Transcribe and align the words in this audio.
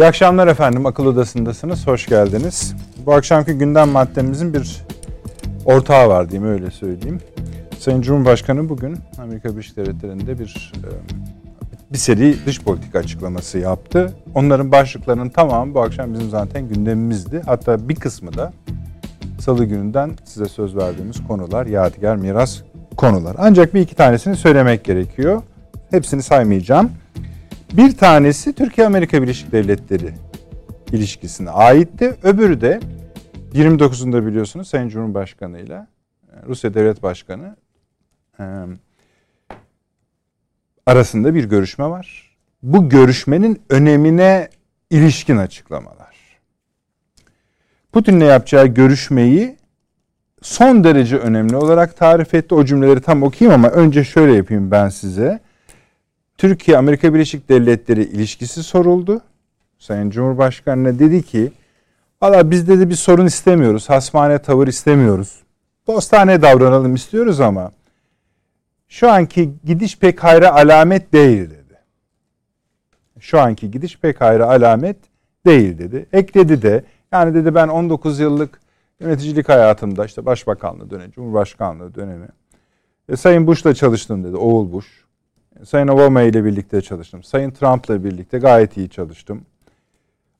İyi 0.00 0.06
akşamlar 0.06 0.46
efendim. 0.46 0.86
Akıl 0.86 1.06
Odası'ndasınız. 1.06 1.86
Hoş 1.86 2.06
geldiniz. 2.06 2.74
Bu 3.06 3.14
akşamki 3.14 3.52
gündem 3.52 3.88
maddemizin 3.88 4.54
bir 4.54 4.84
ortağı 5.64 6.08
var 6.08 6.30
diyeyim 6.30 6.52
öyle 6.52 6.70
söyleyeyim. 6.70 7.20
Sayın 7.78 8.02
Cumhurbaşkanı 8.02 8.68
bugün 8.68 8.98
Amerika 9.18 9.50
Birleşik 9.50 9.76
Devletleri'nde 9.76 10.38
bir 10.38 10.72
e, 10.76 10.88
bir 11.92 11.98
seri 11.98 12.36
dış 12.46 12.62
politika 12.62 12.98
açıklaması 12.98 13.58
yaptı. 13.58 14.14
Onların 14.34 14.72
başlıklarının 14.72 15.28
tamamı 15.28 15.74
bu 15.74 15.80
akşam 15.80 16.14
bizim 16.14 16.30
zaten 16.30 16.68
gündemimizdi. 16.68 17.42
Hatta 17.46 17.88
bir 17.88 17.94
kısmı 17.94 18.36
da 18.36 18.52
salı 19.40 19.64
gününden 19.64 20.10
size 20.24 20.46
söz 20.46 20.76
verdiğimiz 20.76 21.26
konular, 21.28 21.66
yadigar 21.66 22.16
miras 22.16 22.58
konular. 22.96 23.36
Ancak 23.38 23.74
bir 23.74 23.80
iki 23.80 23.94
tanesini 23.94 24.36
söylemek 24.36 24.84
gerekiyor. 24.84 25.42
Hepsini 25.90 26.22
saymayacağım. 26.22 26.90
Bir 27.72 27.96
tanesi 27.96 28.52
Türkiye-Amerika 28.52 29.22
Birleşik 29.22 29.52
Devletleri 29.52 30.14
ilişkisine 30.92 31.50
aitti. 31.50 32.16
Öbürü 32.22 32.60
de 32.60 32.80
29'unda 33.52 34.26
biliyorsunuz 34.26 34.68
Sayın 34.68 34.88
Cumhurbaşkanı 34.88 35.60
ile 35.60 35.86
Rusya 36.46 36.74
Devlet 36.74 37.02
Başkanı 37.02 37.56
arasında 40.86 41.34
bir 41.34 41.44
görüşme 41.44 41.86
var. 41.86 42.36
Bu 42.62 42.88
görüşmenin 42.88 43.62
önemine 43.70 44.48
ilişkin 44.90 45.36
açıklamalar. 45.36 46.16
Putin'le 47.92 48.20
yapacağı 48.20 48.66
görüşmeyi 48.66 49.56
son 50.42 50.84
derece 50.84 51.16
önemli 51.16 51.56
olarak 51.56 51.96
tarif 51.96 52.34
etti. 52.34 52.54
O 52.54 52.64
cümleleri 52.64 53.00
tam 53.00 53.22
okuyayım 53.22 53.64
ama 53.64 53.74
önce 53.74 54.04
şöyle 54.04 54.32
yapayım 54.32 54.70
ben 54.70 54.88
size. 54.88 55.40
Türkiye 56.40 56.76
Amerika 56.76 57.14
Birleşik 57.14 57.48
Devletleri 57.48 58.02
ilişkisi 58.02 58.62
soruldu. 58.62 59.20
Sayın 59.78 60.10
Cumhurbaşkanı'na 60.10 60.98
dedi 60.98 61.22
ki 61.22 61.52
Valla 62.22 62.50
biz 62.50 62.68
dedi 62.68 62.90
bir 62.90 62.94
sorun 62.94 63.26
istemiyoruz. 63.26 63.90
Hasmane 63.90 64.38
tavır 64.38 64.68
istemiyoruz. 64.68 65.42
Dostane 65.86 66.42
davranalım 66.42 66.94
istiyoruz 66.94 67.40
ama 67.40 67.72
şu 68.88 69.10
anki 69.10 69.52
gidiş 69.64 69.98
pek 69.98 70.24
hayra 70.24 70.54
alamet 70.54 71.12
değil 71.12 71.50
dedi. 71.50 71.78
Şu 73.18 73.40
anki 73.40 73.70
gidiş 73.70 73.98
pek 73.98 74.20
hayra 74.20 74.46
alamet 74.46 74.96
değil 75.46 75.78
dedi. 75.78 76.06
Ekledi 76.12 76.62
de 76.62 76.84
yani 77.12 77.34
dedi 77.34 77.54
ben 77.54 77.68
19 77.68 78.20
yıllık 78.20 78.60
yöneticilik 79.00 79.48
hayatımda 79.48 80.04
işte 80.04 80.26
başbakanlığı 80.26 80.90
dönemi, 80.90 81.12
cumhurbaşkanlığı 81.12 81.94
dönemi 81.94 82.28
e, 83.08 83.16
Sayın 83.16 83.46
Bush'la 83.46 83.74
çalıştım 83.74 84.24
dedi. 84.24 84.36
Oğul 84.36 84.72
Bush. 84.72 85.09
Sayın 85.64 85.88
Obama 85.88 86.22
ile 86.22 86.44
birlikte 86.44 86.80
çalıştım. 86.80 87.22
Sayın 87.22 87.50
Trump'la 87.50 88.04
birlikte 88.04 88.38
gayet 88.38 88.76
iyi 88.76 88.88
çalıştım. 88.88 89.42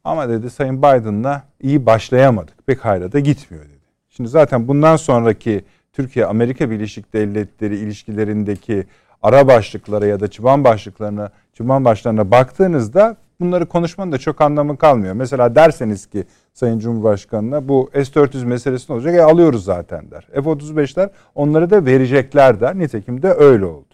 Ama 0.05 0.29
dedi 0.29 0.51
Sayın 0.51 0.79
Biden'la 0.79 1.43
iyi 1.63 1.87
başlayamadık. 1.87 2.67
Pek 2.67 2.85
hayra 2.85 3.13
da 3.13 3.21
gitmiyor 3.21 3.65
dedi. 3.65 3.81
Şimdi 4.11 4.29
zaten 4.29 4.69
bundan 4.69 4.97
sonraki 4.97 5.65
Türkiye-Amerika 5.93 6.71
Birleşik 6.71 7.13
Devletleri 7.13 7.77
ilişkilerindeki 7.77 8.87
ara 9.23 9.49
başlıklara 9.49 10.07
ya 10.07 10.21
da 10.21 10.29
çıban 10.29 10.65
başlıklarına, 10.65 11.31
çıban 11.53 11.85
başlarına 11.85 12.31
baktığınızda 12.31 13.17
bunları 13.41 13.67
konuşmanın 13.67 14.13
da 14.13 14.19
çok 14.19 14.41
anlamı 14.41 14.77
kalmıyor. 14.77 15.15
Mesela 15.15 15.55
derseniz 15.55 16.07
ki 16.07 16.25
Sayın 16.55 16.79
Cumhurbaşkanı'na 16.79 17.69
bu 17.69 17.91
S-400 17.95 18.45
meselesi 18.45 18.93
ne 18.93 18.97
olacak? 18.97 19.15
E 19.15 19.23
alıyoruz 19.23 19.65
zaten 19.65 20.11
der. 20.11 20.29
F-35'ler 20.35 21.11
onları 21.35 21.71
da 21.71 21.87
verecekler 21.87 22.61
der. 22.61 22.79
Nitekim 22.79 23.23
de 23.23 23.33
öyle 23.33 23.65
oldu. 23.65 23.87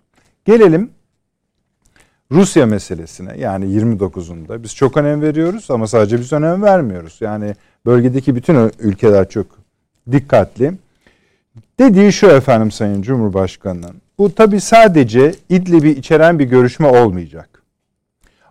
Gelelim 0.44 0.90
Rusya 2.32 2.66
meselesine 2.66 3.38
yani 3.38 3.64
29'unda 3.64 4.62
biz 4.62 4.74
çok 4.74 4.96
önem 4.96 5.22
veriyoruz 5.22 5.70
ama 5.70 5.86
sadece 5.86 6.18
biz 6.18 6.32
önem 6.32 6.62
vermiyoruz. 6.62 7.16
Yani 7.20 7.54
bölgedeki 7.86 8.36
bütün 8.36 8.70
ülkeler 8.78 9.28
çok 9.28 9.46
dikkatli. 10.12 10.72
Dediği 11.78 12.12
şu 12.12 12.26
efendim 12.26 12.70
Sayın 12.70 13.02
Cumhurbaşkanı'nın. 13.02 13.96
Bu 14.18 14.34
tabi 14.34 14.60
sadece 14.60 15.34
İdlib'i 15.48 15.90
içeren 15.90 16.38
bir 16.38 16.44
görüşme 16.44 16.88
olmayacak. 16.88 17.62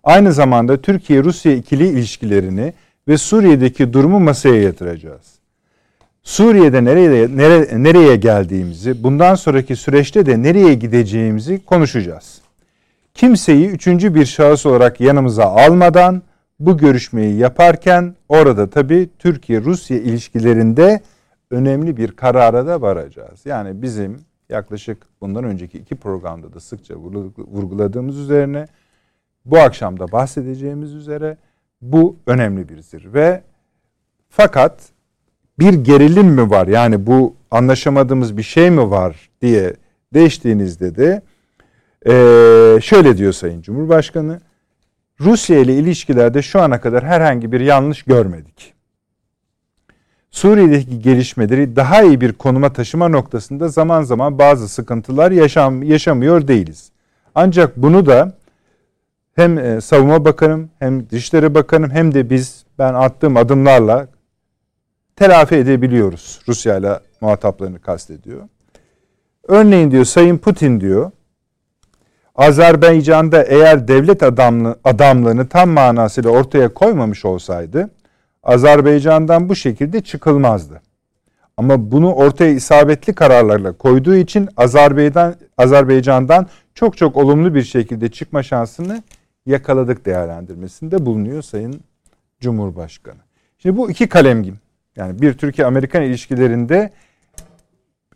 Aynı 0.04 0.34
zamanda 0.34 0.82
Türkiye-Rusya 0.82 1.54
ikili 1.54 1.88
ilişkilerini 1.88 2.74
ve 3.08 3.18
Suriye'deki 3.18 3.94
durumu 3.94 4.20
masaya 4.20 4.62
yatıracağız. 4.62 5.36
Suriye'de 6.24 6.86
nereye, 6.86 7.38
nereye, 7.38 7.84
nereye 7.84 8.16
geldiğimizi, 8.16 9.04
bundan 9.04 9.36
sonraki 9.36 9.76
süreçte 9.76 10.26
de 10.26 10.44
nereye 10.44 10.74
gideceğimizi 10.74 11.66
konuşacağız. 11.66 12.45
Kimseyi 13.16 13.70
üçüncü 13.70 14.16
bir 14.16 14.26
şahıs 14.26 14.66
olarak 14.66 15.02
yanımıza 15.02 15.46
almadan 15.46 16.22
bu 16.60 16.78
görüşmeyi 16.78 17.38
yaparken 17.38 18.16
orada 18.30 18.70
tabii 18.70 19.10
Türkiye-Rusya 19.20 19.98
ilişkilerinde 19.98 21.02
önemli 21.52 21.98
bir 21.98 22.12
karara 22.12 22.68
da 22.68 22.82
varacağız. 22.82 23.46
Yani 23.46 23.82
bizim 23.82 24.20
yaklaşık 24.50 25.08
bundan 25.22 25.44
önceki 25.44 25.78
iki 25.78 25.96
programda 25.96 26.54
da 26.54 26.60
sıkça 26.60 26.96
vurguladığımız 27.38 28.18
üzerine 28.18 28.68
bu 29.46 29.60
akşam 29.60 30.00
da 30.00 30.12
bahsedeceğimiz 30.12 30.94
üzere 30.94 31.38
bu 31.82 32.18
önemli 32.28 32.70
bir 32.70 32.82
zirve. 32.82 33.44
Fakat 34.30 34.80
bir 35.60 35.74
gerilim 35.74 36.28
mi 36.28 36.50
var 36.50 36.68
yani 36.68 37.08
bu 37.08 37.36
anlaşamadığımız 37.52 38.38
bir 38.38 38.44
şey 38.44 38.72
mi 38.72 38.90
var 38.90 39.30
diye 39.42 39.74
değiştiğinizde 40.14 40.96
de 40.96 41.22
ee, 42.08 42.80
şöyle 42.82 43.18
diyor 43.18 43.34
Sayın 43.34 43.62
Cumhurbaşkanı. 43.62 44.40
Rusya 45.20 45.60
ile 45.60 45.74
ilişkilerde 45.74 46.42
şu 46.42 46.62
ana 46.62 46.82
kadar 46.82 47.06
herhangi 47.06 47.52
bir 47.52 47.60
yanlış 47.60 48.04
görmedik. 48.04 48.74
Suriye'deki 50.32 51.02
gelişmeleri 51.02 51.76
daha 51.76 52.04
iyi 52.04 52.22
bir 52.22 52.34
konuma 52.34 52.74
taşıma 52.74 53.08
noktasında 53.08 53.68
zaman 53.68 54.04
zaman 54.04 54.40
bazı 54.40 54.70
sıkıntılar 54.70 55.32
yaşam, 55.32 55.84
yaşamıyor 55.84 56.48
değiliz. 56.48 56.92
Ancak 57.36 57.78
bunu 57.78 58.06
da 58.06 58.34
hem 59.36 59.58
e, 59.58 59.82
savunma 59.82 60.26
bakanım 60.26 60.70
hem 60.80 61.10
dışişleri 61.10 61.56
bakanım 61.56 61.90
hem 61.90 62.14
de 62.14 62.30
biz 62.30 62.66
ben 62.80 62.94
attığım 62.94 63.38
adımlarla 63.38 64.08
telafi 65.16 65.56
edebiliyoruz. 65.56 66.42
Rusya 66.48 66.78
ile 66.78 67.00
muhataplarını 67.22 67.80
kastediyor. 67.80 68.42
Örneğin 69.48 69.92
diyor 69.92 70.06
Sayın 70.06 70.38
Putin 70.38 70.82
diyor 70.82 71.12
Azerbaycan'da 72.36 73.44
eğer 73.44 73.88
devlet 73.88 74.24
adamlı, 74.24 74.80
adamlığını 74.84 75.48
tam 75.48 75.70
manasıyla 75.70 76.30
ortaya 76.30 76.74
koymamış 76.74 77.26
olsaydı 77.26 77.90
Azerbaycan'dan 78.44 79.50
bu 79.50 79.56
şekilde 79.56 80.02
çıkılmazdı. 80.02 80.82
Ama 81.58 81.92
bunu 81.92 82.14
ortaya 82.14 82.52
isabetli 82.52 83.14
kararlarla 83.14 83.72
koyduğu 83.72 84.16
için 84.16 84.50
Azerbaycan 84.58 85.36
Azerbaycan'dan 85.58 86.48
çok 86.74 86.98
çok 86.98 87.18
olumlu 87.18 87.56
bir 87.56 87.64
şekilde 87.64 88.12
çıkma 88.12 88.44
şansını 88.44 89.04
yakaladık 89.46 90.06
değerlendirmesinde 90.06 91.06
bulunuyor 91.06 91.42
Sayın 91.42 91.82
Cumhurbaşkanı. 92.40 93.20
Şimdi 93.58 93.78
bu 93.78 93.92
iki 93.92 94.10
kalemgim. 94.10 94.60
Yani 94.96 95.22
bir 95.22 95.34
Türkiye-Amerikan 95.34 96.04
ilişkilerinde 96.04 96.92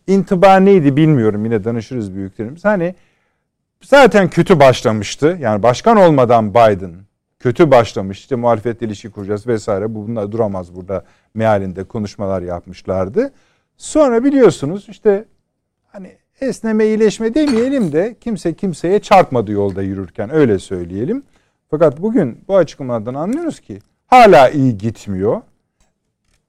intiba 0.08 0.56
neydi 0.56 0.96
bilmiyorum 0.96 1.46
yine 1.46 1.64
danışırız 1.64 2.16
büyüklerimiz. 2.16 2.66
Hani 2.66 2.96
zaten 3.84 4.30
kötü 4.30 4.60
başlamıştı. 4.60 5.38
Yani 5.42 5.64
başkan 5.64 5.98
olmadan 5.98 6.50
Biden 6.54 6.96
kötü 7.40 7.72
başlamış. 7.72 8.20
İşte 8.20 8.36
muhalefetle 8.36 8.88
ilişki 8.88 9.10
kuracağız 9.10 9.48
vesaire. 9.48 9.96
Bu 9.96 10.08
bunlar 10.08 10.32
duramaz 10.32 10.76
burada 10.76 11.04
mealinde 11.34 11.84
konuşmalar 11.84 12.42
yapmışlardı. 12.42 13.34
Sonra 13.78 14.24
biliyorsunuz 14.24 14.86
işte 14.90 15.26
hani 15.88 16.18
esneme 16.42 16.86
iyileşme 16.86 17.34
demeyelim 17.34 17.92
de 17.92 18.16
kimse 18.22 18.54
kimseye 18.54 19.00
çarpmadı 19.00 19.52
yolda 19.52 19.82
yürürken 19.82 20.34
öyle 20.34 20.60
söyleyelim. 20.60 21.24
Fakat 21.70 22.02
bugün 22.02 22.44
bu 22.48 22.58
açıklamalardan 22.58 23.14
anlıyoruz 23.14 23.60
ki 23.60 23.80
hala 24.08 24.50
iyi 24.50 24.78
gitmiyor. 24.78 25.42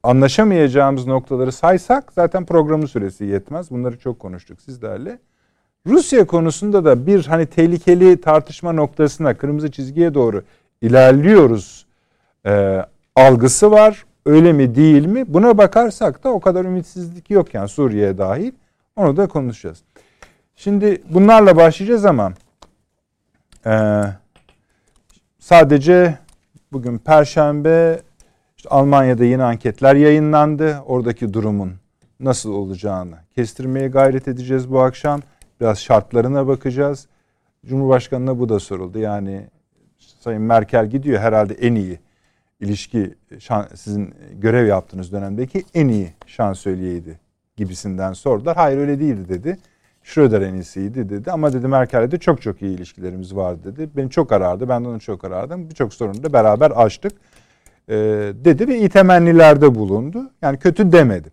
Anlaşamayacağımız 0.03 1.07
noktaları 1.07 1.53
saysak 1.53 2.13
zaten 2.13 2.47
programın 2.47 2.87
süresi 2.87 3.25
yetmez. 3.25 3.71
Bunları 3.71 3.99
çok 3.99 4.19
konuştuk 4.19 4.61
sizlerle. 4.61 5.19
Rusya 5.87 6.27
konusunda 6.27 6.85
da 6.85 7.07
bir 7.07 7.27
hani 7.27 7.47
tehlikeli 7.47 8.21
tartışma 8.21 8.73
noktasına 8.73 9.37
kırmızı 9.37 9.71
çizgiye 9.71 10.15
doğru 10.15 10.43
ilerliyoruz 10.83 11.87
e, 12.47 12.85
algısı 13.17 13.71
var. 13.71 14.05
Öyle 14.27 14.53
mi 14.53 14.75
değil 14.75 15.07
mi? 15.07 15.25
Buna 15.29 15.59
bakarsak 15.59 16.25
da 16.25 16.29
o 16.29 16.41
kadar 16.41 16.65
ümitsizlik 16.65 17.31
yok 17.31 17.55
yani 17.55 17.69
Suriye 17.69 18.19
dahil. 18.19 18.53
Onu 18.97 19.17
da 19.17 19.27
konuşacağız. 19.27 19.83
Şimdi 20.57 21.03
bunlarla 21.11 21.57
başlayacağız 21.57 22.05
ama 22.05 22.33
e, 23.67 24.03
sadece 25.39 26.19
bugün 26.73 26.99
Perşembe 26.99 28.01
işte 28.57 28.69
Almanya'da 28.69 29.25
yeni 29.25 29.43
anketler 29.43 29.95
yayınlandı. 29.95 30.79
Oradaki 30.87 31.35
durumun 31.35 31.73
nasıl 32.21 32.53
olacağını 32.53 33.17
kestirmeye 33.35 33.89
gayret 33.89 34.29
edeceğiz 34.29 34.71
bu 34.71 34.81
akşam. 34.81 35.21
Biraz 35.61 35.79
şartlarına 35.79 36.47
bakacağız. 36.47 37.07
Cumhurbaşkanına 37.67 38.39
bu 38.39 38.49
da 38.49 38.59
soruldu. 38.59 38.99
Yani 38.99 39.47
Sayın 39.99 40.43
Merkel 40.43 40.87
gidiyor 40.87 41.21
herhalde 41.21 41.55
en 41.55 41.75
iyi 41.75 41.99
ilişki 42.61 43.15
şan, 43.39 43.69
sizin 43.75 44.15
görev 44.35 44.67
yaptığınız 44.67 45.13
dönemdeki 45.13 45.65
en 45.75 45.89
iyi 45.89 46.13
şansölyeydi 46.27 47.21
gibisinden 47.57 48.13
sordular. 48.13 48.57
Hayır 48.57 48.79
öyle 48.79 49.01
değildi 49.01 49.29
dedi. 49.29 49.59
Schröder 50.03 50.41
en 50.41 50.55
iyisiydi 50.55 51.09
dedi 51.09 51.31
ama 51.31 51.53
dedi 51.53 51.69
Merkel'le 51.69 52.11
de 52.11 52.19
çok 52.19 52.43
çok 52.43 52.63
iyi 52.63 52.77
ilişkilerimiz 52.77 53.37
vardı 53.37 53.77
dedi. 53.77 53.91
Beni 53.97 54.11
çok 54.11 54.33
arardı 54.33 54.69
ben 54.69 54.85
de 54.85 54.89
onu 54.89 55.01
çok 55.01 55.25
arardım. 55.25 55.71
Birçok 55.71 55.95
sorunu 55.95 56.23
da 56.23 56.33
beraber 56.33 56.71
açtık 56.71 57.13
ee, 57.89 57.95
dedi 58.35 58.69
ve 58.69 58.79
iyi 58.79 58.89
temennilerde 58.89 59.75
bulundu. 59.75 60.31
Yani 60.43 60.59
kötü 60.59 60.93
demedi. 60.93 61.31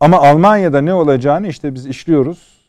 Ama 0.00 0.18
Almanya'da 0.18 0.80
ne 0.80 0.94
olacağını 0.94 1.48
işte 1.48 1.74
biz 1.74 1.86
işliyoruz. 1.86 2.59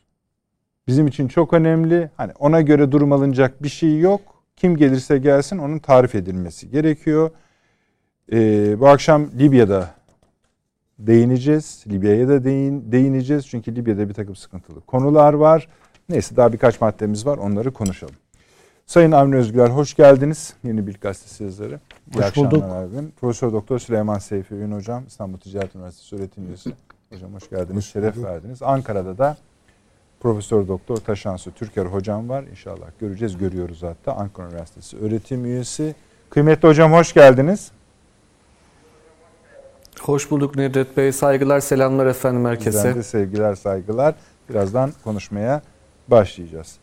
Bizim 0.86 1.06
için 1.06 1.28
çok 1.28 1.52
önemli. 1.52 2.10
Hani 2.16 2.32
ona 2.38 2.60
göre 2.60 2.92
durum 2.92 3.12
alınacak 3.12 3.62
bir 3.62 3.68
şey 3.68 3.98
yok. 3.98 4.20
Kim 4.56 4.76
gelirse 4.76 5.18
gelsin 5.18 5.58
onun 5.58 5.78
tarif 5.78 6.14
edilmesi 6.14 6.70
gerekiyor. 6.70 7.30
Ee, 8.32 8.80
bu 8.80 8.88
akşam 8.88 9.30
Libya'da 9.38 9.90
değineceğiz. 10.98 11.84
Libya'ya 11.88 12.28
da 12.28 12.44
değin, 12.44 12.92
değineceğiz. 12.92 13.46
Çünkü 13.46 13.76
Libya'da 13.76 14.08
bir 14.08 14.14
takım 14.14 14.36
sıkıntılı 14.36 14.80
konular 14.80 15.32
var. 15.32 15.68
Neyse 16.08 16.36
daha 16.36 16.52
birkaç 16.52 16.80
maddemiz 16.80 17.26
var. 17.26 17.38
Onları 17.38 17.72
konuşalım. 17.72 18.14
Sayın 18.86 19.12
Avni 19.12 19.36
Özgüler 19.36 19.68
hoş 19.68 19.94
geldiniz. 19.94 20.54
Yeni 20.64 20.86
Bilgi 20.86 21.00
Gazetesi 21.00 21.44
yazarı. 21.44 21.80
İyi 22.14 22.22
hoş 22.22 22.36
bulduk. 22.36 22.64
Abim. 22.64 23.12
Profesör 23.20 23.52
Doktor 23.52 23.78
Süleyman 23.78 24.18
Seyfi 24.18 24.54
Ün 24.54 24.72
Hocam. 24.72 25.04
İstanbul 25.06 25.38
Ticaret 25.38 25.74
Üniversitesi 25.74 26.16
öğretim 26.16 26.46
üyesi. 26.46 26.72
Hocam 27.12 27.34
hoş 27.34 27.50
geldiniz. 27.50 27.76
Hoş 27.76 27.92
Şeref 27.92 28.22
verdiniz. 28.22 28.62
Ankara'da 28.62 29.18
da 29.18 29.36
Profesör 30.22 30.68
Doktor 30.68 30.96
Taşansı 30.96 31.50
Türker 31.50 31.86
hocam 31.86 32.28
var. 32.28 32.44
İnşallah 32.50 32.86
göreceğiz, 33.00 33.38
görüyoruz 33.38 33.82
hatta. 33.82 34.12
Ankara 34.12 34.48
Üniversitesi 34.48 34.96
öğretim 34.96 35.44
üyesi. 35.44 35.94
Kıymetli 36.30 36.68
hocam 36.68 36.92
hoş 36.92 37.14
geldiniz. 37.14 37.70
Hoş 40.00 40.30
bulduk 40.30 40.56
Nedret 40.56 40.96
Bey. 40.96 41.12
Saygılar, 41.12 41.60
selamlar 41.60 42.06
efendim 42.06 42.44
herkese. 42.44 42.78
Bizden 42.78 42.94
de 42.94 43.02
sevgiler, 43.02 43.54
saygılar. 43.54 44.14
Birazdan 44.50 44.92
konuşmaya 45.04 45.62
başlayacağız. 46.08 46.76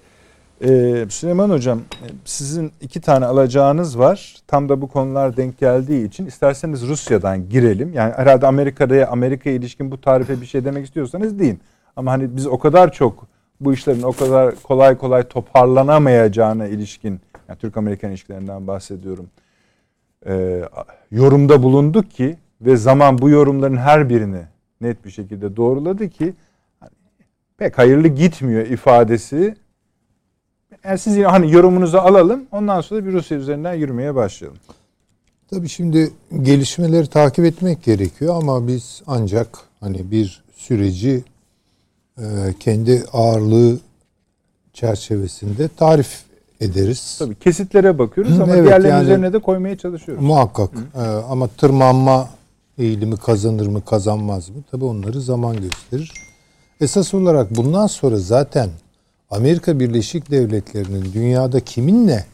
Ee, 0.61 1.05
Süleyman 1.09 1.49
Hocam 1.49 1.81
sizin 2.25 2.71
iki 2.81 3.01
tane 3.01 3.25
alacağınız 3.25 3.99
var. 3.99 4.35
Tam 4.47 4.69
da 4.69 4.81
bu 4.81 4.87
konular 4.87 5.37
denk 5.37 5.57
geldiği 5.57 6.07
için 6.07 6.25
isterseniz 6.25 6.87
Rusya'dan 6.87 7.49
girelim. 7.49 7.93
Yani 7.93 8.13
herhalde 8.13 8.47
Amerika'ya 8.47 9.07
Amerika 9.07 9.49
ilişkin 9.49 9.91
bu 9.91 10.01
tarife 10.01 10.41
bir 10.41 10.45
şey 10.45 10.65
demek 10.65 10.85
istiyorsanız 10.85 11.39
deyin. 11.39 11.59
Ama 11.95 12.11
hani 12.11 12.35
biz 12.35 12.47
o 12.47 12.59
kadar 12.59 12.91
çok 12.91 13.28
bu 13.61 13.73
işlerin 13.73 14.01
o 14.01 14.11
kadar 14.11 14.55
kolay 14.63 14.97
kolay 14.97 15.27
toparlanamayacağına 15.27 16.67
ilişkin 16.67 17.19
yani 17.47 17.59
Türk-Amerikan 17.59 18.09
ilişkilerinden 18.09 18.67
bahsediyorum. 18.67 19.29
E, 20.27 20.61
yorumda 21.11 21.63
bulunduk 21.63 22.11
ki 22.11 22.37
ve 22.61 22.77
zaman 22.77 23.17
bu 23.17 23.29
yorumların 23.29 23.77
her 23.77 24.09
birini 24.09 24.41
net 24.81 25.05
bir 25.05 25.11
şekilde 25.11 25.55
doğruladı 25.55 26.09
ki 26.09 26.33
hani, 26.79 26.91
pek 27.57 27.77
hayırlı 27.77 28.07
gitmiyor 28.07 28.67
ifadesi. 28.67 29.55
Yani 30.83 30.97
siz 30.97 31.23
hani 31.23 31.51
yorumunuzu 31.51 31.97
alalım 31.97 32.45
ondan 32.51 32.81
sonra 32.81 33.05
bir 33.05 33.11
Rusya 33.11 33.37
üzerinden 33.37 33.73
yürümeye 33.73 34.15
başlayalım. 34.15 34.59
Tabii 35.49 35.69
şimdi 35.69 36.11
gelişmeleri 36.41 37.07
takip 37.07 37.45
etmek 37.45 37.83
gerekiyor 37.83 38.35
ama 38.35 38.67
biz 38.67 39.01
ancak 39.07 39.47
hani 39.79 40.11
bir 40.11 40.43
süreci 40.55 41.23
kendi 42.59 43.03
ağırlığı 43.13 43.79
çerçevesinde 44.73 45.67
tarif 45.67 46.23
ederiz. 46.61 47.15
Tabii 47.19 47.35
kesitlere 47.35 47.99
bakıyoruz 47.99 48.39
ama 48.39 48.55
evet, 48.55 48.67
diğerlerinin 48.67 48.95
yani, 48.95 49.03
üzerine 49.03 49.33
de 49.33 49.39
koymaya 49.39 49.77
çalışıyoruz. 49.77 50.23
Muhakkak 50.23 50.69
Hı. 50.73 51.01
E, 51.01 51.05
ama 51.05 51.47
tırmanma 51.47 52.29
eğilimi 52.77 53.17
kazanır 53.17 53.67
mı 53.67 53.85
kazanmaz 53.85 54.49
mı? 54.49 54.55
Tabii 54.71 54.85
onları 54.85 55.21
zaman 55.21 55.61
gösterir. 55.61 56.13
Esas 56.81 57.13
olarak 57.13 57.55
bundan 57.55 57.87
sonra 57.87 58.17
zaten 58.17 58.69
Amerika 59.29 59.79
Birleşik 59.79 60.31
Devletleri'nin 60.31 61.13
dünyada 61.13 61.59
kiminle 61.59 62.25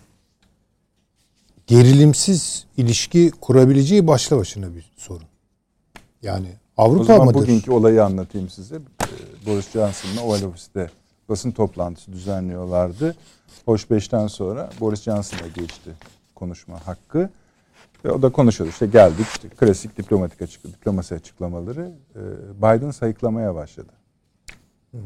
gerilimsiz 1.68 2.66
ilişki 2.78 3.32
kurabileceği 3.42 4.08
başlı 4.08 4.38
başına 4.38 4.76
bir 4.76 4.92
sorun. 4.98 5.28
Yani 6.22 6.48
Avrupa 6.78 7.02
o 7.02 7.06
zaman 7.06 7.26
mıdır? 7.26 7.40
bugünkü 7.40 7.72
olayı 7.72 8.04
anlatayım 8.04 8.50
size. 8.50 8.76
Boris 9.46 9.72
Johnson'la 9.72 10.22
Oval 10.22 10.44
Ofis'te 10.44 10.90
basın 11.30 11.52
toplantısı 11.52 12.14
düzenliyorlardı. 12.14 13.16
Hoş 13.66 13.92
beşten 13.92 14.28
sonra 14.28 14.70
Boris 14.80 15.02
Johnson'a 15.02 15.48
geçti 15.48 15.92
konuşma 16.36 16.88
hakkı. 16.88 17.30
Ve 18.06 18.12
o 18.12 18.22
da 18.22 18.32
konuşuyordu. 18.32 18.72
İşte 18.72 18.86
geldik 18.86 19.26
işte 19.36 19.50
klasik 19.50 19.98
diplomatik 19.98 20.42
açık, 20.42 20.64
diplomasi 20.64 21.16
açıklamaları. 21.16 21.92
Ee, 22.16 22.20
Biden 22.58 22.92
sayıklamaya 22.92 23.56
başladı. 23.56 23.92
Hmm. 24.92 25.02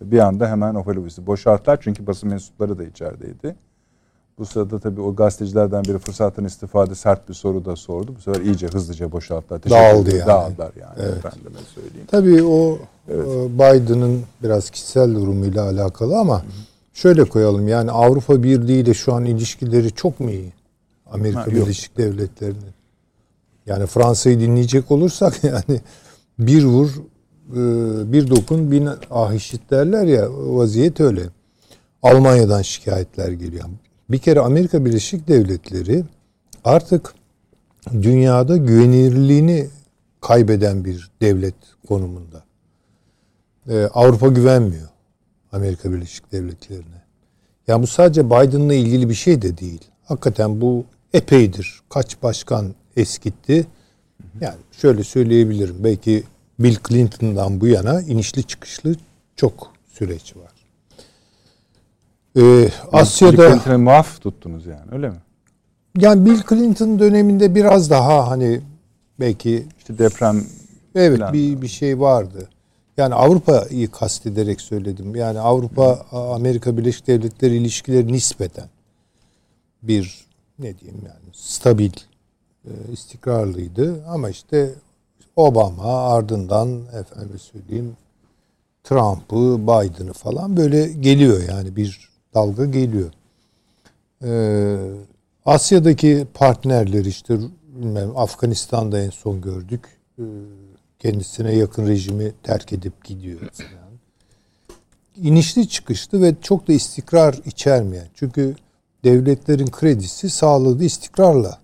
Bir 0.00 0.18
anda 0.18 0.48
hemen 0.48 0.74
Oval 0.74 0.96
Ofis'i 0.96 1.26
boşalttılar 1.26 1.78
çünkü 1.80 2.06
basın 2.06 2.28
mensupları 2.28 2.78
da 2.78 2.84
içerideydi. 2.84 3.56
Bu 4.40 4.46
sırada 4.46 4.78
tabii 4.78 5.00
o 5.00 5.14
gazetecilerden 5.14 5.84
biri 5.84 5.98
fırsatın 5.98 6.44
istifade 6.44 6.94
sert 6.94 7.28
bir 7.28 7.34
soru 7.34 7.64
da 7.64 7.76
sordu. 7.76 8.14
Bu 8.16 8.20
sefer 8.20 8.40
iyice 8.40 8.66
hızlıca 8.66 9.12
boşalttılar. 9.12 9.70
Dağıldı 9.70 10.16
yani. 10.16 10.26
Dağıldılar 10.26 10.72
yani 10.80 10.94
evet. 10.98 11.16
efendime 11.16 11.58
söyleyeyim. 11.74 12.06
Tabii 12.10 12.42
o 12.42 12.78
evet. 13.08 13.50
Biden'ın 13.50 14.22
biraz 14.42 14.70
kişisel 14.70 15.14
durumuyla 15.14 15.64
alakalı 15.64 16.18
ama 16.18 16.38
Hı-hı. 16.38 16.50
şöyle 16.94 17.24
koyalım 17.24 17.68
yani 17.68 17.90
Avrupa 17.90 18.42
Birliği 18.42 18.80
ile 18.80 18.94
şu 18.94 19.14
an 19.14 19.24
ilişkileri 19.24 19.90
çok 19.90 20.20
mu 20.20 20.30
iyi? 20.30 20.52
Amerika 21.12 21.46
ha, 21.46 21.46
Birleşik 21.46 21.98
Devletleri'nin. 21.98 22.74
Yani 23.66 23.86
Fransa'yı 23.86 24.40
dinleyecek 24.40 24.90
olursak 24.90 25.34
yani 25.44 25.80
bir 26.38 26.64
vur 26.64 26.88
e, 27.50 28.12
bir 28.12 28.30
dokun 28.30 28.70
bin 28.70 28.88
ah 29.10 29.32
işit 29.32 29.70
derler 29.70 30.04
ya 30.04 30.28
vaziyet 30.30 31.00
öyle. 31.00 31.22
Almanya'dan 32.02 32.62
şikayetler 32.62 33.32
geliyor. 33.32 33.64
Bir 34.10 34.18
kere 34.18 34.40
Amerika 34.40 34.84
Birleşik 34.84 35.28
Devletleri 35.28 36.04
artık 36.64 37.14
dünyada 37.92 38.56
güvenilirliğini 38.56 39.68
kaybeden 40.20 40.84
bir 40.84 41.10
devlet 41.20 41.54
konumunda. 41.88 42.44
Ee, 43.68 43.82
Avrupa 43.94 44.28
güvenmiyor 44.28 44.88
Amerika 45.52 45.92
Birleşik 45.92 46.32
Devletleri'ne. 46.32 47.02
Yani 47.68 47.82
bu 47.82 47.86
sadece 47.86 48.26
Biden'la 48.26 48.74
ilgili 48.74 49.08
bir 49.08 49.14
şey 49.14 49.42
de 49.42 49.58
değil. 49.58 49.80
Hakikaten 50.04 50.60
bu 50.60 50.84
epeydir. 51.12 51.80
Kaç 51.88 52.22
başkan 52.22 52.74
eskitti. 52.96 53.66
Yani 54.40 54.58
şöyle 54.72 55.04
söyleyebilirim. 55.04 55.76
Belki 55.84 56.24
Bill 56.58 56.76
Clinton'dan 56.88 57.60
bu 57.60 57.66
yana 57.66 58.00
inişli 58.00 58.44
çıkışlı 58.44 58.94
çok 59.36 59.72
süreç 59.92 60.36
var. 60.36 60.49
Ee, 62.36 62.68
Asya'da... 62.92 63.32
Bill 63.32 63.48
Clinton'ı 63.48 63.78
muaf 63.78 64.20
tuttunuz 64.20 64.66
yani 64.66 64.90
öyle 64.92 65.08
mi? 65.08 65.16
Yani 65.98 66.26
Bill 66.26 66.42
Clinton 66.48 66.98
döneminde 66.98 67.54
biraz 67.54 67.90
daha 67.90 68.30
hani 68.30 68.60
belki... 69.20 69.66
işte 69.78 69.98
deprem... 69.98 70.44
Evet 70.94 71.18
falan. 71.18 71.32
bir, 71.32 71.62
bir 71.62 71.68
şey 71.68 72.00
vardı. 72.00 72.48
Yani 72.96 73.14
Avrupa'yı 73.14 73.90
kastederek 73.90 74.60
söyledim. 74.60 75.16
Yani 75.16 75.40
Avrupa 75.40 76.06
Amerika 76.12 76.76
Birleşik 76.76 77.06
Devletleri 77.06 77.56
ilişkileri 77.56 78.12
nispeten 78.12 78.68
bir 79.82 80.26
ne 80.58 80.78
diyeyim 80.78 81.00
yani 81.04 81.32
stabil 81.32 81.92
e, 82.64 82.70
istikrarlıydı 82.92 84.04
ama 84.08 84.30
işte 84.30 84.74
Obama 85.36 86.14
ardından 86.14 86.82
efendim 87.00 87.38
söyleyeyim 87.38 87.96
Trump'ı, 88.84 89.58
Biden'ı 89.62 90.12
falan 90.12 90.56
böyle 90.56 90.92
geliyor 90.92 91.42
yani 91.48 91.76
bir 91.76 92.09
dalga 92.34 92.64
geliyor. 92.64 93.10
Ee, 94.24 94.76
Asya'daki 95.44 96.26
partnerler 96.34 97.04
işte 97.04 97.38
bilmem 97.62 98.16
Afganistan'da 98.16 99.00
en 99.00 99.10
son 99.10 99.40
gördük. 99.40 99.98
Ee, 100.18 100.22
kendisine 100.98 101.54
yakın 101.54 101.86
rejimi 101.86 102.32
terk 102.42 102.72
edip 102.72 103.04
gidiyor. 103.04 103.40
Yani. 103.40 103.98
İnişli 105.28 105.68
çıkışlı 105.68 106.22
ve 106.22 106.34
çok 106.42 106.68
da 106.68 106.72
istikrar 106.72 107.40
içermeyen. 107.46 108.08
Çünkü 108.14 108.56
devletlerin 109.04 109.66
kredisi 109.66 110.30
sağladığı 110.30 110.84
istikrarla 110.84 111.60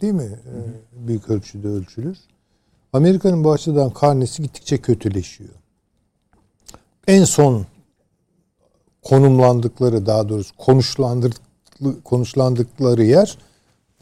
değil 0.00 0.12
mi? 0.12 0.38
Ee, 0.46 1.08
büyük 1.08 1.30
ölçüde 1.30 1.68
ölçülür. 1.68 2.18
Amerika'nın 2.92 3.44
bu 3.44 3.52
açıdan 3.52 3.90
karnesi 3.90 4.42
gittikçe 4.42 4.78
kötüleşiyor. 4.78 5.54
En 7.06 7.24
son 7.24 7.66
konumlandıkları 9.02 10.06
daha 10.06 10.28
doğrusu 10.28 10.56
konuşlandır, 10.56 11.32
konuşlandıkları 12.04 13.04
yer 13.04 13.38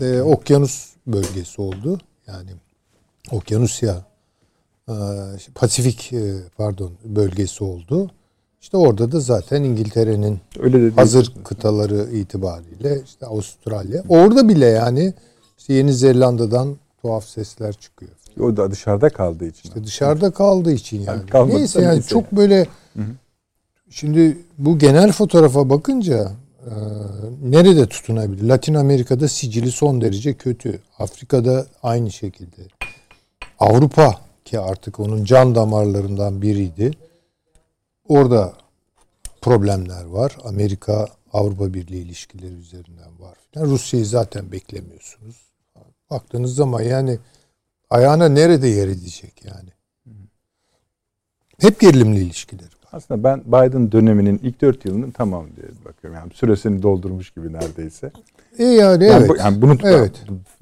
e, 0.00 0.20
okyanus 0.20 0.92
bölgesi 1.06 1.62
oldu. 1.62 1.98
Yani 2.26 2.50
Okyanusya 3.32 4.04
e, 4.88 4.94
Pasifik 5.54 6.12
e, 6.12 6.34
pardon 6.56 6.92
bölgesi 7.04 7.64
oldu. 7.64 8.10
İşte 8.60 8.76
orada 8.76 9.12
da 9.12 9.20
zaten 9.20 9.62
İngiltere'nin 9.62 10.40
Öyle 10.58 10.82
de 10.82 10.94
hazır 10.96 11.32
kıtaları 11.44 12.08
itibariyle 12.12 13.02
işte 13.04 13.26
Avustralya. 13.26 14.02
Orada 14.08 14.48
bile 14.48 14.66
yani 14.66 15.14
işte 15.58 15.72
Yeni 15.72 15.92
Zelanda'dan 15.92 16.76
tuhaf 17.02 17.24
sesler 17.24 17.72
çıkıyor. 17.72 18.12
O 18.40 18.56
da 18.56 18.70
dışarıda 18.70 19.08
kaldığı 19.08 19.46
için. 19.46 19.68
İşte 19.68 19.84
dışarıda 19.84 20.30
kaldığı 20.30 20.72
için 20.72 21.02
yani. 21.02 21.26
kalmadı 21.26 21.56
Neyse 21.56 21.82
yani 21.82 22.02
çok 22.02 22.32
böyle 22.32 22.66
şimdi 23.90 24.38
bu 24.58 24.78
genel 24.78 25.12
fotoğrafa 25.12 25.70
bakınca 25.70 26.32
e, 26.66 26.72
nerede 27.42 27.86
tutunabilir? 27.88 28.48
Latin 28.48 28.74
Amerika'da 28.74 29.28
sicili 29.28 29.72
son 29.72 30.00
derece 30.00 30.34
kötü. 30.34 30.80
Afrika'da 30.98 31.66
aynı 31.82 32.10
şekilde. 32.10 32.62
Avrupa 33.58 34.20
ki 34.44 34.60
artık 34.60 35.00
onun 35.00 35.24
can 35.24 35.54
damarlarından 35.54 36.42
biriydi. 36.42 36.90
Orada 38.08 38.52
problemler 39.40 40.04
var. 40.04 40.36
Amerika 40.44 41.08
Avrupa 41.32 41.74
Birliği 41.74 42.02
ilişkileri 42.02 42.54
üzerinden 42.54 43.20
var. 43.20 43.38
filan. 43.52 43.66
Rusya'yı 43.66 44.06
zaten 44.06 44.52
beklemiyorsunuz. 44.52 45.36
Baktığınız 46.10 46.54
zaman 46.54 46.82
yani 46.82 47.18
ayağına 47.90 48.28
nerede 48.28 48.68
yer 48.68 48.88
edecek 48.88 49.44
yani? 49.44 49.70
Hep 51.60 51.80
gerilimli 51.80 52.20
ilişkileri 52.20 52.66
var. 52.66 52.79
Aslında 52.92 53.24
ben 53.24 53.40
Biden 53.46 53.92
döneminin 53.92 54.40
ilk 54.42 54.60
dört 54.60 54.84
yılının 54.84 55.10
tamam 55.10 55.46
diye 55.56 55.66
bakıyorum. 55.84 56.20
Yani 56.20 56.32
süresini 56.34 56.82
doldurmuş 56.82 57.30
gibi 57.30 57.52
neredeyse. 57.52 58.10
E 58.58 58.64
yani 58.64 59.04
Yani, 59.04 59.04
evet. 59.04 59.28
bu- 59.30 59.36
yani 59.36 59.62
bunu 59.62 59.76
Evet. 59.84 60.12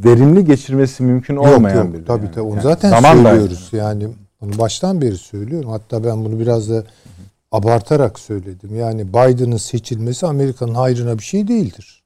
verimli 0.00 0.44
geçirmesi 0.44 1.02
mümkün 1.02 1.35
Yok, 1.35 1.47
olmayan 1.47 1.85
yok. 1.85 1.94
bir. 1.94 2.06
Tabii 2.06 2.25
yani. 2.25 2.35
tabii. 2.35 2.44
Onu 2.44 2.50
Yani 2.54 2.62
zaten 2.62 2.90
zaman 2.90 3.25
da- 3.25 3.30
söylüyoruz. 3.30 3.68
Yani 3.73 4.08
bunu 4.40 4.58
baştan 4.58 5.00
beri 5.02 5.16
söylüyorum. 5.16 5.70
Hatta 5.70 6.04
ben 6.04 6.25
bunu 6.25 6.40
biraz 6.40 6.70
da 6.70 6.85
abartarak 7.52 8.18
söyledim. 8.18 8.76
Yani 8.78 9.08
Biden'ın 9.08 9.56
seçilmesi 9.56 10.26
Amerika'nın 10.26 10.75
hayrına 10.75 11.18
bir 11.18 11.23
şey 11.23 11.49
değildir. 11.49 12.02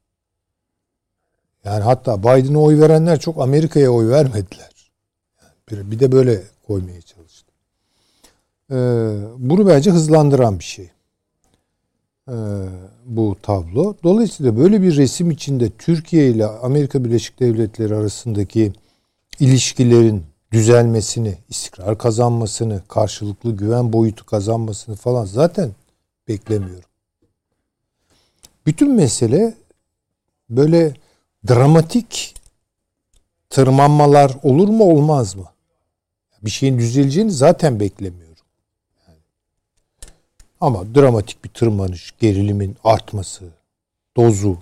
Yani 1.65 1.83
hatta 1.83 2.19
Biden'a 2.23 2.59
oy 2.59 2.81
verenler 2.81 3.21
çok 3.21 3.41
Amerika'ya 3.41 3.91
oy 3.91 4.09
vermediler. 4.09 4.71
Yani 5.43 5.53
bir, 5.87 5.91
bir 5.91 6.01
de 6.01 6.13
böyle 6.13 6.43
koymaya 6.67 7.01
çalıştım. 7.01 7.22
Ee, 8.73 8.77
bunu 9.39 9.67
bence 9.67 9.91
hızlandıran 9.91 10.59
bir 10.59 10.65
şey. 10.65 10.91
Ee, 12.29 12.33
bu 13.07 13.37
tablo. 13.43 13.95
Dolayısıyla 14.03 14.57
böyle 14.57 14.83
bir 14.83 14.97
resim 14.97 15.31
içinde 15.31 15.71
Türkiye 15.71 16.31
ile 16.31 16.47
Amerika 16.47 17.05
Birleşik 17.05 17.41
Devletleri 17.41 17.95
arasındaki 17.95 18.73
ilişkilerin 19.41 20.25
düzelmesini, 20.53 21.39
istikrar 21.49 21.99
kazanmasını, 21.99 22.83
karşılıklı 22.89 23.57
güven 23.57 23.93
boyutu 23.93 24.27
kazanmasını 24.27 24.97
falan 24.97 25.25
zaten 25.25 25.71
beklemiyorum. 26.29 26.89
Bütün 28.67 28.95
mesele 28.95 29.55
böyle 30.51 30.95
dramatik 31.49 32.35
tırmanmalar 33.51 34.37
olur 34.43 34.69
mu 34.69 34.85
olmaz 34.85 35.37
mı? 35.37 35.47
Bir 36.43 36.51
şeyin 36.51 36.79
düzeleceğini 36.79 37.33
zaten 37.33 37.81
beklemiyorum. 37.81 38.22
Ama 40.63 40.95
dramatik 40.95 41.45
bir 41.45 41.49
tırmanış, 41.49 42.15
gerilimin 42.19 42.77
artması, 42.85 43.45
dozu 44.17 44.59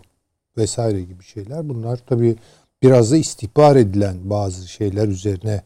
vesaire 0.57 1.01
gibi 1.01 1.25
şeyler 1.25 1.69
bunlar 1.69 2.01
tabii 2.07 2.37
biraz 2.83 3.13
da 3.13 3.17
istihbar 3.17 3.77
edilen 3.77 4.17
bazı 4.25 4.69
şeyler 4.69 5.09
üzerine 5.09 5.63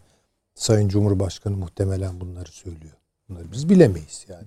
Sayın 0.54 0.88
Cumhurbaşkanı 0.88 1.56
muhtemelen 1.56 2.20
bunları 2.20 2.50
söylüyor. 2.50 2.94
Bunları 3.28 3.52
biz 3.52 3.68
bilemeyiz 3.68 4.26
yani. 4.28 4.46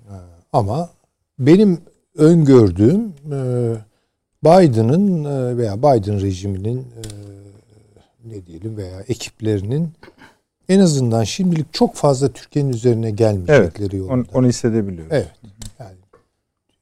Ee, 0.00 0.14
Ama 0.52 0.90
benim 1.38 1.80
öngördüğüm 2.14 3.14
e, 3.32 3.74
Biden'ın 4.44 5.24
e, 5.24 5.56
veya 5.56 5.78
Biden 5.78 6.20
rejiminin 6.20 6.78
e, 6.78 7.02
ne 8.24 8.46
diyelim 8.46 8.76
veya 8.76 9.00
ekiplerinin 9.00 9.92
en 10.70 10.80
azından 10.80 11.24
şimdilik 11.24 11.72
çok 11.72 11.94
fazla 11.94 12.32
Türkiye'nin 12.32 12.72
üzerine 12.72 13.06
Evet. 13.08 13.18
gelmeyecekleri 13.18 13.96
yolunda. 13.96 14.14
Onu, 14.14 14.24
onu 14.34 14.46
hissedebiliyoruz. 14.46 15.12
Evet. 15.12 15.30
Yani 15.78 15.96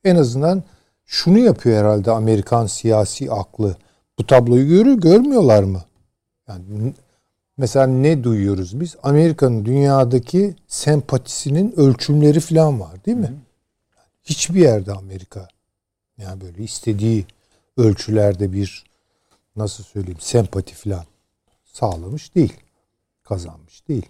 en 0.04 0.16
azından 0.16 0.62
şunu 1.06 1.38
yapıyor 1.38 1.78
herhalde 1.78 2.10
Amerikan 2.10 2.66
siyasi 2.66 3.32
aklı. 3.32 3.76
Bu 4.18 4.26
tabloyu 4.26 4.68
görür 4.68 4.94
görmüyorlar 5.00 5.62
mı? 5.62 5.82
Yani 6.48 6.92
mesela 7.56 7.86
ne 7.86 8.24
duyuyoruz 8.24 8.80
biz? 8.80 8.96
Amerika'nın 9.02 9.64
dünyadaki 9.64 10.54
sempatisinin 10.66 11.74
ölçümleri 11.76 12.40
falan 12.40 12.80
var 12.80 13.04
değil 13.06 13.16
mi? 13.16 13.34
Hiçbir 14.24 14.60
yerde 14.60 14.92
Amerika 14.92 15.48
yani 16.18 16.40
böyle 16.40 16.62
istediği 16.62 17.26
ölçülerde 17.76 18.52
bir 18.52 18.84
nasıl 19.56 19.84
söyleyeyim 19.84 20.20
sempati 20.20 20.74
falan 20.74 21.04
sağlamış 21.64 22.34
değil. 22.34 22.52
Kazanmış 23.28 23.88
değil. 23.88 24.06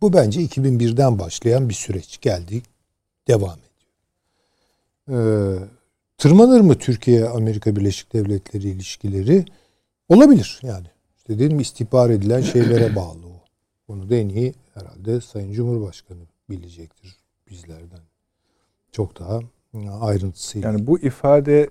Bu 0.00 0.12
bence 0.12 0.40
2001'den 0.40 1.18
başlayan 1.18 1.68
bir 1.68 1.74
süreç 1.74 2.20
geldi. 2.20 2.62
Devam 3.28 3.58
ediyor. 3.58 3.68
Ee, 5.10 5.58
tırmanır 6.18 6.60
mı 6.60 6.78
Türkiye 6.78 7.28
Amerika 7.28 7.76
Birleşik 7.76 8.12
Devletleri 8.12 8.68
ilişkileri? 8.68 9.44
Olabilir 10.08 10.60
yani. 10.62 10.86
İşte 11.16 11.38
dedim 11.38 11.60
istihbar 11.60 12.10
edilen 12.10 12.40
şeylere 12.40 12.96
bağlı 12.96 13.26
o. 13.26 13.44
Bunu 13.88 14.10
da 14.10 14.16
en 14.16 14.28
iyi 14.28 14.54
herhalde 14.74 15.20
Sayın 15.20 15.52
Cumhurbaşkanı 15.52 16.22
bilecektir 16.50 17.16
bizlerden. 17.50 18.00
Çok 18.92 19.18
daha 19.18 19.40
ayrıntısıyla. 20.00 20.70
Yani 20.72 20.86
bu 20.86 20.98
ifade 20.98 21.70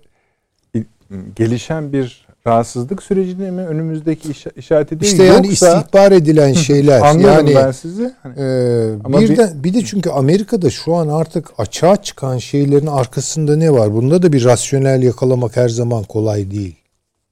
gelişen 1.35 1.93
bir 1.93 2.26
rahatsızlık 2.47 3.03
sürecine 3.03 3.51
mi 3.51 3.61
önümüzdeki 3.61 4.31
iş, 4.31 4.45
işareti 4.55 4.99
değil 4.99 5.11
işte 5.11 5.23
yani 5.23 5.47
yoksa 5.47 5.77
istihbar 5.79 6.11
edilen 6.11 6.53
şeyler. 6.67 7.01
anladım 7.01 7.29
yani 7.29 7.55
ben 7.55 7.71
sizi. 7.71 8.11
Hani, 8.23 8.39
Ee, 8.39 8.89
Ama 9.03 9.21
bir, 9.21 9.29
bir- 9.29 9.37
de 9.37 9.51
bir 9.63 9.73
de 9.73 9.81
çünkü 9.85 10.09
Amerika'da 10.09 10.69
şu 10.69 10.95
an 10.95 11.07
artık 11.07 11.47
açığa 11.57 11.95
çıkan 12.03 12.37
şeylerin 12.37 12.87
arkasında 12.87 13.55
ne 13.55 13.71
var? 13.73 13.93
Bunda 13.93 14.21
da 14.21 14.33
bir 14.33 14.43
rasyonel 14.45 15.03
yakalamak 15.03 15.57
her 15.57 15.69
zaman 15.69 16.03
kolay 16.03 16.51
değil. 16.51 16.75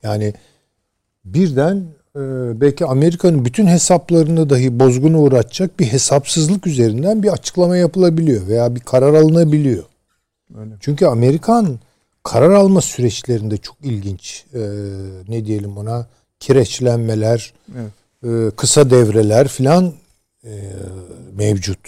Yani 0.04 0.34
birden 1.26 1.76
e, 2.16 2.22
belki 2.62 2.86
Amerika'nın 2.86 3.46
bütün 3.46 3.68
hesaplarını 3.68 4.50
dahi 4.50 4.80
bozguna 4.80 5.20
uğratacak 5.20 5.80
bir 5.80 5.86
hesapsızlık 5.86 6.68
üzerinden 6.68 7.24
bir 7.24 7.28
açıklama 7.34 7.78
yapılabiliyor 7.78 8.48
veya 8.48 8.76
bir 8.76 8.80
karar 8.80 9.14
alınabiliyor. 9.14 9.84
Öyle. 10.60 10.72
Çünkü 10.80 11.06
Amerikan 11.06 11.80
karar 12.26 12.52
alma 12.52 12.82
süreçlerinde 12.82 13.58
çok 13.58 13.78
ilginç 13.84 14.46
e, 14.54 14.60
ne 15.28 15.46
diyelim 15.46 15.78
ona 15.78 16.08
kireçlenmeler, 16.40 17.54
Evet. 17.76 17.92
e, 18.24 18.56
kısa 18.56 18.90
devreler 18.90 19.48
filan 19.48 19.94
e, 20.44 20.52
mevcut. 21.38 21.80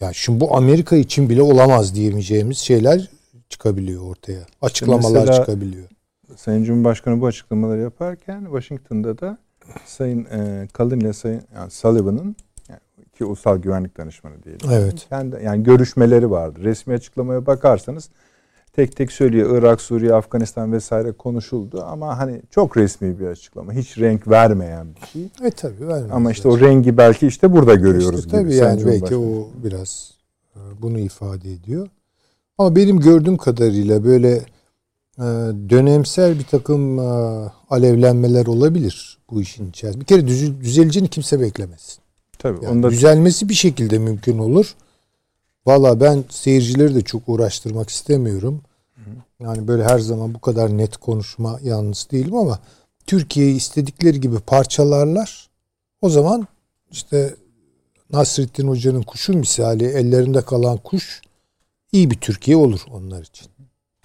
Ya 0.00 0.12
şimdi 0.12 0.40
bu 0.40 0.56
Amerika 0.56 0.96
için 0.96 1.28
bile 1.30 1.42
olamaz 1.42 1.94
diyemeyeceğimiz 1.94 2.58
şeyler 2.58 3.10
çıkabiliyor 3.48 4.02
ortaya. 4.02 4.40
Açıklamalar 4.62 5.20
mesela- 5.20 5.36
çıkabiliyor. 5.36 5.88
Sayın 6.36 6.64
Cumhurbaşkanı 6.64 7.20
bu 7.20 7.26
açıklamaları 7.26 7.80
yaparken 7.80 8.44
Washington'da 8.44 9.18
da 9.18 9.38
Sayın 9.86 10.24
e, 10.24 10.68
Kalın 10.72 11.00
ile 11.00 11.12
Sayın 11.12 11.42
yani 11.54 11.70
Sullivan'ın 11.70 12.36
yani 12.68 12.80
ki 13.18 13.24
ulusal 13.24 13.58
güvenlik 13.58 13.96
danışmanı 13.98 14.42
diyelim. 14.42 14.70
Evet. 14.72 15.06
Kendi, 15.08 15.40
yani 15.44 15.62
görüşmeleri 15.62 16.30
vardı. 16.30 16.58
Resmi 16.62 16.94
açıklamaya 16.94 17.46
bakarsanız 17.46 18.10
tek 18.72 18.96
tek 18.96 19.12
söylüyor 19.12 19.58
Irak, 19.58 19.80
Suriye, 19.80 20.14
Afganistan 20.14 20.72
vesaire 20.72 21.12
konuşuldu 21.12 21.84
ama 21.86 22.18
hani 22.18 22.42
çok 22.50 22.76
resmi 22.76 23.20
bir 23.20 23.26
açıklama. 23.26 23.72
Hiç 23.72 23.98
renk 23.98 24.28
vermeyen 24.28 24.86
bir 24.94 25.06
şey. 25.06 25.22
E 25.48 25.50
tabii. 25.50 25.88
vermez 25.88 26.10
Ama 26.12 26.30
işte 26.32 26.48
o 26.48 26.60
rengi 26.60 26.96
belki 26.96 27.26
işte 27.26 27.52
burada 27.52 27.74
görüyoruz 27.74 28.18
İşte 28.20 28.30
gibi. 28.30 28.42
tabii 28.42 28.54
yani 28.54 28.86
belki 28.86 29.16
o 29.16 29.48
biraz 29.64 30.14
e, 30.56 30.58
bunu 30.82 30.98
ifade 30.98 31.52
ediyor. 31.52 31.88
Ama 32.58 32.76
benim 32.76 33.00
gördüğüm 33.00 33.36
kadarıyla 33.36 34.04
böyle 34.04 34.32
e, 35.18 35.24
dönemsel 35.70 36.38
bir 36.38 36.44
takım 36.44 36.98
e, 36.98 37.02
alevlenmeler 37.70 38.46
olabilir 38.46 39.18
bu 39.30 39.42
işin 39.42 39.70
içerisinde. 39.70 40.00
Bir 40.00 40.06
kere 40.06 40.26
düz- 40.26 40.60
düzeleceğini 40.60 41.08
kimse 41.08 41.40
beklemesin. 41.40 42.02
Tabii 42.38 42.64
Yani 42.64 42.72
onu 42.74 42.82
da 42.82 42.90
düzelmesi 42.90 43.48
bir 43.48 43.54
şekilde 43.54 43.98
mümkün 43.98 44.38
olur. 44.38 44.74
Valla 45.66 46.00
ben 46.00 46.24
seyircileri 46.28 46.94
de 46.94 47.02
çok 47.02 47.28
uğraştırmak 47.28 47.90
istemiyorum. 47.90 48.62
Yani 49.40 49.68
böyle 49.68 49.84
her 49.84 49.98
zaman 49.98 50.34
bu 50.34 50.40
kadar 50.40 50.78
net 50.78 50.96
konuşma 50.96 51.58
yalnız 51.62 52.08
değilim 52.10 52.34
ama 52.34 52.60
Türkiye'yi 53.06 53.56
istedikleri 53.56 54.20
gibi 54.20 54.38
parçalarlar. 54.38 55.50
O 56.00 56.10
zaman 56.10 56.46
işte 56.90 57.34
Nasrettin 58.12 58.68
Hoca'nın 58.68 59.02
kuşu 59.02 59.32
misali 59.32 59.84
ellerinde 59.84 60.42
kalan 60.42 60.76
kuş 60.76 61.22
iyi 61.92 62.10
bir 62.10 62.20
Türkiye 62.20 62.56
olur 62.56 62.80
onlar 62.90 63.22
için. 63.22 63.48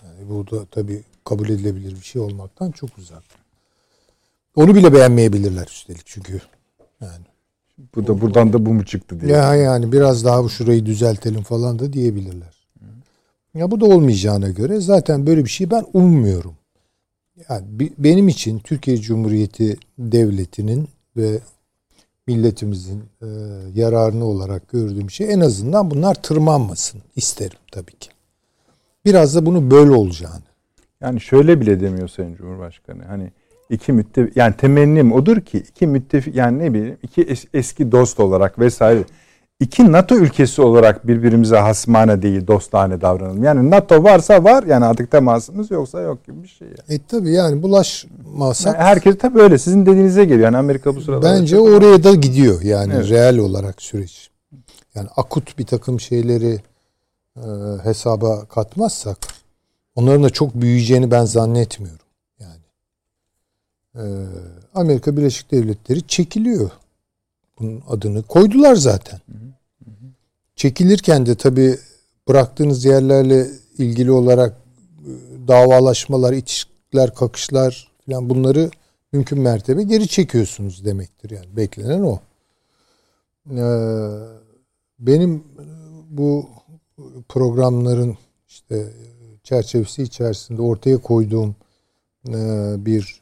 Yani 0.04 0.30
bu 0.30 0.52
da 0.52 0.66
tabii 0.66 1.04
kabul 1.24 1.50
edilebilir 1.50 1.96
bir 1.96 2.06
şey 2.06 2.22
olmaktan 2.22 2.72
çok 2.72 2.98
uzak. 2.98 3.24
Onu 4.56 4.76
bile 4.76 4.94
beğenmeyebilirler 4.94 5.68
üstelik 5.68 6.06
çünkü 6.06 6.42
yani 7.02 7.26
Bu 7.96 8.08
da 8.08 8.22
buradan 8.22 8.54
da 8.54 8.66
bu 8.66 8.74
mu 8.74 8.86
çıktı 8.86 9.22
diye. 9.22 9.32
Ya 9.32 9.56
yani 9.56 9.92
biraz 9.92 10.26
daha 10.26 10.44
bu 10.44 10.50
şurayı 10.50 10.86
düzeltelim 10.86 11.42
falan 11.42 11.80
da 11.80 11.94
diyebilirler. 11.94 12.56
Ya 13.54 13.72
bu 13.72 13.82
da 13.82 13.86
olmayacağına 13.86 14.50
göre 14.50 14.82
zaten 14.82 15.28
böyle 15.28 15.46
bir 15.46 15.50
şey 15.50 15.72
ben 15.72 15.86
ummuyorum. 15.94 16.56
Yani 17.50 17.66
benim 17.98 18.28
için 18.28 18.60
Türkiye 18.60 18.98
Cumhuriyeti 18.98 19.78
Devleti'nin 20.00 20.88
ve 21.18 21.40
milletimizin 22.28 23.04
e, 23.22 23.28
yararını 23.76 24.26
olarak 24.26 24.70
gördüğüm 24.70 25.12
şey 25.12 25.34
en 25.34 25.40
azından 25.40 25.92
bunlar 25.92 26.16
tırmanmasın 26.16 27.02
isterim 27.16 27.58
tabii 27.72 27.96
ki. 28.00 28.10
Biraz 29.06 29.36
da 29.36 29.46
bunu 29.46 29.72
böyle 29.72 29.92
olacağını. 29.92 30.44
Yani 31.02 31.22
şöyle 31.22 31.62
bile 31.62 31.80
demiyor 31.80 32.08
Sayın 32.08 32.36
Cumhurbaşkanı. 32.36 33.04
Hani 33.04 33.32
iki 33.70 33.94
müttefik 33.94 34.38
yani 34.38 34.54
temennim 34.58 35.14
odur 35.14 35.42
ki 35.42 35.58
iki 35.58 35.88
müttefik 35.88 36.36
yani 36.36 36.60
ne 36.60 36.74
bileyim 36.74 36.98
iki 37.04 37.22
es, 37.22 37.46
eski 37.54 37.92
dost 37.92 38.20
olarak 38.20 38.60
vesaire 38.60 39.04
iki 39.60 39.92
NATO 39.92 40.16
ülkesi 40.16 40.62
olarak 40.62 41.08
birbirimize 41.08 41.58
hasmane 41.58 42.22
değil 42.22 42.48
dostane 42.48 43.02
davranalım. 43.02 43.44
Yani 43.44 43.72
NATO 43.72 44.04
varsa 44.04 44.44
var 44.44 44.64
yani 44.64 44.86
artık 44.86 45.12
temasımız 45.12 45.72
yoksa 45.72 46.02
yok 46.02 46.26
gibi 46.26 46.44
bir 46.44 46.48
şey. 46.48 46.68
Yani. 46.68 47.00
E 47.00 47.00
tabi 47.08 47.32
yani 47.32 47.64
bulaşmasak. 47.64 48.74
Yani 48.74 48.84
herkes 48.84 49.18
tabi 49.18 49.42
öyle 49.42 49.58
sizin 49.58 49.86
dediğinize 49.86 50.26
geliyor. 50.26 50.46
Yani 50.46 50.58
Amerika 50.58 50.96
bu 50.96 51.02
sırada. 51.02 51.22
Bence 51.22 51.60
oraya 51.60 52.04
da 52.04 52.16
gidiyor 52.16 52.62
yani 52.62 52.94
evet. 52.96 53.10
reel 53.10 53.38
olarak 53.38 53.82
süreç. 53.82 54.30
Yani 54.96 55.08
akut 55.16 55.60
bir 55.60 55.66
takım 55.66 56.00
şeyleri 56.00 56.60
e, 57.38 57.48
hesaba 57.84 58.46
katmazsak 58.46 59.18
onların 59.96 60.24
da 60.24 60.30
çok 60.30 60.56
büyüyeceğini 60.56 61.12
ben 61.12 61.26
zannetmiyorum. 61.26 62.05
Yani 63.96 64.24
e, 64.24 64.28
Amerika 64.74 65.18
Birleşik 65.18 65.52
Devletleri 65.52 66.08
çekiliyor 66.08 66.72
bunun 67.60 67.84
adını 67.88 68.24
koydular 68.24 68.76
zaten. 68.76 69.20
Çekilirken 70.56 71.26
de 71.26 71.36
tabi 71.36 71.78
bıraktığınız 72.28 72.86
yerlerle 72.86 73.48
ilgili 73.78 74.12
olarak 74.12 74.58
e, 75.00 75.12
davalaşmalar, 75.48 76.34
itişikler, 76.34 77.14
kakışlar 77.14 77.92
falan 78.06 78.30
bunları 78.30 78.70
mümkün 79.12 79.40
mertebe 79.40 79.84
geri 79.84 80.08
çekiyorsunuz 80.08 80.86
demektir 80.86 81.30
yani. 81.30 81.58
Beklenen 81.58 82.02
o. 82.02 82.20
Ee, 83.52 83.60
benim 85.00 85.44
bu 86.10 86.50
programların 87.30 88.18
işte 88.48 88.94
çerçevesi 89.44 90.04
içerisinde 90.04 90.62
ortaya 90.62 90.98
koyduğum 90.98 91.56
e, 92.30 92.34
bir 92.86 93.22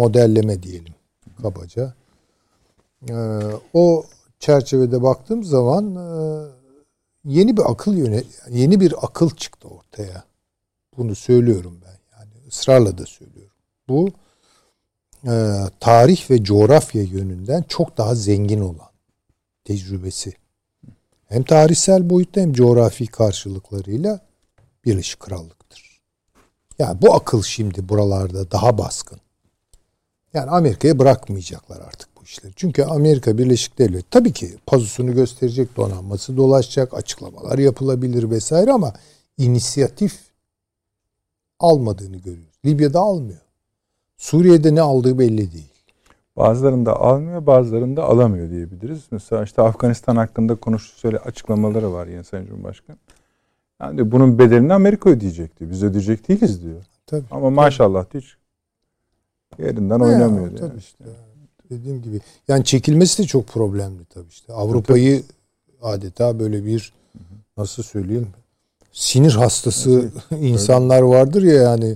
modelleme 0.00 0.62
diyelim 0.62 0.94
kabaca. 1.42 1.94
Ee, 3.10 3.14
o 3.74 4.04
çerçevede 4.38 5.02
baktığım 5.02 5.44
zaman 5.44 5.96
e, 5.96 6.06
yeni 7.24 7.56
bir 7.56 7.70
akıl 7.70 7.96
yönet 7.96 8.26
yeni 8.50 8.80
bir 8.80 8.94
akıl 9.02 9.30
çıktı 9.30 9.68
ortaya. 9.68 10.24
Bunu 10.96 11.14
söylüyorum 11.14 11.80
ben 11.84 12.18
yani 12.18 12.30
ısrarla 12.48 12.98
da 12.98 13.06
söylüyorum. 13.06 13.56
Bu 13.88 14.08
e, 15.24 15.32
tarih 15.80 16.30
ve 16.30 16.44
coğrafya 16.44 17.02
yönünden 17.02 17.64
çok 17.68 17.98
daha 17.98 18.14
zengin 18.14 18.60
olan 18.60 18.90
tecrübesi. 19.64 20.32
Hem 21.26 21.42
tarihsel 21.42 22.10
boyutta 22.10 22.40
hem 22.40 22.52
coğrafi 22.52 23.06
karşılıklarıyla 23.06 24.20
Birleşik 24.84 25.20
Krallık'tır. 25.20 26.00
Yani 26.78 27.02
bu 27.02 27.14
akıl 27.14 27.42
şimdi 27.42 27.88
buralarda 27.88 28.50
daha 28.50 28.78
baskın. 28.78 29.20
Yani 30.34 30.50
Amerika'ya 30.50 30.98
bırakmayacaklar 30.98 31.80
artık 31.80 32.10
işleri. 32.30 32.52
Çünkü 32.56 32.82
Amerika 32.82 33.38
Birleşik 33.38 33.78
Devletleri 33.78 34.04
tabii 34.10 34.32
ki 34.32 34.50
pazusunu 34.66 35.14
gösterecek, 35.14 35.76
donanması 35.76 36.36
dolaşacak, 36.36 36.94
açıklamalar 36.94 37.58
yapılabilir 37.58 38.30
vesaire 38.30 38.72
ama 38.72 38.92
inisiyatif 39.38 40.18
almadığını 41.60 42.16
görüyoruz. 42.16 42.54
Libya'da 42.64 43.00
almıyor. 43.00 43.40
Suriye'de 44.16 44.74
ne 44.74 44.80
aldığı 44.80 45.18
belli 45.18 45.52
değil. 45.52 45.70
Bazılarında 46.36 47.00
almıyor, 47.00 47.46
bazılarında 47.46 48.04
alamıyor 48.04 48.50
diyebiliriz. 48.50 49.02
Mesela 49.10 49.44
işte 49.44 49.62
Afganistan 49.62 50.16
hakkında 50.16 50.54
konuştuğu 50.54 50.98
söyle 50.98 51.18
açıklamaları 51.18 51.92
var 51.92 52.06
yine 52.06 52.24
Sayın 52.24 52.46
Cumhurbaşkanı. 52.46 52.96
Yani 53.80 54.12
bunun 54.12 54.38
bedelini 54.38 54.74
Amerika 54.74 55.10
ödeyecekti. 55.10 55.70
Biz 55.70 55.82
ödeyecek 55.82 56.28
değiliz 56.28 56.62
diyor. 56.62 56.82
Tabii. 57.06 57.24
Ama 57.30 57.50
maşallah 57.50 58.04
hiç 58.14 58.36
yerinden 59.58 60.00
oynamıyor. 60.00 60.56
Tabii 60.56 60.78
işte 60.78 61.04
dediğim 61.70 62.02
gibi. 62.02 62.20
Yani 62.48 62.64
çekilmesi 62.64 63.22
de 63.22 63.26
çok 63.26 63.46
problemli 63.46 64.04
tabii 64.04 64.28
işte. 64.30 64.52
Avrupa'yı 64.52 65.22
adeta 65.82 66.38
böyle 66.38 66.64
bir 66.64 66.92
nasıl 67.56 67.82
söyleyeyim 67.82 68.28
sinir 68.92 69.32
hastası 69.32 70.10
insanlar 70.40 71.02
vardır 71.02 71.42
ya 71.42 71.62
yani 71.62 71.94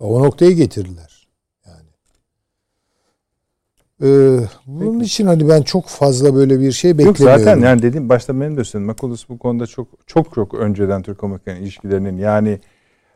o 0.00 0.24
noktaya 0.24 0.50
getirdiler. 0.50 1.28
Yani. 1.66 1.86
Ee, 4.02 4.40
bunun 4.66 4.92
Peki. 4.92 5.06
için 5.06 5.26
hani 5.26 5.48
ben 5.48 5.62
çok 5.62 5.86
fazla 5.86 6.34
böyle 6.34 6.60
bir 6.60 6.72
şey 6.72 6.98
beklemiyorum. 6.98 7.26
Yok 7.26 7.38
zaten 7.38 7.60
yani 7.60 7.82
dediğim 7.82 8.08
başta 8.08 8.40
benim 8.40 8.56
de 8.56 8.64
söyledim. 8.64 8.86
Makulus 8.86 9.28
bu 9.28 9.38
konuda 9.38 9.66
çok 9.66 9.88
çok 10.06 10.34
çok 10.34 10.54
önceden 10.54 11.02
Türk-Amerikan 11.02 11.56
ilişkilerinin 11.56 12.18
yani 12.18 12.60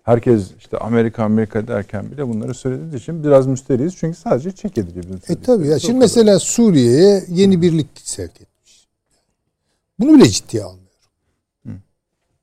herkes 0.05 0.51
işte 0.59 0.79
Amerika 0.79 1.25
Amerika 1.25 1.69
derken 1.69 2.11
bile 2.11 2.29
bunları 2.29 2.55
söylediğiniz 2.55 2.95
için 2.95 3.25
biraz 3.25 3.47
müsteriyiz. 3.47 3.97
Çünkü 3.97 4.19
sadece 4.19 4.53
çek 4.53 4.79
ediliyor. 4.79 5.21
E 5.29 5.43
tabii 5.43 5.69
ya. 5.69 5.79
Şimdi 5.79 5.99
mesela 5.99 6.39
Suriye'ye 6.39 7.25
yeni 7.29 7.63
birlik 7.63 7.87
sevk 7.95 8.41
etmiş. 8.41 8.89
Bunu 9.99 10.15
bile 10.15 10.29
ciddiye 10.29 10.63
almıyorum. 10.63 10.89
Hı. 11.67 11.71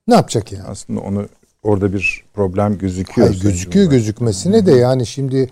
Ne 0.07 0.15
yapacak 0.15 0.51
yani? 0.51 0.63
Aslında 0.63 0.99
onu 0.99 1.27
orada 1.63 1.93
bir 1.93 2.23
problem 2.33 2.77
gözüküyor. 2.77 3.27
Hayır, 3.27 3.41
gözüküyor 3.41 3.89
gözükmesine 3.89 4.57
Hı. 4.57 4.65
de 4.65 4.71
yani 4.71 5.05
şimdi 5.05 5.49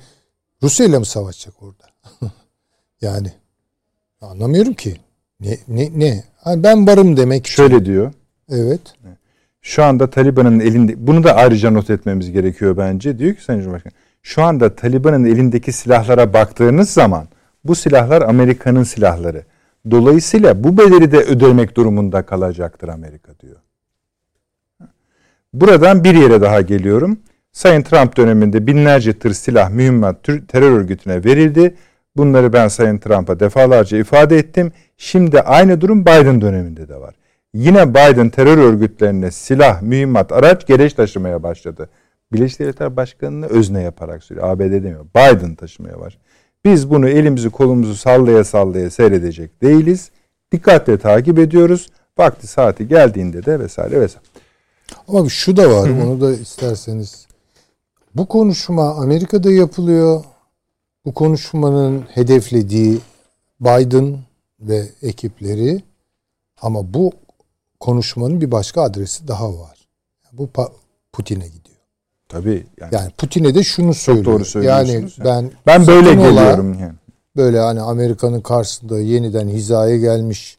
Rusya 0.63 0.85
ile 0.85 0.99
mi 0.99 1.05
savaşacak 1.05 1.63
orada? 1.63 1.85
yani 3.01 3.31
anlamıyorum 4.21 4.73
ki. 4.73 4.97
Ne 5.39 5.57
ne 5.67 5.99
ne? 5.99 6.23
Yani 6.45 6.63
ben 6.63 6.87
varım 6.87 7.17
demek 7.17 7.47
Şöyle 7.47 7.75
için. 7.75 7.85
diyor. 7.85 8.13
Evet. 8.49 8.81
evet 9.05 9.18
şu 9.61 9.83
anda 9.83 10.09
Taliban'ın 10.09 10.59
elinde 10.59 11.07
bunu 11.07 11.23
da 11.23 11.35
ayrıca 11.35 11.71
not 11.71 11.89
etmemiz 11.89 12.31
gerekiyor 12.31 12.77
bence. 12.77 13.19
Diyor 13.19 13.35
ki 13.35 13.43
Sayın 13.43 13.61
Cumhurbaşkanı 13.61 13.93
şu 14.23 14.43
anda 14.43 14.75
Taliban'ın 14.75 15.25
elindeki 15.25 15.71
silahlara 15.71 16.33
baktığınız 16.33 16.89
zaman 16.89 17.27
bu 17.63 17.75
silahlar 17.75 18.21
Amerika'nın 18.21 18.83
silahları. 18.83 19.43
Dolayısıyla 19.91 20.63
bu 20.63 20.77
bedeli 20.77 21.11
de 21.11 21.17
ödemek 21.17 21.77
durumunda 21.77 22.21
kalacaktır 22.21 22.87
Amerika 22.87 23.39
diyor. 23.39 23.57
Buradan 25.53 26.03
bir 26.03 26.15
yere 26.15 26.41
daha 26.41 26.61
geliyorum. 26.61 27.19
Sayın 27.51 27.81
Trump 27.81 28.17
döneminde 28.17 28.67
binlerce 28.67 29.19
tır 29.19 29.33
silah 29.33 29.69
mühimmat 29.69 30.23
terör 30.23 30.71
örgütüne 30.71 31.23
verildi. 31.23 31.75
Bunları 32.17 32.53
ben 32.53 32.67
Sayın 32.67 32.97
Trump'a 32.97 33.39
defalarca 33.39 33.97
ifade 33.97 34.37
ettim. 34.37 34.71
Şimdi 34.97 35.41
aynı 35.41 35.81
durum 35.81 36.01
Biden 36.01 36.41
döneminde 36.41 36.87
de 36.87 36.95
var. 36.95 37.15
Yine 37.53 37.89
Biden 37.89 38.29
terör 38.29 38.57
örgütlerine 38.57 39.31
silah, 39.31 39.81
mühimmat, 39.81 40.31
araç, 40.31 40.67
gereç 40.67 40.93
taşımaya 40.93 41.43
başladı. 41.43 41.89
Birleşik 42.33 42.59
Devletler 42.59 42.95
Başkanı'nı 42.95 43.45
özne 43.45 43.81
yaparak 43.81 44.23
söylüyor. 44.23 44.49
ABD 44.49 44.71
demiyor. 44.71 45.05
Biden 45.15 45.55
taşımaya 45.55 45.99
başladı. 45.99 46.23
Biz 46.65 46.89
bunu 46.89 47.09
elimizi 47.09 47.49
kolumuzu 47.49 47.95
sallaya 47.95 48.43
sallaya 48.43 48.89
seyredecek 48.89 49.61
değiliz. 49.61 50.11
Dikkatle 50.51 50.97
takip 50.97 51.39
ediyoruz. 51.39 51.89
Vakti 52.17 52.47
saati 52.47 52.87
geldiğinde 52.87 53.45
de 53.45 53.59
vesaire 53.59 54.01
vesaire. 54.01 54.25
Ama 55.07 55.29
şu 55.29 55.57
da 55.57 55.71
var. 55.71 55.89
Hı-hı. 55.89 56.07
Onu 56.07 56.21
da 56.21 56.33
isterseniz. 56.33 57.27
Bu 58.15 58.25
konuşma 58.25 58.89
Amerika'da 58.89 59.51
yapılıyor. 59.51 60.23
Bu 61.05 61.13
konuşmanın 61.13 62.01
hedeflediği 62.01 62.99
Biden 63.61 64.19
ve 64.59 64.89
ekipleri 65.01 65.83
ama 66.61 66.93
bu 66.93 67.11
konuşmanın 67.79 68.41
bir 68.41 68.51
başka 68.51 68.81
adresi 68.81 69.27
daha 69.27 69.59
var. 69.59 69.87
Bu 70.33 70.49
Putin'e 71.13 71.47
gidiyor. 71.47 71.77
Tabii. 72.29 72.67
Yani, 72.81 72.95
yani 72.95 73.11
Putin'e 73.17 73.55
de 73.55 73.63
şunu 73.63 73.93
söylüyor. 73.93 74.25
Çok 74.25 74.33
doğru 74.33 74.45
söylüyorsunuz. 74.45 75.17
Yani 75.17 75.25
ben 75.25 75.51
ben 75.65 75.87
böyle 75.87 76.13
geliyorum 76.13 76.79
yani. 76.79 76.93
Böyle 77.35 77.59
hani 77.59 77.81
Amerika'nın 77.81 78.41
karşısında 78.41 78.99
yeniden 78.99 79.47
hizaya 79.47 79.97
gelmiş 79.97 80.57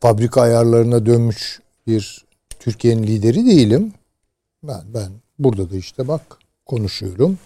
fabrika 0.00 0.42
ayarlarına 0.42 1.06
dönmüş 1.06 1.60
bir 1.86 2.24
Türkiye'nin 2.58 3.02
lideri 3.02 3.46
değilim. 3.46 3.92
Ben 4.62 4.80
ben 4.94 5.12
burada 5.38 5.70
da 5.70 5.76
işte 5.76 6.08
bak 6.08 6.22
konuşuyorum. 6.66 7.38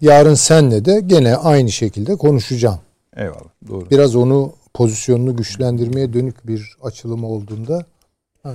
Yarın 0.00 0.34
senle 0.34 0.84
de 0.84 1.00
gene 1.06 1.36
aynı 1.36 1.72
şekilde 1.72 2.16
konuşacağım. 2.16 2.80
Eyvallah. 3.16 3.68
Doğru. 3.68 3.90
Biraz 3.90 4.16
onu 4.16 4.52
pozisyonunu 4.74 5.36
güçlendirmeye 5.36 6.12
dönük 6.12 6.46
bir 6.46 6.76
açılım 6.82 7.24
olduğunda 7.24 7.86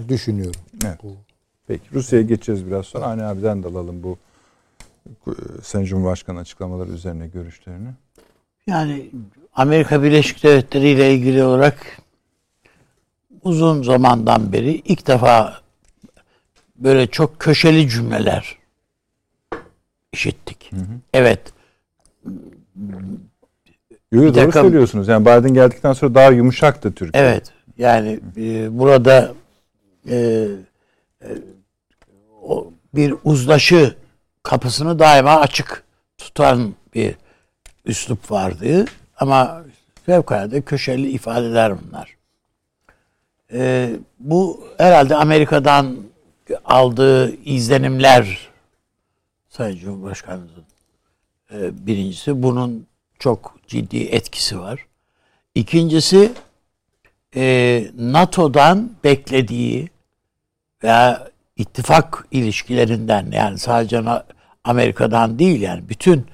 düşünüyorum. 0.10 0.62
Evet. 0.86 0.98
Bu. 1.04 1.16
Peki 1.68 1.84
Rusya'ya 1.94 2.26
geçeceğiz 2.26 2.68
biraz 2.68 2.86
sonra. 2.86 3.06
Ani 3.06 3.24
abiden 3.24 3.64
de 3.64 3.68
alalım 3.68 4.04
bu 4.04 4.18
e, 5.28 5.32
Sayın 5.64 5.86
Cumhurbaşkanı 5.86 6.40
açıklamaları 6.40 6.90
üzerine 6.92 7.28
görüşlerini. 7.28 7.90
Yani 8.68 9.10
Amerika 9.54 10.04
Birleşik 10.04 10.44
Devletleri 10.44 10.90
ile 10.90 11.14
ilgili 11.14 11.44
olarak 11.44 11.98
uzun 13.44 13.84
zamandan 13.84 14.54
beri 14.54 14.72
ilk 14.72 15.08
defa 15.08 15.62
böyle 16.76 17.08
çok 17.08 17.40
köşeli 17.40 17.90
cümleler 17.90 18.58
işittik. 20.14 20.72
Evet. 21.14 21.54
Yo, 24.12 24.22
doğru 24.22 24.34
takım- 24.34 24.52
söylüyorsunuz. 24.52 25.08
Yani 25.08 25.26
Biden 25.26 25.54
geldikten 25.54 25.94
sonra 25.94 26.16
daha 26.16 26.32
yumuşaktı 26.32 26.92
Türkiye. 26.92 27.24
Evet. 27.24 27.52
Yani 27.78 28.20
e, 28.38 28.80
burada 28.80 29.34
e, 30.10 30.48
e, 31.22 31.28
o 32.42 32.74
bir 32.94 33.16
uzlaşı 33.24 33.96
kapısını 34.44 35.00
daima 35.00 35.36
açık 35.40 35.84
tutan 36.18 36.74
bir 36.94 37.16
üslup 37.86 38.32
vardı. 38.32 38.86
Ama 39.20 39.64
fevkalade 40.06 40.62
köşeli 40.62 41.12
ifadeler 41.12 41.74
bunlar. 41.84 42.18
E, 43.54 43.90
bu 44.20 44.68
herhalde 44.78 45.16
Amerika'dan 45.16 45.98
aldığı 46.66 47.36
izlenimler 47.36 48.50
Sayın 49.50 49.78
Cumhurbaşkanımızın 49.78 50.66
e, 51.54 51.88
birincisi 51.88 52.44
bunun 52.44 52.88
çok 53.20 53.58
ciddi 53.68 54.04
etkisi 54.04 54.60
var. 54.60 54.86
İkincisi 55.56 56.32
e, 57.36 57.86
NATO'dan 57.98 58.92
beklediği 59.04 59.90
veya 60.84 61.28
ittifak 61.56 62.28
ilişkilerinden 62.32 63.32
yani 63.32 63.58
sadece 63.58 64.04
Amerika'dan 64.64 65.40
değil 65.40 65.62
yani 65.62 65.90
bütün 65.90 66.26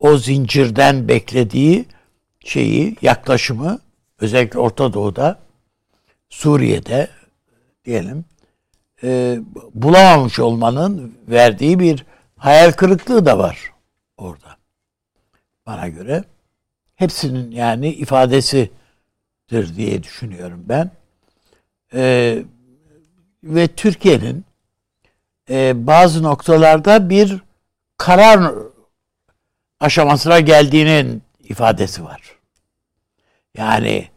o 0.00 0.16
zincirden 0.16 1.08
beklediği 1.08 1.84
şeyi 2.44 2.96
yaklaşımı 3.02 3.78
özellikle 4.20 4.58
Orta 4.58 4.92
Doğu'da 4.92 5.38
Suriye'de 6.28 7.08
diyelim 7.84 8.24
e, 9.02 9.38
bulamamış 9.74 10.38
olmanın 10.38 11.14
verdiği 11.28 11.78
bir 11.78 12.06
hayal 12.36 12.72
kırıklığı 12.72 13.26
da 13.26 13.38
var 13.38 13.58
orada. 14.16 14.56
Bana 15.66 15.88
göre 15.88 16.24
hepsinin 16.96 17.50
yani 17.50 17.88
ifadesidir 17.88 19.76
diye 19.76 20.02
düşünüyorum 20.02 20.64
ben. 20.68 20.90
E, 21.94 22.42
ve 23.44 23.68
Türkiye'nin 23.68 24.44
e, 25.50 25.86
bazı 25.86 26.22
noktalarda 26.22 27.10
bir 27.10 27.40
karar 27.96 28.54
aşamasına 29.80 30.40
geldiğinin 30.40 31.22
ifadesi 31.42 32.04
var. 32.04 32.20
Yani 33.56 34.08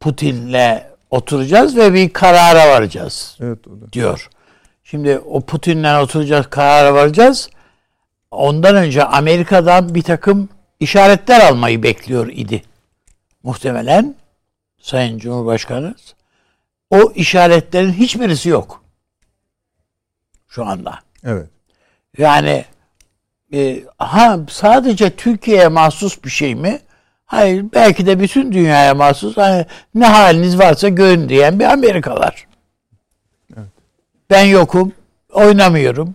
Putin'le 0.00 0.82
oturacağız 1.10 1.76
ve 1.76 1.94
bir 1.94 2.12
karara 2.12 2.68
varacağız 2.68 3.38
Evet 3.40 3.58
diyor. 3.92 4.30
Şimdi 4.84 5.18
o 5.18 5.40
Putin'le 5.40 6.00
oturacağız, 6.02 6.46
karara 6.50 6.94
varacağız. 6.94 7.50
Ondan 8.30 8.76
önce 8.76 9.04
Amerika'dan 9.04 9.94
bir 9.94 10.02
takım 10.02 10.48
işaretler 10.80 11.40
almayı 11.40 11.82
bekliyor 11.82 12.28
idi. 12.28 12.62
Muhtemelen 13.42 14.14
Sayın 14.80 15.18
Cumhurbaşkanı. 15.18 15.94
O 16.90 17.12
işaretlerin 17.14 17.92
hiçbirisi 17.92 18.48
yok. 18.48 18.84
Şu 20.48 20.66
anda. 20.66 20.98
Evet. 21.24 21.48
Yani 22.18 22.64
e, 23.52 23.84
ha 23.98 24.40
sadece 24.50 25.10
Türkiye'ye 25.16 25.68
mahsus 25.68 26.24
bir 26.24 26.30
şey 26.30 26.54
mi? 26.54 26.80
Hayır 27.26 27.64
belki 27.74 28.06
de 28.06 28.20
bütün 28.20 28.52
dünyaya 28.52 28.94
mahsus. 28.94 29.36
Hani 29.36 29.66
ne 29.94 30.06
haliniz 30.06 30.58
varsa 30.58 30.88
görün 30.88 31.28
diyen 31.28 31.58
bir 31.60 31.64
Amerika 31.64 32.16
var. 32.16 32.46
Ben 34.30 34.44
yokum, 34.44 34.92
oynamıyorum. 35.32 36.14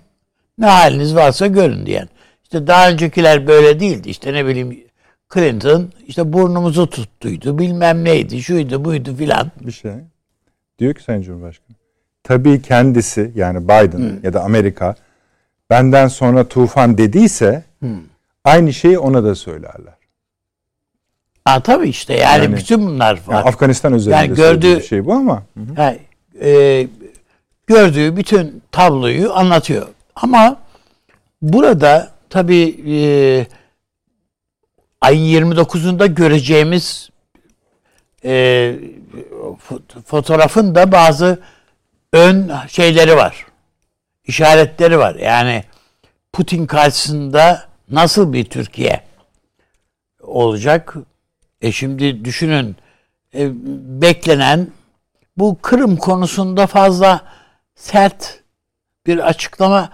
Ne 0.57 0.65
haliniz 0.65 1.15
varsa 1.15 1.47
görün 1.47 1.85
diyen. 1.85 2.09
İşte 2.43 2.67
daha 2.67 2.89
öncekiler 2.89 3.47
böyle 3.47 3.79
değildi. 3.79 4.09
İşte 4.09 4.33
ne 4.33 4.45
bileyim 4.45 4.83
Clinton 5.33 5.91
işte 6.07 6.33
burnumuzu 6.33 6.89
tuttuydu. 6.89 7.57
Bilmem 7.57 8.03
neydi, 8.03 8.43
şuydu, 8.43 8.85
buydu 8.85 9.15
filan. 9.15 9.51
Bir 9.61 9.71
şey. 9.71 9.91
Diyor 10.79 10.93
ki 10.93 11.03
Sayın 11.03 11.21
Cumhurbaşkanı. 11.21 11.75
Tabii 12.23 12.61
kendisi 12.61 13.31
yani 13.35 13.63
Biden 13.63 14.19
ya 14.23 14.33
da 14.33 14.43
Amerika 14.43 14.95
benden 15.69 16.07
sonra 16.07 16.47
tufan 16.47 16.97
dediyse 16.97 17.63
aynı 18.43 18.73
şeyi 18.73 18.99
ona 18.99 19.23
da 19.23 19.35
söylerler. 19.35 19.93
Ha 21.45 21.59
tabii 21.59 21.89
işte 21.89 22.13
yani, 22.13 22.43
Yani- 22.43 22.55
bütün 22.55 22.87
bunlar 22.87 23.13
var. 23.27 23.35
Yani 23.35 23.45
Afganistan 23.49 23.93
üzerinde 23.93 24.17
Yani 24.21 24.35
gördüğü- 24.35 24.77
bir 24.77 24.83
şey 24.83 25.05
bu 25.05 25.13
ama. 25.13 25.43
Yani, 25.77 25.99
e, 26.41 26.87
gördüğü 27.67 28.17
bütün 28.17 28.61
tabloyu 28.71 29.33
anlatıyor. 29.33 29.87
Ama 30.15 30.57
burada 31.41 32.11
tabii 32.29 32.75
e, 32.87 32.97
ayın 35.01 35.45
29'unda 35.45 36.05
göreceğimiz 36.07 37.09
e, 38.25 38.31
fo- 39.69 40.01
fotoğrafın 40.05 40.75
da 40.75 40.91
bazı 40.91 41.39
ön 42.13 42.51
şeyleri 42.67 43.15
var. 43.15 43.45
işaretleri 44.25 44.99
var. 44.99 45.15
Yani 45.15 45.63
Putin 46.33 46.65
karşısında 46.65 47.67
nasıl 47.91 48.33
bir 48.33 48.45
Türkiye 48.45 49.03
olacak? 50.21 50.95
E 51.61 51.71
şimdi 51.71 52.25
düşünün 52.25 52.75
e, 53.35 53.51
beklenen 54.01 54.67
bu 55.37 55.57
Kırım 55.61 55.97
konusunda 55.97 56.67
fazla 56.67 57.21
sert 57.75 58.43
bir 59.05 59.27
açıklama 59.27 59.89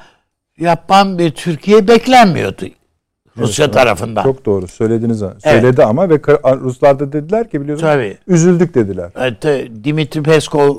yapan 0.57 1.19
bir 1.19 1.31
Türkiye 1.31 1.87
beklenmiyordu 1.87 2.65
Rusya 3.37 3.71
tarafından. 3.71 4.23
Çok 4.23 4.45
doğru 4.45 4.67
söylediniz. 4.67 5.23
Söyledi 5.43 5.83
ama 5.83 6.09
ve 6.09 6.19
Ruslar 6.45 6.99
da 6.99 7.11
dediler 7.13 7.49
ki 7.49 7.61
biliyorsunuz 7.61 7.93
Tabii. 7.93 8.17
üzüldük 8.27 8.75
dediler. 8.75 9.11
Evet, 9.15 9.43
Dimitri 9.83 10.23
Peskov 10.23 10.77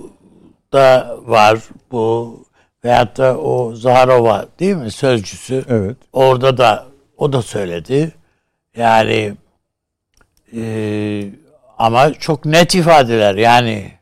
da 0.72 1.16
var 1.26 1.58
bu 1.92 2.36
veyahut 2.84 3.18
da 3.18 3.38
o 3.38 3.74
Zaharova 3.74 4.46
değil 4.60 4.76
mi 4.76 4.90
sözcüsü? 4.90 5.64
Evet. 5.68 5.96
Orada 6.12 6.58
da 6.58 6.86
o 7.16 7.32
da 7.32 7.42
söyledi. 7.42 8.12
Yani 8.76 9.34
e, 10.56 11.24
ama 11.78 12.12
çok 12.12 12.44
net 12.44 12.74
ifadeler 12.74 13.34
yani 13.34 13.92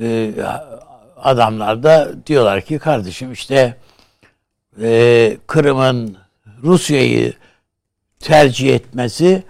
e, 0.00 0.32
adamlar 1.16 1.82
da 1.82 2.26
diyorlar 2.26 2.60
ki 2.60 2.78
kardeşim 2.78 3.32
işte 3.32 3.76
e, 4.82 5.36
Kırım'ın 5.46 6.16
Rusya'yı 6.62 7.32
tercih 8.20 8.74
etmesi 8.74 9.42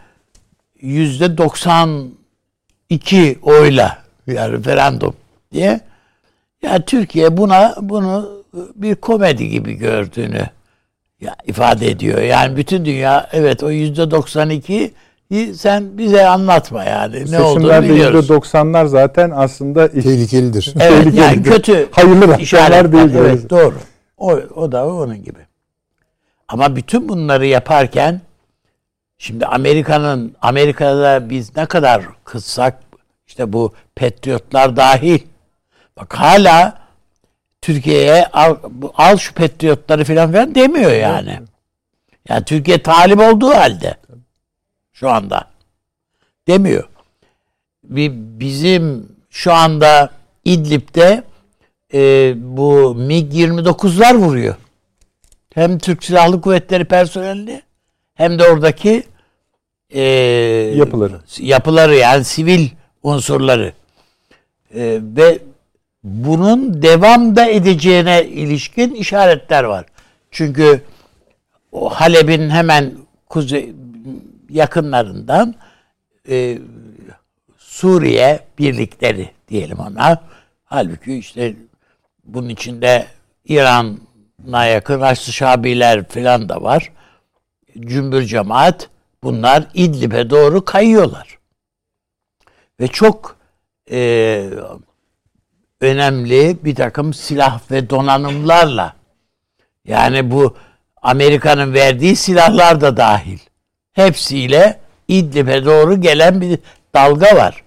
yüzde 0.80 1.38
92 1.38 3.38
oyla 3.42 3.98
yani 4.26 4.52
referandum 4.52 5.14
diye 5.52 5.80
ya 6.62 6.84
Türkiye 6.84 7.36
buna 7.36 7.74
bunu 7.80 8.42
bir 8.74 8.94
komedi 8.94 9.48
gibi 9.48 9.74
gördüğünü 9.74 10.46
ya 11.20 11.36
ifade 11.46 11.90
ediyor. 11.90 12.20
Yani 12.20 12.56
bütün 12.56 12.84
dünya 12.84 13.28
evet 13.32 13.62
o 13.62 13.70
yüzde 13.70 14.10
92 14.10 14.92
sen 15.54 15.98
bize 15.98 16.26
anlatma 16.26 16.84
yani 16.84 17.30
ne 17.30 17.40
olduğunu 17.40 17.54
Seçimlerde 17.54 17.88
biliyoruz. 17.88 18.30
%90'lar 18.30 18.86
zaten 18.86 19.30
aslında 19.34 19.90
Tehlikelidir. 19.90 20.74
Evet 20.80 20.92
yani 20.92 21.14
tehlikelidir. 21.14 21.50
kötü 21.50 21.88
Hayırlı 21.90 22.28
rakamlar 22.28 22.92
değildir. 22.92 23.20
Evet 23.20 23.50
doğru. 23.50 23.74
O, 24.16 24.32
o 24.32 24.72
da 24.72 24.86
onun 24.86 25.22
gibi. 25.22 25.38
Ama 26.52 26.76
bütün 26.76 27.08
bunları 27.08 27.46
yaparken 27.46 28.20
şimdi 29.18 29.46
Amerika'nın 29.46 30.36
Amerika'da 30.42 31.30
biz 31.30 31.56
ne 31.56 31.66
kadar 31.66 32.02
kızsak 32.24 32.82
işte 33.26 33.52
bu 33.52 33.74
Patriotlar 33.96 34.76
dahil 34.76 35.20
bak 35.96 36.14
hala 36.14 36.78
Türkiye'ye 37.62 38.26
al, 38.26 38.56
al 38.96 39.16
şu 39.16 39.34
Patriotları 39.34 40.04
falan 40.04 40.30
filan 40.30 40.54
demiyor 40.54 40.92
yani. 40.92 41.40
Yani 42.28 42.44
Türkiye 42.44 42.82
talip 42.82 43.20
olduğu 43.20 43.50
halde 43.50 43.96
şu 44.92 45.10
anda 45.10 45.44
demiyor. 46.48 46.88
Bizim 48.40 49.08
şu 49.30 49.52
anda 49.52 50.10
İdlib'de 50.44 51.24
e, 51.94 52.34
bu 52.36 52.96
MiG-29'lar 52.98 54.14
vuruyor. 54.14 54.54
Hem 55.54 55.78
Türk 55.78 56.04
Silahlı 56.04 56.40
Kuvvetleri 56.40 56.84
personelini 56.84 57.62
hem 58.14 58.38
de 58.38 58.44
oradaki 58.44 59.02
e, 59.90 60.02
Yapıları. 60.76 61.20
yapıları 61.38 61.94
yani 61.94 62.24
sivil 62.24 62.68
unsurları 63.02 63.72
E, 64.74 65.00
ve 65.02 65.38
bunun 66.04 66.82
devam 66.82 67.36
da 67.36 67.46
edeceğine 67.46 68.24
ilişkin 68.24 68.94
işaretler 68.94 69.64
var. 69.64 69.86
Çünkü 70.30 70.82
o 71.72 71.88
Halep'in 71.90 72.50
hemen 72.50 72.92
kuzey 73.28 73.72
yakınlarından 74.50 75.54
e, 76.28 76.58
Suriye 77.58 78.40
birlikleri 78.58 79.30
diyelim 79.48 79.78
ona. 79.78 80.22
Halbuki 80.64 81.14
işte 81.14 81.54
bunun 82.24 82.48
içinde 82.48 83.06
İran'a 84.46 84.66
yakın 84.66 85.00
Haçlı 85.00 85.32
Şabiler 85.32 86.04
falan 86.08 86.48
da 86.48 86.62
var. 86.62 86.92
Cümbür 87.80 88.22
cemaat 88.22 88.88
bunlar 89.22 89.64
İdlib'e 89.74 90.30
doğru 90.30 90.64
kayıyorlar. 90.64 91.38
Ve 92.80 92.88
çok 92.88 93.36
e, 93.90 94.50
önemli 95.80 96.64
bir 96.64 96.74
takım 96.74 97.14
silah 97.14 97.70
ve 97.70 97.90
donanımlarla 97.90 98.96
yani 99.84 100.30
bu 100.30 100.56
Amerika'nın 101.02 101.74
verdiği 101.74 102.16
silahlar 102.16 102.80
da 102.80 102.96
dahil. 102.96 103.38
Hepsiyle 103.92 104.80
İdlib'e 105.08 105.64
doğru 105.64 106.00
gelen 106.00 106.40
bir 106.40 106.58
dalga 106.94 107.36
var. 107.36 107.62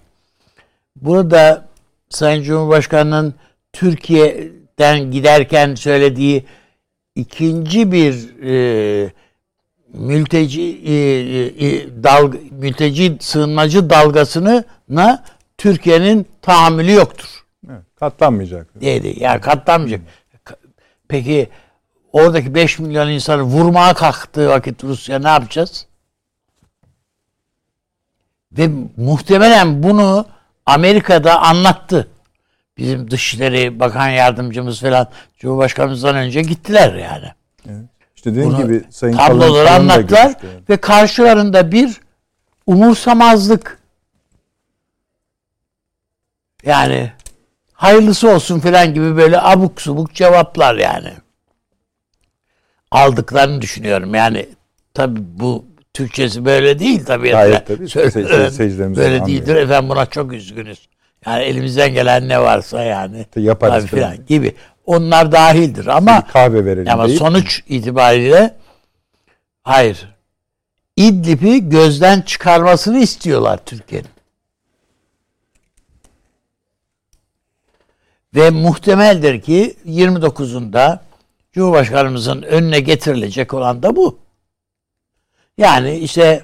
Burada 0.96 1.68
Sayın 2.08 2.42
Cumhurbaşkanı'nın 2.42 3.34
Türkiye'den 3.72 5.10
giderken 5.10 5.74
söylediği 5.74 6.44
ikinci 7.16 7.92
bir 7.92 8.42
e, 8.42 9.12
mülteci 9.92 10.62
e, 10.84 10.94
e, 11.66 11.88
dal, 12.02 12.32
mülteci 12.50 13.16
sığınmacı 13.20 13.90
dalgasını 13.90 14.64
na 14.88 15.24
Türkiye'nin 15.58 16.26
tahammülü 16.42 16.92
yoktur. 16.92 17.44
Evet, 17.70 17.82
katlanmayacak. 18.00 18.80
Dedi. 18.80 19.14
Yani 19.20 19.40
katlanmayacak. 19.40 20.00
Peki 21.08 21.48
oradaki 22.12 22.54
5 22.54 22.78
milyon 22.78 23.08
insanı 23.08 23.42
vurmaya 23.42 23.94
kalktığı 23.94 24.48
vakit 24.48 24.84
Rusya 24.84 25.18
ne 25.18 25.28
yapacağız? 25.28 25.86
Ve 28.52 28.70
muhtemelen 28.96 29.82
bunu 29.82 30.26
Amerika'da 30.66 31.42
anlattı. 31.42 32.08
Bizim 32.78 33.10
Dışişleri 33.10 33.80
Bakan 33.80 34.08
Yardımcımız 34.08 34.80
falan 34.80 35.08
Cumhurbaşkanımızdan 35.38 36.16
önce 36.16 36.42
gittiler 36.42 36.94
yani. 36.94 37.26
İşte 38.16 38.30
dediğim 38.30 38.48
Bunu 38.50 38.62
gibi 38.62 38.84
Sayın 38.90 39.16
tabloları 39.16 39.70
anlattılar 39.70 40.24
yani. 40.26 40.36
ve 40.68 40.76
karşılarında 40.76 41.72
bir 41.72 42.00
umursamazlık. 42.66 43.78
Yani 46.64 47.12
hayırlısı 47.72 48.30
olsun 48.30 48.60
falan 48.60 48.94
gibi 48.94 49.16
böyle 49.16 49.40
abuk 49.40 49.80
subuk 49.82 50.14
cevaplar 50.14 50.74
yani. 50.76 51.12
Aldıklarını 52.90 53.62
düşünüyorum. 53.62 54.14
Yani 54.14 54.48
tabi 54.94 55.20
bu 55.22 55.64
Türkçesi 55.94 56.44
böyle 56.44 56.78
değil 56.78 57.04
tabii. 57.04 57.30
Gayet 57.30 57.66
tabii. 57.66 57.88
Söyle- 57.88 58.50
seyircilerimiz 58.50 58.98
böyle 58.98 59.08
anlıyor. 59.20 59.26
değildir. 59.26 59.56
Efendim 59.56 59.90
buna 59.90 60.06
çok 60.06 60.32
üzgünüz. 60.32 60.88
Yani 61.26 61.42
elimizden 61.44 61.94
gelen 61.94 62.28
ne 62.28 62.40
varsa 62.40 62.82
yani. 62.82 63.26
Yaparız 63.36 63.86
falan. 63.86 64.26
gibi. 64.26 64.54
Onlar 64.86 65.32
dahildir 65.32 65.86
ama 65.86 66.22
Bir 66.26 66.32
kahve 66.32 66.64
verelim 66.64 66.92
ama 66.92 67.06
deyip, 67.06 67.18
sonuç 67.18 67.62
itibariyle 67.68 68.54
hayır. 69.62 70.08
İdlib'i 70.96 71.68
gözden 71.68 72.20
çıkarmasını 72.20 72.98
istiyorlar 72.98 73.60
Türkiye'nin. 73.66 74.08
Ve 78.34 78.50
muhtemeldir 78.50 79.40
ki 79.40 79.76
29'unda 79.86 80.98
Cumhurbaşkanımızın 81.52 82.42
önüne 82.42 82.80
getirilecek 82.80 83.54
olan 83.54 83.82
da 83.82 83.96
bu. 83.96 84.18
Yani 85.58 85.98
işte 85.98 86.42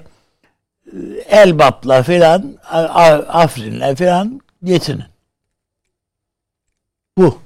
e, 0.85 0.97
Elbap'la 1.29 2.03
filan 2.03 2.57
Afrin'le 3.27 3.95
filan 3.95 4.41
yetinin. 4.63 5.03
Bu. 7.17 7.37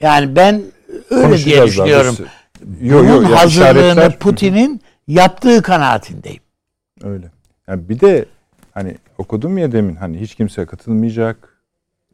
Yani 0.00 0.36
ben 0.36 0.62
öyle 1.10 1.44
diye 1.44 1.62
düşünüyorum. 1.66 2.16
Yo, 2.80 3.04
yo, 3.04 3.16
Bunun 3.16 3.28
ya 3.30 3.40
hazırlığını 3.42 4.00
işaretler- 4.00 4.18
Putin'in 4.18 4.80
yaptığı 5.08 5.62
kanaatindeyim. 5.62 6.42
Öyle. 7.02 7.30
Yani 7.68 7.88
bir 7.88 8.00
de 8.00 8.24
hani 8.72 8.96
okudum 9.18 9.58
ya 9.58 9.72
demin 9.72 9.96
hani 9.96 10.20
hiç 10.20 10.34
kimse 10.34 10.66
katılmayacak. 10.66 11.56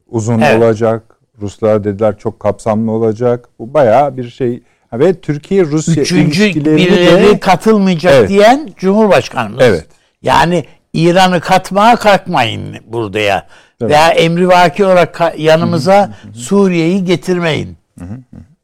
Uzun 0.07 0.40
Evet. 0.40 0.62
olacak. 0.62 1.02
Ruslar 1.40 1.85
dediler 1.85 2.18
çok 2.18 2.40
kapsamlı 2.40 2.90
olacak. 2.90 3.48
Bu 3.59 3.74
bayağı 3.74 4.16
bir 4.16 4.31
şey. 4.31 4.62
Ve 4.92 5.20
Türkiye 5.20 5.64
Rusya 5.64 6.02
Üçüncü 6.02 6.42
ilişkilerini 6.44 6.76
birileri 6.81 7.24
de 7.26 7.40
katılmayacak 7.40 8.14
Evet. 8.14 8.28
diyen 8.28 8.72
Cumhurbaşkanımız. 8.76 9.62
Evet. 9.62 9.87
Yani 10.22 10.64
İran'ı 10.92 11.40
katmaya 11.40 11.96
kalkmayın 11.96 12.76
burada 12.87 13.18
ya. 13.18 13.46
Evet. 13.81 13.90
Veya 13.90 14.09
emrivaki 14.09 14.85
olarak 14.85 15.38
yanımıza 15.38 16.14
Suriye'yi 16.35 17.05
getirmeyin. 17.05 17.76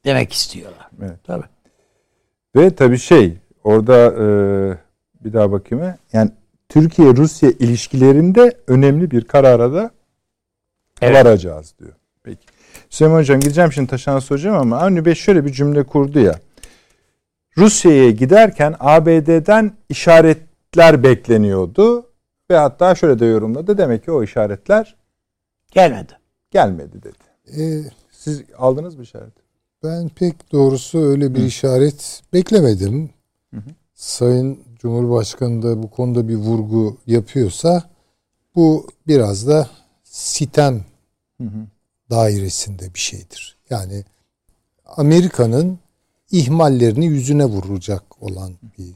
Demek 0.04 0.32
istiyorlar. 0.32 0.88
Evet. 1.02 1.16
Tabii. 1.26 1.44
ve 2.56 2.74
tabii 2.74 2.98
şey 2.98 3.36
orada 3.64 3.96
e, 4.06 4.26
bir 5.24 5.32
daha 5.32 5.52
bakayım. 5.52 5.94
Yani 6.12 6.30
Türkiye 6.68 7.08
Rusya 7.16 7.50
ilişkilerinde 7.50 8.52
önemli 8.66 9.10
bir 9.10 9.24
karara 9.24 9.72
da 9.72 9.90
Evet. 11.02 11.24
varacağız 11.26 11.74
diyor. 11.80 11.92
Peki. 12.22 12.46
Süleyman 12.90 13.18
Hocam 13.18 13.40
gideceğim 13.40 13.72
şimdi 13.72 13.90
Taşan'a 13.90 14.20
soracağım 14.20 14.56
ama 14.56 14.78
Avni 14.78 15.04
Bey 15.04 15.14
şöyle 15.14 15.44
bir 15.44 15.52
cümle 15.52 15.82
kurdu 15.82 16.20
ya. 16.20 16.34
Rusya'ya 17.56 18.10
giderken 18.10 18.74
ABD'den 18.80 19.72
işaretler 19.88 21.02
bekleniyordu 21.02 22.06
ve 22.50 22.56
hatta 22.56 22.94
şöyle 22.94 23.18
de 23.18 23.26
yorumladı. 23.26 23.78
Demek 23.78 24.04
ki 24.04 24.10
o 24.12 24.22
işaretler 24.22 24.96
Gelmedi. 25.70 26.12
gelmedi 26.50 27.02
dedi. 27.02 27.62
E, 27.62 27.90
Siz 28.10 28.42
aldınız 28.58 28.96
mı 28.96 29.02
işaret? 29.02 29.32
ben 29.84 30.08
pek 30.08 30.52
doğrusu 30.52 30.98
öyle 30.98 31.34
bir 31.34 31.42
işaret 31.44 32.22
beklemedim. 32.32 33.10
Sayın 33.94 34.58
Cumhurbaşkanı 34.78 35.62
da 35.62 35.82
bu 35.82 35.90
konuda 35.90 36.28
bir 36.28 36.36
vurgu 36.36 36.96
yapıyorsa 37.06 37.82
bu 38.54 38.86
biraz 39.06 39.46
da 39.48 39.68
sitem 40.04 40.84
dairesinde 42.10 42.94
bir 42.94 42.98
şeydir. 42.98 43.56
Yani 43.70 44.04
Amerika'nın 44.86 45.78
ihmallerini 46.30 47.06
yüzüne 47.06 47.44
vuracak 47.44 48.22
olan 48.22 48.52
bir 48.78 48.94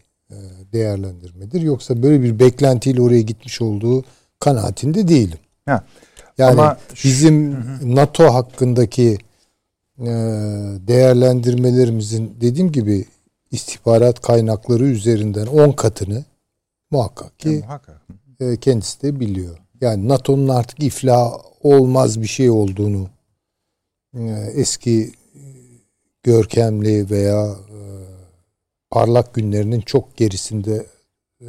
değerlendirmedir. 0.73 1.61
Yoksa 1.61 2.03
böyle 2.03 2.23
bir 2.23 2.39
beklentiyle 2.39 3.03
oraya 3.03 3.23
gitmiş 3.23 3.63
olduğu 3.63 4.05
kanaatinde 4.41 5.09
değilim. 5.09 5.39
Ha. 5.67 5.85
Yani 6.39 6.53
Ama 6.53 6.79
bizim 7.05 7.57
NATO 7.95 8.35
hakkındaki 8.35 9.19
e, 9.99 10.07
değerlendirmelerimizin 10.89 12.37
dediğim 12.41 12.73
gibi 12.73 13.05
istihbarat 13.51 14.21
kaynakları 14.21 14.85
üzerinden 14.85 15.47
10 15.47 15.73
katını 15.73 16.25
muhakkak 16.91 17.39
ki 17.39 17.49
Yani 17.49 17.61
muhakkak. 17.61 18.03
e, 18.41 18.57
kendisi 18.57 19.03
de 19.03 19.21
biliyor. 19.21 19.59
Yani 19.81 20.09
NATO'nun 20.09 20.49
artık 20.49 20.83
iflah 20.83 21.33
olmaz 21.63 22.23
bir 22.23 22.27
şey 22.27 22.51
olduğunu 22.51 23.09
e, 24.15 24.23
eski 24.55 25.13
e, 25.35 25.41
görkemli 26.23 27.11
veya 27.11 27.47
e, 27.47 27.79
parlak 28.93 29.35
günlerinin 29.35 29.81
çok 29.81 30.17
gerisinde 30.17 30.87
e, 31.41 31.49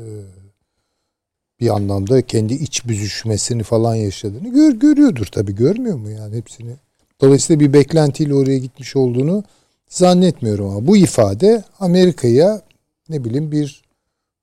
bir 1.60 1.70
anlamda 1.70 2.22
kendi 2.22 2.54
iç 2.54 2.88
büzüşmesini 2.88 3.64
falan 3.64 3.96
yaşadığını 3.96 4.54
gör, 4.54 4.72
görüyordur 4.74 5.26
tabii 5.26 5.56
görmüyor 5.56 5.98
mu 5.98 6.10
yani 6.10 6.38
hepsini. 6.38 6.76
Dolayısıyla 7.22 7.60
bir 7.60 7.74
beklentiyle 7.74 8.36
oraya 8.36 8.58
gitmiş 8.58 8.96
olduğunu 8.96 9.44
zannetmiyorum 9.90 10.66
ama 10.66 10.88
bu 10.88 10.98
ifade 10.98 11.64
Amerika'ya 11.80 12.62
ne 13.10 13.24
bileyim 13.24 13.52
bir 13.52 13.84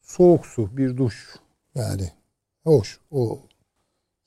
soğuk 0.03 0.47
su, 0.47 0.77
bir 0.77 0.97
duş 0.97 1.37
yani 1.75 2.11
hoş 2.65 2.99
o 3.11 3.39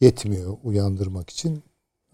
yetmiyor 0.01 0.57
uyandırmak 0.63 1.29
için 1.29 1.63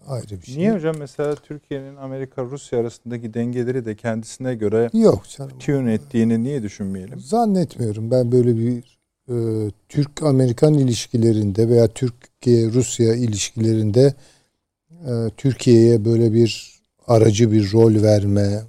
ayrı 0.06 0.30
bir 0.30 0.46
şey. 0.46 0.58
Niye 0.58 0.72
hocam 0.72 0.96
mesela 0.98 1.34
Türkiye'nin 1.34 1.96
Amerika 1.96 2.44
Rusya 2.44 2.80
arasındaki 2.80 3.34
dengeleri 3.34 3.84
de 3.84 3.94
kendisine 3.94 4.54
göre 4.54 4.90
Yok 4.92 5.24
canım. 5.36 5.58
tune 5.58 5.94
ettiğini 5.94 6.42
niye 6.44 6.62
düşünmeyelim? 6.62 7.20
Zannetmiyorum 7.20 8.10
ben 8.10 8.32
böyle 8.32 8.56
bir 8.56 8.98
e, 9.28 9.34
Türk-Amerikan 9.88 10.74
ilişkilerinde 10.74 11.68
veya 11.68 11.88
Türkiye-Rusya 11.88 13.14
ilişkilerinde 13.14 14.14
e, 14.90 15.30
Türkiye'ye 15.36 16.04
böyle 16.04 16.32
bir 16.32 16.80
aracı 17.06 17.52
bir 17.52 17.72
rol 17.72 18.02
verme 18.02 18.62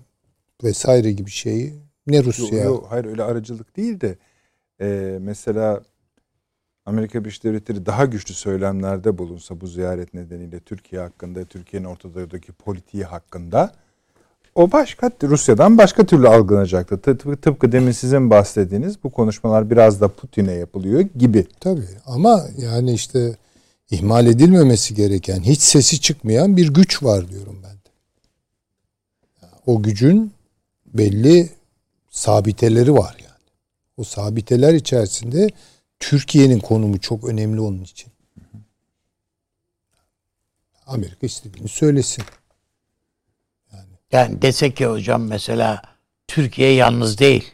vesaire 0.64 1.12
gibi 1.12 1.30
şeyi 1.30 1.74
ne 2.08 2.24
Rusya 2.24 2.58
Yok, 2.58 2.66
yok, 2.66 2.86
hayır 2.90 3.06
öyle 3.06 3.24
aracılık 3.24 3.78
değil 3.78 4.02
de 4.02 4.18
e, 4.82 5.18
mesela 5.22 5.82
Amerika 6.86 7.24
Birleşik 7.24 7.44
Devletleri 7.44 7.86
daha 7.86 8.06
güçlü 8.06 8.34
söylemlerde 8.34 9.18
bulunsa 9.18 9.62
bu 9.62 9.68
ziyaret 9.68 10.14
nedeniyle 10.14 10.60
Türkiye 10.60 11.02
hakkında, 11.02 11.46
Türkiye'nin 11.46 11.88
Orta 11.88 12.14
Doğu'daki 12.14 12.52
politiği 12.52 13.04
hakkında 13.04 13.74
o 14.56 14.72
başka 14.72 15.12
Rusya'dan 15.24 15.78
başka 15.78 16.06
türlü 16.06 16.28
algılanacaktı. 16.28 17.02
Tıpkı, 17.02 17.38
tıpkı 17.38 17.72
demin 17.72 17.92
sizin 17.92 18.30
bahsettiğiniz 18.30 19.04
bu 19.04 19.10
konuşmalar 19.10 19.70
biraz 19.70 20.02
da 20.02 20.08
Putin'e 20.08 20.54
yapılıyor 20.54 21.00
gibi. 21.00 21.48
Tabii 21.60 21.88
ama 22.06 22.46
yani 22.58 22.94
işte 22.94 23.36
ihmal 23.92 24.28
edilmemesi 24.28 24.96
gereken, 24.96 25.40
hiç 25.40 25.62
sesi 25.62 26.02
çıkmayan 26.02 26.58
bir 26.58 26.74
güç 26.74 27.04
var 27.04 27.30
diyorum 27.30 27.62
ben 27.64 27.72
de. 27.72 27.92
O 29.66 29.84
gücün 29.84 30.32
belli 30.86 31.50
sabiteleri 32.10 32.94
var 32.94 33.16
yani. 33.20 33.32
O 33.98 34.04
sabiteler 34.04 34.74
içerisinde 34.74 35.48
Türkiye'nin 36.02 36.60
konumu 36.60 37.00
çok 37.00 37.24
önemli 37.24 37.62
onun 37.62 37.82
için. 37.84 38.12
Amerika 40.88 41.26
istediğini 41.28 41.68
söylesin. 41.68 42.24
Yani 44.12 44.42
desek 44.42 44.78
ki 44.78 44.86
hocam 44.86 45.24
mesela 45.28 45.82
Türkiye 46.28 46.74
yalnız 46.74 47.18
değil. 47.18 47.52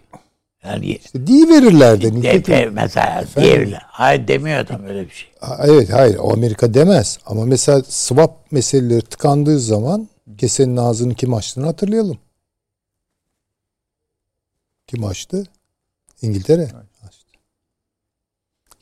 Yani 0.64 0.86
İşte 0.86 1.28
diye 1.28 1.48
verirler 1.50 2.02
de. 2.02 2.22
de, 2.24 2.46
de- 2.46 2.70
mesela 2.70 3.26
diyebilir. 3.36 3.80
Hayır 3.88 4.28
demiyor 4.28 4.58
adam 4.60 4.86
öyle 4.86 5.06
bir 5.06 5.12
şey. 5.14 5.30
Evet 5.62 5.94
hayır 5.94 6.18
o 6.20 6.34
Amerika 6.34 6.74
demez. 6.74 7.20
Ama 7.26 7.46
mesela 7.46 7.84
swap 7.84 8.52
meseleleri 8.52 9.02
tıkandığı 9.02 9.60
zaman 9.60 10.10
kesenin 10.38 10.78
ağzını 10.78 11.16
kim 11.16 11.34
açtığını 11.34 11.66
hatırlayalım. 11.66 12.18
Kim 14.88 15.04
açtı? 15.04 15.44
İngiltere 16.22 16.64
açtı. 16.64 16.87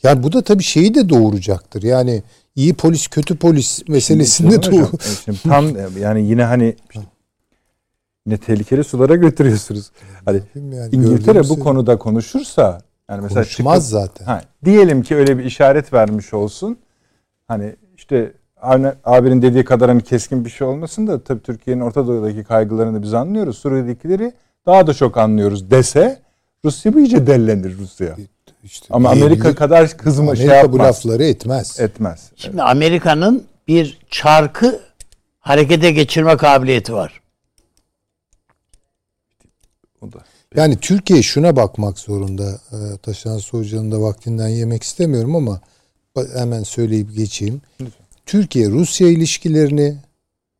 Yani 0.05 0.23
bu 0.23 0.31
da 0.33 0.41
tabii 0.41 0.63
şeyi 0.63 0.95
de 0.95 1.09
doğuracaktır. 1.09 1.83
Yani 1.83 2.23
iyi 2.55 2.73
polis 2.73 3.07
kötü 3.07 3.35
polis 3.37 3.87
meselesinde 3.87 4.51
Şimdi, 4.51 4.65
doğ- 4.67 4.81
hocam, 4.81 4.99
e, 4.99 5.15
şimdi 5.25 5.41
tam 5.43 5.65
yani 5.99 6.27
yine 6.27 6.43
hani 6.43 6.75
yine 8.25 8.37
tehlikeli 8.37 8.83
sulara 8.83 9.15
götürüyorsunuz. 9.15 9.91
Hani 10.25 10.41
Yani 10.55 10.89
İngiltere 10.95 11.39
bu 11.39 11.43
şey- 11.55 11.59
konuda 11.59 11.97
konuşursa 11.97 12.81
yani 13.09 13.21
mesela 13.21 13.41
konuşmaz 13.41 13.83
çıkıp- 13.83 13.89
zaten. 13.91 14.25
Ha, 14.25 14.41
diyelim 14.65 15.01
ki 15.03 15.15
öyle 15.15 15.37
bir 15.37 15.45
işaret 15.45 15.93
vermiş 15.93 16.33
olsun. 16.33 16.77
Hani 17.47 17.75
işte 17.95 18.33
abinin 19.03 19.41
dediği 19.41 19.65
kadar 19.65 19.89
hani 19.89 20.01
keskin 20.01 20.45
bir 20.45 20.49
şey 20.49 20.67
olmasın 20.67 21.07
da 21.07 21.23
tabii 21.23 21.41
Türkiye'nin 21.41 21.81
Orta 21.81 22.07
Doğu'daki 22.07 22.43
kaygılarını 22.43 23.01
biz 23.03 23.13
anlıyoruz. 23.13 23.57
Suriye'dekileri 23.57 24.33
daha 24.65 24.87
da 24.87 24.93
çok 24.93 25.17
anlıyoruz 25.17 25.71
dese 25.71 26.19
Rusya 26.65 26.93
bu 26.93 26.99
iyice 26.99 27.27
dellenir 27.27 27.77
Rusya. 27.77 28.15
İşte 28.65 28.87
Ama 28.89 29.15
diyebilir. 29.15 29.25
Amerika 29.31 29.55
kadar 29.55 29.97
kızma 29.97 30.31
Amerika 30.31 30.61
şey 30.61 30.71
bu 30.71 30.77
yapmaz. 30.77 30.87
lafları 30.87 31.23
etmez. 31.23 31.79
Etmez. 31.79 32.31
Şimdi 32.35 32.61
Amerika'nın 32.61 33.43
bir 33.67 33.99
çarkı 34.09 34.79
harekete 35.39 35.91
geçirme 35.91 36.37
kabiliyeti 36.37 36.93
var. 36.93 37.21
O 40.01 40.11
da. 40.11 40.17
Yani 40.55 40.77
Türkiye 40.77 41.21
şuna 41.23 41.55
bakmak 41.55 41.99
zorunda. 41.99 42.59
Ee, 42.71 42.97
Taşan 42.97 43.39
Hoca'nın 43.51 43.91
da 43.91 44.01
vaktinden 44.01 44.47
yemek 44.47 44.83
istemiyorum 44.83 45.35
ama 45.35 45.61
hemen 46.33 46.63
söyleyip 46.63 47.15
geçeyim. 47.15 47.61
Türkiye 48.25 48.69
Rusya 48.69 49.07
ilişkilerini 49.07 49.97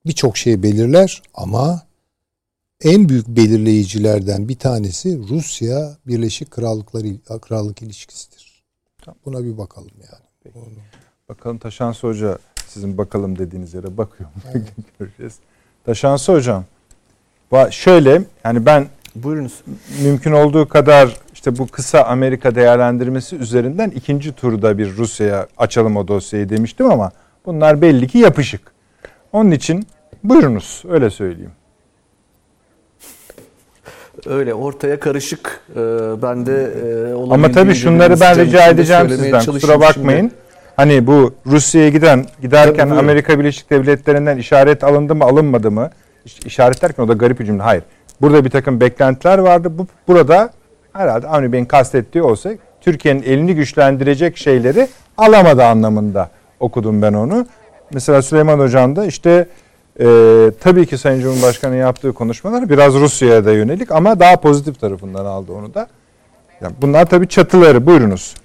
birçok 0.06 0.38
şey 0.38 0.63
belirler 0.63 1.22
ama 1.34 1.85
en 2.83 3.09
büyük 3.09 3.27
belirleyicilerden 3.27 4.49
bir 4.49 4.55
tanesi 4.55 5.19
Rusya 5.29 5.97
Birleşik 6.07 6.51
Krallıklar 6.51 7.03
Krallık 7.41 7.81
ilişkisidir. 7.81 8.63
Buna 9.25 9.43
bir 9.43 9.57
bakalım 9.57 9.91
yani. 9.97 10.55
Bakalım 11.29 11.57
Taşansı 11.57 12.07
Hoca 12.07 12.38
sizin 12.67 12.97
bakalım 12.97 13.39
dediğiniz 13.39 13.73
yere 13.73 13.97
bakıyor 13.97 14.29
mu? 14.29 14.41
Göreceğiz. 14.99 15.35
Taşansı 15.85 16.33
Hocam 16.33 16.65
va- 17.51 17.71
şöyle 17.71 18.21
yani 18.43 18.65
ben 18.65 18.88
Buyurunuz. 19.15 19.61
mümkün 20.03 20.31
olduğu 20.31 20.67
kadar 20.67 21.17
işte 21.33 21.57
bu 21.57 21.67
kısa 21.67 22.03
Amerika 22.03 22.55
değerlendirmesi 22.55 23.35
üzerinden 23.35 23.89
ikinci 23.89 24.31
turda 24.35 24.77
bir 24.77 24.97
Rusya'ya 24.97 25.47
açalım 25.57 25.97
o 25.97 26.07
dosyayı 26.07 26.49
demiştim 26.49 26.91
ama 26.91 27.11
bunlar 27.45 27.81
belli 27.81 28.07
ki 28.07 28.17
yapışık. 28.17 28.61
Onun 29.31 29.51
için 29.51 29.88
buyurunuz 30.23 30.83
öyle 30.89 31.09
söyleyeyim. 31.09 31.51
Öyle 34.25 34.54
ortaya 34.54 34.99
karışık. 34.99 35.60
Ee, 35.71 35.75
ben 36.21 36.45
de 36.45 36.71
e, 37.10 37.34
Ama 37.34 37.51
tabii 37.51 37.75
şunları 37.75 38.19
ben 38.19 38.38
rica 38.39 38.67
edeceğim 38.67 39.10
sizden 39.10 39.45
kusura 39.45 39.80
bakmayın. 39.80 40.19
şimdi. 40.19 40.34
Hani 40.75 41.08
bu 41.08 41.34
Rusya'ya 41.47 41.89
giden 41.89 42.25
giderken 42.41 42.89
Tabii. 42.89 42.99
Amerika 42.99 43.39
Birleşik 43.39 43.69
Devletleri'nden 43.69 44.38
işaret 44.38 44.84
alındı 44.84 45.15
mı 45.15 45.23
alınmadı 45.23 45.71
mı? 45.71 45.89
İş- 46.25 46.45
İşaret 46.45 46.82
derken 46.82 47.04
o 47.04 47.08
da 47.08 47.13
garip 47.13 47.39
bir 47.39 47.45
cümle. 47.45 47.63
Hayır. 47.63 47.84
Burada 48.21 48.45
bir 48.45 48.49
takım 48.49 48.82
beklentiler 48.82 49.38
vardı. 49.38 49.71
Bu 49.78 49.88
burada 50.08 50.49
herhalde 50.93 51.28
Avni 51.28 51.51
Bey'in 51.51 51.65
kastettiği 51.65 52.23
olsa 52.23 52.49
Türkiye'nin 52.82 53.23
elini 53.23 53.56
güçlendirecek 53.56 54.38
şeyleri 54.38 54.88
alamadı 55.17 55.63
anlamında 55.63 56.30
okudum 56.60 57.01
ben 57.01 57.13
onu. 57.13 57.45
Mesela 57.93 58.21
Süleyman 58.21 58.60
Hocam 58.60 58.95
da 58.95 59.06
işte 59.06 59.47
e, 59.99 60.51
tabii 60.60 60.86
ki 60.86 60.97
Sayın 60.97 61.21
Cumhurbaşkanı 61.21 61.75
yaptığı 61.75 62.13
konuşmalar 62.13 62.69
biraz 62.69 62.93
Rusya'ya 62.93 63.45
da 63.45 63.51
yönelik 63.51 63.91
ama 63.91 64.19
daha 64.19 64.36
pozitif 64.36 64.79
tarafından 64.79 65.25
aldı 65.25 65.51
onu 65.51 65.73
da. 65.73 65.88
Yani 66.62 66.75
bunlar 66.81 67.05
tabii 67.05 67.27
çatıları. 67.27 67.86
Buyurunuz. 67.86 68.36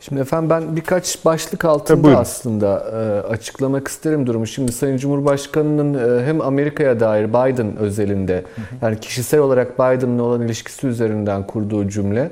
Şimdi 0.00 0.20
efendim 0.20 0.50
ben 0.50 0.76
birkaç 0.76 1.24
başlık 1.24 1.64
altında 1.64 2.02
buyurun. 2.02 2.20
aslında 2.20 2.90
e, 2.92 3.28
açıklamak 3.28 3.88
isterim 3.88 4.26
durumu. 4.26 4.46
Şimdi 4.46 4.72
Sayın 4.72 4.96
Cumhurbaşkanı'nın 4.96 6.18
e, 6.18 6.24
hem 6.24 6.40
Amerika'ya 6.40 7.00
dair 7.00 7.28
Biden 7.28 7.76
özelinde 7.76 8.44
yani 8.82 9.00
kişisel 9.00 9.40
olarak 9.40 9.74
Biden'la 9.74 10.22
olan 10.22 10.42
ilişkisi 10.42 10.86
üzerinden 10.86 11.46
kurduğu 11.46 11.88
cümle. 11.88 12.30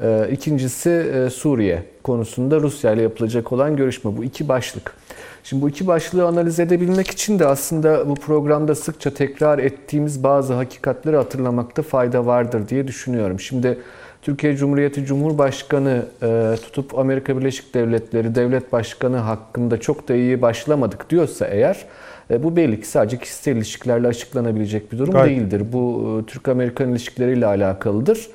E, 0.00 0.28
ikincisi 0.32 0.90
e, 0.90 1.30
Suriye 1.30 1.82
konusunda 2.02 2.60
Rusya 2.60 2.92
ile 2.92 3.02
yapılacak 3.02 3.52
olan 3.52 3.76
görüşme. 3.76 4.16
Bu 4.16 4.24
iki 4.24 4.48
başlık. 4.48 4.99
Şimdi 5.44 5.62
bu 5.62 5.68
iki 5.68 5.86
başlığı 5.86 6.26
analiz 6.26 6.60
edebilmek 6.60 7.10
için 7.10 7.38
de 7.38 7.46
aslında 7.46 8.08
bu 8.08 8.14
programda 8.14 8.74
sıkça 8.74 9.14
tekrar 9.14 9.58
ettiğimiz 9.58 10.22
bazı 10.22 10.54
hakikatleri 10.54 11.16
hatırlamakta 11.16 11.82
fayda 11.82 12.26
vardır 12.26 12.68
diye 12.68 12.88
düşünüyorum. 12.88 13.40
Şimdi 13.40 13.78
Türkiye 14.22 14.56
Cumhuriyeti 14.56 15.04
Cumhurbaşkanı 15.04 16.02
e, 16.22 16.54
tutup 16.62 16.98
Amerika 16.98 17.38
Birleşik 17.38 17.74
Devletleri 17.74 18.34
Devlet 18.34 18.72
Başkanı 18.72 19.16
hakkında 19.16 19.80
çok 19.80 20.08
da 20.08 20.14
iyi 20.14 20.42
başlamadık 20.42 21.10
diyorsa 21.10 21.46
eğer 21.46 21.84
e, 22.30 22.42
bu 22.42 22.56
belli 22.56 22.80
ki 22.80 22.86
sadece 22.86 23.18
kişisel 23.18 23.56
ilişkilerle 23.56 24.08
açıklanabilecek 24.08 24.92
bir 24.92 24.98
durum 24.98 25.12
Gayet. 25.12 25.36
değildir. 25.36 25.62
Bu 25.72 26.04
e, 26.22 26.26
Türk-Amerikan 26.26 26.90
ilişkileriyle 26.90 27.46
alakalıdır. 27.46 28.30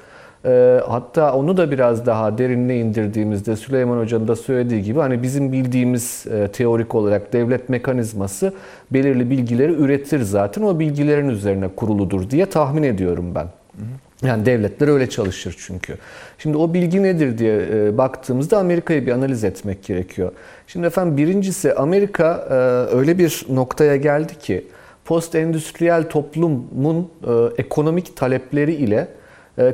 E, 0.45 0.81
hatta 0.87 1.33
onu 1.33 1.57
da 1.57 1.71
biraz 1.71 2.05
daha 2.05 2.37
derinine 2.37 2.77
indirdiğimizde 2.77 3.55
Süleyman 3.55 3.99
Hoca'nın 3.99 4.27
da 4.27 4.35
söylediği 4.35 4.83
gibi 4.83 4.99
hani 4.99 5.23
bizim 5.23 5.51
bildiğimiz 5.51 6.25
e, 6.31 6.47
teorik 6.47 6.95
olarak 6.95 7.33
devlet 7.33 7.69
mekanizması 7.69 8.53
belirli 8.91 9.29
bilgileri 9.29 9.71
üretir 9.71 10.21
zaten. 10.21 10.61
O 10.61 10.79
bilgilerin 10.79 11.29
üzerine 11.29 11.67
kuruludur 11.67 12.29
diye 12.29 12.45
tahmin 12.45 12.83
ediyorum 12.83 13.35
ben. 13.35 13.47
Yani 14.21 14.45
devletler 14.45 14.87
öyle 14.87 15.09
çalışır 15.09 15.55
çünkü. 15.59 15.95
Şimdi 16.37 16.57
o 16.57 16.73
bilgi 16.73 17.03
nedir 17.03 17.37
diye 17.37 17.61
e, 17.73 17.97
baktığımızda 17.97 18.57
Amerika'yı 18.57 19.05
bir 19.05 19.11
analiz 19.11 19.43
etmek 19.43 19.83
gerekiyor. 19.83 20.31
Şimdi 20.67 20.87
efendim 20.87 21.17
birincisi 21.17 21.73
Amerika 21.73 22.47
e, 22.49 22.53
öyle 22.95 23.17
bir 23.17 23.45
noktaya 23.49 23.95
geldi 23.95 24.39
ki 24.39 24.67
post 25.05 25.35
endüstriyel 25.35 26.09
toplumun 26.09 27.09
ekonomik 27.57 28.17
talepleri 28.17 28.73
ile 28.73 29.07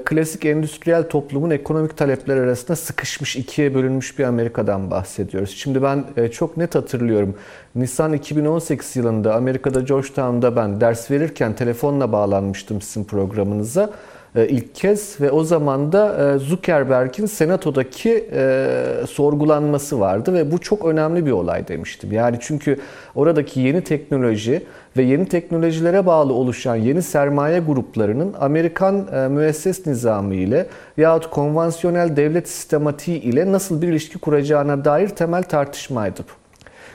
klasik 0.05 0.45
endüstriyel 0.45 1.09
toplumun 1.09 1.49
ekonomik 1.49 1.97
talepleri 1.97 2.39
arasında 2.39 2.75
sıkışmış, 2.75 3.35
ikiye 3.35 3.75
bölünmüş 3.75 4.19
bir 4.19 4.23
Amerika'dan 4.23 4.91
bahsediyoruz. 4.91 5.49
Şimdi 5.49 5.83
ben 5.83 6.05
e, 6.17 6.31
çok 6.31 6.57
net 6.57 6.75
hatırlıyorum. 6.75 7.35
Nisan 7.75 8.13
2018 8.13 8.95
yılında 8.95 9.35
Amerika'da 9.35 9.81
Georgetown'da 9.81 10.55
ben 10.55 10.81
ders 10.81 11.11
verirken 11.11 11.53
telefonla 11.53 12.11
bağlanmıştım 12.11 12.81
sizin 12.81 13.03
programınıza 13.03 13.93
ilk 14.35 14.75
kez 14.75 15.21
ve 15.21 15.31
o 15.31 15.43
zaman 15.43 15.91
da 15.91 16.33
e, 16.35 16.39
Zuckerberg'in 16.39 17.25
senatodaki 17.25 18.29
e, 18.33 18.83
sorgulanması 19.09 19.99
vardı 19.99 20.33
ve 20.33 20.51
bu 20.51 20.57
çok 20.57 20.85
önemli 20.85 21.25
bir 21.25 21.31
olay 21.31 21.67
demiştim. 21.67 22.11
Yani 22.11 22.37
çünkü 22.41 22.77
oradaki 23.15 23.59
yeni 23.59 23.83
teknoloji 23.83 24.65
ve 24.97 25.03
yeni 25.03 25.25
teknolojilere 25.25 26.05
bağlı 26.05 26.33
oluşan 26.33 26.75
yeni 26.75 27.01
sermaye 27.01 27.59
gruplarının 27.59 28.33
Amerikan 28.39 29.07
e, 29.13 29.27
müesses 29.27 29.87
nizamı 29.87 30.35
ile 30.35 30.67
yahut 30.97 31.29
konvansiyonel 31.29 32.15
devlet 32.15 32.49
sistematiği 32.49 33.21
ile 33.21 33.51
nasıl 33.51 33.81
bir 33.81 33.87
ilişki 33.87 34.19
kuracağına 34.19 34.85
dair 34.85 35.09
temel 35.09 35.43
tartışmaydı 35.43 36.19
bu. 36.19 36.41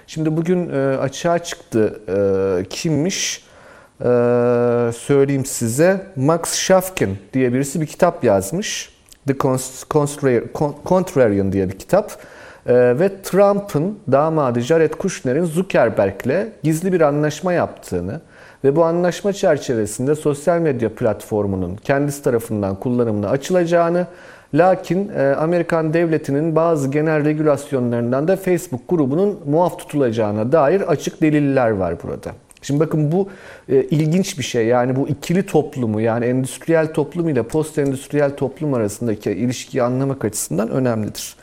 Şimdi 0.07 0.37
bugün 0.37 0.70
e, 0.70 0.97
açığa 0.97 1.39
çıktı 1.39 2.01
e, 2.09 2.64
kimmiş? 2.70 3.45
Ee, 4.01 4.92
söyleyeyim 4.97 5.44
size. 5.44 6.07
Max 6.16 6.55
Schafkin 6.55 7.18
diye 7.32 7.53
birisi 7.53 7.80
bir 7.80 7.86
kitap 7.86 8.24
yazmış. 8.24 8.97
The 9.26 9.34
Contrarian 10.84 11.53
diye 11.53 11.68
bir 11.68 11.78
kitap. 11.78 12.12
Ee, 12.66 12.74
ve 12.74 13.22
Trump'ın 13.22 13.99
damadı 14.12 14.61
Jared 14.61 14.92
Kushner'in 14.92 15.44
Zuckerberg'le 15.44 16.49
gizli 16.62 16.92
bir 16.92 17.01
anlaşma 17.01 17.53
yaptığını 17.53 18.20
ve 18.64 18.76
bu 18.76 18.84
anlaşma 18.84 19.32
çerçevesinde 19.32 20.14
sosyal 20.14 20.59
medya 20.59 20.94
platformunun 20.94 21.76
kendisi 21.76 22.22
tarafından 22.22 22.80
kullanımına 22.80 23.28
açılacağını 23.28 24.07
lakin 24.55 25.09
e, 25.09 25.34
Amerikan 25.34 25.94
devletinin 25.94 26.57
bazı 26.57 26.90
genel 26.90 27.24
regülasyonlarından 27.24 28.28
da 28.28 28.36
Facebook 28.36 28.88
grubunun 28.88 29.40
muaf 29.47 29.78
tutulacağına 29.78 30.53
dair 30.53 30.80
açık 30.80 31.22
deliller 31.22 31.70
var 31.70 31.94
burada. 32.03 32.32
Şimdi 32.67 32.81
bakın 32.81 33.12
bu 33.12 33.29
e, 33.69 33.83
ilginç 33.83 34.39
bir 34.39 34.45
şey. 34.45 34.67
Yani 34.67 34.97
bu 34.97 35.09
ikili 35.09 35.47
toplumu 35.47 36.01
yani 36.01 36.25
endüstriyel 36.25 36.93
toplum 36.93 37.29
ile 37.29 37.43
post 37.43 37.79
endüstriyel 37.79 38.37
toplum 38.37 38.75
arasındaki 38.75 39.31
ilişkiyi 39.31 39.83
anlamak 39.83 40.25
açısından 40.25 40.71
önemlidir. 40.71 41.37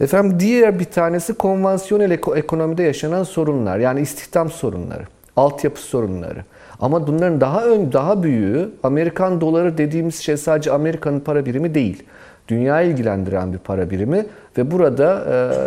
Efendim 0.00 0.40
diğer 0.40 0.78
bir 0.78 0.84
tanesi 0.84 1.34
konvansiyonel 1.34 2.10
ekonomide 2.36 2.82
yaşanan 2.82 3.22
sorunlar. 3.22 3.78
Yani 3.78 4.00
istihdam 4.00 4.50
sorunları, 4.50 5.02
altyapı 5.36 5.80
sorunları. 5.80 6.44
Ama 6.80 7.06
bunların 7.06 7.40
daha 7.40 7.64
ön, 7.64 7.92
daha 7.92 8.22
büyüğü 8.22 8.70
Amerikan 8.82 9.40
doları 9.40 9.78
dediğimiz 9.78 10.16
şey 10.16 10.36
sadece 10.36 10.72
Amerika'nın 10.72 11.20
para 11.20 11.46
birimi 11.46 11.74
değil. 11.74 12.02
Dünyayı 12.48 12.90
ilgilendiren 12.90 13.52
bir 13.52 13.58
para 13.58 13.90
birimi 13.90 14.26
ve 14.58 14.70
burada 14.70 15.24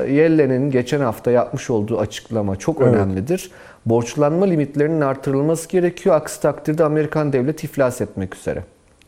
e, 0.07 0.11
Yellen'in 0.11 0.71
geçen 0.71 0.99
hafta 0.99 1.31
yapmış 1.31 1.69
olduğu 1.69 1.99
açıklama 1.99 2.55
çok 2.55 2.81
evet. 2.81 2.93
önemlidir. 2.93 3.51
Borçlanma 3.89 4.45
limitlerinin 4.45 5.01
artırılması 5.01 5.69
gerekiyor. 5.69 6.15
Aksi 6.15 6.41
takdirde 6.41 6.83
Amerikan 6.83 7.33
devleti 7.33 7.67
iflas 7.67 8.01
etmek 8.01 8.35
üzere. 8.35 8.63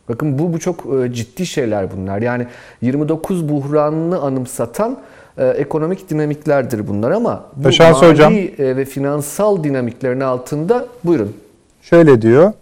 Bakın 0.09 0.39
bu 0.39 0.53
bu 0.53 0.59
çok 0.59 0.86
e, 1.03 1.13
ciddi 1.13 1.45
şeyler 1.45 1.91
bunlar. 1.91 2.21
Yani 2.21 2.47
29 2.82 3.49
buhranını 3.49 4.19
anımsatan 4.19 4.97
e, 5.38 5.47
ekonomik 5.47 6.09
dinamiklerdir 6.09 6.88
bunlar 6.88 7.11
ama 7.11 7.43
bu 7.55 7.63
Taşansı 7.63 8.01
mali 8.01 8.11
hocam. 8.11 8.34
E, 8.34 8.49
ve 8.57 8.86
finansal 8.86 9.63
dinamiklerin 9.63 10.19
altında 10.19 10.86
buyurun. 11.03 11.36
Şöyle 11.82 12.21
diyor. 12.21 12.53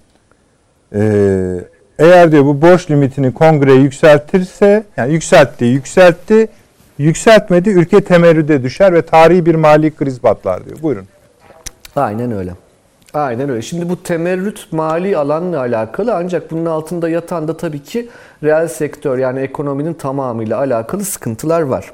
Eğer 2.00 2.32
diyor 2.32 2.46
bu 2.46 2.62
borç 2.62 2.92
limitini 2.92 3.34
kongre 3.34 3.74
yükseltirse 3.74 4.84
yani 4.98 5.14
yükseltti, 5.14 5.66
yükseltti, 5.66 6.48
yükseltmedi 6.98 7.70
ülke 7.70 8.02
temerrüde 8.02 8.64
düşer 8.64 8.94
ve 8.94 9.02
tarihi 9.02 9.46
bir 9.46 9.56
mali 9.56 9.96
kriz 9.96 10.20
patlar 10.20 10.66
diyor. 10.66 10.78
Buyurun. 10.82 11.06
Aynen 11.98 12.32
öyle. 12.32 12.52
Aynen 13.14 13.50
öyle. 13.50 13.62
Şimdi 13.62 13.90
bu 13.90 14.04
temerrüt 14.04 14.68
mali 14.72 15.18
alanla 15.18 15.60
alakalı 15.60 16.16
ancak 16.16 16.52
bunun 16.52 16.66
altında 16.66 17.10
yatan 17.10 17.48
da 17.48 17.58
tabii 17.58 17.84
ki 17.84 18.10
reel 18.44 18.68
sektör 18.68 19.18
yani 19.18 19.40
ekonominin 19.40 19.94
tamamıyla 19.94 20.58
alakalı 20.58 21.04
sıkıntılar 21.04 21.62
var. 21.62 21.92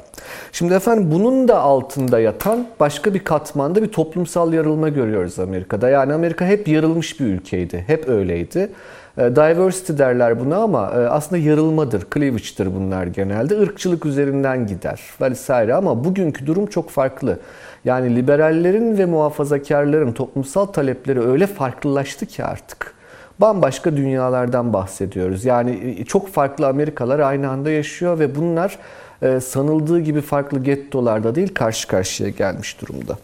Şimdi 0.52 0.74
efendim 0.74 1.12
bunun 1.12 1.48
da 1.48 1.60
altında 1.60 2.20
yatan 2.20 2.68
başka 2.80 3.14
bir 3.14 3.20
katmanda 3.20 3.84
bir 3.84 3.92
toplumsal 3.92 4.54
yarılma 4.54 4.90
görüyoruz 4.90 5.40
Amerika'da. 5.40 5.90
Yani 5.90 6.14
Amerika 6.14 6.46
hep 6.46 6.68
yarılmış 6.68 7.20
bir 7.20 7.26
ülkeydi. 7.26 7.84
Hep 7.88 8.10
öyleydi. 8.10 8.70
E, 9.18 9.22
diversity 9.22 9.94
derler 9.98 10.40
buna 10.40 10.58
ama 10.58 10.92
e, 10.96 10.98
aslında 10.98 11.42
yarılmadır, 11.42 12.04
cleavage'dır 12.14 12.76
bunlar 12.76 13.06
genelde. 13.06 13.58
Irkçılık 13.58 14.06
üzerinden 14.06 14.68
gider 14.68 15.02
vesaire 15.22 15.74
ama 15.74 16.04
bugünkü 16.04 16.48
durum 16.48 16.66
çok 16.66 16.90
farklı. 16.90 17.40
Yani 17.86 18.16
liberallerin 18.16 18.98
ve 18.98 19.06
muhafazakarların 19.06 20.12
toplumsal 20.12 20.66
talepleri 20.66 21.22
öyle 21.22 21.48
farklılaştı 21.48 22.26
ki 22.26 22.44
artık. 22.44 22.94
Bambaşka 23.40 23.98
dünyalardan 23.98 24.74
bahsediyoruz. 24.74 25.46
Yani 25.46 25.96
e, 26.00 26.06
çok 26.06 26.30
farklı 26.30 26.68
Amerikalar 26.68 27.20
aynı 27.20 27.50
anda 27.50 27.72
yaşıyor 27.72 28.20
ve 28.20 28.36
bunlar 28.36 28.78
sanıldığı 29.42 30.00
gibi 30.00 30.22
farklı 30.22 30.64
gettolarda 30.64 31.36
değil 31.36 31.54
karşı 31.54 31.88
karşıya 31.88 32.30
gelmiş 32.30 32.82
durumda. 32.82 33.18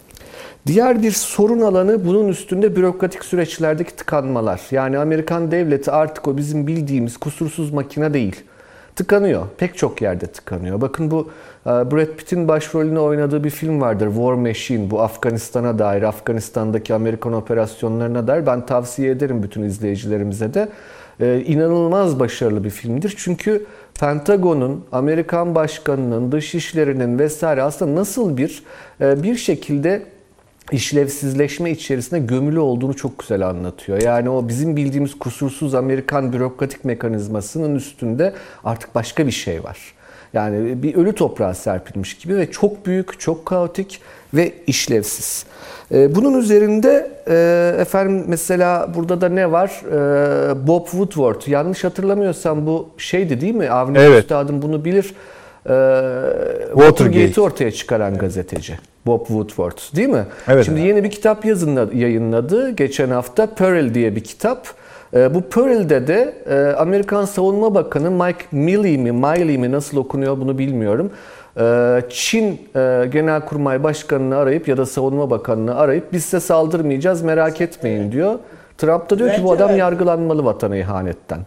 Diğer 0.68 1.02
bir 1.02 1.12
sorun 1.12 1.62
alanı 1.62 2.06
bunun 2.06 2.28
üstünde 2.28 2.76
bürokratik 2.76 3.26
süreçlerdeki 3.26 3.96
tıkanmalar. 3.96 4.62
Yani 4.72 4.98
Amerikan 4.98 5.52
devleti 5.52 5.92
artık 5.92 6.28
o 6.28 6.38
bizim 6.38 6.68
bildiğimiz 6.68 7.18
kusursuz 7.18 7.74
makine 7.74 8.14
değil. 8.14 8.36
Tıkanıyor. 8.96 9.46
Pek 9.58 9.78
çok 9.78 10.02
yerde 10.02 10.28
tıkanıyor. 10.28 10.82
Bakın 10.82 11.12
bu 11.12 11.22
e, 11.22 11.32
Brad 11.66 12.16
Pitt'in 12.18 12.48
başrolünü 12.48 13.00
oynadığı 13.00 13.44
bir 13.44 13.50
film 13.50 13.82
vardır. 13.82 14.08
War 14.08 14.34
Machine. 14.34 14.92
Bu 14.92 15.02
Afganistan'a 15.02 15.80
dair, 15.80 16.04
Afganistan'daki 16.04 16.94
Amerikan 16.94 17.34
operasyonlarına 17.34 18.28
dair. 18.28 18.46
Ben 18.46 18.66
tavsiye 18.66 19.12
ederim 19.12 19.44
bütün 19.44 19.64
izleyicilerimize 19.64 20.54
de. 20.54 20.70
Ee, 21.22 21.44
inanılmaz 21.46 22.20
başarılı 22.20 22.64
bir 22.64 22.70
filmdir. 22.70 23.14
Çünkü 23.18 23.66
Pentagon'un, 24.00 24.86
Amerikan 24.92 25.56
başkanının, 25.56 26.32
dış 26.32 26.56
işlerinin 26.56 27.20
vesaire 27.20 27.64
aslında 27.64 28.00
nasıl 28.00 28.38
bir 28.38 28.64
e, 29.02 29.24
bir 29.24 29.36
şekilde 29.36 30.04
işlevsizleşme 30.72 31.72
içerisinde 31.72 32.20
gömülü 32.20 32.60
olduğunu 32.60 32.96
çok 32.96 33.20
güzel 33.20 33.48
anlatıyor. 33.48 34.02
Yani 34.02 34.30
o 34.30 34.48
bizim 34.48 34.76
bildiğimiz 34.76 35.20
kusursuz 35.20 35.76
Amerikan 35.76 36.34
bürokratik 36.34 36.86
mekanizmasının 36.86 37.76
üstünde 37.76 38.34
artık 38.64 38.96
başka 38.96 39.28
bir 39.28 39.32
şey 39.32 39.64
var. 39.64 39.99
Yani 40.34 40.84
bir 40.84 40.96
ölü 40.96 41.14
toprağa 41.14 41.54
serpilmiş 41.54 42.18
gibi 42.18 42.38
ve 42.38 42.52
çok 42.52 42.86
büyük, 42.86 43.20
çok 43.20 43.46
kaotik 43.46 44.02
ve 44.34 44.54
işlevsiz. 44.68 45.46
Ee, 45.92 46.16
bunun 46.16 46.40
üzerinde 46.40 47.12
e, 47.28 47.82
efendim 47.82 48.24
mesela 48.28 48.94
burada 48.96 49.22
da 49.22 49.30
ne 49.30 49.52
var? 49.52 49.82
Ee, 49.86 50.68
Bob 50.68 50.86
Woodward. 50.86 51.48
Yanlış 51.48 51.84
hatırlamıyorsam 51.84 52.66
bu 52.66 52.90
şeydi 52.98 53.42
değil 53.42 53.56
mi? 53.56 53.70
Avni 53.70 53.98
evet. 53.98 54.24
Üstadım 54.24 54.62
bunu 54.62 54.86
bilir. 54.86 55.14
Watergate. 55.64 56.74
Watergate'i 56.74 57.42
ortaya 57.42 57.72
çıkaran 57.72 58.18
gazeteci. 58.18 58.80
Bob 59.06 59.28
Woodward 59.28 59.96
değil 59.96 60.10
mi? 60.10 60.26
Evet. 60.48 60.66
Şimdi 60.66 60.82
yeni 60.82 61.04
bir 61.04 61.12
kitap 61.12 61.46
yazınladı, 61.46 61.96
yayınladı 61.96 62.70
geçen 62.70 63.10
hafta. 63.10 63.46
Pearl 63.46 63.94
diye 63.94 64.16
bir 64.16 64.24
kitap. 64.24 64.68
Ee, 65.14 65.34
bu 65.34 65.42
Pearl'de 65.42 66.08
de 66.08 66.34
e, 66.50 66.76
Amerikan 66.76 67.26
Savunma 67.26 67.76
Bakanı 67.76 68.12
Mike 68.12 68.46
Milley 68.52 68.98
mi, 68.98 69.12
Miley 69.12 69.58
mi 69.58 69.72
nasıl 69.72 69.98
okunuyor 69.98 70.38
bunu 70.40 70.58
bilmiyorum. 70.58 71.12
Ee, 71.60 72.02
Çin 72.10 72.62
e, 72.76 73.06
Genelkurmay 73.12 73.84
Başkanı'nı 73.84 74.38
arayıp 74.38 74.68
ya 74.68 74.78
da 74.78 74.86
Savunma 74.86 75.30
Bakanı'nı 75.30 75.76
arayıp 75.76 76.14
biz 76.14 76.24
size 76.24 76.40
saldırmayacağız 76.40 77.22
merak 77.22 77.62
etmeyin 77.62 78.12
diyor. 78.12 78.40
Trump 78.78 79.10
da 79.10 79.20
diyor 79.20 79.34
ki 79.34 79.44
bu 79.44 79.52
adam 79.52 79.78
yargılanmalı 79.78 80.46
vatana 80.46 80.78
ihanetten. 80.78 81.40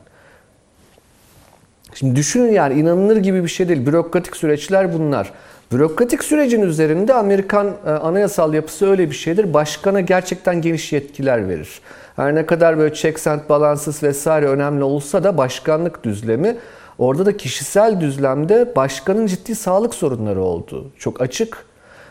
Şimdi 1.94 2.16
düşünün 2.16 2.52
yani 2.52 2.80
inanılır 2.80 3.16
gibi 3.16 3.42
bir 3.42 3.48
şey 3.48 3.68
değil. 3.68 3.86
Bürokratik 3.86 4.36
süreçler 4.36 4.94
bunlar. 4.94 5.32
Bürokratik 5.72 6.24
sürecin 6.24 6.62
üzerinde 6.62 7.14
Amerikan 7.14 7.70
e, 7.86 7.90
anayasal 7.90 8.54
yapısı 8.54 8.90
öyle 8.90 9.10
bir 9.10 9.14
şeydir. 9.14 9.54
Başkana 9.54 10.00
gerçekten 10.00 10.62
geniş 10.62 10.92
yetkiler 10.92 11.48
verir. 11.48 11.80
Her 12.16 12.34
ne 12.34 12.46
kadar 12.46 12.78
böyle 12.78 12.94
checks 12.94 13.26
and 13.26 13.40
balances 13.48 14.02
vesaire 14.02 14.46
önemli 14.46 14.84
olsa 14.84 15.24
da 15.24 15.38
başkanlık 15.38 16.04
düzlemi 16.04 16.56
orada 16.98 17.26
da 17.26 17.36
kişisel 17.36 18.00
düzlemde 18.00 18.72
başkanın 18.76 19.26
ciddi 19.26 19.54
sağlık 19.54 19.94
sorunları 19.94 20.40
oldu. 20.42 20.90
Çok 20.98 21.20
açık. 21.20 21.66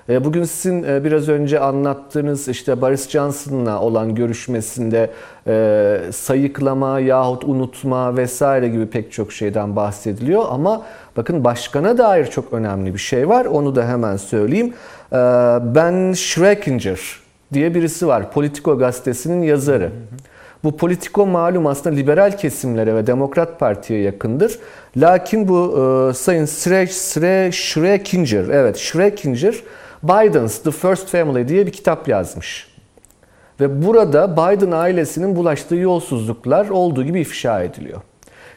E, 0.09 0.25
bugün 0.25 0.43
sizin 0.43 0.83
e, 0.83 1.03
biraz 1.03 1.29
önce 1.29 1.59
anlattığınız 1.59 2.47
işte 2.47 2.81
Boris 2.81 3.09
Johnson'la 3.09 3.81
olan 3.81 4.15
görüşmesinde 4.15 5.09
e, 5.47 5.97
sayıklama 6.11 6.99
yahut 6.99 7.43
unutma 7.43 8.17
vesaire 8.17 8.69
gibi 8.69 8.85
pek 8.85 9.11
çok 9.11 9.31
şeyden 9.31 9.75
bahsediliyor 9.75 10.45
ama 10.49 10.85
bakın 11.17 11.43
başkana 11.43 11.97
dair 11.97 12.25
çok 12.25 12.53
önemli 12.53 12.93
bir 12.93 12.99
şey 12.99 13.29
var. 13.29 13.45
Onu 13.45 13.75
da 13.75 13.87
hemen 13.87 14.17
söyleyeyim. 14.17 14.73
Ben 15.75 16.13
Schreckinger 16.13 17.20
diye 17.53 17.75
birisi 17.75 18.07
var. 18.07 18.31
Politico 18.31 18.77
gazetesinin 18.77 19.43
yazarı. 19.43 19.91
Bu 20.63 20.77
Politico 20.77 21.25
malum 21.25 21.67
aslında 21.67 21.95
liberal 21.95 22.37
kesimlere 22.37 22.95
ve 22.95 23.07
Demokrat 23.07 23.59
Parti'ye 23.59 24.01
yakındır. 24.01 24.59
Lakin 24.97 25.47
bu 25.47 25.77
e, 26.09 26.13
Sayın 26.13 26.45
Schreckinger, 27.51 28.43
evet 28.49 28.77
Schreckinger 28.77 29.55
Biden's 30.03 30.63
The 30.63 30.71
First 30.71 31.07
Family 31.07 31.47
diye 31.47 31.65
bir 31.65 31.71
kitap 31.71 32.07
yazmış. 32.07 32.67
Ve 33.59 33.85
burada 33.85 34.31
Biden 34.37 34.71
ailesinin 34.71 35.35
bulaştığı 35.35 35.75
yolsuzluklar 35.75 36.69
olduğu 36.69 37.03
gibi 37.03 37.19
ifşa 37.19 37.63
ediliyor. 37.63 38.01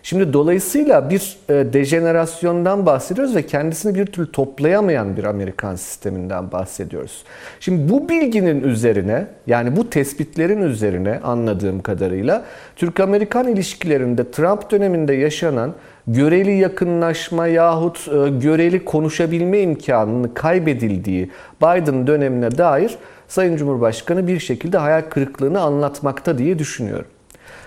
Şimdi 0.07 0.33
dolayısıyla 0.33 1.11
bir 1.11 1.37
e, 1.49 1.73
dejenerasyondan 1.73 2.87
bahsediyoruz 2.87 3.37
ve 3.37 3.47
kendisini 3.47 3.95
bir 3.95 4.07
türlü 4.07 4.33
toplayamayan 4.33 5.17
bir 5.17 5.25
Amerikan 5.25 5.77
sisteminden 5.77 6.53
bahsediyoruz. 6.53 7.25
Şimdi 7.61 7.93
bu 7.93 8.09
bilginin 8.09 8.63
üzerine 8.63 9.27
yani 9.47 9.77
bu 9.77 9.91
tespitlerin 9.91 10.63
üzerine 10.63 11.21
anladığım 11.25 11.83
kadarıyla 11.83 12.45
Türk-Amerikan 12.77 13.49
ilişkilerinde 13.49 14.31
Trump 14.31 14.71
döneminde 14.71 15.15
yaşanan 15.15 15.75
göreli 16.07 16.53
yakınlaşma 16.59 17.47
yahut 17.47 18.09
e, 18.09 18.31
göreli 18.31 18.85
konuşabilme 18.85 19.61
imkanını 19.61 20.35
kaybedildiği 20.35 21.31
Biden 21.63 22.07
dönemine 22.07 22.59
dair 22.59 22.99
Sayın 23.29 23.57
Cumhurbaşkanı 23.57 24.27
bir 24.27 24.39
şekilde 24.39 24.79
hayal 24.79 25.03
kırıklığını 25.03 25.61
anlatmakta 25.61 26.39
diye 26.39 26.59
düşünüyorum. 26.59 27.07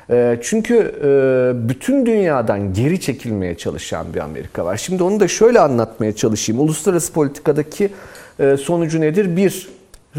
E, 0.09 0.39
çünkü 0.41 0.75
e, 1.03 1.69
bütün 1.69 2.05
dünyadan 2.05 2.73
geri 2.73 3.01
çekilmeye 3.01 3.57
çalışan 3.57 4.13
bir 4.13 4.19
Amerika 4.19 4.65
var. 4.65 4.77
Şimdi 4.77 5.03
onu 5.03 5.19
da 5.19 5.27
şöyle 5.27 5.59
anlatmaya 5.59 6.15
çalışayım. 6.15 6.61
Uluslararası 6.61 7.13
politikadaki 7.13 7.89
e, 8.39 8.57
sonucu 8.57 9.01
nedir? 9.01 9.37
Bir, 9.37 9.69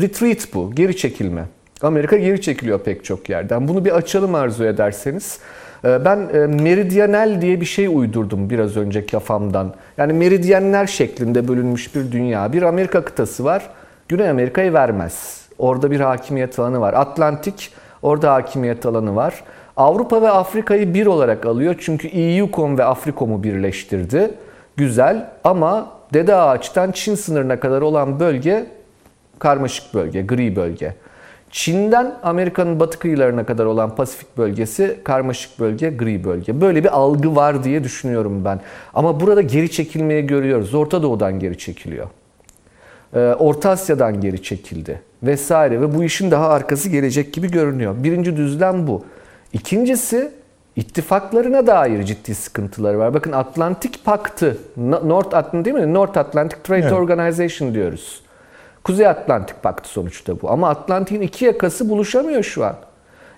retreat 0.00 0.54
bu, 0.54 0.74
geri 0.74 0.96
çekilme. 0.96 1.44
Amerika 1.82 2.16
geri 2.16 2.40
çekiliyor 2.40 2.78
pek 2.80 3.04
çok 3.04 3.28
yerden. 3.28 3.68
Bunu 3.68 3.84
bir 3.84 3.90
açalım 3.90 4.34
arzu 4.34 4.64
ederseniz. 4.64 5.38
E, 5.84 6.04
ben 6.04 6.28
e, 6.34 6.38
meridyenel 6.46 7.40
diye 7.40 7.60
bir 7.60 7.66
şey 7.66 7.86
uydurdum 7.86 8.50
biraz 8.50 8.76
önce 8.76 9.06
kafamdan. 9.06 9.74
Yani 9.98 10.12
meridyenler 10.12 10.86
şeklinde 10.86 11.48
bölünmüş 11.48 11.94
bir 11.94 12.12
dünya. 12.12 12.52
Bir 12.52 12.62
Amerika 12.62 13.04
kıtası 13.04 13.44
var. 13.44 13.70
Güney 14.08 14.30
Amerika'yı 14.30 14.72
vermez. 14.72 15.40
Orada 15.58 15.90
bir 15.90 16.00
hakimiyet 16.00 16.58
alanı 16.58 16.80
var. 16.80 16.94
Atlantik, 16.94 17.72
orada 18.02 18.32
hakimiyet 18.32 18.86
alanı 18.86 19.16
var. 19.16 19.44
Avrupa 19.78 20.22
ve 20.22 20.30
Afrika'yı 20.30 20.94
bir 20.94 21.06
olarak 21.06 21.46
alıyor. 21.46 21.74
Çünkü 21.78 22.08
EUCOM 22.08 22.78
ve 22.78 22.84
Afrikom'u 22.84 23.42
birleştirdi. 23.42 24.30
Güzel 24.76 25.30
ama 25.44 25.90
Dede 26.14 26.34
Ağaç'tan 26.34 26.92
Çin 26.92 27.14
sınırına 27.14 27.60
kadar 27.60 27.82
olan 27.82 28.20
bölge 28.20 28.66
karmaşık 29.38 29.94
bölge, 29.94 30.22
gri 30.22 30.56
bölge. 30.56 30.94
Çin'den 31.50 32.14
Amerika'nın 32.22 32.80
batı 32.80 32.98
kıyılarına 32.98 33.46
kadar 33.46 33.64
olan 33.64 33.96
Pasifik 33.96 34.38
bölgesi 34.38 34.98
karmaşık 35.04 35.60
bölge, 35.60 35.90
gri 35.90 36.24
bölge. 36.24 36.60
Böyle 36.60 36.84
bir 36.84 36.96
algı 36.96 37.36
var 37.36 37.64
diye 37.64 37.84
düşünüyorum 37.84 38.44
ben. 38.44 38.60
Ama 38.94 39.20
burada 39.20 39.42
geri 39.42 39.70
çekilmeyi 39.70 40.26
görüyoruz. 40.26 40.74
Orta 40.74 41.02
Doğu'dan 41.02 41.40
geri 41.40 41.58
çekiliyor. 41.58 42.06
Ee, 43.14 43.18
Orta 43.18 43.70
Asya'dan 43.70 44.20
geri 44.20 44.42
çekildi 44.42 45.00
vesaire 45.22 45.80
ve 45.80 45.94
bu 45.94 46.04
işin 46.04 46.30
daha 46.30 46.48
arkası 46.48 46.88
gelecek 46.88 47.32
gibi 47.32 47.50
görünüyor. 47.50 47.94
Birinci 47.98 48.36
düzlem 48.36 48.86
bu. 48.86 49.04
İkincisi 49.52 50.32
ittifaklarına 50.76 51.66
dair 51.66 52.02
ciddi 52.02 52.34
sıkıntıları 52.34 52.98
var. 52.98 53.14
Bakın 53.14 53.32
Atlantik 53.32 54.04
Paktı, 54.04 54.56
North 54.76 55.36
Atlantic 55.36 55.64
değil 55.64 55.86
mi? 55.86 55.94
North 55.94 56.18
Atlantic 56.18 56.62
Trade 56.62 56.80
evet. 56.80 56.92
Organization 56.92 57.74
diyoruz. 57.74 58.22
Kuzey 58.84 59.06
Atlantik 59.06 59.62
Paktı 59.62 59.88
sonuçta 59.88 60.40
bu. 60.42 60.50
Ama 60.50 60.68
Atlantik'in 60.68 61.20
iki 61.20 61.44
yakası 61.44 61.88
buluşamıyor 61.88 62.42
şu 62.42 62.64
an. 62.64 62.76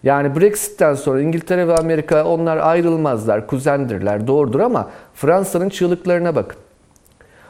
Yani 0.02 0.40
Brexit'ten 0.40 0.94
sonra 0.94 1.20
İngiltere 1.20 1.68
ve 1.68 1.74
Amerika 1.74 2.24
onlar 2.24 2.56
ayrılmazlar, 2.56 3.46
kuzendirler, 3.46 4.26
doğrudur 4.26 4.60
ama 4.60 4.90
Fransa'nın 5.14 5.68
çığlıklarına 5.68 6.34
bakın. 6.34 6.58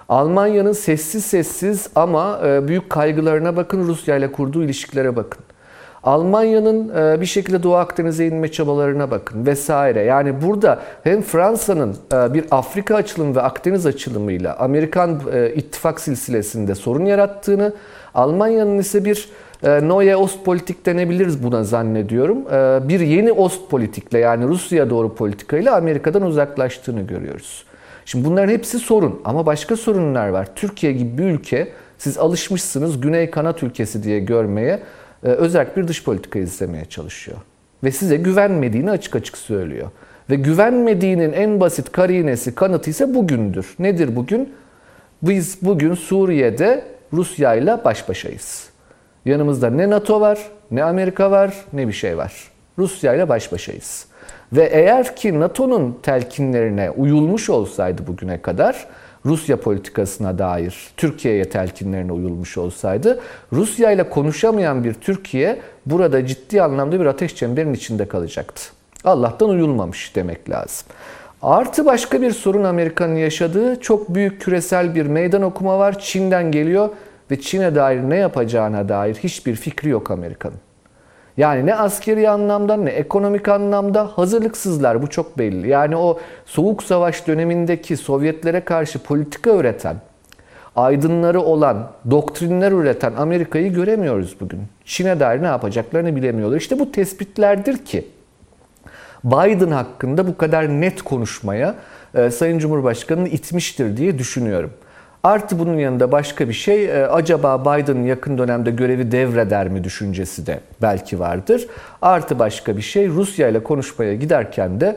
Almanya'nın 0.08 0.72
sessiz 0.72 1.24
sessiz 1.24 1.90
ama 1.94 2.40
e, 2.44 2.68
büyük 2.68 2.90
kaygılarına 2.90 3.56
bakın, 3.56 3.88
Rusya 3.88 4.16
ile 4.16 4.32
kurduğu 4.32 4.64
ilişkilere 4.64 5.16
bakın. 5.16 5.44
Almanya'nın 6.04 6.88
e, 6.96 7.20
bir 7.20 7.26
şekilde 7.26 7.62
Doğu 7.62 7.74
Akdeniz'e 7.74 8.26
inme 8.26 8.52
çabalarına 8.52 9.10
bakın 9.10 9.46
vesaire. 9.46 10.00
Yani 10.02 10.42
burada 10.42 10.80
hem 11.04 11.22
Fransa'nın 11.22 11.96
e, 12.12 12.34
bir 12.34 12.44
Afrika 12.50 12.94
açılımı 12.94 13.34
ve 13.36 13.42
Akdeniz 13.42 13.86
açılımıyla 13.86 14.56
Amerikan 14.56 15.20
ittifak 15.54 16.00
silsilesinde 16.00 16.74
sorun 16.74 17.04
yarattığını, 17.04 17.72
Almanya'nın 18.14 18.78
ise 18.78 19.04
bir 19.04 19.28
Neue 19.62 20.16
Ostpolitik 20.16 20.86
denebiliriz 20.86 21.42
buna 21.42 21.64
zannediyorum. 21.64 22.38
Bir 22.88 23.00
yeni 23.00 23.32
Ostpolitikle 23.32 24.18
yani 24.18 24.46
Rusya 24.48 24.90
doğru 24.90 25.14
politikayla 25.14 25.76
Amerika'dan 25.76 26.22
uzaklaştığını 26.22 27.00
görüyoruz. 27.00 27.64
Şimdi 28.04 28.24
bunların 28.24 28.52
hepsi 28.52 28.78
sorun 28.78 29.20
ama 29.24 29.46
başka 29.46 29.76
sorunlar 29.76 30.28
var. 30.28 30.48
Türkiye 30.54 30.92
gibi 30.92 31.18
bir 31.18 31.24
ülke 31.24 31.68
siz 31.98 32.18
alışmışsınız 32.18 33.00
Güney 33.00 33.30
kanat 33.30 33.62
ülkesi 33.62 34.02
diye 34.02 34.20
görmeye 34.20 34.80
e, 35.24 35.28
özel 35.28 35.66
bir 35.76 35.88
dış 35.88 36.04
politika 36.04 36.38
izlemeye 36.38 36.84
çalışıyor. 36.84 37.38
Ve 37.84 37.90
size 37.90 38.16
güvenmediğini 38.16 38.90
açık 38.90 39.16
açık 39.16 39.38
söylüyor. 39.38 39.90
Ve 40.30 40.34
güvenmediğinin 40.34 41.32
en 41.32 41.60
basit 41.60 41.92
karinesi, 41.92 42.54
kanıtı 42.54 42.90
ise 42.90 43.14
bugündür. 43.14 43.74
Nedir 43.78 44.16
bugün? 44.16 44.52
Biz 45.22 45.58
bugün 45.62 45.94
Suriye'de 45.94 46.84
Rusya 47.12 47.54
ile 47.54 47.84
baş 47.84 48.08
başayız. 48.08 48.70
Yanımızda 49.24 49.70
ne 49.70 49.90
NATO 49.90 50.20
var, 50.20 50.38
ne 50.70 50.84
Amerika 50.84 51.30
var, 51.30 51.54
ne 51.72 51.88
bir 51.88 51.92
şey 51.92 52.16
var. 52.16 52.32
Rusya 52.78 53.14
ile 53.14 53.28
baş 53.28 53.52
başayız. 53.52 54.06
Ve 54.52 54.64
eğer 54.64 55.16
ki 55.16 55.40
NATO'nun 55.40 55.98
telkinlerine 56.02 56.90
uyulmuş 56.90 57.50
olsaydı 57.50 58.06
bugüne 58.06 58.42
kadar 58.42 58.86
Rusya 59.26 59.60
politikasına 59.60 60.38
dair 60.38 60.90
Türkiye'ye 60.96 61.44
telkinlerine 61.44 62.12
uyulmuş 62.12 62.58
olsaydı 62.58 63.20
Rusya 63.52 63.90
ile 63.90 64.08
konuşamayan 64.10 64.84
bir 64.84 64.94
Türkiye 64.94 65.60
burada 65.86 66.26
ciddi 66.26 66.62
anlamda 66.62 67.00
bir 67.00 67.06
ateş 67.06 67.36
çemberinin 67.36 67.74
içinde 67.74 68.08
kalacaktı. 68.08 68.62
Allah'tan 69.04 69.48
uyulmamış 69.48 70.16
demek 70.16 70.50
lazım. 70.50 70.86
Artı 71.42 71.86
başka 71.86 72.22
bir 72.22 72.30
sorun 72.30 72.64
Amerika'nın 72.64 73.16
yaşadığı 73.16 73.80
çok 73.80 74.14
büyük 74.14 74.40
küresel 74.40 74.94
bir 74.94 75.06
meydan 75.06 75.42
okuma 75.42 75.78
var. 75.78 75.98
Çin'den 75.98 76.52
geliyor 76.52 76.88
ve 77.30 77.40
Çin'e 77.40 77.74
dair 77.74 78.00
ne 78.00 78.16
yapacağına 78.16 78.88
dair 78.88 79.14
hiçbir 79.14 79.54
fikri 79.54 79.88
yok 79.88 80.10
Amerika'nın. 80.10 80.69
Yani 81.36 81.66
ne 81.66 81.74
askeri 81.74 82.30
anlamda 82.30 82.76
ne 82.76 82.90
ekonomik 82.90 83.48
anlamda 83.48 84.06
hazırlıksızlar 84.06 85.02
bu 85.02 85.06
çok 85.06 85.38
belli. 85.38 85.68
Yani 85.68 85.96
o 85.96 86.18
soğuk 86.46 86.82
savaş 86.82 87.26
dönemindeki 87.26 87.96
Sovyetlere 87.96 88.60
karşı 88.60 88.98
politika 88.98 89.50
üreten, 89.50 89.96
aydınları 90.76 91.40
olan, 91.40 91.90
doktrinler 92.10 92.72
üreten 92.72 93.12
Amerika'yı 93.12 93.72
göremiyoruz 93.72 94.36
bugün. 94.40 94.60
Çin'e 94.84 95.20
dair 95.20 95.42
ne 95.42 95.46
yapacaklarını 95.46 96.16
bilemiyorlar. 96.16 96.56
İşte 96.56 96.78
bu 96.78 96.92
tespitlerdir 96.92 97.84
ki 97.84 98.06
Biden 99.24 99.70
hakkında 99.70 100.26
bu 100.26 100.36
kadar 100.36 100.68
net 100.68 101.02
konuşmaya 101.02 101.74
e, 102.14 102.30
Sayın 102.30 102.58
Cumhurbaşkanı'nı 102.58 103.28
itmiştir 103.28 103.96
diye 103.96 104.18
düşünüyorum. 104.18 104.70
Artı 105.22 105.58
bunun 105.58 105.78
yanında 105.78 106.12
başka 106.12 106.48
bir 106.48 106.52
şey, 106.54 106.84
e, 106.84 107.06
acaba 107.06 107.60
Biden 107.64 108.02
yakın 108.02 108.38
dönemde 108.38 108.70
görevi 108.70 109.12
devreder 109.12 109.68
mi 109.68 109.84
düşüncesi 109.84 110.46
de 110.46 110.60
belki 110.82 111.20
vardır. 111.20 111.66
Artı 112.02 112.38
başka 112.38 112.76
bir 112.76 112.82
şey, 112.82 113.08
Rusya 113.08 113.48
ile 113.48 113.62
konuşmaya 113.62 114.14
giderken 114.14 114.80
de 114.80 114.96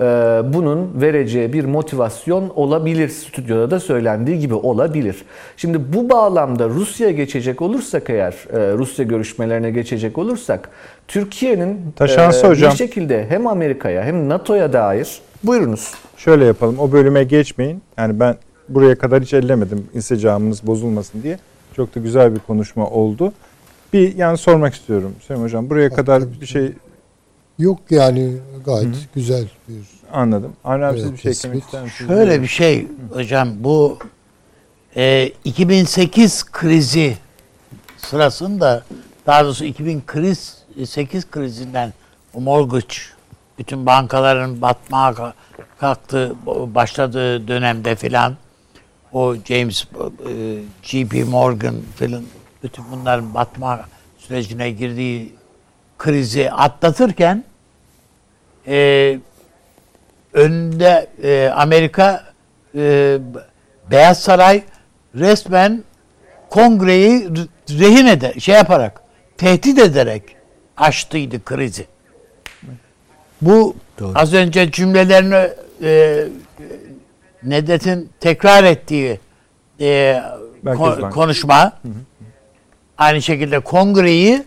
e, 0.00 0.04
bunun 0.44 1.00
vereceği 1.00 1.52
bir 1.52 1.64
motivasyon 1.64 2.52
olabilir. 2.54 3.08
Stüdyoda 3.08 3.70
da 3.70 3.80
söylendiği 3.80 4.38
gibi 4.38 4.54
olabilir. 4.54 5.24
Şimdi 5.56 5.92
bu 5.92 6.10
bağlamda 6.10 6.68
Rusya'ya 6.68 7.12
geçecek 7.12 7.62
olursak 7.62 8.10
eğer, 8.10 8.32
e, 8.32 8.72
Rusya 8.72 9.04
görüşmelerine 9.04 9.70
geçecek 9.70 10.18
olursak, 10.18 10.68
Türkiye'nin 11.08 11.92
Taşansı 11.96 12.46
e, 12.46 12.48
hocam. 12.48 12.72
bir 12.72 12.76
şekilde 12.76 13.26
hem 13.28 13.46
Amerika'ya 13.46 14.04
hem 14.04 14.28
NATO'ya 14.28 14.72
dair, 14.72 15.20
buyurunuz. 15.44 15.94
Şöyle 16.16 16.44
yapalım, 16.44 16.78
o 16.78 16.92
bölüme 16.92 17.24
geçmeyin. 17.24 17.82
Yani 17.98 18.20
ben 18.20 18.36
buraya 18.68 18.98
kadar 18.98 19.22
hiç 19.22 19.34
ellemedim 19.34 19.86
insicamınız 19.94 20.66
bozulmasın 20.66 21.22
diye. 21.22 21.38
Çok 21.76 21.94
da 21.94 22.00
güzel 22.00 22.34
bir 22.34 22.40
konuşma 22.40 22.86
oldu. 22.86 23.32
Bir 23.92 24.16
yani 24.16 24.38
sormak 24.38 24.74
istiyorum 24.74 25.14
Süleyman 25.20 25.44
Hocam. 25.44 25.70
Buraya 25.70 25.90
kadar 25.90 26.40
bir 26.40 26.46
şey... 26.46 26.72
Yok 27.58 27.78
yani 27.90 28.32
gayet 28.64 28.84
Hı-hı. 28.86 28.94
güzel 29.14 29.44
bir... 29.68 29.76
Anladım. 30.12 30.52
Avni 30.64 31.00
siz 31.00 31.12
bir 31.12 31.18
şey 31.18 31.32
eklemek 31.32 31.64
ister 31.64 31.82
misiniz? 31.82 32.08
Şöyle 32.08 32.42
bir 32.42 32.46
şey 32.46 32.86
hocam 33.12 33.48
bu 33.60 33.98
e, 34.96 35.30
2008 35.44 36.44
krizi 36.44 37.16
sırasında 37.98 38.84
daha 39.26 39.44
doğrusu 39.44 39.64
2008 39.64 41.30
krizinden 41.30 41.92
o 42.34 42.40
mortgage 42.40 42.96
bütün 43.58 43.86
bankaların 43.86 44.62
batmaya 44.62 45.34
kalktı 45.78 46.34
başladığı 46.46 47.48
dönemde 47.48 47.94
filan 47.94 48.36
o 49.12 49.36
James 49.44 49.84
e, 49.84 49.88
G.P. 50.82 51.24
Morgan 51.24 51.74
filan 51.96 52.24
bütün 52.62 52.84
bunların 52.92 53.34
batma 53.34 53.80
sürecine 54.18 54.70
girdiği 54.70 55.32
krizi 55.98 56.50
atlatırken 56.50 57.44
e, 58.66 59.18
önünde 60.32 61.06
e, 61.22 61.48
Amerika 61.48 62.24
e, 62.74 63.18
Beyaz 63.90 64.20
Saray 64.20 64.62
resmen 65.14 65.84
kongreyi 66.50 67.28
rehin 67.70 68.06
eder, 68.06 68.34
şey 68.40 68.54
yaparak 68.54 69.02
tehdit 69.36 69.78
ederek 69.78 70.22
açtıydı 70.76 71.44
krizi. 71.44 71.86
Bu 73.40 73.76
Doğru. 73.98 74.12
az 74.14 74.34
önce 74.34 74.70
cümlelerini 74.70 75.50
e, 75.82 76.24
Nedet'in 77.46 78.10
tekrar 78.20 78.64
ettiği 78.64 79.20
e, 79.80 80.22
ko- 80.64 81.10
konuşma 81.10 81.64
hı 81.64 81.88
hı. 81.88 81.92
aynı 82.98 83.22
şekilde 83.22 83.60
kongreyi 83.60 84.42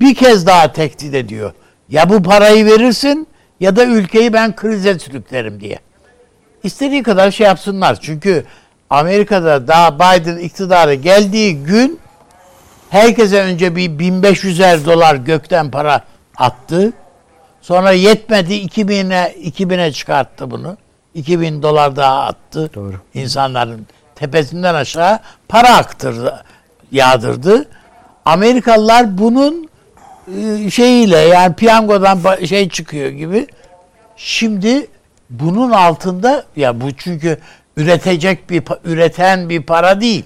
bir 0.00 0.14
kez 0.14 0.46
daha 0.46 0.72
tehdit 0.72 1.14
ediyor. 1.14 1.52
Ya 1.88 2.10
bu 2.10 2.22
parayı 2.22 2.66
verirsin 2.66 3.26
ya 3.60 3.76
da 3.76 3.84
ülkeyi 3.84 4.32
ben 4.32 4.56
krize 4.56 4.98
sürüklerim 4.98 5.60
diye. 5.60 5.78
İstediği 6.62 7.02
kadar 7.02 7.30
şey 7.30 7.46
yapsınlar. 7.46 7.98
Çünkü 8.00 8.44
Amerika'da 8.90 9.68
daha 9.68 9.94
Biden 9.94 10.38
iktidara 10.38 10.94
geldiği 10.94 11.64
gün 11.64 12.00
herkese 12.90 13.42
önce 13.42 13.76
bir 13.76 13.90
1500'er 13.90 14.84
dolar 14.84 15.14
gökten 15.14 15.70
para 15.70 16.04
attı. 16.36 16.92
Sonra 17.60 17.92
yetmedi 17.92 18.54
2000'e 18.54 19.48
2000'e 19.48 19.92
çıkarttı 19.92 20.50
bunu. 20.50 20.76
2000 21.18 21.62
dolar 21.62 21.96
daha 21.96 22.24
attı. 22.24 22.70
Doğru. 22.74 22.94
İnsanların 23.14 23.86
tepesinden 24.14 24.74
aşağı 24.74 25.18
para 25.48 25.76
aktırdı. 25.76 26.44
yağdırdı. 26.92 27.68
Amerikalılar 28.24 29.18
bunun 29.18 29.68
e, 30.38 30.70
şeyiyle 30.70 31.18
yani 31.18 31.54
piyangodan 31.54 32.44
şey 32.44 32.68
çıkıyor 32.68 33.10
gibi. 33.10 33.46
Şimdi 34.16 34.86
bunun 35.30 35.70
altında 35.70 36.44
ya 36.56 36.80
bu 36.80 36.92
çünkü 36.92 37.38
üretecek 37.76 38.50
bir 38.50 38.62
üreten 38.84 39.48
bir 39.48 39.62
para 39.62 40.00
değil. 40.00 40.24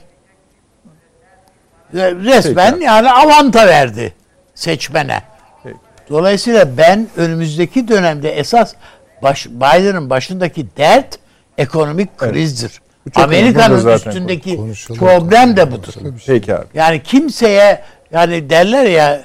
Resmen 1.95 2.73
Peki. 2.73 2.85
yani 2.85 3.11
avanta 3.11 3.67
verdi 3.67 4.15
seçmene. 4.55 5.23
Peki. 5.63 5.77
Dolayısıyla 6.11 6.77
ben 6.77 7.09
önümüzdeki 7.17 7.89
dönemde 7.89 8.31
esas 8.31 8.75
baş, 9.23 9.47
Biden'ın 9.47 10.11
başındaki 10.11 10.67
dert 10.77 11.19
ekonomik 11.59 12.19
krizdir. 12.19 12.83
Önemli. 13.17 13.25
Amerika'nın 13.25 13.95
üstündeki 13.95 14.57
konuşalım. 14.57 15.01
problem 15.01 15.57
de 15.57 15.73
budur. 15.73 15.93
Peki 16.27 16.55
abi. 16.55 16.67
Yani 16.75 17.03
kimseye 17.03 17.83
yani 18.13 18.51
derler 18.51 18.85
ya 18.85 19.25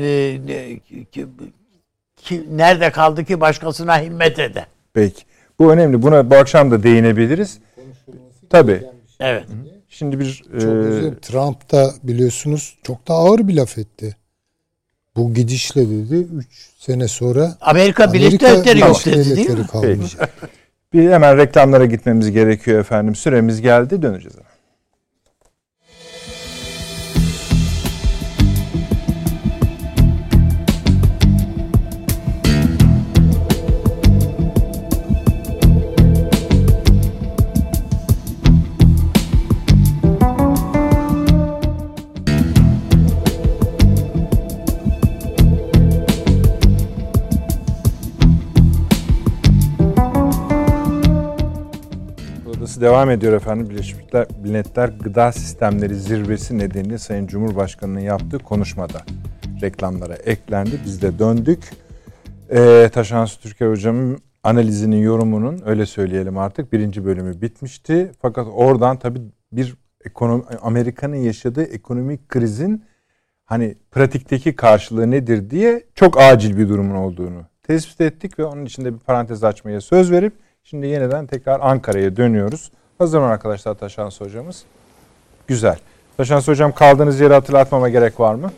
e, 0.00 0.38
ki- 1.12 1.26
ki- 2.16 2.46
nerede 2.50 2.90
kaldı 2.90 3.24
ki 3.24 3.40
başkasına 3.40 4.00
himmet 4.00 4.38
ede. 4.38 4.66
Peki. 4.94 5.22
Bu 5.58 5.72
önemli. 5.72 6.02
Buna 6.02 6.30
bu 6.30 6.34
akşam 6.34 6.70
da 6.70 6.82
değinebiliriz. 6.82 7.58
Tabii. 8.50 8.82
Evet. 9.20 9.44
Şimdi 9.88 10.20
bir 10.20 10.34
Çok 10.34 10.54
e, 10.54 10.60
dilerim. 10.60 11.18
Trump 11.22 11.72
da 11.72 11.90
biliyorsunuz 12.02 12.78
çok 12.82 13.08
da 13.08 13.14
ağır 13.14 13.48
bir 13.48 13.56
laf 13.56 13.78
etti. 13.78 14.16
Bu 15.16 15.34
gidişle 15.34 15.88
dedi 15.88 16.26
3 16.36 16.46
sene 16.78 17.08
sonra 17.08 17.56
Amerika 17.60 18.12
Birleşik 18.12 18.40
Devletleri 18.40 18.78
yok 18.80 19.04
dedi 19.04 19.36
değil 19.36 19.50
mi? 19.50 19.66
kalmayacak. 19.66 20.30
bir 20.92 21.10
hemen 21.10 21.36
reklamlara 21.36 21.86
gitmemiz 21.86 22.30
gerekiyor 22.30 22.80
efendim. 22.80 23.14
Süremiz 23.14 23.60
geldi. 23.60 24.02
Döneceğiz. 24.02 24.36
Devam 52.84 53.10
ediyor 53.10 53.32
efendim. 53.32 53.70
Birleşmiş 53.70 54.04
Milletler 54.42 54.88
Gıda 54.88 55.32
Sistemleri 55.32 55.94
Zirvesi 55.94 56.58
nedeniyle 56.58 56.98
Sayın 56.98 57.26
Cumhurbaşkanı'nın 57.26 58.00
yaptığı 58.00 58.38
konuşmada 58.38 59.02
reklamlara 59.62 60.14
eklendi. 60.14 60.80
Biz 60.84 61.02
de 61.02 61.18
döndük. 61.18 61.70
Ee, 62.50 62.90
Taşansı 62.92 63.40
Türkiye 63.40 63.70
Hocam'ın 63.70 64.18
analizinin, 64.42 64.96
yorumunun 64.96 65.62
öyle 65.66 65.86
söyleyelim 65.86 66.38
artık 66.38 66.72
birinci 66.72 67.04
bölümü 67.04 67.40
bitmişti. 67.40 68.12
Fakat 68.22 68.46
oradan 68.52 68.98
tabii 68.98 69.20
bir 69.52 69.74
ekonomi, 70.04 70.44
Amerika'nın 70.62 71.16
yaşadığı 71.16 71.64
ekonomik 71.64 72.28
krizin 72.28 72.84
hani 73.44 73.74
pratikteki 73.90 74.56
karşılığı 74.56 75.10
nedir 75.10 75.50
diye 75.50 75.84
çok 75.94 76.20
acil 76.20 76.58
bir 76.58 76.68
durumun 76.68 76.94
olduğunu 76.94 77.42
tespit 77.62 78.00
ettik 78.00 78.38
ve 78.38 78.44
onun 78.44 78.64
içinde 78.64 78.94
bir 78.94 78.98
parantez 78.98 79.44
açmaya 79.44 79.80
söz 79.80 80.10
verip 80.10 80.43
şimdi 80.64 80.86
yeniden 80.86 81.26
tekrar 81.26 81.60
Ankara'ya 81.62 82.16
dönüyoruz. 82.16 82.70
Hazır 82.98 83.18
mı 83.18 83.26
arkadaşlar 83.26 83.74
Taşans 83.74 84.20
hocamız? 84.20 84.62
Güzel. 85.46 85.78
Taşans 86.16 86.48
hocam 86.48 86.72
kaldığınız 86.72 87.20
yeri 87.20 87.34
hatırlatmama 87.34 87.88
gerek 87.88 88.20
var 88.20 88.34
mı? 88.34 88.52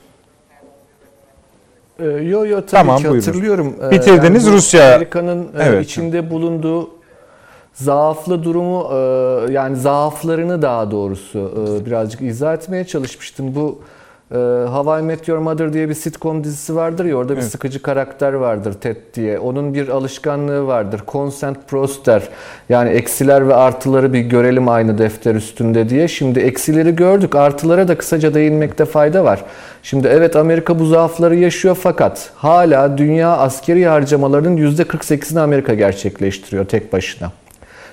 Ee, 2.00 2.04
Yo 2.04 2.46
yo 2.46 2.56
tabii 2.60 2.66
Tamam, 2.70 2.96
ki 2.98 3.04
buyurun. 3.04 3.26
hatırlıyorum. 3.26 3.76
Ee, 3.86 3.90
Bitirdiniz, 3.90 4.46
bu 4.46 4.52
Rusya- 4.52 4.94
Amerika'nın 4.94 5.42
e, 5.44 5.48
Evet. 5.62 5.84
içinde 5.84 6.30
bulunduğu 6.30 6.90
zaaflı 7.74 8.42
durumu 8.44 8.88
e, 8.92 9.52
yani 9.52 9.76
zaaflarını 9.76 10.62
daha 10.62 10.90
doğrusu 10.90 11.38
e, 11.82 11.86
birazcık 11.86 12.20
izah 12.22 12.54
etmeye 12.54 12.84
çalışmıştım. 12.86 13.54
Bu 13.54 13.80
e, 14.30 14.36
How 14.68 15.00
I 15.00 15.02
Met 15.02 15.28
Your 15.28 15.38
Mother 15.38 15.72
diye 15.72 15.88
bir 15.88 15.94
sitcom 15.94 16.44
dizisi 16.44 16.76
vardır 16.76 17.04
ya 17.04 17.16
orada 17.16 17.32
bir 17.32 17.38
Evet. 17.40 17.50
sıkıcı 17.50 17.82
karakter 17.82 18.32
vardır 18.32 18.72
Ted 18.72 18.96
diye. 19.14 19.38
Onun 19.38 19.74
bir 19.74 19.88
alışkanlığı 19.88 20.66
vardır. 20.66 21.02
Consent 21.08 21.68
pros 21.68 22.04
der. 22.06 22.22
Yani 22.68 22.90
eksiler 22.90 23.48
ve 23.48 23.54
artıları 23.54 24.12
bir 24.12 24.20
görelim 24.20 24.68
aynı 24.68 24.98
defter 24.98 25.34
üstünde 25.34 25.88
diye. 25.88 26.08
Şimdi 26.08 26.38
eksileri 26.40 26.96
gördük. 26.96 27.34
Artılara 27.34 27.88
da 27.88 27.98
kısaca 27.98 28.34
değinmekte 28.34 28.84
fayda 28.84 29.24
var. 29.24 29.44
Şimdi 29.82 30.08
evet 30.08 30.36
Amerika 30.36 30.78
bu 30.78 30.86
zaafları 30.86 31.36
yaşıyor 31.36 31.76
fakat 31.82 32.30
hala 32.36 32.98
dünya 32.98 33.36
askeri 33.36 33.86
harcamalarının 33.86 34.56
%48'ini 34.56 35.40
Amerika 35.40 35.74
gerçekleştiriyor 35.74 36.64
tek 36.64 36.92
başına. 36.92 37.32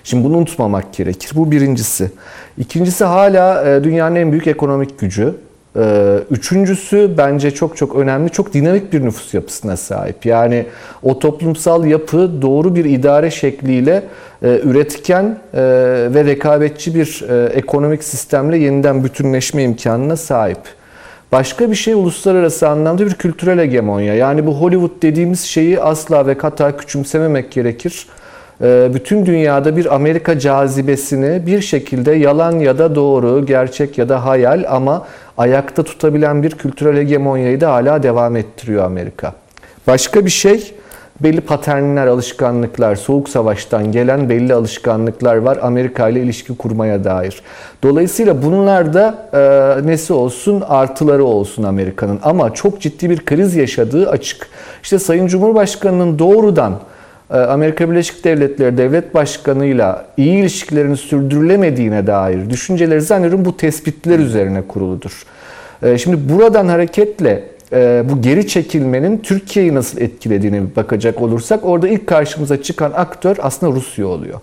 Şimdi 0.04 0.24
bunu 0.24 0.38
unutmamak 0.38 0.94
gerekir. 0.94 1.32
Bu 1.36 1.52
birincisi. 1.52 2.12
İkincisi 2.58 3.04
hala 3.04 3.70
e, 3.70 3.84
dünyanın 3.84 4.16
en 4.16 4.32
büyük 4.32 4.48
ekonomik 4.48 5.00
gücü. 5.00 5.34
E, 5.76 6.20
Üçüncüsü 6.32 7.12
bence 7.18 7.52
çok 7.52 7.78
çok 7.78 7.96
önemli, 7.96 8.30
çok 8.30 8.54
dinamik 8.54 8.94
bir 8.94 9.06
nüfus 9.06 9.34
yapısına 9.34 9.78
sahip. 9.78 10.26
Yani 10.26 10.66
o 11.04 11.20
toplumsal 11.20 11.86
yapı 11.86 12.42
doğru 12.42 12.76
bir 12.76 12.86
idare 12.86 13.32
şekliyle 13.32 14.04
e, 14.44 14.60
üretken 14.64 15.38
e, 15.54 15.62
ve 16.14 16.26
rekabetçi 16.26 16.96
bir 16.96 17.26
e, 17.30 17.46
ekonomik 17.54 18.04
sistemle 18.04 18.58
yeniden 18.58 19.04
bütünleşme 19.04 19.64
imkanına 19.64 20.18
sahip. 20.18 20.60
Başka 21.32 21.72
bir 21.72 21.76
şey 21.76 21.94
uluslararası 21.94 22.70
anlamda 22.70 23.06
bir 23.06 23.14
kültürel 23.14 23.60
hegemonya. 23.60 24.16
Yani 24.16 24.46
bu 24.46 24.62
Hollywood 24.62 25.02
dediğimiz 25.02 25.42
şeyi 25.42 25.82
asla 25.82 26.28
ve 26.28 26.38
kata 26.38 26.78
küçümsememek 26.78 27.52
gerekir. 27.52 28.08
Ee, 28.62 28.92
Bütün 28.94 29.26
dünyada 29.26 29.78
bir 29.78 29.96
Amerika 29.96 30.40
cazibesini 30.40 31.48
bir 31.48 31.62
şekilde 31.62 32.12
yalan 32.12 32.60
ya 32.60 32.78
da 32.78 32.96
doğru, 32.96 33.46
gerçek 33.46 33.98
ya 33.98 34.10
da 34.10 34.26
hayal 34.26 34.64
ama 34.70 35.06
ayakta 35.38 35.84
tutabilen 35.84 36.44
bir 36.44 36.52
kültürel 36.52 36.98
hegemonyayı 36.98 37.62
da 37.62 37.74
hala 37.74 38.04
devam 38.04 38.36
ettiriyor 38.36 38.86
Amerika. 38.86 39.34
Başka 39.88 40.26
bir 40.26 40.30
şey 40.30 40.74
belli 41.20 41.42
paternler, 41.42 42.08
alışkanlıklar, 42.08 42.96
soğuk 42.96 43.30
savaştan 43.30 43.92
gelen 43.92 44.30
belli 44.30 44.54
alışkanlıklar 44.54 45.36
var 45.36 45.60
Amerika 45.62 46.10
ile 46.10 46.22
ilişki 46.22 46.58
kurmaya 46.58 47.04
dair. 47.04 47.42
Dolayısıyla 47.84 48.44
bunlar 48.44 48.94
da 48.94 49.30
e, 49.34 49.88
nesi 49.88 50.14
olsun 50.14 50.64
artıları 50.70 51.26
olsun 51.26 51.64
Amerika'nın 51.64 52.20
ama 52.24 52.54
çok 52.54 52.82
ciddi 52.82 53.10
bir 53.10 53.26
kriz 53.26 53.56
yaşadığı 53.56 54.10
açık. 54.10 54.48
İşte 54.84 55.00
Sayın 55.00 55.28
Cumhurbaşkanı'nın 55.28 56.20
doğrudan 56.20 56.80
Amerika 57.30 57.92
Birleşik 57.92 58.24
Devletleri 58.24 58.78
Devlet 58.78 59.14
Başkanı'yla 59.14 60.06
iyi 60.18 60.38
ilişkilerin 60.38 60.96
sürdürülemediğine 60.96 62.08
dair 62.08 62.50
düşünceleri 62.50 63.02
zannediyorum 63.02 63.46
bu 63.46 63.58
tespitler 63.58 64.20
üzerine 64.20 64.62
kuruludur. 64.62 65.24
E, 65.84 65.98
Şimdi 65.98 66.34
buradan 66.34 66.68
hareketle 66.68 67.44
e, 67.74 68.04
bu 68.10 68.22
geri 68.22 68.48
çekilmenin 68.48 69.18
Türkiye'yi 69.18 69.76
nasıl 69.76 70.02
etkilediğine 70.02 70.76
bakacak 70.76 71.22
olursak 71.22 71.66
orada 71.66 71.88
ilk 71.88 72.08
karşımıza 72.08 72.62
çıkan 72.62 72.92
aktör 72.96 73.38
aslında 73.42 73.76
Rusya 73.76 74.08
oluyor. 74.08 74.40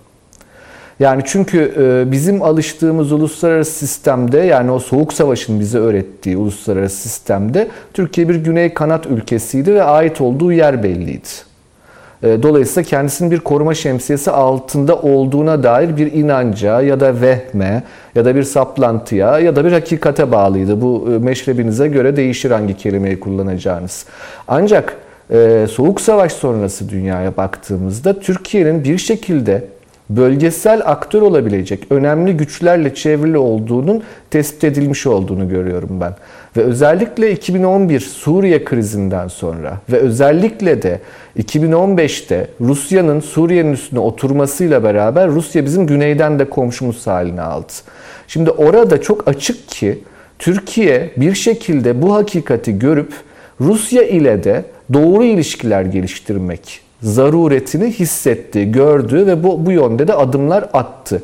Yani 1.01 1.22
çünkü 1.26 1.74
e, 1.78 2.12
bizim 2.12 2.43
alıştığımız 2.43 3.12
uluslararası 3.12 3.72
sistemde 3.72 4.39
yani 4.39 4.70
o 4.70 4.78
soğuk 4.78 5.12
savaşın 5.12 5.61
bize 5.61 5.78
öğrettiği 5.78 6.37
uluslararası 6.37 6.97
sistemde 6.97 7.68
Türkiye 7.95 8.28
bir 8.28 8.35
güney 8.35 8.74
kanat 8.74 9.07
ülkesiydi 9.07 9.74
ve 9.74 9.83
ait 9.83 10.20
olduğu 10.20 10.53
yer 10.53 10.83
belliydi. 10.83 11.28
E, 12.23 12.43
Dolayısıyla 12.43 12.89
kendisinin 12.89 13.31
bir 13.31 13.41
koruma 13.41 13.75
şemsiyesi 13.75 14.31
altında 14.31 14.97
olduğuna 14.97 15.62
dair 15.62 15.97
bir 15.97 16.12
inanca 16.12 16.81
ya 16.81 17.01
da 17.01 17.21
vehme 17.21 17.83
ya 18.14 18.25
da 18.25 18.35
bir 18.35 18.43
saplantıya 18.43 19.39
ya 19.39 19.57
da 19.57 19.64
bir 19.64 19.73
hakikate 19.73 20.33
bağlıydı. 20.33 20.81
Bu 20.81 21.09
e, 21.14 21.18
meşrebinize 21.18 21.89
göre 21.89 22.16
değişir 22.16 22.51
hangi 22.51 22.77
kelimeyi 22.77 23.21
kullanacağınız. 23.21 24.07
Ancak 24.49 24.97
e, 25.31 25.66
Soğuk 25.71 26.01
Savaş 26.01 26.33
sonrası 26.33 26.89
dünyaya 26.89 27.37
baktığımızda 27.37 28.21
Türkiye'nin 28.21 28.85
bir 28.85 28.99
şekilde 28.99 29.64
bölgesel 30.11 30.83
aktör 30.85 31.23
olabilecek 31.23 31.87
önemli 31.91 32.37
güçlerle 32.37 32.95
çevrili 32.95 33.39
olduğunun 33.39 34.03
tespit 34.31 34.64
edilmiş 34.64 35.07
olduğunu 35.07 35.49
görüyorum 35.49 36.01
ben. 36.01 36.14
Ve 36.57 36.63
özellikle 36.63 37.33
2011 37.33 38.01
Suriye 38.01 38.65
krizinden 38.65 39.29
sonra 39.29 39.79
ve 39.93 39.97
özellikle 39.97 40.83
de 40.83 41.01
2015'te 41.39 42.49
Rusya'nın 42.61 43.21
Suriye'nin 43.21 43.73
üstüne 43.73 44.01
oturmasıyla 44.01 44.85
beraber 44.85 45.29
Rusya 45.29 45.65
bizim 45.65 45.87
güneyden 45.87 46.39
de 46.39 46.51
komşumuz 46.51 47.07
haline 47.07 47.43
aldı. 47.43 47.73
Şimdi 48.29 48.51
orada 48.51 49.01
çok 49.01 49.29
açık 49.29 49.69
ki 49.69 49.99
Türkiye 50.39 51.11
bir 51.17 51.35
şekilde 51.35 52.03
bu 52.03 52.15
hakikati 52.15 52.79
görüp 52.79 53.13
Rusya 53.61 54.03
ile 54.03 54.45
de 54.45 54.65
doğru 54.93 55.25
ilişkiler 55.25 55.83
geliştirmek 55.83 56.81
zaruretini 57.03 57.91
hissetti, 57.91 58.73
gördü 58.73 59.27
ve 59.27 59.45
bu, 59.45 59.67
bu 59.67 59.73
yönde 59.73 60.09
de 60.09 60.15
adımlar 60.15 60.69
attı. 60.73 61.23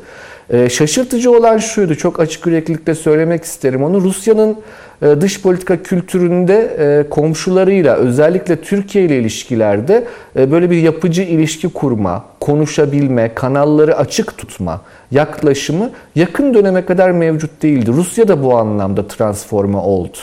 E, 0.49 0.69
şaşırtıcı 0.69 1.31
olan 1.31 1.57
şuydu, 1.57 1.95
çok 1.95 2.19
açık 2.19 2.45
yüreklilikle 2.45 2.95
söylemek 2.95 3.43
isterim 3.43 3.83
onu. 3.83 4.01
Rusya'nın 4.01 4.57
e, 5.01 5.21
dış 5.21 5.41
politika 5.41 5.83
kültüründe 5.83 6.75
e, 6.79 7.09
komşularıyla, 7.09 7.95
özellikle 7.95 8.61
Türkiye 8.61 9.05
ile 9.05 9.19
ilişkilerde 9.19 10.07
e, 10.35 10.51
böyle 10.51 10.69
bir 10.69 10.77
yapıcı 10.77 11.21
ilişki 11.21 11.69
kurma, 11.69 12.25
konuşabilme, 12.39 13.33
kanalları 13.33 13.97
açık 13.97 14.37
tutma 14.37 14.81
yaklaşımı 15.11 15.89
yakın 16.15 16.53
döneme 16.53 16.85
kadar 16.85 17.11
mevcut 17.11 17.61
değildi. 17.61 17.91
Rusya 17.91 18.27
da 18.27 18.43
bu 18.43 18.57
anlamda 18.57 19.07
transforme 19.07 19.77
oldu. 19.77 20.17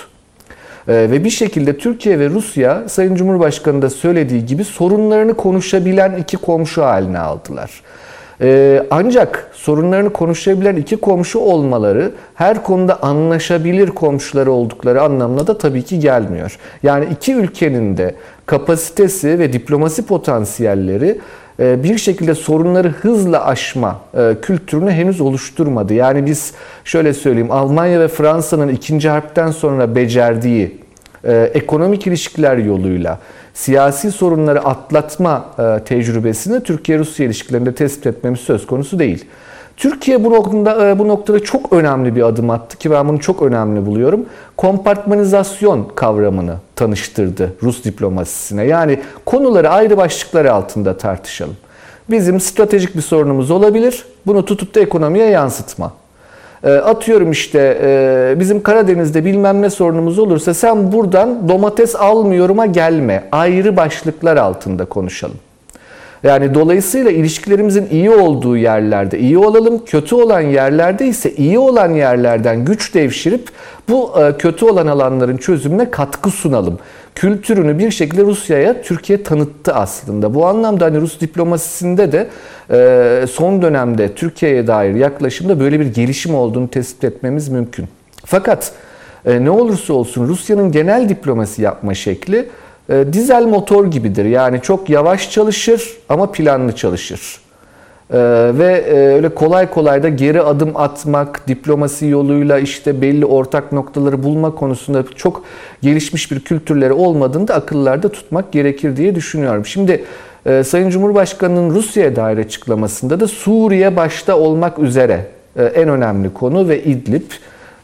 Ve 0.88 1.24
bir 1.24 1.30
şekilde 1.30 1.78
Türkiye 1.78 2.18
ve 2.18 2.28
Rusya 2.28 2.88
Sayın 2.88 3.14
Cumhurbaşkanı 3.14 3.82
da 3.82 3.90
söylediği 3.90 4.46
gibi 4.46 4.64
sorunlarını 4.64 5.34
konuşabilen 5.34 6.16
iki 6.16 6.36
komşu 6.36 6.82
haline 6.82 7.18
aldılar. 7.18 7.70
Ee, 8.44 8.86
ancak 8.90 9.50
sorunlarını 9.52 10.10
konuşabilen 10.10 10.76
iki 10.76 10.96
komşu 10.96 11.38
olmaları 11.38 12.12
her 12.34 12.62
konuda 12.62 13.02
anlaşabilir 13.02 13.88
komşuları 13.88 14.52
oldukları 14.52 15.02
anlamına 15.02 15.46
da 15.46 15.58
tabii 15.58 15.82
ki 15.82 16.00
gelmiyor. 16.00 16.58
Yani 16.82 17.06
iki 17.12 17.34
ülkenin 17.34 17.96
de 17.96 18.14
kapasitesi 18.46 19.38
ve 19.38 19.52
diplomasi 19.52 20.06
potansiyelleri 20.06 21.18
e, 21.60 21.82
bir 21.82 21.98
şekilde 21.98 22.34
sorunları 22.34 22.88
hızla 22.88 23.46
aşma 23.46 24.00
e, 24.14 24.34
kültürünü 24.42 24.90
henüz 24.90 25.20
oluşturmadı. 25.20 25.94
Yani 25.94 26.26
biz 26.26 26.52
şöyle 26.84 27.14
söyleyeyim 27.14 27.50
Almanya 27.50 28.00
ve 28.00 28.08
Fransa'nın 28.08 28.68
ikinci 28.68 29.08
harpten 29.08 29.50
sonra 29.50 29.94
becerdiği 29.94 30.78
e, 31.24 31.50
ekonomik 31.54 32.06
ilişkiler 32.06 32.56
yoluyla 32.56 33.18
siyasi 33.54 34.12
sorunları 34.12 34.64
atlatma 34.64 35.44
e, 35.58 35.84
tecrübesini 35.84 36.62
Türkiye-Rusya 36.62 37.26
ilişkilerinde 37.26 37.74
tespit 37.74 38.06
etmemiz 38.06 38.40
söz 38.40 38.66
konusu 38.66 38.98
değil. 38.98 39.24
Türkiye 39.76 40.24
bu 40.24 40.30
noktada 40.30 40.88
e, 40.88 40.98
bu 40.98 41.08
noktada 41.08 41.44
çok 41.44 41.72
önemli 41.72 42.16
bir 42.16 42.22
adım 42.22 42.50
attı 42.50 42.78
ki 42.78 42.90
ben 42.90 43.08
bunu 43.08 43.20
çok 43.20 43.42
önemli 43.42 43.86
buluyorum. 43.86 44.26
Kompartmanizasyon 44.56 45.88
kavramını 45.94 46.56
tanıştırdı 46.76 47.52
Rus 47.62 47.84
diplomasisine. 47.84 48.64
Yani 48.64 49.00
konuları 49.24 49.70
ayrı 49.70 49.96
başlıklar 49.96 50.44
altında 50.44 50.98
tartışalım. 50.98 51.56
Bizim 52.10 52.40
stratejik 52.40 52.96
bir 52.96 53.00
sorunumuz 53.00 53.50
olabilir. 53.50 54.04
Bunu 54.26 54.44
tutup 54.44 54.74
da 54.74 54.80
ekonomiye 54.80 55.26
yansıtma. 55.26 55.92
Ee, 56.64 56.70
atıyorum 56.70 57.30
işte 57.30 57.78
e, 57.82 58.34
bizim 58.40 58.62
Karadeniz'de 58.62 59.24
bilmem 59.24 59.62
ne 59.62 59.70
sorunumuz 59.70 60.18
olursa 60.18 60.54
sen 60.54 60.92
buradan 60.92 61.48
domates 61.48 61.96
almıyorum'a 61.96 62.66
gelme. 62.66 63.24
Ayrı 63.32 63.76
başlıklar 63.76 64.36
altında 64.36 64.84
konuşalım. 64.84 65.36
Yani 66.22 66.54
dolayısıyla 66.54 67.10
ilişkilerimizin 67.10 67.88
iyi 67.90 68.10
olduğu 68.10 68.56
yerlerde 68.56 69.18
iyi 69.18 69.38
olalım, 69.38 69.84
kötü 69.84 70.14
olan 70.14 70.40
yerlerde 70.40 71.06
ise 71.06 71.32
iyi 71.32 71.58
olan 71.58 71.90
yerlerden 71.90 72.64
güç 72.64 72.94
devşirip 72.94 73.48
bu 73.88 74.12
e, 74.20 74.36
kötü 74.38 74.64
olan 74.64 74.86
alanların 74.86 75.36
çözümüne 75.36 75.90
katkı 75.90 76.30
sunalım. 76.30 76.78
Kültürünü 77.14 77.78
bir 77.78 77.90
şekilde 77.90 78.22
Rusya'ya 78.22 78.82
Türkiye 78.82 79.22
tanıttı 79.22 79.74
aslında. 79.74 80.34
Bu 80.34 80.46
anlamda 80.46 80.84
hani 80.84 81.00
Rus 81.00 81.20
diplomasisinde 81.20 82.12
de 82.12 82.28
e, 82.70 83.26
son 83.26 83.62
dönemde 83.62 84.14
Türkiye'ye 84.14 84.66
dair 84.66 84.94
yaklaşımda 84.94 85.60
böyle 85.60 85.80
bir 85.80 85.86
gelişim 85.86 86.34
olduğunu 86.34 86.70
tespit 86.70 87.04
etmemiz 87.04 87.48
mümkün. 87.48 87.88
Fakat 88.24 88.72
e, 89.26 89.44
ne 89.44 89.50
olursa 89.50 89.92
olsun 89.92 90.28
Rusya'nın 90.28 90.72
genel 90.72 91.08
diplomasi 91.08 91.62
yapma 91.62 91.94
şekli 91.94 92.48
e, 92.88 93.04
dizel 93.12 93.46
motor 93.46 93.86
gibidir. 93.86 94.24
Yani 94.24 94.60
çok 94.62 94.90
yavaş 94.90 95.30
çalışır 95.30 95.96
ama 96.08 96.32
planlı 96.32 96.76
çalışır. 96.76 97.43
E, 98.10 98.18
ve 98.58 98.84
e, 98.88 98.94
öyle 98.94 99.28
kolay 99.28 99.70
kolay 99.70 100.02
da 100.02 100.08
geri 100.08 100.42
adım 100.42 100.70
atmak, 100.74 101.48
diplomasi 101.48 102.06
yoluyla 102.06 102.58
işte 102.58 103.00
belli 103.00 103.26
ortak 103.26 103.72
noktaları 103.72 104.22
bulma 104.22 104.54
konusunda 104.54 105.04
çok 105.16 105.42
gelişmiş 105.82 106.32
bir 106.32 106.40
kültürleri 106.40 106.92
olmadığını 106.92 107.48
da 107.48 107.54
akıllarda 107.54 108.08
tutmak 108.08 108.52
gerekir 108.52 108.96
diye 108.96 109.14
düşünüyorum. 109.14 109.66
Şimdi 109.66 110.04
e, 110.46 110.64
Sayın 110.64 110.90
Cumhurbaşkanı'nın 110.90 111.74
Rusya'ya 111.74 112.16
dair 112.16 112.38
açıklamasında 112.38 113.20
da 113.20 113.28
Suriye 113.28 113.96
başta 113.96 114.38
olmak 114.38 114.78
üzere 114.78 115.26
e, 115.56 115.64
en 115.64 115.88
önemli 115.88 116.32
konu 116.34 116.68
ve 116.68 116.82
İdlib 116.82 117.30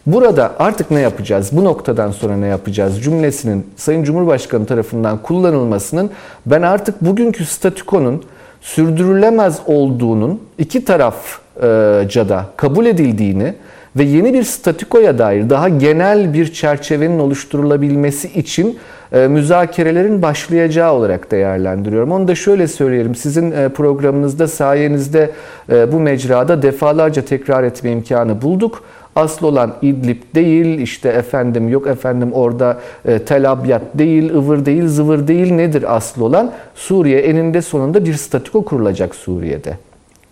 Burada 0.07 0.53
artık 0.59 0.91
ne 0.91 1.01
yapacağız? 1.01 1.51
Bu 1.53 1.64
noktadan 1.64 2.11
sonra 2.11 2.37
ne 2.37 2.47
yapacağız? 2.47 3.03
Cümlesinin 3.03 3.66
Sayın 3.77 4.05
Cumhurbaşkanı 4.05 4.66
tarafından 4.66 5.18
kullanılmasının 5.18 6.11
ben 6.47 6.62
artık 6.62 7.05
bugünkü 7.05 7.45
statükonun 7.45 8.25
sürdürülemez 8.61 9.61
olduğunun 9.66 10.40
iki 10.58 10.84
tarafca 10.84 12.28
da 12.28 12.46
kabul 12.56 12.86
edildiğini 12.86 13.54
ve 13.96 14.04
yeni 14.04 14.34
bir 14.34 14.42
statikoya 14.42 15.18
dair 15.18 15.50
daha 15.50 15.68
genel 15.68 16.34
bir 16.34 16.52
çerçevenin 16.52 17.18
oluşturulabilmesi 17.18 18.28
için 18.28 18.78
e, 19.12 19.28
müzakerelerin 19.28 20.22
başlayacağı 20.22 20.92
olarak 20.92 21.30
değerlendiriyorum. 21.30 22.12
Onu 22.12 22.28
da 22.28 22.34
şöyle 22.34 22.68
söyleyelim. 22.68 23.14
Sizin 23.14 23.50
e, 23.50 23.68
programınızda 23.68 24.48
sayenizde 24.48 25.30
e, 25.72 25.92
bu 25.92 26.00
mecrada 26.00 26.62
defalarca 26.62 27.22
tekrar 27.22 27.64
etme 27.64 27.90
imkanı 27.90 28.42
bulduk. 28.42 28.82
Asıl 29.16 29.46
olan 29.46 29.74
İdlib 29.82 30.22
değil, 30.34 30.78
işte 30.78 31.08
efendim 31.08 31.68
yok 31.68 31.86
efendim 31.86 32.32
orada 32.32 32.78
e, 33.04 33.18
Tel 33.18 33.52
Abyad 33.52 33.82
değil, 33.94 34.34
ıvır 34.34 34.66
değil, 34.66 34.88
zıvır 34.88 35.28
değil 35.28 35.52
nedir 35.52 35.96
asıl 35.96 36.22
olan? 36.22 36.52
Suriye 36.74 37.20
eninde 37.20 37.62
sonunda 37.62 38.04
bir 38.04 38.14
statiko 38.14 38.64
kurulacak 38.64 39.14
Suriye'de. 39.14 39.76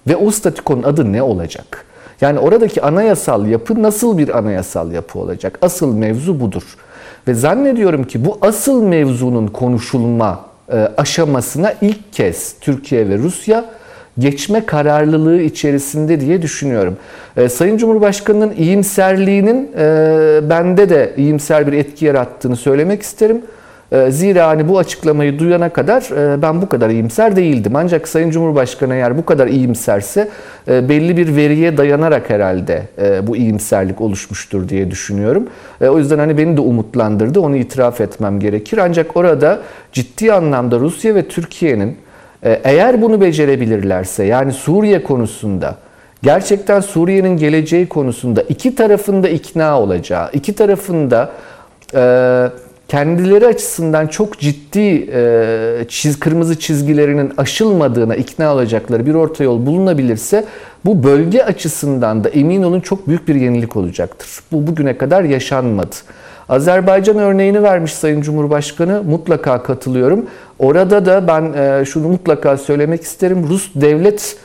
Ve 0.09 0.17
o 0.17 0.31
statikonun 0.31 0.83
adı 0.83 1.13
ne 1.13 1.23
olacak? 1.23 1.85
Yani 2.21 2.39
oradaki 2.39 2.83
anayasal 2.83 3.47
yapı 3.47 3.83
nasıl 3.83 4.19
bir 4.19 4.39
anayasal 4.39 4.93
yapı 4.93 5.19
olacak? 5.19 5.59
Asıl 5.63 5.95
mevzu 5.95 6.41
budur. 6.41 6.77
Ve 7.29 7.35
zannediyorum 7.35 8.05
ki 8.05 8.25
bu 8.25 8.39
asıl 8.41 8.83
mevzunun 8.83 9.47
konuşulma 9.47 10.41
e, 10.73 10.77
aşamasına 10.97 11.75
ilk 11.81 12.13
kez 12.13 12.55
Türkiye 12.61 13.09
ve 13.09 13.19
Rusya 13.19 13.65
geçme 14.19 14.67
kararlılığı 14.67 15.41
içerisinde 15.41 16.21
diye 16.21 16.43
düşünüyorum. 16.43 16.97
E, 17.37 17.49
Sayın 17.49 17.77
Cumhurbaşkanı'nın 17.77 18.53
iyimserliğinin 18.53 19.71
e, 19.79 20.41
bende 20.51 20.89
de 20.89 21.13
iyimser 21.17 21.67
bir 21.67 21.73
etki 21.73 22.05
yarattığını 22.05 22.57
söylemek 22.57 23.03
isterim. 23.03 23.43
E, 23.93 24.11
zira 24.11 24.49
hani 24.49 24.69
bu 24.69 24.79
açıklamayı 24.79 25.39
duyana 25.39 25.69
kadar 25.69 26.33
e, 26.33 26.43
ben 26.43 26.63
bu 26.63 26.69
kadar 26.69 26.91
iyimser 26.91 27.37
değildim. 27.37 27.77
Ancak 27.77 28.09
Sayın 28.09 28.31
Cumhurbaşkanı 28.31 28.95
eğer 28.95 29.19
bu 29.19 29.25
kadar 29.25 29.47
iyimserse 29.47 30.29
e, 30.69 30.89
belli 30.89 31.17
bir 31.17 31.37
veriye 31.37 31.77
dayanarak 31.77 32.31
herhalde 32.31 32.83
bu 33.27 33.37
iyimserlik 33.37 34.01
oluşmuştur 34.01 34.69
diye 34.69 34.91
düşünüyorum. 34.91 35.47
O 35.81 35.99
yüzden 35.99 36.19
hani 36.19 36.39
beni 36.39 36.57
de 36.57 36.61
umutlandırdı. 36.61 37.41
Onu 37.41 37.57
itiraf 37.57 38.01
etmem 38.01 38.41
gerekir. 38.41 38.79
Ancak 38.79 39.17
orada 39.17 39.59
ciddi 39.93 40.33
anlamda 40.33 40.79
Rusya 40.79 41.15
ve 41.15 41.29
Türkiye'nin 41.29 41.97
eğer 42.43 43.03
bunu 43.03 43.21
becerebilirlerse 43.21 44.25
yani 44.25 44.53
Suriye 44.53 45.03
konusunda 45.03 45.77
gerçekten 46.23 46.81
Suriye'nin 46.81 47.37
geleceği 47.37 47.89
konusunda 47.89 48.43
iki 48.43 48.75
tarafında 48.75 49.29
ikna 49.29 49.81
olacağı, 49.81 50.31
iki 50.33 50.55
tarafında 50.55 51.31
kendileri 52.89 53.47
açısından 53.47 54.07
çok 54.07 54.39
ciddi 54.39 55.11
e, 55.13 55.85
çiz, 55.89 56.21
kırmızı 56.21 56.59
çizgilerinin 56.59 57.33
aşılmadığına 57.37 58.17
ikna 58.17 58.55
olacakları 58.55 59.07
bir 59.07 59.15
orta 59.15 59.45
yol 59.45 59.67
bulunabilirse 59.67 60.45
bu 60.85 61.05
bölge 61.05 61.43
açısından 61.43 62.25
da 62.25 62.29
emin 62.29 62.63
olun 62.63 62.81
çok 62.81 63.09
büyük 63.09 63.29
bir 63.29 63.35
yenilik 63.35 63.77
olacaktır. 63.77 64.29
Bu 64.53 64.67
bugüne 64.67 64.99
kadar 64.99 65.23
yaşanmadı. 65.23 65.97
Azerbaycan 66.49 67.19
örneğini 67.19 67.63
vermiş 67.63 67.93
Sayın 67.93 68.21
Cumhurbaşkanı. 68.21 69.03
Mutlaka 69.03 69.63
katılıyorum. 69.63 70.27
Orada 70.59 71.07
da 71.07 71.27
ben 71.27 71.53
e, 71.53 71.85
şunu 71.85 72.09
mutlaka 72.09 72.57
söylemek 72.57 73.03
isterim. 73.03 73.47
Rus 73.49 73.71
devlet 73.75 74.37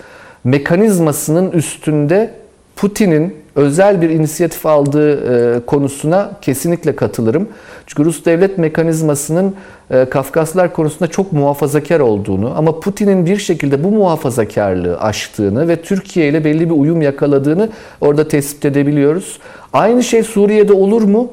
mekanizmasının 0.44 1.52
üstünde 1.52 2.34
Putin'in 2.76 3.36
özel 3.56 4.02
bir 4.02 4.10
inisiyatif 4.10 4.66
aldığı 4.66 5.12
e, 5.56 5.60
konusuna 5.66 6.32
kesinlikle 6.42 6.96
katılırım. 6.96 7.48
Çünkü 7.88 8.06
Rus 8.06 8.26
devlet 8.26 8.58
mekanizmasının 8.58 9.56
e, 9.92 10.06
Kafkaslar 10.06 10.74
konusunda 10.74 11.08
çok 11.08 11.34
muhafazakar 11.34 12.00
olduğunu 12.00 12.54
ama 12.58 12.80
Putin'in 12.80 13.26
bir 13.26 13.38
şekilde 13.38 13.84
bu 13.84 13.92
muhafazakarlığı 13.92 15.00
aştığını 15.00 15.68
ve 15.68 15.82
Türkiye 15.82 16.28
ile 16.28 16.46
belli 16.46 16.70
bir 16.70 16.76
uyum 16.76 17.02
yakaladığını 17.02 17.70
orada 18.02 18.28
tespit 18.28 18.66
edebiliyoruz. 18.66 19.40
Aynı 19.74 20.04
şey 20.04 20.24
Suriye'de 20.24 20.74
olur 20.74 21.02
mu? 21.02 21.30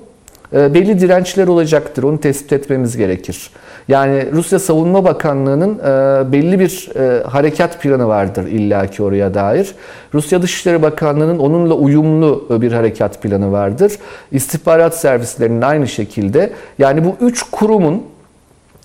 E, 0.52 0.74
belli 0.74 1.00
dirençler 1.00 1.48
olacaktır. 1.48 2.02
Onu 2.02 2.20
tespit 2.20 2.52
etmemiz 2.52 2.96
gerekir. 2.96 3.50
Yani 3.88 4.26
Rusya 4.32 4.58
Savunma 4.58 5.04
Bakanlığı'nın 5.04 5.78
e, 5.78 6.32
belli 6.32 6.60
bir 6.60 6.90
e, 6.96 7.22
harekat 7.22 7.82
planı 7.82 8.08
vardır 8.08 8.46
illaki 8.46 9.02
oraya 9.02 9.34
dair. 9.34 9.74
Rusya 10.14 10.42
Dışişleri 10.42 10.82
Bakanlığı'nın 10.82 11.38
onunla 11.38 11.74
uyumlu 11.74 12.46
bir 12.62 12.72
harekat 12.72 13.22
planı 13.22 13.52
vardır. 13.52 13.92
İstihbarat 14.32 14.96
servislerinin 14.96 15.62
aynı 15.62 15.88
şekilde. 15.88 16.50
Yani 16.78 17.04
bu 17.04 17.16
üç 17.20 17.42
kurumun 17.42 18.02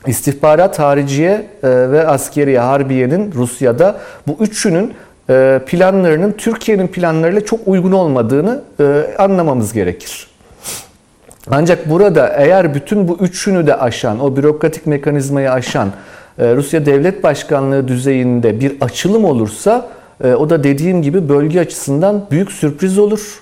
istihbarat 0.07 0.79
hariciye 0.79 1.47
ve 1.63 2.07
askeriye 2.07 2.59
harbiyenin 2.59 3.31
Rusya'da 3.31 3.97
bu 4.27 4.37
üçünün 4.39 4.93
e, 5.29 5.61
planlarının 5.65 6.31
Türkiye'nin 6.31 6.87
planlarıyla 6.87 7.45
çok 7.45 7.59
uygun 7.65 7.91
olmadığını 7.91 8.61
e, 8.79 9.15
anlamamız 9.17 9.73
gerekir. 9.73 10.34
Ancak 11.51 11.89
burada 11.89 12.27
eğer 12.27 12.73
bütün 12.73 13.07
bu 13.07 13.17
üçünü 13.21 13.67
de 13.67 13.75
aşan, 13.75 14.19
o 14.19 14.35
bürokratik 14.35 14.85
mekanizmayı 14.85 15.51
aşan 15.51 15.89
e, 16.39 16.55
Rusya 16.55 16.85
Devlet 16.85 17.23
Başkanlığı 17.23 17.87
düzeyinde 17.87 18.59
bir 18.59 18.73
açılım 18.81 19.25
olursa 19.25 19.87
e, 20.23 20.33
o 20.33 20.49
da 20.49 20.63
dediğim 20.63 21.01
gibi 21.01 21.29
bölge 21.29 21.59
açısından 21.59 22.25
büyük 22.31 22.51
sürpriz 22.51 22.99
olur. 22.99 23.41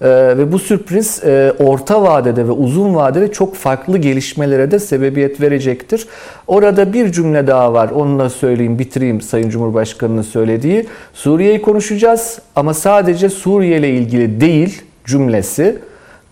E, 0.00 0.08
ve 0.08 0.52
bu 0.52 0.58
sürpriz 0.58 1.22
orta 1.58 2.02
vadede 2.02 2.46
ve 2.46 2.50
uzun 2.50 2.94
vadede 2.94 3.32
çok 3.32 3.54
farklı 3.54 3.98
gelişmelere 3.98 4.70
de 4.70 4.78
sebebiyet 4.78 5.40
verecektir. 5.40 6.06
Orada 6.46 6.92
bir 6.92 7.12
cümle 7.12 7.46
daha 7.46 7.72
var. 7.72 7.90
Onu 7.90 8.18
da 8.18 8.30
söyleyeyim, 8.30 8.78
bitireyim 8.78 9.20
Sayın 9.20 9.50
Cumhurbaşkanı'nın 9.50 10.22
söylediği. 10.22 10.86
Suriye'yi 11.14 11.62
konuşacağız 11.62 12.38
ama 12.56 12.74
sadece 12.74 13.28
Suriye 13.28 13.78
ile 13.78 13.90
ilgili 13.90 14.40
değil 14.40 14.82
cümlesi. 15.04 15.78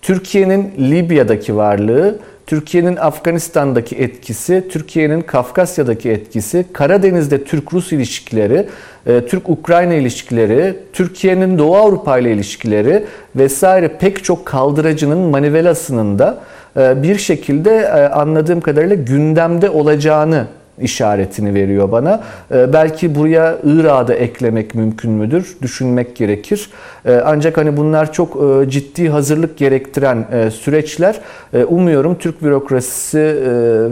Türkiye'nin 0.07 0.73
Libya'daki 0.79 1.57
varlığı, 1.57 2.19
Türkiye'nin 2.47 2.97
Afganistan'daki 2.97 3.97
etkisi, 3.97 4.65
Türkiye'nin 4.71 5.21
Kafkasya'daki 5.21 6.11
etkisi, 6.11 6.67
Karadeniz'de 6.73 7.45
Türk-Rus 7.45 7.93
ilişkileri, 7.93 8.67
e, 9.07 9.27
Türk-Ukrayna 9.27 9.95
ilişkileri, 9.95 10.77
Türkiye'nin 10.93 11.59
Doğu 11.59 11.77
Avrupa 11.77 12.19
ile 12.19 12.33
ilişkileri 12.33 13.05
vesaire 13.37 13.89
pek 13.89 14.25
çok 14.25 14.47
kaldıracının 14.47 15.19
manivelasının 15.19 16.19
da 16.19 16.39
e, 16.77 17.03
bir 17.03 17.19
şekilde 17.19 17.77
e, 17.77 18.09
anladığım 18.09 18.61
kadarıyla 18.61 18.97
gündemde 18.97 19.71
olacağını 19.71 20.47
işaretini 20.81 21.55
veriyor 21.55 21.93
bana. 21.93 22.21
Ee, 22.55 22.73
belki 22.73 23.15
buraya 23.15 23.59
Irak'ı 23.65 24.09
da 24.09 24.15
eklemek 24.15 24.75
mümkün 24.75 25.11
müdür? 25.11 25.57
Düşünmek 25.63 26.17
gerekir. 26.17 26.71
Ee, 27.07 27.23
ancak 27.25 27.57
hani 27.57 27.77
bunlar 27.77 28.13
çok 28.13 28.37
e, 28.37 28.71
ciddi 28.71 29.09
hazırlık 29.09 29.57
gerektiren 29.59 30.27
e, 30.33 30.51
süreçler. 30.51 31.21
E, 31.55 31.65
umuyorum 31.65 32.15
Türk 32.15 32.43
bürokrasisi 32.43 33.19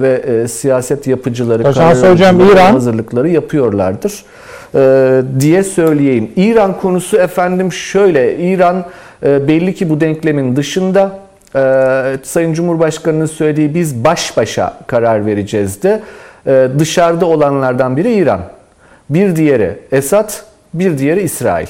ve 0.00 0.48
siyaset 0.48 1.06
yapıcıları, 1.06 1.64
Hocam, 1.64 1.94
hocam 2.12 2.40
İran 2.40 2.72
hazırlıkları 2.72 3.28
yapıyorlardır 3.28 4.24
e, 4.74 5.22
diye 5.40 5.62
söyleyeyim. 5.62 6.30
İran 6.36 6.80
konusu 6.80 7.16
efendim 7.16 7.72
şöyle. 7.72 8.36
İran 8.38 8.84
belli 9.22 9.74
ki 9.74 9.90
bu 9.90 10.00
denklemin 10.00 10.56
dışında. 10.56 11.18
Sayın 12.22 12.54
Cumhurbaşkanı'nın 12.54 13.26
söylediği 13.26 13.74
biz 13.74 14.04
baş 14.04 14.36
başa 14.36 14.78
karar 14.86 15.26
vereceğiz 15.26 15.82
de. 15.82 16.02
Ee, 16.46 16.68
dışarıda 16.78 17.26
olanlardan 17.26 17.96
biri 17.96 18.14
İran. 18.14 18.40
Bir 19.10 19.36
diğeri 19.36 19.78
Esad, 19.92 20.32
bir 20.74 20.98
diğeri 20.98 21.22
İsrail. 21.22 21.66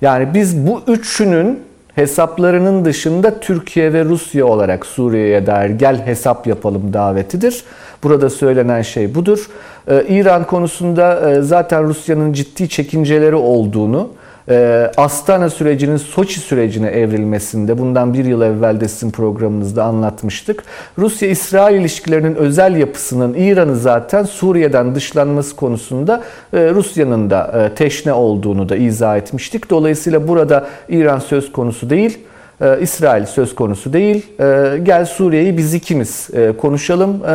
Yani 0.00 0.34
biz 0.34 0.66
bu 0.66 0.82
üçünün 0.86 1.60
hesaplarının 1.94 2.84
dışında 2.84 3.40
Türkiye 3.40 3.92
ve 3.92 4.04
Rusya 4.04 4.46
olarak 4.46 4.86
Suriye'ye 4.86 5.46
dair 5.46 5.70
gel 5.70 6.06
hesap 6.06 6.46
yapalım 6.46 6.92
davetidir. 6.92 7.64
Burada 8.02 8.30
söylenen 8.30 8.82
şey 8.82 9.14
budur. 9.14 9.50
Ee, 9.90 10.04
İran 10.08 10.46
konusunda 10.46 11.30
e, 11.30 11.42
zaten 11.42 11.84
Rusya'nın 11.84 12.32
ciddi 12.32 12.68
çekinceleri 12.68 13.34
olduğunu, 13.34 14.10
e, 14.50 14.90
Astana 14.96 15.50
sürecinin 15.50 15.96
Soçi 15.96 16.40
sürecine 16.40 16.88
evrilmesinde 16.88 17.78
bundan 17.78 18.14
bir 18.14 18.24
yıl 18.24 18.42
evvel 18.42 18.80
de 18.80 18.88
sizin 18.88 19.10
programınızda 19.10 19.84
anlatmıştık. 19.84 20.64
Rusya-İsrail 20.98 21.80
ilişkilerinin 21.80 22.34
özel 22.34 22.76
yapısının 22.76 23.34
İran'ı 23.34 23.76
zaten 23.76 24.24
Suriye'den 24.24 24.94
dışlanması 24.94 25.56
konusunda 25.56 26.22
e, 26.52 26.70
Rusya'nın 26.70 27.30
da 27.30 27.70
e, 27.70 27.74
teşne 27.74 28.12
olduğunu 28.12 28.68
da 28.68 28.76
izah 28.76 29.16
etmiştik. 29.16 29.70
Dolayısıyla 29.70 30.28
burada 30.28 30.66
İran 30.88 31.18
söz 31.18 31.52
konusu 31.52 31.90
değil. 31.90 32.18
Ee, 32.62 32.78
İsrail 32.80 33.26
söz 33.26 33.54
konusu 33.54 33.92
değil. 33.92 34.26
Ee, 34.40 34.78
gel 34.82 35.04
Suriye'yi 35.04 35.58
biz 35.58 35.74
ikimiz 35.74 36.30
e, 36.34 36.52
konuşalım 36.56 37.10
e, 37.24 37.28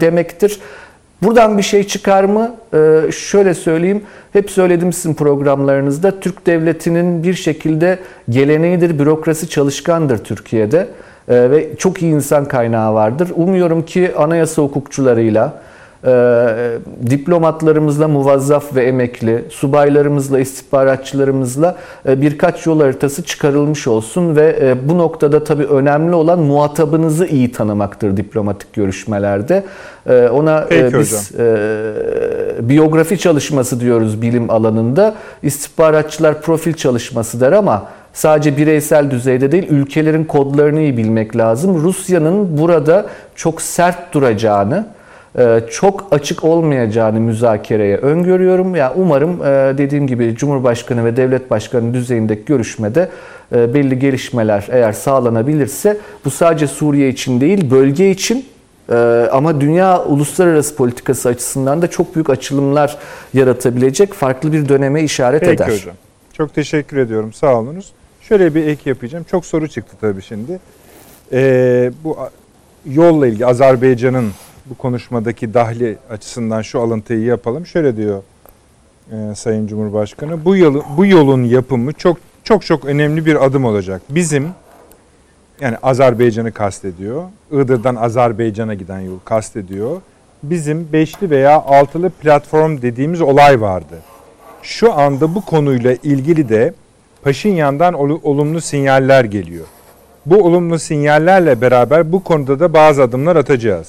demektir. 0.00 0.60
Buradan 1.22 1.58
bir 1.58 1.62
şey 1.62 1.86
çıkar 1.86 2.24
mı? 2.24 2.54
Ee, 2.74 3.12
şöyle 3.12 3.54
söyleyeyim. 3.54 4.02
Hep 4.32 4.50
söyledim 4.50 4.92
sizin 4.92 5.14
programlarınızda. 5.14 6.20
Türk 6.20 6.46
devletinin 6.46 7.22
bir 7.22 7.34
şekilde 7.34 7.98
geleneğidir, 8.30 8.98
bürokrasi 8.98 9.48
çalışkandır 9.48 10.18
Türkiye'de. 10.18 10.88
Ee, 11.28 11.50
ve 11.50 11.76
çok 11.76 12.02
iyi 12.02 12.14
insan 12.14 12.44
kaynağı 12.44 12.94
vardır. 12.94 13.30
Umuyorum 13.34 13.82
ki 13.84 14.12
anayasa 14.16 14.62
hukukçularıyla, 14.62 15.62
e, 16.04 16.78
diplomatlarımızla 17.10 18.08
muvazzaf 18.08 18.74
ve 18.74 18.84
emekli, 18.84 19.44
subaylarımızla, 19.50 20.38
istihbaratçılarımızla 20.38 21.76
e, 22.08 22.20
birkaç 22.20 22.66
yol 22.66 22.80
haritası 22.80 23.22
çıkarılmış 23.22 23.86
olsun 23.86 24.36
ve 24.36 24.58
e, 24.60 24.88
bu 24.88 24.98
noktada 24.98 25.44
tabii 25.44 25.64
önemli 25.64 26.14
olan 26.14 26.38
muhatabınızı 26.38 27.26
iyi 27.26 27.52
tanımaktır 27.52 28.16
diplomatik 28.16 28.72
görüşmelerde. 28.72 29.64
E, 30.06 30.28
ona 30.28 30.66
e, 30.70 30.98
biz 30.98 31.32
e, 31.38 31.56
biyografi 32.60 33.18
çalışması 33.18 33.80
diyoruz 33.80 34.22
bilim 34.22 34.50
alanında. 34.50 35.14
İstihbaratçılar 35.42 36.42
profil 36.42 36.72
çalışması 36.72 37.40
der 37.40 37.52
ama 37.52 37.88
sadece 38.12 38.56
bireysel 38.56 39.10
düzeyde 39.10 39.52
değil 39.52 39.66
ülkelerin 39.70 40.24
kodlarını 40.24 40.80
iyi 40.80 40.96
bilmek 40.96 41.36
lazım. 41.36 41.82
Rusya'nın 41.82 42.58
burada 42.58 43.06
çok 43.34 43.62
sert 43.62 44.14
duracağını, 44.14 44.86
çok 45.70 46.08
açık 46.10 46.44
olmayacağını 46.44 47.20
müzakereye 47.20 47.96
öngörüyorum. 47.96 48.74
Ya 48.74 48.84
yani 48.84 48.92
umarım 48.96 49.42
e, 49.42 49.78
dediğim 49.78 50.06
gibi 50.06 50.34
Cumhurbaşkanı 50.36 51.04
ve 51.04 51.16
Devlet 51.16 51.50
Başkanı 51.50 51.94
düzeyindeki 51.94 52.44
görüşmede 52.44 53.08
e, 53.54 53.74
belli 53.74 53.98
gelişmeler 53.98 54.66
eğer 54.70 54.92
sağlanabilirse 54.92 55.96
bu 56.24 56.30
sadece 56.30 56.66
Suriye 56.66 57.08
için 57.08 57.40
değil 57.40 57.70
bölge 57.70 58.10
için 58.10 58.46
ama 59.32 59.60
dünya 59.60 60.04
uluslararası 60.04 60.76
politikası 60.76 61.28
açısından 61.28 61.82
da 61.82 61.90
çok 61.90 62.14
büyük 62.14 62.30
açılımlar 62.30 62.98
yaratabilecek 63.34 64.14
farklı 64.14 64.52
bir 64.52 64.68
döneme 64.68 65.02
işaret 65.02 65.40
Peki 65.40 65.52
eder. 65.52 65.66
Peki 65.66 65.80
hocam. 65.80 65.96
Çok 66.32 66.54
teşekkür 66.54 66.96
ediyorum. 66.96 67.32
Sağ 67.32 67.58
olunuz. 67.58 67.92
Şöyle 68.20 68.54
bir 68.54 68.66
ek 68.66 68.90
yapacağım. 68.90 69.24
Çok 69.30 69.46
soru 69.46 69.68
çıktı 69.68 69.96
tabii 70.00 70.22
şimdi. 70.22 70.58
Ee, 71.32 71.90
bu 72.04 72.16
yolla 72.86 73.26
ilgili 73.26 73.46
Azerbaycan'ın 73.46 74.30
bu 74.70 74.74
konuşmadaki 74.74 75.54
dahli 75.54 75.98
açısından 76.10 76.62
şu 76.62 76.80
alıntıyı 76.80 77.20
yapalım. 77.20 77.66
Şöyle 77.66 77.96
diyor 77.96 78.22
e, 79.12 79.34
Sayın 79.34 79.66
Cumhurbaşkanı. 79.66 80.44
Bu 80.44 80.56
yolun, 80.56 80.82
bu 80.96 81.06
yolun 81.06 81.44
yapımı 81.44 81.92
çok 81.92 82.16
çok 82.44 82.66
çok 82.66 82.84
önemli 82.84 83.26
bir 83.26 83.44
adım 83.44 83.64
olacak. 83.64 84.02
Bizim 84.10 84.48
yani 85.60 85.76
Azerbaycan'ı 85.82 86.52
kastediyor. 86.52 87.22
Iğdır'dan 87.52 87.96
Azerbaycan'a 87.96 88.74
giden 88.74 89.00
yol 89.00 89.18
kastediyor. 89.24 90.00
Bizim 90.42 90.92
beşli 90.92 91.30
veya 91.30 91.62
altılı 91.62 92.10
platform 92.10 92.82
dediğimiz 92.82 93.20
olay 93.20 93.60
vardı. 93.60 93.98
Şu 94.62 94.92
anda 94.92 95.34
bu 95.34 95.44
konuyla 95.44 95.94
ilgili 96.02 96.48
de 96.48 96.74
Paşinyan'dan 97.22 97.94
olumlu 98.24 98.60
sinyaller 98.60 99.24
geliyor. 99.24 99.66
Bu 100.26 100.44
olumlu 100.44 100.78
sinyallerle 100.78 101.60
beraber 101.60 102.12
bu 102.12 102.24
konuda 102.24 102.60
da 102.60 102.72
bazı 102.72 103.02
adımlar 103.02 103.36
atacağız. 103.36 103.88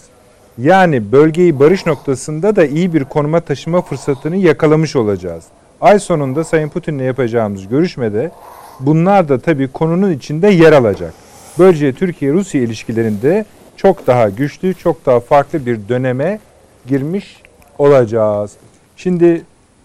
Yani 0.59 1.11
bölgeyi 1.11 1.59
barış 1.59 1.85
noktasında 1.85 2.55
da 2.55 2.65
iyi 2.65 2.93
bir 2.93 3.03
konuma 3.03 3.39
taşıma 3.39 3.81
fırsatını 3.81 4.35
yakalamış 4.35 4.95
olacağız. 4.95 5.43
Ay 5.81 5.99
sonunda 5.99 6.43
Sayın 6.43 6.69
Putin'le 6.69 6.99
yapacağımız 6.99 7.67
görüşmede 7.67 8.31
bunlar 8.79 9.29
da 9.29 9.39
tabii 9.39 9.67
konunun 9.67 10.11
içinde 10.11 10.47
yer 10.47 10.73
alacak. 10.73 11.13
Böylece 11.59 11.93
Türkiye-Rusya 11.93 12.61
ilişkilerinde 12.61 13.45
çok 13.77 14.07
daha 14.07 14.29
güçlü, 14.29 14.73
çok 14.73 15.05
daha 15.05 15.19
farklı 15.19 15.65
bir 15.65 15.79
döneme 15.89 16.39
girmiş 16.87 17.41
olacağız. 17.77 18.51
Şimdi 18.97 19.41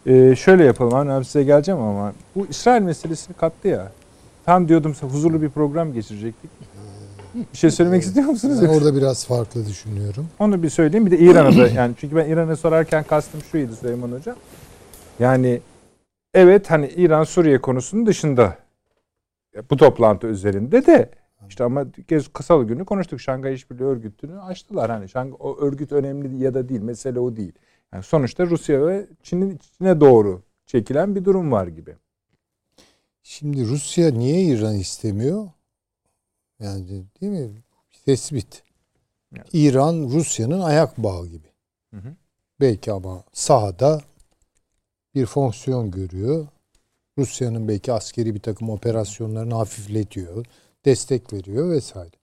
e, 0.07 0.37
şöyle 0.37 0.65
yapalım. 0.65 1.09
Hani 1.09 1.25
size 1.25 1.45
geleceğim 1.45 1.81
ama 1.81 2.13
bu 2.37 2.47
İsrail 2.51 2.83
meselesini 2.83 3.37
kattı 3.37 3.69
ya. 3.69 3.93
Tam 4.47 4.69
diyordum 4.69 4.95
huzurlu 5.01 5.43
bir 5.43 5.49
program 5.49 5.93
geçirecektik. 5.93 6.51
Bir 7.35 7.59
şey 7.59 7.71
söylemek 7.71 8.03
istiyor 8.03 8.27
musunuz? 8.27 8.59
Ben 8.63 8.69
orada 8.69 8.97
biraz 8.97 9.27
farklı 9.27 9.67
düşünüyorum. 9.67 10.29
Onu 10.39 10.63
bir 10.63 10.71
söyleyeyim. 10.71 11.07
Bir 11.07 11.11
de 11.11 11.19
İran'a 11.19 11.57
da 11.57 11.69
yani 11.69 11.95
çünkü 12.01 12.17
ben 12.17 12.29
İran'a 12.29 12.57
sorarken 12.57 13.05
kastım 13.05 13.43
şuydu 13.43 13.77
Süleyman 13.77 14.13
Hocam. 14.13 14.37
Yani 15.19 15.61
evet 16.35 16.71
hani 16.71 16.89
İran 16.89 17.25
Suriye 17.25 17.61
konusunun 17.61 18.07
dışında 18.07 18.59
bu 19.71 19.77
toplantı 19.77 20.27
üzerinde 20.27 20.87
de 20.87 21.11
işte 21.49 21.65
ama 21.65 21.87
kez 22.09 22.29
kısalı 22.29 22.65
günü 22.65 22.85
konuştuk. 22.85 23.21
Şangay 23.21 23.55
İşbirliği 23.55 23.85
Örgütü'nü 23.85 24.41
açtılar. 24.41 24.91
Hani 24.91 25.09
Şangay, 25.09 25.37
o 25.41 25.59
örgüt 25.59 25.93
önemli 25.93 26.45
ya 26.45 26.55
da 26.55 26.69
değil. 26.69 26.81
Mesele 26.81 27.21
o 27.21 27.37
değil. 27.37 27.53
Yani 27.93 28.03
sonuçta 28.03 28.47
Rusya 28.47 28.87
ve 28.87 29.07
Çin'in 29.23 29.51
içine 29.51 30.01
doğru 30.01 30.43
çekilen 30.67 31.15
bir 31.15 31.25
durum 31.25 31.53
var 31.53 31.67
gibi. 31.67 31.97
Şimdi 33.23 33.65
Rusya 33.65 34.11
niye 34.11 34.43
İran 34.43 34.75
istemiyor? 34.75 35.49
Yani 36.61 36.89
değil 37.21 37.33
mi? 37.33 37.63
Tespit. 38.05 38.63
Evet. 39.37 39.47
İran 39.53 39.95
Rusya'nın 40.11 40.61
ayak 40.61 40.99
bağı 40.99 41.27
gibi. 41.27 41.49
Hı 41.91 41.97
hı. 41.97 42.17
Belki 42.61 42.93
ama 42.93 43.25
sahada 43.33 44.03
bir 45.15 45.27
fonksiyon 45.27 45.91
görüyor. 45.91 46.47
Rusya'nın 47.19 47.69
belki 47.69 47.93
askeri 47.93 48.35
bir 48.35 48.41
takım 48.41 48.71
operasyonlarını 48.71 49.55
hafifletiyor, 49.55 50.47
destek 50.85 51.33
veriyor 51.33 51.71
vesaire. 51.71 52.17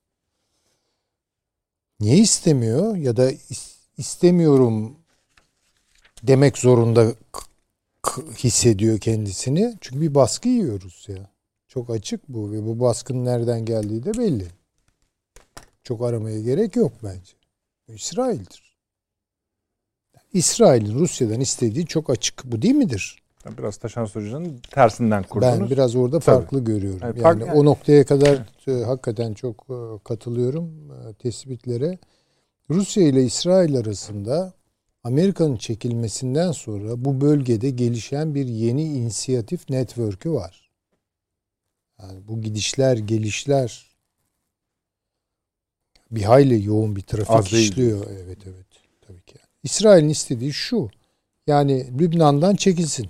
Niye 2.00 2.18
istemiyor 2.18 2.96
ya 2.96 3.18
da 3.18 3.32
is- 3.32 3.76
istemiyorum 3.98 4.98
demek 6.24 6.58
zorunda 6.58 7.14
hissediyor 8.38 9.00
kendisini. 9.00 9.78
Çünkü 9.82 10.02
bir 10.02 10.16
baskı 10.16 10.50
yiyor 10.50 10.82
Rusya. 10.82 11.30
Çok 11.74 11.90
açık 11.90 12.30
bu 12.30 12.52
ve 12.52 12.66
bu 12.66 12.80
baskının 12.80 13.26
nereden 13.26 13.66
geldiği 13.66 14.04
de 14.04 14.14
belli. 14.14 14.48
Çok 15.84 16.02
aramaya 16.02 16.42
gerek 16.42 16.76
yok 16.76 16.92
bence. 17.04 17.34
İsrail'dir. 17.88 18.78
İsrail'in 20.34 21.00
Rusya'dan 21.00 21.40
istediği 21.40 21.86
çok 21.86 22.10
açık. 22.10 22.44
Bu 22.46 22.62
değil 22.62 22.76
midir? 22.76 23.24
Biraz 23.58 23.78
Taşan 23.78 24.06
Hoca'nın 24.06 24.58
tersinden 24.72 25.24
kurdunuz. 25.24 25.60
Ben 25.60 25.70
biraz 25.70 25.96
orada 25.96 26.20
Tabii. 26.20 26.36
farklı 26.40 26.64
görüyorum. 26.64 27.00
Yani 27.02 27.20
Yani, 27.20 27.44
fark- 27.46 27.56
o 27.56 27.66
noktaya 27.66 28.06
kadar 28.06 28.46
e, 28.68 28.84
hakikaten 28.84 29.34
çok 29.34 29.66
e, 29.70 30.04
katılıyorum 30.04 30.92
e, 30.92 31.14
tespitlere. 31.14 31.98
Rusya 32.70 33.04
ile 33.04 33.24
İsrail 33.24 33.78
arasında 33.78 34.54
Amerika'nın 35.04 35.56
çekilmesinden 35.58 36.52
sonra 36.52 37.06
bu 37.06 37.22
bölgede 37.22 37.70
gelişen 37.70 38.36
bir 38.36 38.48
yeni 38.48 38.84
inisiyatif 38.84 39.70
network'ü 39.70 40.32
var. 40.32 40.71
Yani 42.02 42.28
bu 42.28 42.42
gidişler, 42.42 42.98
gelişler 42.98 43.92
bir 46.12 46.22
hayli 46.24 46.66
yoğun 46.66 46.96
bir 46.96 47.02
trafik 47.02 47.30
Az 47.32 47.52
değil. 47.52 47.72
işliyor. 47.72 48.08
Evet 48.10 48.38
evet. 48.46 48.66
Tabii 49.02 49.22
ki. 49.22 49.36
İsrail'in 49.64 50.10
istediği 50.10 50.54
şu. 50.54 50.90
Yani 51.48 52.00
Lübnan'dan 52.00 52.56
çekilsin 52.56 53.10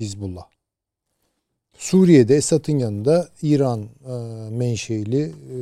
Hizbullah. 0.00 0.46
Suriye'de 1.78 2.36
Esad'ın 2.36 2.78
yanında 2.78 3.28
İran 3.42 3.82
e, 3.82 4.12
menşeili 4.50 5.22
e, 5.52 5.58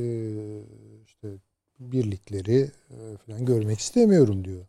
işte 1.06 1.28
birlikleri 1.80 2.70
e, 2.90 3.16
falan 3.26 3.44
görmek 3.44 3.78
istemiyorum 3.78 4.44
diyor. 4.44 4.66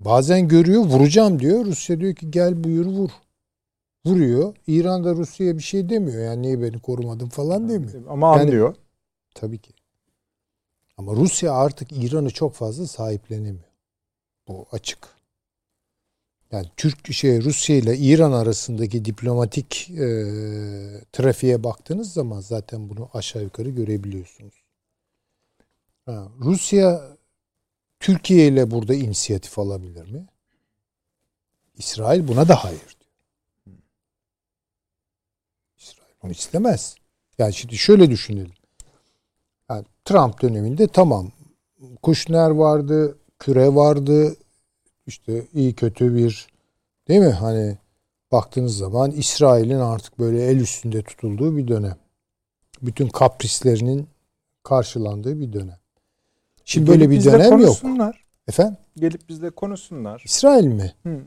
Bazen 0.00 0.48
görüyor 0.48 0.82
vuracağım 0.82 1.40
diyor. 1.40 1.64
Rusya 1.64 2.00
diyor 2.00 2.14
ki 2.14 2.30
gel 2.30 2.64
buyur 2.64 2.86
vur. 2.86 3.10
Vuruyor. 4.06 4.56
İran 4.66 5.04
da 5.04 5.14
Rusya'ya 5.14 5.56
bir 5.56 5.62
şey 5.62 5.88
demiyor. 5.88 6.24
Yani 6.24 6.42
niye 6.42 6.62
beni 6.62 6.78
korumadın 6.80 7.28
falan 7.28 7.68
demiyor. 7.68 8.06
Ama 8.08 8.26
Yani- 8.36 8.42
anlıyor. 8.42 8.76
Tabii 9.34 9.58
ki. 9.58 9.72
Ama 10.96 11.12
Rusya 11.12 11.52
artık 11.52 11.92
İran'ı 11.92 12.30
çok 12.30 12.54
fazla 12.54 12.86
sahiplenemiyor. 12.86 13.70
Bu 14.48 14.66
açık. 14.72 14.98
Yani 16.52 16.66
Türk 16.76 17.12
şey 17.12 17.42
Rusya 17.42 17.76
ile 17.76 17.96
İran 17.96 18.32
arasındaki 18.32 19.04
diplomatik 19.04 19.90
e, 19.90 20.04
trafiğe 21.12 21.64
baktığınız 21.64 22.12
zaman 22.12 22.40
zaten 22.40 22.88
bunu 22.88 23.10
aşağı 23.14 23.42
yukarı 23.42 23.68
görebiliyorsunuz. 23.70 24.54
Ha, 26.06 26.28
Rusya 26.40 27.16
Türkiye 28.00 28.48
ile 28.48 28.70
burada 28.70 28.94
inisiyatif 28.94 29.58
alabilir 29.58 30.10
mi? 30.12 30.26
İsrail 31.76 32.28
buna 32.28 32.48
da 32.48 32.64
hayır 32.64 32.96
diyor. 33.00 33.76
İsrail 35.78 36.09
bunu 36.22 36.30
istemez. 36.32 36.94
Yani 37.38 37.54
şimdi 37.54 37.76
şöyle 37.76 38.10
düşünelim. 38.10 38.52
Yani 39.70 39.84
Trump 40.04 40.42
döneminde 40.42 40.86
tamam 40.86 41.30
Kushner 42.02 42.50
vardı, 42.50 43.18
Küre 43.38 43.74
vardı. 43.74 44.36
işte 45.06 45.46
iyi 45.52 45.74
kötü 45.74 46.14
bir 46.14 46.46
değil 47.08 47.20
mi? 47.20 47.30
Hani 47.30 47.78
baktığınız 48.32 48.76
zaman 48.76 49.10
İsrail'in 49.10 49.78
artık 49.80 50.18
böyle 50.18 50.46
el 50.46 50.56
üstünde 50.56 51.02
tutulduğu 51.02 51.56
bir 51.56 51.68
dönem. 51.68 51.96
Bütün 52.82 53.08
kaprislerinin 53.08 54.08
karşılandığı 54.62 55.40
bir 55.40 55.52
dönem. 55.52 55.78
Şimdi 56.64 56.86
böyle 56.86 56.98
Gelip 56.98 57.10
bir 57.10 57.16
bizle 57.16 57.32
dönem 57.32 57.58
yok. 57.58 57.76
Efendim? 58.48 58.76
Gelip 58.96 59.28
bizle 59.28 59.50
konuşsunlar. 59.50 60.22
İsrail 60.24 60.66
mi? 60.66 60.94
Hı. 61.02 61.20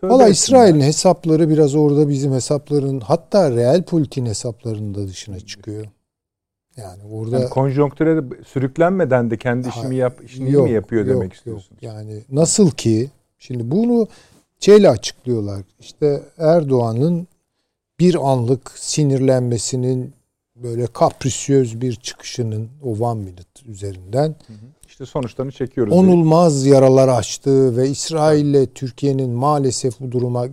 Tövbe 0.00 0.12
Valla. 0.12 0.28
İsrail'in 0.28 0.80
hesapları 0.80 1.48
biraz 1.48 1.74
orada 1.74 2.08
bizim 2.08 2.32
hesapların 2.32 3.00
hatta 3.00 3.50
real 3.50 3.82
politiğin 3.82 4.26
hesaplarının 4.26 4.94
da 4.94 5.08
dışına 5.08 5.40
çıkıyor. 5.40 5.86
Yani 6.76 7.02
orada 7.12 7.38
Yani 7.38 7.50
konjonktüre 7.50 8.16
de 8.16 8.44
sürüklenmeden 8.44 9.30
de 9.30 9.36
kendi 9.36 9.68
işimi 9.68 9.96
yap, 9.96 10.20
işini 10.24 10.52
Yok, 10.52 10.64
mi 10.64 10.72
yapıyor 10.72 11.06
yok, 11.06 11.14
demek 11.14 11.24
yok. 11.24 11.34
istiyorsunuz? 11.34 11.82
Yani 11.82 12.24
nasıl 12.30 12.70
ki 12.70 13.10
şimdi 13.38 13.70
bunu 13.70 14.08
şeyle 14.60 14.90
açıklıyorlar. 14.90 15.62
İşte 15.80 16.22
Erdoğan'ın 16.38 17.26
bir 18.00 18.30
anlık 18.30 18.70
sinirlenmesinin 18.74 20.12
böyle 20.56 20.86
kaprisiyöz 20.86 21.80
bir 21.80 21.94
çıkışının 21.94 22.68
o 22.82 22.90
one 22.90 23.20
minute 23.20 23.70
üzerinden 23.70 24.34
İşte 24.98 25.10
sonuçlarını 25.10 25.52
çekiyoruz. 25.52 25.92
diye. 25.92 26.02
onulmaz 26.02 26.66
yaralar 26.66 27.08
açtığı 27.08 27.76
ve 27.76 27.88
İsrail 27.88 28.44
ile 28.44 28.66
Türkiye'nin 28.66 29.30
maalesef 29.30 30.00
bu 30.00 30.12
duruma 30.12 30.48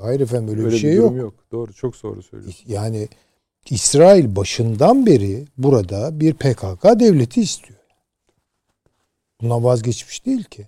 hayır 0.00 0.20
efendim 0.20 0.48
öyle, 0.48 0.62
Öyle 0.62 0.74
bir 0.74 0.78
şey 0.78 0.96
durum 0.96 1.16
yok. 1.16 1.34
Doğru, 1.52 1.72
çok 1.72 2.02
doğru 2.02 2.22
söylüyorsun. 2.22 2.64
Yani 2.66 3.08
İsrail 3.70 4.36
başından 4.36 5.06
beri 5.06 5.44
burada 5.58 6.20
bir 6.20 6.34
PKK 6.34 6.84
devleti 7.00 7.40
istiyor. 7.40 7.78
Bundan 9.40 9.64
vazgeçmiş 9.64 10.26
değil 10.26 10.44
ki. 10.44 10.66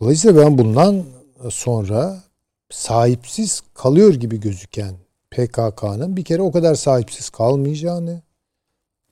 Dolayısıyla 0.00 0.42
ben 0.46 0.58
bundan 0.58 1.04
sonra 1.50 2.22
sahipsiz 2.70 3.62
kalıyor 3.74 4.14
gibi 4.14 4.40
gözüken 4.40 4.94
PKK'nın 5.30 6.16
bir 6.16 6.24
kere 6.24 6.42
o 6.42 6.52
kadar 6.52 6.74
sahipsiz 6.74 7.30
kalmayacağını, 7.30 8.22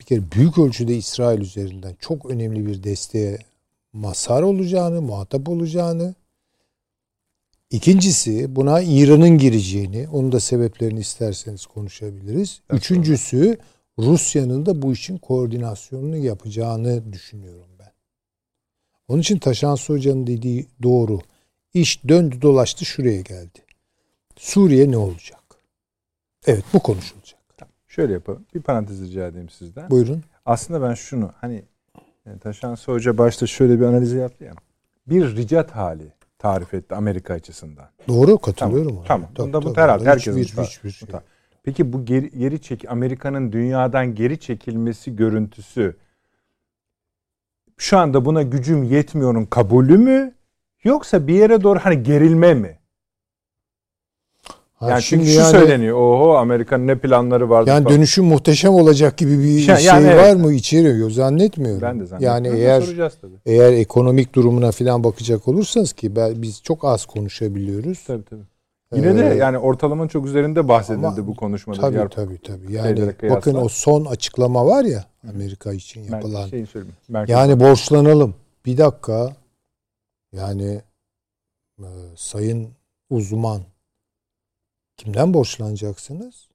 bir 0.01 0.05
kere 0.05 0.32
büyük 0.32 0.59
ölçüde 0.59 0.96
İsrail 0.96 1.40
üzerinden 1.40 1.96
çok 2.01 2.26
önemli 2.26 2.66
bir 2.66 2.82
desteğe 2.82 3.38
mazhar 3.92 4.42
olacağını, 4.42 5.03
muhatap 5.03 5.48
olacağını, 5.48 6.14
İkincisi 7.70 8.57
buna 8.57 8.80
İran'ın 8.80 9.38
gireceğini, 9.38 10.09
onun 10.09 10.32
da 10.32 10.40
sebeplerini 10.40 11.01
isterseniz 11.01 11.66
konuşabiliriz. 11.66 12.61
Üçüncüsü 12.70 13.59
Rusya'nın 13.98 14.66
da 14.66 14.82
bu 14.82 14.92
işin 14.92 15.18
koordinasyonunu 15.18 16.16
yapacağını 16.16 17.12
düşünüyorum 17.12 17.68
ben. 17.78 17.92
Onun 19.09 19.20
için 19.20 19.38
Taşansı 19.38 19.92
Hoca'nın 19.92 20.26
dediği 20.26 20.66
doğru. 20.82 21.20
İş 21.74 22.09
döndü 22.09 22.42
dolaştı 22.42 22.84
şuraya 22.84 23.20
geldi. 23.20 23.59
Suriye 24.36 24.90
ne 24.90 24.96
olacak? 24.96 25.40
Evet 26.46 26.64
bu 26.72 26.80
konuşulacak. 26.80 27.19
Şöyle 27.91 28.12
yapalım. 28.12 28.45
Bir 28.55 28.61
parantez 28.62 29.03
rica 29.03 29.26
edeyim 29.26 29.49
sizden. 29.49 29.91
Buyurun. 29.91 30.22
Aslında 30.47 30.88
ben 30.88 30.95
şunu 30.95 31.30
hani 31.41 31.62
yani 32.26 32.38
Taşansı 32.38 32.93
Hoca 32.93 33.18
başta 33.18 33.47
şöyle 33.47 33.80
bir 33.80 33.84
analiz 33.84 34.12
yaptı 34.12 34.45
ya. 34.45 34.53
Bir 35.07 35.36
ricat 35.36 35.70
hali 35.70 36.12
tarif 36.38 36.74
etti 36.74 36.95
Amerika 36.95 37.34
açısından. 37.34 37.86
Doğru 38.09 38.38
katılıyorum. 38.38 38.97
ona. 38.99 39.05
Tamam. 39.05 39.28
Tabii, 39.34 39.47
Bunda 39.53 39.62
bu 39.62 39.76
herhalde 39.76 40.01
Hiçbir- 40.01 40.11
herkesin 40.11 40.38
hiçbir, 40.38 40.59
muta- 40.62 40.91
şey. 40.93 41.07
muta- 41.09 41.22
Peki 41.62 41.93
bu 41.93 42.05
geri, 42.05 42.30
geri 42.38 42.62
çek 42.62 42.84
Amerika'nın 42.88 43.53
dünyadan 43.53 44.14
geri 44.14 44.38
çekilmesi 44.41 45.16
görüntüsü 45.16 45.97
şu 47.76 47.99
anda 47.99 48.24
buna 48.24 48.43
gücüm 48.43 48.82
yetmiyorun 48.82 49.45
kabulü 49.45 49.99
mü 49.99 50.34
yoksa 50.84 51.26
bir 51.26 51.34
yere 51.34 51.62
doğru 51.62 51.78
hani 51.78 52.03
gerilme 52.03 52.55
mi? 52.55 52.78
Ha, 54.81 54.91
Yani 54.91 55.03
şimdi 55.03 55.22
çünkü 55.22 55.35
şu 55.35 55.41
yani- 55.41 55.51
söyleniyor. 55.51 55.97
Oho 55.97 56.35
Amerika'nın 56.37 56.87
ne 56.87 56.99
planları 56.99 57.51
vardı 57.51 57.70
Yani 57.70 57.85
falan. 57.85 57.97
dönüşüm 57.97 58.24
muhteşem 58.24 58.74
olacak 58.74 59.16
gibi 59.16 59.39
bir 59.39 59.59
Şey- 59.61 59.76
şey 59.76 59.85
yani 59.87 60.07
var 60.07 60.12
evet. 60.12 60.37
mı 60.37 60.53
içeriyor? 60.53 61.11
Zannetmiyorum. 61.11 61.83
ben 61.83 62.01
de 62.01 62.07
zannediyorum. 62.07 62.45
Yani 62.45 62.59
eğer 62.59 62.81
tabii. 63.20 63.35
eğer 63.47 63.72
ekonomik 63.72 64.35
durumuna 64.35 64.72
falan 64.72 65.05
bakacak 65.05 65.49
olursanız 65.49 65.93
ki 65.93 66.16
ben, 66.16 66.43
biz 66.43 66.62
çok 66.62 66.85
az 66.85 67.07
konuşabiliyoruz. 67.07 68.05
Tabii 68.07 68.24
tabii. 68.24 68.43
Yine 68.95 69.16
de 69.18 69.31
Ee, 69.31 69.37
yani 69.37 69.59
ortalamanın 69.59 70.09
çok 70.09 70.26
üzerinde 70.26 70.68
bahsedildi 70.68 71.07
ama 71.07 71.26
bu 71.26 71.37
konuşmada. 71.37 71.81
Tabii 71.81 71.93
diğer 71.95 72.09
tabii 72.09 72.39
tabii. 72.39 72.72
Yani 72.72 73.12
bakın 73.31 73.55
o 73.55 73.68
son 73.68 74.05
açıklama 74.05 74.66
var 74.66 74.85
ya 74.85 75.05
Amerika 75.35 75.72
için 75.72 76.05
Mer- 76.07 76.12
yapılan. 76.12 76.45
söyleyeyim. 76.49 76.95
Merkez 77.09 77.33
Yani 77.33 77.61
borçlanalım. 77.61 78.35
Bir 78.66 78.78
dakika. 78.78 79.37
Yani 80.33 80.81
e, 81.81 81.87
sayın 82.16 82.68
uzman 83.11 83.61
kimden 85.01 85.34
borçlanacaksınız? 85.34 86.48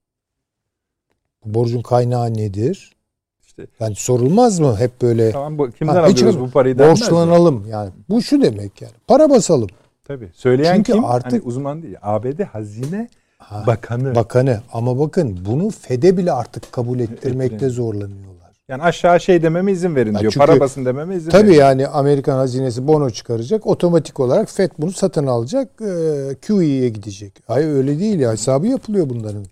Bu 1.46 1.54
borcun 1.54 1.82
kaynağı 1.82 2.34
nedir? 2.34 2.96
işte 3.42 3.68
Yani 3.80 3.96
sorulmaz 3.96 4.60
mı 4.60 4.76
hep 4.80 5.02
böyle 5.02 5.32
tamam 5.32 5.58
bu, 5.58 5.72
kimden 5.72 5.94
Ha, 5.94 6.04
alıyoruz 6.04 6.40
bu 6.40 6.50
parayı 6.52 6.80
denmez 6.80 7.00
mi? 7.00 7.02
borçlanalım 7.06 7.68
yani. 7.70 7.90
Bu 8.10 8.22
şu 8.22 8.42
demek 8.42 8.82
yani. 8.82 8.94
Para 9.08 9.30
basalım. 9.30 9.70
Tabii. 10.04 10.30
Söyleyen 10.34 10.76
Çünkü 10.76 10.92
kim? 10.92 11.06
artık- 11.06 11.32
Hani 11.34 11.42
uzman 11.42 11.84
değil. 11.84 11.96
ABD 12.02 12.44
Hazine 12.44 13.10
Ha, 13.38 13.64
Bakanı. 13.68 14.16
Bakanı 14.16 14.62
ama 14.74 15.00
bakın 15.00 15.40
bunu 15.46 15.70
FED'e 15.70 16.18
bile 16.18 16.32
artık 16.32 16.72
kabul 16.72 17.00
ettirmekte 17.00 17.70
zorlanıyorlar. 17.70 18.45
Yani 18.70 18.84
aşağı 18.84 19.20
şey 19.20 19.42
dememe 19.42 19.72
izin 19.72 19.96
verin 19.96 20.14
Ya 20.14 20.20
diyor. 20.20 20.32
çünkü- 20.32 20.46
Para 20.48 20.60
basın 20.60 20.86
dememe 20.86 21.16
izin 21.16 21.30
Tabii 21.30 21.48
verin. 21.50 21.60
yani 21.60 21.88
Amerikan 21.88 22.36
hazinesi 22.38 22.88
bono 22.88 23.10
çıkaracak. 23.10 23.68
Otomatik 23.68 24.20
olarak 24.20 24.50
FED 24.50 24.72
bunu 24.80 24.92
satın 24.92 25.28
alacak. 25.28 25.82
E, 25.82 26.36
QE'ye 26.48 26.90
gidecek. 26.90 27.34
Hayır 27.48 27.68
öyle 27.68 28.00
değil 28.00 28.20
ya. 28.20 28.32
Hesabı 28.32 28.68
yapılıyor 28.68 29.10
bunların. 29.10 29.46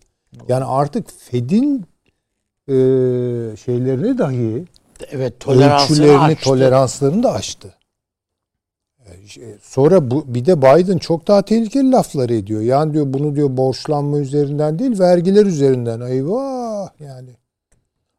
Yani 0.47 0.66
artık 0.66 1.11
FED'in 1.20 1.86
e, 2.68 2.74
şeylerini 3.57 4.18
dahi 4.18 4.66
Evet 5.11 5.47
aştı. 5.47 6.43
toleranslarını 6.43 7.24
da 7.24 7.34
aştı. 7.34 7.74
E, 9.05 9.28
şey, 9.28 9.43
Sonra 9.61 10.11
bu 10.11 10.24
bir 10.28 10.45
de 10.45 10.61
Biden 10.61 10.97
çok 10.97 11.28
daha 11.28 11.41
tehlikeli 11.41 11.91
laflar 11.91 12.30
ediyor. 12.30 12.61
Yani 12.61 12.93
diyor 12.93 13.05
bunu 13.07 13.36
diyor 13.36 13.57
borçlanma 13.57 14.18
üzerinden 14.20 14.80
değil 14.80 14.99
vergiler 14.99 15.45
üzerinden. 15.45 16.01
Eyvah 16.01 16.89
yani. 16.99 17.30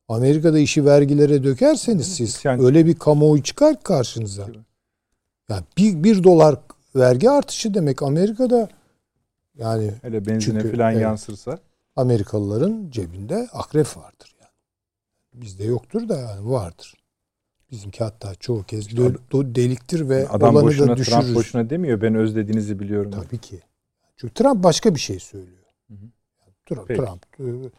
Amerika'da 0.09 0.59
işi 0.59 0.85
vergilere 0.85 1.45
dökerseniz 1.45 2.17
siz 2.17 2.29
isyan- 2.29 2.61
öyle 2.65 2.87
bir 2.87 2.95
kamuoyu 2.95 3.43
çıkar 3.43 3.83
karşınıza. 3.83 4.47
Yani 5.49 5.65
bir, 5.77 6.05
bir 6.05 6.25
dolar 6.25 6.57
vergi 6.97 7.31
artışı 7.31 7.75
demek 7.75 8.03
Amerika'da 8.03 8.69
yani 9.55 9.91
Hele 10.03 10.27
benzine 10.27 10.61
Çünkü- 10.63 10.77
falan 10.77 10.93
evet. 10.93 11.03
yansırsa. 11.03 11.59
Amerikalıların 11.97 12.91
cebinde 12.91 13.49
akrep 13.53 13.97
vardır 13.97 14.35
yani. 14.41 14.51
Bizde 15.35 15.65
yoktur 15.65 16.09
da 16.09 16.17
yani 16.19 16.51
vardır. 16.51 16.95
Bizimki 17.71 18.05
hatta 18.05 18.35
çoğu 18.35 18.63
kez 18.63 18.87
dö- 18.93 19.17
do- 19.33 19.55
deliktir 19.55 20.09
ve 20.09 20.29
Adam 20.29 20.55
olanı 20.55 20.65
boşuna 20.67 20.87
da 20.93 20.97
düşürür. 20.97 21.17
Trump 21.21 21.35
boşuna 21.37 21.71
demiyor. 21.71 22.01
Ben 22.03 22.15
özlediğinizi 22.15 22.81
biliyorum. 22.81 23.11
Tabii 23.11 23.39
ki. 23.39 23.61
Çünkü 24.17 24.35
Trump 24.35 24.63
başka 24.65 24.95
bir 24.95 25.01
şey 25.01 25.19
söylüyor. 25.21 25.65
Hı 25.89 25.95
hı. 25.95 26.07
Trump, 26.67 26.89
Peki. 26.89 27.01
Trump 27.01 27.27
e, 27.41 27.71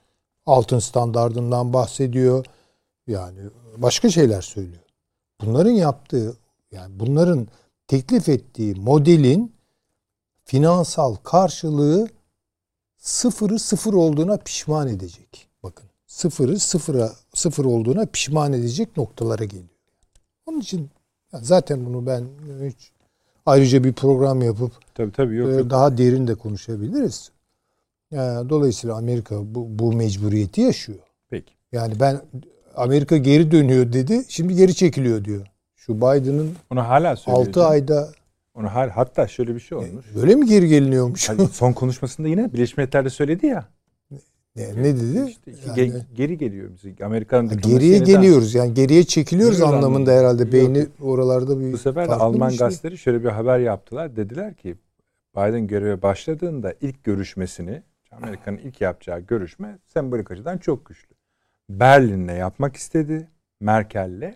altın 0.46 0.80
standardından 0.80 1.74
bahsediyor. 1.74 2.46
Yani 3.08 3.40
başka 3.78 4.10
şeyler 4.10 4.42
söylüyor. 4.42 4.84
Bunların 5.42 5.72
yaptığı 5.72 6.38
yani 6.72 7.00
bunların 7.00 7.48
teklif 7.88 8.30
ettiği 8.30 8.76
modelin 8.76 9.56
finansal 10.46 11.16
karşılığı 11.16 12.08
sıfırı 12.98 13.60
sıfır 13.60 13.94
olduğuna 13.94 14.38
pişman 14.38 14.88
edecek. 14.88 15.48
Bakın 15.64 15.86
sıfırı 16.08 16.60
sıfıra 16.60 17.12
sıfır 17.34 17.66
olduğuna 17.66 18.06
pişman 18.06 18.54
edecek 18.54 18.98
noktalara 18.98 19.44
geliyor. 19.44 19.70
Onun 20.46 20.60
için 20.60 20.90
zaten 21.34 21.86
bunu 21.86 22.06
ben 22.06 22.28
hiç 22.70 22.92
ayrıca 23.46 23.84
bir 23.84 23.94
program 23.94 24.42
yapıp 24.42 24.72
Tabii 24.96 25.12
tabii 25.12 25.36
yok 25.36 25.50
ee, 25.50 25.56
yok. 25.56 25.70
daha 25.70 25.98
derin 25.98 26.28
de 26.28 26.36
konuşabiliriz. 26.36 27.32
Yani 28.16 28.50
dolayısıyla 28.50 28.96
Amerika 28.96 29.36
bu, 29.56 29.80
bu 29.80 29.94
mecburiyeti 29.94 30.62
yaşıyor. 30.62 31.00
Peki. 31.30 31.54
Yani 31.72 31.94
ben 32.00 32.22
Amerika 32.76 33.18
geri 33.18 33.52
dönüyor 33.52 33.94
dedi. 33.94 34.24
Şimdi 34.28 34.56
geri 34.56 34.76
çekiliyor 34.76 35.26
diyor. 35.26 35.48
Şu 35.76 35.98
Biden'ın 35.98 36.52
Onu 36.72 36.82
hala 36.82 37.16
söylüyor. 37.16 37.48
6 37.48 37.52
canım. 37.52 37.72
ayda 37.72 38.10
Onu 38.54 38.68
hal, 38.68 38.90
hatta 38.90 39.28
şöyle 39.28 39.56
bir 39.56 39.60
şey 39.60 39.78
olmuş. 39.78 40.06
böyle 40.16 40.36
mi 40.36 40.46
geri 40.46 40.68
geliniyormuş? 40.68 41.30
Hani 41.30 41.48
son 41.52 41.74
konuşmasında 41.74 42.28
yine 42.28 42.54
Birleşmiş 42.54 42.78
Milletler'de 42.78 43.10
söyledi 43.10 43.46
ya. 43.48 43.66
ne, 44.56 44.70
ne 44.70 44.84
dedi? 44.84 45.26
İşte 45.30 45.52
Yani- 45.68 45.90
ge- 45.92 46.02
geri 46.16 46.38
geliyor 46.38 46.70
Ha, 47.00 47.20
diplomasi 47.20 47.62
geriye 47.62 47.98
geliyoruz. 48.00 48.56
Yani 48.56 48.74
geriye 48.74 49.04
çekiliyoruz 49.04 49.58
Geliyoruz 49.58 49.76
anlamında 49.84 50.12
anlamında. 50.12 50.12
herhalde. 50.12 50.44
Yok. 50.44 50.54
Beyni 50.54 50.88
oralarda 51.02 51.60
bir 51.60 51.74
Bu 51.74 51.78
sefer 51.78 52.10
de 52.10 52.14
Alman 52.14 52.50
şey. 52.50 52.58
gazeteleri 52.60 52.98
şöyle 52.98 53.24
bir 53.24 53.30
haber 53.30 53.60
yaptılar. 53.60 54.16
Dediler 54.16 54.54
ki 54.54 54.76
Biden 55.36 55.68
göreve 55.68 56.02
başladığında 56.02 56.74
ilk 56.82 57.04
görüşmesini 57.04 57.82
Amerika'nın 58.18 58.58
ilk 58.58 58.82
yapacağı 58.82 59.20
görüşme 59.20 59.78
sembolik 59.88 60.32
açıdan 60.32 60.58
çok 60.58 60.86
güçlü. 60.86 61.16
Berlin'le 61.70 62.36
yapmak 62.38 62.76
istedi. 62.76 63.28
Merkel'le. 63.60 64.36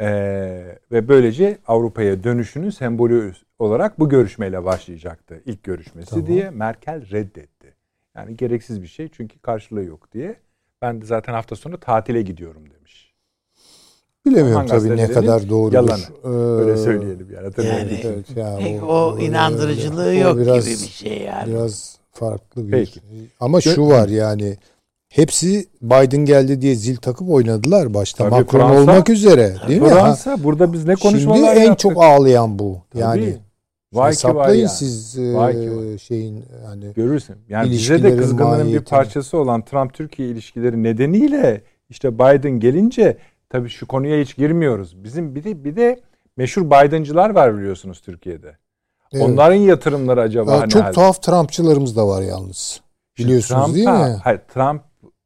Ee, 0.00 0.78
ve 0.92 1.08
böylece 1.08 1.58
Avrupa'ya 1.66 2.24
dönüşünün 2.24 2.70
sembolü 2.70 3.32
olarak 3.58 3.98
bu 3.98 4.08
görüşmeyle 4.08 4.64
başlayacaktı. 4.64 5.42
ilk 5.46 5.62
görüşmesi 5.62 6.10
Tamam. 6.10 6.26
diye 6.26 6.50
Merkel 6.50 7.10
reddetti. 7.10 7.74
Yani 8.16 8.36
gereksiz 8.36 8.82
bir 8.82 8.86
şey 8.86 9.08
çünkü 9.12 9.38
karşılığı 9.38 9.84
yok 9.84 10.12
diye. 10.12 10.36
Ben 10.82 11.00
de 11.00 11.04
zaten 11.06 11.32
hafta 11.32 11.56
sonu 11.56 11.80
tatile 11.80 12.22
gidiyorum 12.22 12.70
demiş. 12.70 13.14
Bilemiyorum 14.26 14.56
Alman 14.56 14.66
tabii 14.66 14.96
ne 14.96 15.10
kadar 15.12 15.48
doğrudur. 15.48 15.74
yalanı. 15.74 16.00
Ee, 16.24 16.28
Öyle 16.62 16.76
söyleyelim 16.76 17.28
yani. 17.34 17.52
Yani- 17.66 18.00
Evet, 18.04 18.36
ya 18.36 18.56
Pek 18.58 18.82
o, 18.82 19.18
inandırıcılığı 19.20 20.08
o 20.08 20.12
yok 20.12 20.38
biraz- 20.38 20.64
gibi 20.64 20.74
bir 20.74 20.92
şey 20.92 21.22
yani. 21.22 21.50
Biraz 21.52 21.97
farklı 22.18 22.66
bir. 22.66 22.72
Peki. 22.72 23.00
Ama 23.40 23.60
şu 23.60 23.86
var 23.86 24.08
yani 24.08 24.56
hepsi 25.08 25.66
Biden 25.82 26.24
geldi 26.24 26.60
diye 26.60 26.74
zil 26.74 26.96
takıp 26.96 27.30
oynadılar 27.30 27.94
başta. 27.94 28.24
Tabii 28.24 28.40
Macron 28.40 28.60
Fransa- 28.60 28.80
olmak 28.80 29.10
üzere 29.10 29.56
değil 29.68 29.82
mi? 29.82 29.88
Ha, 29.88 29.94
Fransa 30.00 30.44
burada 30.44 30.72
biz 30.72 30.84
ne 30.84 30.94
konuşmalar 30.94 31.36
Şimdi 31.36 31.48
en 31.60 31.64
yaptık. 31.64 31.78
çok 31.78 32.02
ağlayan 32.02 32.58
bu. 32.58 32.78
Yani 32.94 33.20
Tabii. 33.20 33.38
Vay 33.92 34.14
ki 34.14 34.34
var 34.34 34.48
yani. 34.48 34.68
siz 34.68 35.18
e, 35.18 35.34
Vay 35.34 35.52
ki 35.52 35.76
var. 35.76 35.98
şeyin 35.98 36.44
yani 36.64 36.84
Görürsün. 36.96 37.36
Yani 37.48 37.70
bize 37.70 38.02
de 38.02 38.16
kızgınlığın 38.16 38.72
bir 38.72 38.80
parçası 38.80 39.38
olan 39.38 39.62
Trump-Türkiye 39.62 40.28
ilişkileri 40.28 40.82
nedeniyle 40.82 41.62
işte 41.90 42.14
Biden 42.14 42.60
gelince 42.60 43.16
tabii 43.50 43.68
şu 43.68 43.86
konuya 43.86 44.20
hiç 44.20 44.36
girmiyoruz. 44.36 45.04
Bizim 45.04 45.34
bir 45.34 45.44
de 45.44 45.64
bir 45.64 45.76
de 45.76 46.00
meşhur 46.36 46.66
Biden'cılar 46.66 47.30
var 47.30 47.58
biliyorsunuz 47.58 48.00
Türkiye'de. 48.00 48.56
Evet. 49.12 49.24
Onların 49.24 49.54
yatırımları 49.54 50.20
acaba 50.20 50.52
Aa, 50.52 50.62
ne 50.62 50.68
çok 50.68 50.94
tuhaf 50.94 51.22
Trumpçılarımız 51.22 51.96
da 51.96 52.08
var 52.08 52.22
yalnız. 52.22 52.80
Biliyorsunuz 53.18 53.74
değil 53.74 53.86
Trump'a- 53.86 54.08
mi? 54.08 54.20
Hayır, 54.24 54.40
Trump 54.54 54.82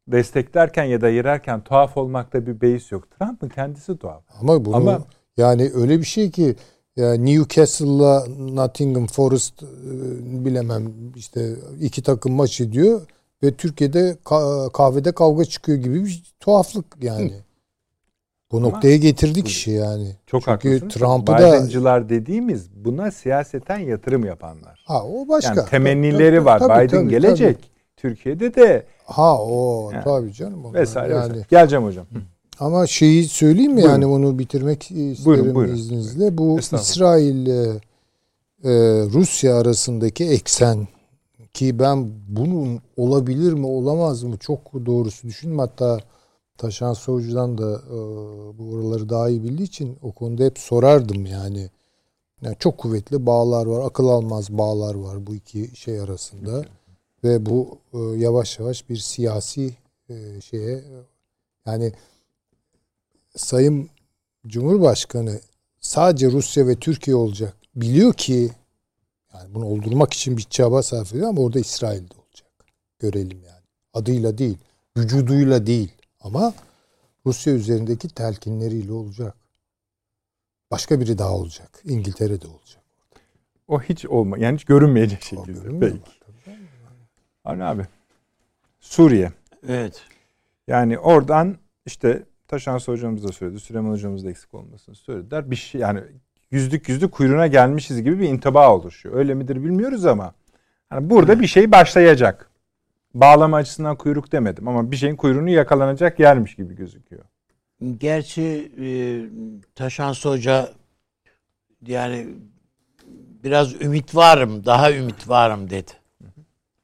desteklerken 0.07 0.83
ya 0.83 1.01
da 1.01 1.09
yererken 1.09 1.61
tuhaf 1.61 1.97
olmakta 1.97 2.47
bir 2.47 2.61
beis 2.61 2.91
yok. 2.91 3.03
Trump'ın 3.11 3.49
kendisi 3.49 3.97
tuhaf. 3.97 4.23
Ama 4.41 4.65
bunu 4.65 4.75
Ama- 4.75 5.01
yani 5.37 5.71
öyle 5.75 5.99
bir 5.99 6.05
şey 6.05 6.31
ki 6.31 6.55
ya 6.95 7.13
Newcastle'la 7.13 8.25
Nottingham 8.39 9.07
Forest 9.07 9.63
e, 9.63 9.65
bilemem 10.45 10.93
işte 11.15 11.55
iki 11.81 12.03
takım 12.03 12.33
maç 12.33 12.61
ediyor 12.61 13.01
ve 13.43 13.53
Türkiye'de 13.53 14.17
ka- 14.25 14.71
kahvede 14.71 15.11
kavga 15.11 15.45
çıkıyor 15.45 15.77
gibi 15.77 16.05
bir 16.05 16.23
tuhaflık 16.39 16.85
yani. 17.01 17.33
Bu 18.53 18.57
Ama- 18.57 18.67
noktaya 18.67 18.97
getirdik 18.97 19.47
işi 19.47 19.71
yani. 19.71 20.15
Çok 20.27 20.43
Çünkü. 20.43 20.87
Trump'ı 20.87 21.31
da 21.31 21.37
Biden'cılar 21.37 22.09
dediğimiz 22.09 22.69
buna 22.85 23.11
siyaseten 23.11 23.77
yatırım 23.79 24.25
yapanlar. 24.25 24.83
ha 24.87 25.03
o 25.05 25.27
başka. 25.27 25.53
Yani 25.55 25.69
temennileri 25.69 26.35
Tabii, 26.35 26.45
var. 26.45 26.59
tabii, 26.59 26.87
Biden 26.87 26.97
tabii, 27.01 27.09
gelecek. 27.09 27.57
Türkiye'de 27.97 28.55
de 28.55 28.61
tabii. 28.61 28.83
Ha 29.05 29.43
o 29.43 29.91
Yani. 29.93 30.03
tabii 30.03 30.33
canım. 30.33 30.65
onlar 30.65 30.79
vesaire 30.81 31.13
yani. 31.13 31.23
vesaire. 31.29 31.45
Geleceğim 31.49 31.85
hocam. 31.85 32.05
Ama 32.59 32.87
şeyi 32.87 33.23
söyleyeyim 33.23 33.71
mi 33.71 33.75
Buyurun. 33.77 33.91
yani 33.91 34.05
onu 34.05 34.39
bitirmek 34.39 34.83
isterim 34.91 35.25
Buyurun, 35.25 35.55
buyurun. 35.55 35.75
izninizle. 35.75 36.37
Bu. 36.37 36.59
İsrail 36.59 37.35
ile 37.35 37.63
e, 38.63 38.71
Rusya 39.13 39.55
arasındaki 39.57 40.25
eksen 40.29 40.87
ki 41.53 41.79
ben 41.79 42.07
bunun 42.27 42.79
olabilir 42.97 43.53
mi 43.53 43.65
olamaz 43.67 44.23
mı 44.23 44.37
çok 44.37 44.85
doğrusu 44.85 45.27
düşündüm. 45.27 45.59
Hatta 45.59 45.99
Taşan 46.63 46.93
Soğucu'dan 46.93 47.57
da 47.57 47.81
e, 47.87 47.97
bu 48.57 48.73
oraları 48.73 49.09
daha 49.09 49.29
iyi 49.29 49.43
bildiği 49.43 49.63
için 49.63 49.97
o 50.01 50.11
konuda 50.11 50.43
hep 50.43 50.59
sorardım 50.59 51.25
yani. 51.25 51.69
yani. 52.41 52.55
Çok 52.59 52.77
kuvvetli 52.77 53.25
bağlar 53.25 53.65
var, 53.65 53.85
akıl 53.85 54.07
almaz 54.07 54.49
bağlar 54.49 54.95
var 54.95 55.27
bu 55.27 55.35
iki 55.35 55.77
şey 55.77 55.99
arasında. 55.99 56.65
Ve 57.23 57.45
bu 57.45 57.77
e, 57.93 57.97
yavaş 57.97 58.59
yavaş 58.59 58.89
bir 58.89 58.97
siyasi 58.97 59.73
e, 60.09 60.41
şeye 60.41 60.83
yani 61.65 61.93
Sayın 63.35 63.89
Cumhurbaşkanı 64.47 65.39
sadece 65.79 66.31
Rusya 66.31 66.67
ve 66.67 66.75
Türkiye 66.75 67.15
olacak. 67.15 67.57
Biliyor 67.75 68.13
ki 68.13 68.51
yani 69.33 69.55
bunu 69.55 69.65
oldurmak 69.65 70.13
için 70.13 70.37
bir 70.37 70.43
çaba 70.43 70.83
sarf 70.83 71.11
ediyor 71.13 71.29
ama 71.29 71.41
orada 71.41 71.59
İsrail'de 71.59 72.13
olacak. 72.13 72.51
Görelim 72.99 73.41
yani. 73.43 73.63
Adıyla 73.93 74.37
değil, 74.37 74.57
vücuduyla 74.97 75.67
değil 75.67 75.91
ama 76.23 76.53
Rusya 77.25 77.53
üzerindeki 77.53 78.07
telkinleriyle 78.07 78.91
olacak. 78.91 79.35
Başka 80.71 80.99
biri 80.99 81.17
daha 81.17 81.33
olacak. 81.33 81.81
İngiltere'de 81.83 82.47
olacak. 82.47 82.83
O 83.67 83.81
hiç 83.81 84.05
olma. 84.05 84.37
Yani 84.37 84.55
hiç 84.55 84.65
görünmeyecek 84.65 85.23
şekilde. 85.23 85.63
Canım. 85.63 86.01
Avni 87.45 87.63
abi. 87.63 87.87
Suriye. 88.79 89.31
Evet. 89.67 90.01
Yani 90.67 90.99
oradan 90.99 91.57
işte 91.85 92.23
Taşan 92.47 92.79
hocamız 92.79 93.23
da 93.23 93.31
söyledi. 93.31 93.59
Süleyman 93.59 93.91
hocamız 93.91 94.25
da 94.25 94.29
eksik 94.29 94.53
olmasını 94.53 94.95
söylediler. 94.95 95.51
Bir 95.51 95.55
şey 95.55 95.81
yani 95.81 96.01
yüzlük 96.51 96.89
yüzlük 96.89 97.11
kuyruğuna 97.11 97.47
gelmişiz 97.47 98.03
gibi 98.03 98.19
bir 98.19 98.29
intiba 98.29 98.75
oluşuyor. 98.75 99.15
Öyle 99.15 99.33
midir 99.33 99.63
bilmiyoruz 99.63 100.05
ama 100.05 100.33
hani 100.89 101.09
burada 101.09 101.39
bir 101.39 101.47
şey 101.47 101.71
başlayacak. 101.71 102.49
Bağlama 103.13 103.57
açısından 103.57 103.97
kuyruk 103.97 104.31
demedim 104.31 104.67
ama 104.67 104.91
bir 104.91 104.97
şeyin 104.97 105.15
kuyruğunu 105.15 105.49
yakalanacak 105.49 106.19
yermiş 106.19 106.55
gibi 106.55 106.75
gözüküyor. 106.75 107.23
Gerçi 107.97 108.71
e, 108.81 108.87
Taşansı 109.75 110.29
Hoca 110.29 110.69
yani 111.87 112.27
biraz 113.43 113.81
ümit 113.81 114.15
varım, 114.15 114.65
daha 114.65 114.91
ümit 114.91 115.29
varım 115.29 115.69
dedi. 115.69 115.91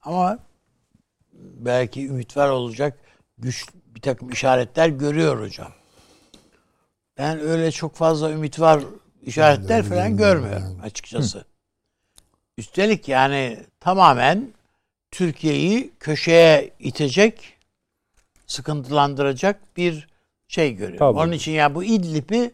Ama 0.02 0.40
belki 1.34 2.08
ümit 2.08 2.38
var 2.38 2.50
olacak 2.50 3.00
güç 3.38 3.66
bir 3.96 4.02
takım 4.02 4.30
işaretler 4.30 4.90
görüyor 4.90 5.42
hocam. 5.42 5.72
Ben 7.18 7.40
öyle 7.40 7.72
çok 7.72 7.96
fazla 7.96 8.32
ümit 8.32 8.60
var 8.60 8.84
işaretler 9.22 9.84
falan 9.84 10.18
görmüyorum 10.18 10.80
açıkçası. 10.84 11.46
Üstelik 12.58 13.08
yani 13.08 13.66
tamamen 13.80 14.54
Türkiye'yi 15.12 15.94
köşeye 16.00 16.74
itecek, 16.80 17.58
sıkıntılandıracak 18.48 19.78
bir 19.78 20.08
şey 20.48 20.74
görüyorum. 20.74 20.98
Tabii. 20.98 21.20
Onun 21.20 21.32
için 21.32 21.52
ya 21.52 21.76
bu 21.76 21.84
İdlib'i 21.84 22.52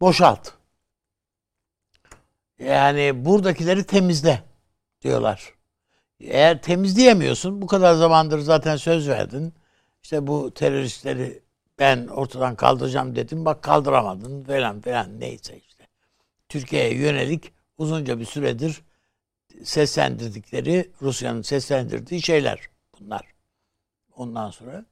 boşalt. 0.00 0.52
Yani 2.58 3.24
buradakileri 3.24 3.84
temizle 3.84 4.42
diyorlar. 5.02 5.54
Eğer 6.20 6.62
temizleyemiyorsun, 6.62 7.62
bu 7.62 7.66
kadar 7.66 7.94
zamandır 7.94 8.38
zaten 8.38 8.76
söz 8.76 9.08
verdin. 9.08 9.54
İşte 10.02 10.26
bu 10.26 10.54
teröristleri 10.54 11.42
ben 11.78 12.06
ortadan 12.06 12.56
kaldıracağım 12.56 13.16
dedim. 13.16 13.44
Bak 13.44 13.62
kaldıramadın 13.62 14.44
falan 14.44 14.80
falan 14.80 15.20
neyse 15.20 15.60
işte. 15.68 15.86
Türkiye'ye 16.48 16.94
yönelik 16.94 17.52
uzunca 17.78 18.18
bir 18.20 18.24
süredir 18.24 18.82
seslendirdikleri, 19.64 20.90
Rusya'nın 21.02 21.42
seslendirdiği 21.42 22.22
şeyler 22.22 22.60
bunlar. 23.00 23.22
Ondan 24.16 24.50
sonra 24.50 24.84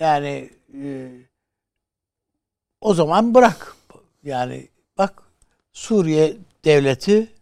yani 0.00 0.50
e, 0.74 1.10
o 2.80 2.94
zaman 2.94 3.34
bırak. 3.34 3.76
Yani 4.22 4.68
bak 4.98 5.22
Suriye 5.72 6.36
devleti 6.64 7.32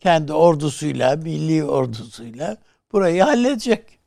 kendi 0.00 0.32
ordusuyla, 0.32 1.16
milli 1.16 1.64
ordusuyla 1.64 2.56
burayı 2.92 3.22
halledecek. 3.22 3.98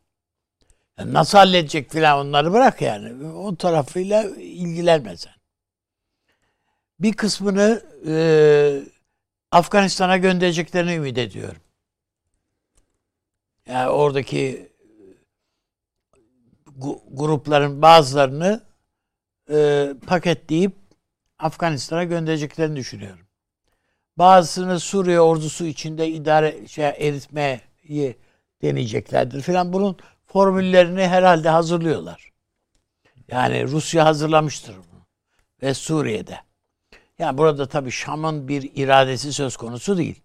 Yani 0.98 1.14
nasıl 1.14 1.38
halledecek 1.38 1.92
filan 1.92 2.28
onları 2.28 2.54
bırak 2.54 2.82
yani. 2.82 3.28
O 3.28 3.56
tarafıyla 3.56 4.24
ilgilenme 4.38 5.18
sen. 5.18 5.34
Bir 7.00 7.14
kısmını 7.14 7.84
e, 8.08 8.14
Afganistan'a 9.52 10.18
göndereceklerini 10.18 10.94
ümit 10.94 11.18
ediyorum. 11.18 11.62
Yani 13.68 13.90
oradaki 13.90 14.72
gu- 16.80 17.02
grupların 17.12 17.82
bazılarını 17.82 18.64
e, 19.50 19.90
paketleyip 20.08 20.76
Afganistan'a 21.40 22.04
göndereceklerini 22.04 22.76
düşünüyorum. 22.76 23.28
Bazısını 24.18 24.80
Suriye 24.80 25.22
ordusu 25.22 25.66
içinde 25.66 26.08
idare 26.08 26.68
şey 26.68 26.86
eritmeyi 26.86 28.16
deneyeceklerdir 28.62 29.42
filan. 29.42 29.74
Bunun 29.74 29.98
formüllerini 30.26 31.08
herhalde 31.08 31.50
hazırlıyorlar. 31.50 32.32
Yani 33.28 33.68
Rusya 33.68 34.06
hazırlamıştır 34.06 34.76
bunu. 34.76 35.06
Ve 35.62 35.74
Suriye'de. 35.74 36.40
Yani 37.20 37.38
burada 37.38 37.68
tabii 37.68 37.92
Şam'ın 37.92 38.48
bir 38.48 38.72
iradesi 38.76 39.34
söz 39.34 39.58
konusu 39.58 39.98
değil. 39.98 40.22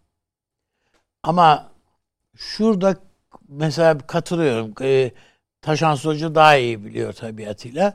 Ama 1.23 1.73
şurada 2.37 2.97
mesela 3.49 3.99
katılıyorum. 3.99 4.75
E, 4.83 5.11
Taşan 5.63 5.97
Hoca 5.97 6.35
daha 6.35 6.57
iyi 6.57 6.85
biliyor 6.85 7.13
tabiatıyla. 7.13 7.95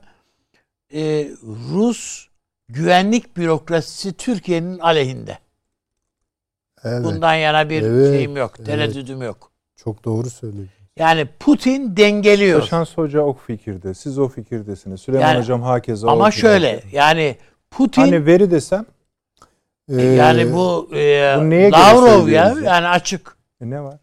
E, 0.93 1.27
Rus 1.73 2.27
güvenlik 2.69 3.37
bürokrasisi 3.37 4.13
Türkiye'nin 4.13 4.79
aleyhinde. 4.79 5.37
Evet. 6.83 7.03
Bundan 7.03 7.33
yana 7.35 7.69
bir 7.69 7.81
Evet, 7.81 8.13
şeyim 8.15 8.37
yok, 8.37 8.53
evet. 8.57 8.65
tereddüdüm 8.65 9.21
yok. 9.21 9.51
Çok 9.75 10.05
doğru 10.05 10.29
söyledin. 10.29 10.69
Yani 10.97 11.27
Putin 11.39 11.97
dengeliyor. 11.97 12.61
Şans 12.61 12.97
Hoca 12.97 13.21
o 13.21 13.33
fikirde. 13.33 13.93
Siz 13.93 14.19
o 14.19 14.27
fikirdesiniz. 14.27 15.01
Süleyman 15.01 15.27
Yani- 15.27 15.39
Hocam 15.39 15.61
hakeza 15.61 16.07
o 16.07 16.11
Ama 16.11 16.29
fikirde. 16.29 16.41
şöyle 16.47 16.83
yani 16.91 17.35
Putin 17.71 18.01
Hani 18.01 18.25
veri 18.25 18.51
desem 18.51 18.85
Ee, 19.89 20.01
yani 20.01 20.53
bu, 20.53 20.89
e, 20.95 21.35
bu 21.37 21.51
Lavrov 21.71 22.27
ya? 22.27 22.55
yani 22.63 22.87
açık. 22.87 23.37
e, 23.61 23.69
ne 23.69 23.81
var? 23.81 23.99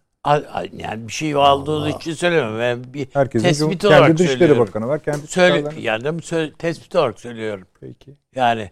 Yani 0.73 1.09
bir 1.09 1.13
şey 1.13 1.37
olduğu 1.37 1.89
için 1.89 2.13
söylemiyorum. 2.13 2.59
Ben 2.59 2.95
bir 2.95 3.09
Herkesin 3.13 3.49
tespit 3.49 3.69
kendi 3.69 3.87
olarak 3.87 4.19
Dışişleri 4.19 4.39
söylüyorum. 4.39 4.67
Bakanı 4.67 4.89
var. 4.89 5.03
Kendi 5.03 5.27
Söyle, 5.27 5.69
yani 5.81 6.05
de 6.05 6.09
sö- 6.09 6.53
tespit 6.53 6.97
olarak 6.97 7.21
söylüyorum. 7.21 7.67
Peki. 7.81 8.15
Yani 8.35 8.71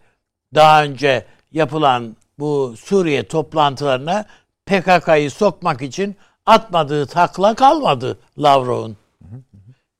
daha 0.54 0.84
önce 0.84 1.24
yapılan 1.52 2.16
bu 2.38 2.74
Suriye 2.76 3.22
toplantılarına 3.22 4.24
PKK'yı 4.66 5.30
sokmak 5.30 5.82
için 5.82 6.16
atmadığı 6.46 7.06
takla 7.06 7.54
kalmadı 7.54 8.18
Lavrov'un. 8.38 8.96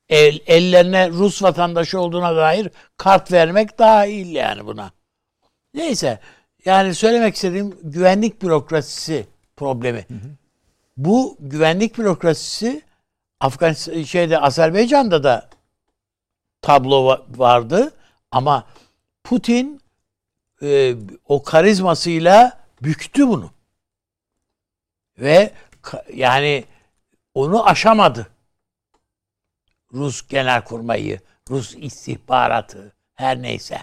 El, 0.09 0.39
ellerine 0.47 1.11
Rus 1.11 1.43
vatandaşı 1.43 2.01
olduğuna 2.01 2.37
dair 2.37 2.69
kart 2.97 3.33
vermek 3.33 3.79
dahil 3.79 4.35
yani 4.35 4.67
buna. 4.67 4.91
Neyse 5.75 6.21
yani 6.65 6.95
söylemek 6.95 7.35
istediğim 7.35 7.75
güvenlik 7.83 8.43
bürokrasisi 8.43 9.27
problemi. 9.57 10.07
Bu 10.97 11.37
güvenlik 11.41 11.99
bürokrasisi 11.99 12.83
Afganistan 13.41 14.03
şeyde 14.03 14.39
Azerbaycan'da 14.41 15.25
da 15.25 15.51
tablo 16.63 17.09
va- 17.09 17.39
vardı 17.39 17.95
ama 18.31 18.67
Putin 19.25 19.81
e, 20.63 20.95
o 21.25 21.43
karizmasıyla 21.43 22.65
büktü 22.83 23.29
bunu. 23.29 23.51
Ve 25.19 25.51
yani 26.15 26.65
onu 27.35 27.67
aşamadı. 27.67 28.27
Rus 29.93 30.29
genelkurmayı, 30.29 31.21
Rus 31.51 31.75
istihbaratı, 31.75 32.93
her 33.15 33.43
neyse. 33.43 33.79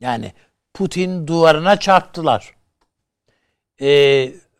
Yani 0.00 0.32
Putin 0.74 1.26
duvarına 1.26 1.80
çarptılar. 1.80 2.54
E, 3.80 3.88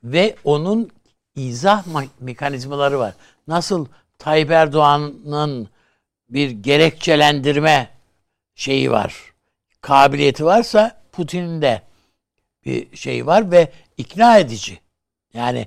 ve 0.04 0.36
onun 0.44 0.90
izah 1.36 1.86
ma- 1.86 2.08
mekanizmaları 2.20 2.98
var. 2.98 3.14
Nasıl 3.48 3.86
Tayyip 4.18 4.50
Erdoğan'ın 4.50 5.68
bir 6.28 6.50
gerekçelendirme 6.50 7.90
şeyi 8.54 8.90
var. 8.90 9.32
Kabiliyeti 9.80 10.44
varsa 10.44 11.02
Putin'in 11.12 11.62
de 11.62 11.82
bir 12.64 12.96
şey 12.96 13.26
var 13.26 13.50
ve 13.50 13.72
ikna 13.96 14.38
edici. 14.38 14.80
Yani 15.34 15.66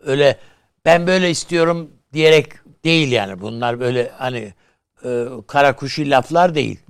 öyle 0.00 0.38
ben 0.84 1.06
böyle 1.06 1.30
istiyorum 1.30 1.90
diyerek 2.12 2.52
değil 2.84 3.12
yani 3.12 3.40
bunlar 3.40 3.80
böyle 3.80 4.12
hani 4.18 4.54
e, 5.04 5.26
kara 5.46 5.76
kuşu 5.76 6.10
laflar 6.10 6.54
değil. 6.54 6.80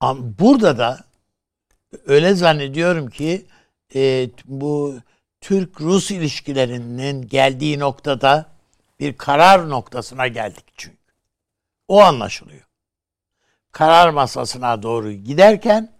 Ama 0.00 0.38
burada 0.38 0.78
da 0.78 1.04
öyle 2.06 2.34
zannediyorum 2.34 3.10
ki 3.10 3.46
e, 3.94 4.30
bu 4.44 4.94
Türk-Rus 5.42 6.10
ilişkilerinin 6.10 7.28
geldiği 7.28 7.78
noktada 7.78 8.46
bir 9.00 9.16
karar 9.16 9.70
noktasına 9.70 10.26
geldik 10.26 10.64
çünkü. 10.76 10.96
O 11.88 12.00
anlaşılıyor. 12.00 12.62
Karar 13.72 14.10
masasına 14.10 14.82
doğru 14.82 15.12
giderken 15.12 15.92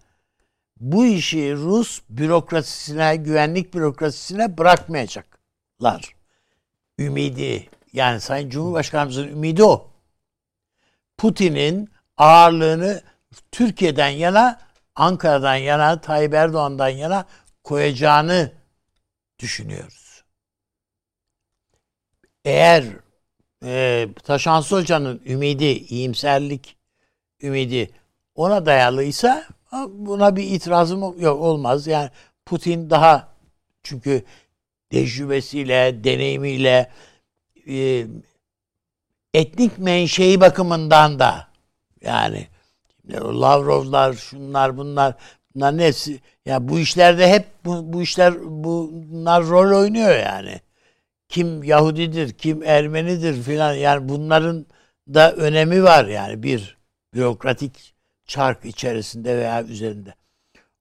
bu 0.79 1.05
işi 1.05 1.53
Rus 1.55 2.01
bürokrasisine, 2.09 3.15
güvenlik 3.15 3.73
bürokrasisine 3.73 4.57
bırakmayacaklar. 4.57 6.15
Ümidi, 6.99 7.69
yani 7.93 8.21
Sayın 8.21 8.49
Cumhurbaşkanımızın 8.49 9.27
ümidi 9.27 9.63
o. 9.63 9.91
Putin'in 11.17 11.89
ağırlığını 12.17 13.01
Türkiye'den 13.51 14.09
yana, 14.09 14.59
Ankara'dan 14.95 15.55
yana, 15.55 16.01
Tayyip 16.01 16.33
Erdoğan'dan 16.33 16.89
yana 16.89 17.25
koyacağını 17.63 18.51
düşünüyoruz. 19.43 20.23
Eğer 22.45 22.83
e, 23.63 24.07
Taşansı 24.23 24.75
Hoca'nın 24.75 25.21
ümidi, 25.25 25.65
iyimserlik 25.65 26.77
ümidi 27.41 27.91
ona 28.35 28.65
dayalıysa 28.65 29.45
buna 29.89 30.35
bir 30.35 30.43
itirazım 30.43 31.21
yok 31.21 31.41
olmaz. 31.41 31.87
Yani 31.87 32.09
Putin 32.45 32.89
daha 32.89 33.27
çünkü 33.83 34.23
tecrübesiyle, 34.89 36.03
deneyimiyle 36.03 36.91
e, 37.67 38.07
etnik 39.33 39.77
menşei 39.77 40.41
bakımından 40.41 41.19
da 41.19 41.47
yani 42.01 42.47
Lavrovlar, 43.11 44.13
şunlar 44.13 44.77
bunlar 44.77 45.15
bunların 45.55 45.79
hepsi 45.79 46.19
ya 46.45 46.67
bu 46.69 46.79
işlerde 46.79 47.29
hep 47.29 47.47
bu, 47.65 47.93
bu 47.93 48.01
işler 48.01 48.33
bunlar 48.45 49.43
rol 49.43 49.79
oynuyor 49.79 50.15
yani. 50.15 50.61
Kim 51.29 51.63
Yahudidir, 51.63 52.33
kim 52.33 52.63
Ermenidir 52.63 53.43
filan 53.43 53.73
yani 53.73 54.09
bunların 54.09 54.65
da 55.07 55.33
önemi 55.35 55.83
var 55.83 56.05
yani 56.05 56.43
bir 56.43 56.77
bürokratik 57.13 57.93
çark 58.25 58.65
içerisinde 58.65 59.37
veya 59.37 59.63
üzerinde. 59.63 60.13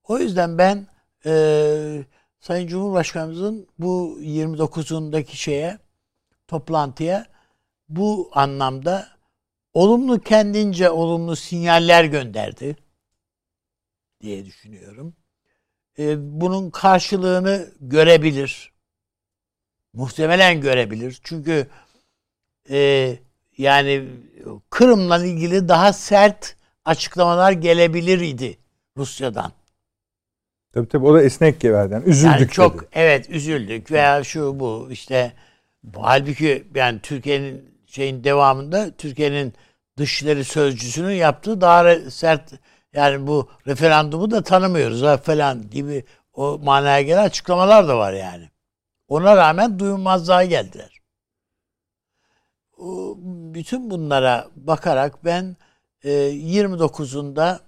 O 0.05 0.19
yüzden 0.19 0.59
ben 0.59 0.87
e, 1.27 2.05
Sayın 2.41 2.67
Cumhurbaşkanımızın 2.69 3.69
bu 3.79 4.19
29'undaki 4.21 5.37
şeye 5.37 5.79
toplantıya 6.49 7.27
bu 7.89 8.31
anlamda 8.33 9.09
olumlu 9.75 10.21
kendince 10.21 10.91
olumlu 10.91 11.37
sinyaller 11.37 12.05
gönderdi 12.05 12.77
diye 14.21 14.45
düşünüyorum. 14.45 15.15
E, 15.99 16.15
bunun 16.41 16.71
karşılığını 16.71 17.69
görebilir. 17.81 18.73
Muhtemelen 19.93 20.61
görebilir. 20.61 21.21
Çünkü 21.23 21.67
e, 22.71 23.17
yani 23.59 24.09
Kırım'la 24.71 25.25
ilgili 25.25 25.69
daha 25.69 25.93
sert 25.93 26.57
açıklamalar 26.85 27.53
gelebilir 27.53 28.21
idi 28.21 28.59
Rusya'dan. 28.97 29.53
Tabii 30.73 30.89
tabii 30.89 31.07
o 31.07 31.15
da 31.15 31.23
esnek 31.23 31.65
verdi. 31.65 31.95
Yani 31.95 32.05
üzüldük 32.09 32.41
Yani 32.41 32.49
çok 32.49 32.81
dedi. 32.81 32.89
evet 32.93 33.31
üzüldük 33.31 33.91
veya 33.91 34.25
şu 34.25 34.61
bu 34.61 34.89
işte 34.91 35.33
halbuki 35.97 36.65
yani 36.75 37.01
Türkiye'nin 37.03 37.73
şeyin 37.87 38.25
devamında 38.25 38.91
Türkiye'nin 38.97 39.55
dışişleri 39.99 40.45
sözcüsünün 40.45 41.15
yaptığı 41.15 41.61
daha 41.61 42.11
sert 42.11 42.53
yani 42.93 43.27
bu 43.27 43.49
referandumu 43.67 44.31
da 44.31 44.43
tanımıyoruz 44.43 45.03
ha 45.03 45.17
falan 45.17 45.71
gibi 45.71 46.05
o 46.35 46.59
manaya 46.63 47.03
gelen 47.03 47.25
açıklamalar 47.25 47.89
da 47.89 47.99
var 47.99 48.13
yani. 48.13 48.51
Ona 49.09 49.37
rağmen 49.37 49.79
duyulmazlığa 49.79 50.45
geldiler. 50.45 51.01
Bütün 53.55 53.91
bunlara 53.91 54.49
bakarak 54.57 55.25
ben 55.25 55.57
e, 56.03 56.11
29'unda 56.11 57.59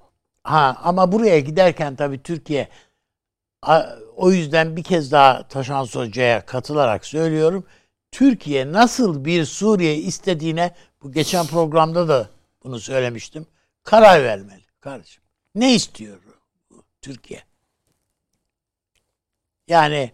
ha 0.45 0.81
ama 0.83 1.13
buraya 1.13 1.41
giderken 1.41 1.97
tabii 1.97 2.23
Türkiye 2.23 2.69
o 4.17 4.31
yüzden 4.31 4.77
bir 4.77 4.83
kez 4.83 5.13
daha 5.13 5.49
Taşan 5.49 5.87
Hoca'ya 5.87 6.47
katılarak 6.47 7.07
söylüyorum. 7.07 7.67
Türkiye 8.11 8.73
nasıl 8.73 9.25
bir 9.25 9.45
Suriye 9.45 9.97
istediğine 9.97 10.75
bu 11.03 11.13
geçen 11.13 11.47
programda 11.47 12.09
da 12.09 12.29
bunu 12.65 12.81
söylemiştim. 12.81 13.47
Karar 13.83 14.25
vermeli 14.25 14.64
kardeşim. 14.85 15.23
Ne 15.55 15.75
istiyor 15.75 16.19
Türkiye? 17.03 17.43
Yani 19.69 20.13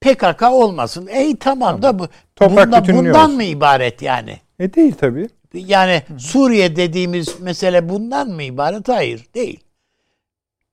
PKK 0.00 0.42
olmasın. 0.42 1.06
Ey 1.06 1.36
tamam 1.36 1.82
da 1.82 1.98
bu 1.98 2.08
Toprak 2.36 2.66
bunda- 2.66 2.94
bundan 2.94 3.30
mı 3.30 3.44
ibaret 3.44 4.02
yani? 4.02 4.40
E 4.58 4.74
değil 4.74 4.94
tabii. 4.94 5.28
Yani 5.54 6.02
Suriye 6.18 6.76
dediğimiz 6.76 7.40
mesele 7.40 7.88
bundan 7.88 8.28
mı 8.28 8.42
ibaret? 8.42 8.88
Hayır, 8.88 9.26
değil. 9.34 9.60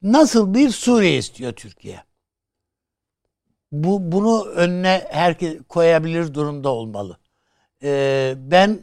Nasıl 0.01 0.53
bir 0.53 0.69
Suriye 0.69 1.17
istiyor 1.17 1.53
Türkiye? 1.53 2.03
Bu 3.71 4.11
bunu 4.11 4.45
önüne 4.45 5.07
herkes 5.11 5.57
koyabilir 5.69 6.33
durumda 6.33 6.69
olmalı. 6.69 7.17
Ee, 7.83 8.33
ben 8.37 8.79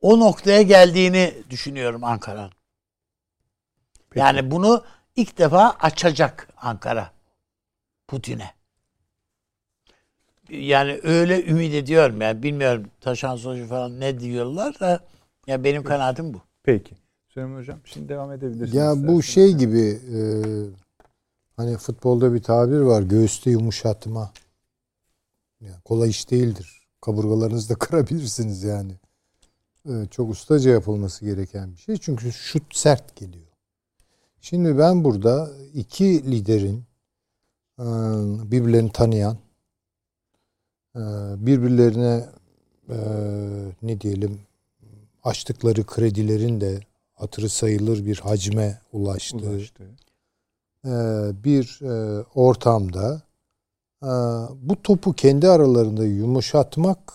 o 0.00 0.20
noktaya 0.20 0.62
geldiğini 0.62 1.34
düşünüyorum 1.50 2.04
Ankara'nın. 2.04 2.59
Yani 4.14 4.50
bunu 4.50 4.84
ilk 5.16 5.38
defa 5.38 5.70
açacak 5.80 6.48
Ankara 6.56 7.10
Putin'e. 8.08 8.50
Yani 10.50 11.00
öyle 11.02 11.46
ümit 11.46 11.74
ediyorum 11.74 12.20
yani 12.20 12.42
bilmiyorum 12.42 12.86
Taşan 13.00 13.36
Socu 13.36 13.66
falan 13.66 14.00
ne 14.00 14.20
diyorlar 14.20 14.80
da 14.80 15.00
ya 15.46 15.64
benim 15.64 15.84
kanaatim 15.84 16.34
bu. 16.34 16.40
Peki. 16.62 16.94
Süleyman 17.28 17.58
Hocam 17.58 17.78
şimdi 17.84 18.08
devam 18.08 18.32
edebilirsiniz. 18.32 18.74
Ya 18.74 18.90
bu 18.90 18.96
isterseniz. 18.96 19.24
şey 19.24 19.52
gibi 19.54 20.00
e, 20.16 20.20
hani 21.56 21.76
futbolda 21.76 22.34
bir 22.34 22.42
tabir 22.42 22.80
var 22.80 23.02
göğüste 23.02 23.50
yumuşatma. 23.50 24.32
Yani 25.60 25.80
kolay 25.84 26.10
iş 26.10 26.30
değildir. 26.30 26.80
Kaburgalarınızı 27.00 27.74
da 27.74 27.74
kırabilirsiniz 27.78 28.62
yani. 28.62 28.92
E, 29.86 29.92
çok 30.10 30.30
ustaca 30.30 30.70
yapılması 30.70 31.24
gereken 31.24 31.72
bir 31.72 31.78
şey. 31.78 31.96
Çünkü 31.96 32.32
şut 32.32 32.76
sert 32.76 33.16
geliyor. 33.16 33.49
Şimdi 34.40 34.78
ben 34.78 35.04
burada 35.04 35.50
iki 35.74 36.30
liderin 36.30 36.84
e, 37.78 37.84
birbirlerini 38.50 38.92
tanıyan 38.92 39.36
e, 40.96 41.00
birbirlerine 41.46 42.28
e, 42.88 42.96
ne 43.82 44.00
diyelim 44.00 44.40
açtıkları 45.22 45.86
kredilerin 45.86 46.60
de 46.60 46.80
hatırı 47.14 47.48
sayılır 47.48 48.06
bir 48.06 48.16
hacme 48.16 48.80
ulaştığı 48.92 49.50
Ulaştı. 49.50 49.84
bir 51.44 51.80
ortamda 52.34 53.22
bu 54.62 54.82
topu 54.82 55.12
kendi 55.12 55.48
aralarında 55.48 56.04
yumuşatmak 56.04 57.14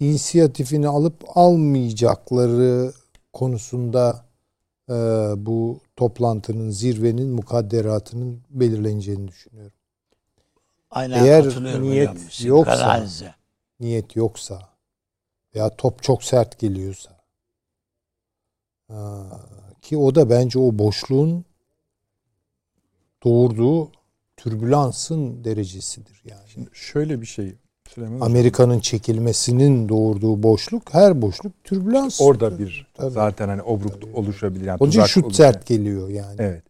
inisiyatifini 0.00 0.88
alıp 0.88 1.24
almayacakları 1.34 2.92
konusunda 3.32 4.24
bu 5.36 5.80
toplantının 5.96 6.70
zirvenin 6.70 7.28
mukadderatının 7.28 8.42
belirleneceğini 8.50 9.28
düşünüyorum. 9.28 9.76
Aynen 10.90 11.24
Eğer 11.24 11.44
niyet 11.82 12.44
yoksa- 12.44 12.76
kanaatinize. 12.76 13.34
Niyet 13.80 14.16
yoksa 14.16 14.68
veya 15.54 15.76
top 15.76 16.02
çok 16.02 16.24
sert 16.24 16.58
geliyorsa 16.58 17.22
ki 19.82 19.96
o 19.96 20.14
da 20.14 20.30
bence 20.30 20.58
o 20.58 20.78
boşluğun 20.78 21.44
doğurduğu 23.24 23.92
türbülansın 24.36 25.44
derecesidir 25.44 26.22
yani. 26.24 26.48
Şimdi 26.48 26.70
şöyle 26.72 27.20
bir 27.20 27.26
şey. 27.26 27.56
Amerika'nın 28.20 28.80
çekilmesinin 28.80 29.88
doğurduğu 29.88 30.42
boşluk 30.42 30.94
her 30.94 31.22
boşluk 31.22 31.64
türbülans. 31.64 32.20
Orada 32.20 32.58
bir 32.58 32.86
Tabii. 32.94 33.10
zaten 33.10 33.48
hani 33.48 33.62
obruk 33.62 33.94
oluşabilir. 34.14 34.64
Yani 34.64 34.76
Onun 34.80 34.90
için 34.90 35.02
şut 35.04 35.24
oluşabilir. 35.24 35.52
sert 35.52 35.66
geliyor 35.66 36.08
yani. 36.08 36.36
Evet. 36.38 36.62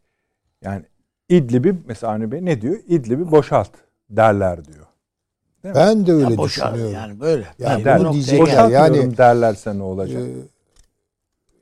Yani 0.64 0.82
İdlib'i 1.28 1.74
mesela 1.86 2.12
Avni 2.12 2.32
Bey 2.32 2.44
ne 2.44 2.60
diyor? 2.60 2.76
İdlib'i 2.88 3.30
boşalt 3.30 3.70
derler 4.10 4.64
diyor. 4.64 4.86
Ben 5.64 6.06
de 6.06 6.12
öyle 6.12 6.32
Ya 6.34 6.38
düşünüyorum. 6.42 6.92
yani 6.94 7.20
böyle. 7.20 7.44
Yani 7.58 7.72
Yani 7.72 7.84
der- 7.84 7.98
bu 8.00 8.04
noktaya 8.04 8.12
diyecekler. 8.14 8.40
Boşaltmıyorum 8.46 8.96
yani- 8.96 9.16
derlerse 9.16 9.78
ne 9.78 9.82
olacak? 9.82 10.22
Ee, 10.22 10.30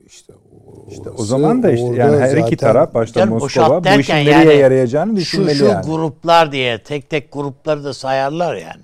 işte 0.05 0.33
o, 0.33 0.89
işte 0.91 1.09
o 1.09 1.13
orası- 1.13 1.25
zaman 1.25 1.63
da 1.63 1.71
işte 1.71 1.85
yani 1.95 2.17
her 2.17 2.37
iki 2.37 2.57
taraf 2.57 2.93
başta 2.93 3.25
Moskova 3.25 3.83
bu 3.83 3.99
işin 3.99 4.13
nereye 4.13 4.31
yani 4.31 4.55
yarayacağını 4.59 5.11
Şu 5.11 5.15
düşünmeli 5.17 5.55
şu 5.55 5.65
yani. 5.65 5.85
gruplar 5.85 6.51
diye 6.51 6.83
tek 6.83 7.09
tek 7.09 7.31
grupları 7.31 7.83
da 7.83 7.93
sayarlar 7.93 8.55
yani. 8.55 8.83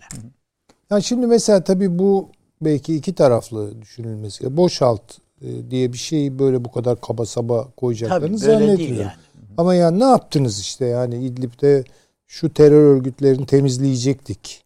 Yani 0.90 1.04
şimdi 1.04 1.28
mesela 1.28 1.64
tabii 1.64 2.00
bu 2.00 2.30
belki 2.62 2.96
iki 2.96 3.16
taraflı 3.16 3.82
düşünülmesi. 3.82 4.58
Boşalt 4.58 5.02
e, 5.42 5.72
diye 5.72 5.94
bir 5.94 5.98
şeyi 5.98 6.40
böyle 6.40 6.66
bu 6.66 6.72
kadar 6.72 7.02
kaba 7.02 7.26
saba 7.26 7.68
koyacaklarını 7.78 8.40
Tabii 8.40 8.50
böyle 8.50 8.78
değil 8.78 8.98
yani. 8.98 9.12
Ama 9.58 9.76
yani 9.76 10.00
ne 10.00 10.04
yaptınız 10.04 10.60
işte 10.60 10.86
yani 10.86 11.26
İdlib'de 11.26 11.84
şu 12.28 12.54
terör 12.54 12.96
örgütlerini 12.96 13.46
temizleyecektik. 13.46 14.64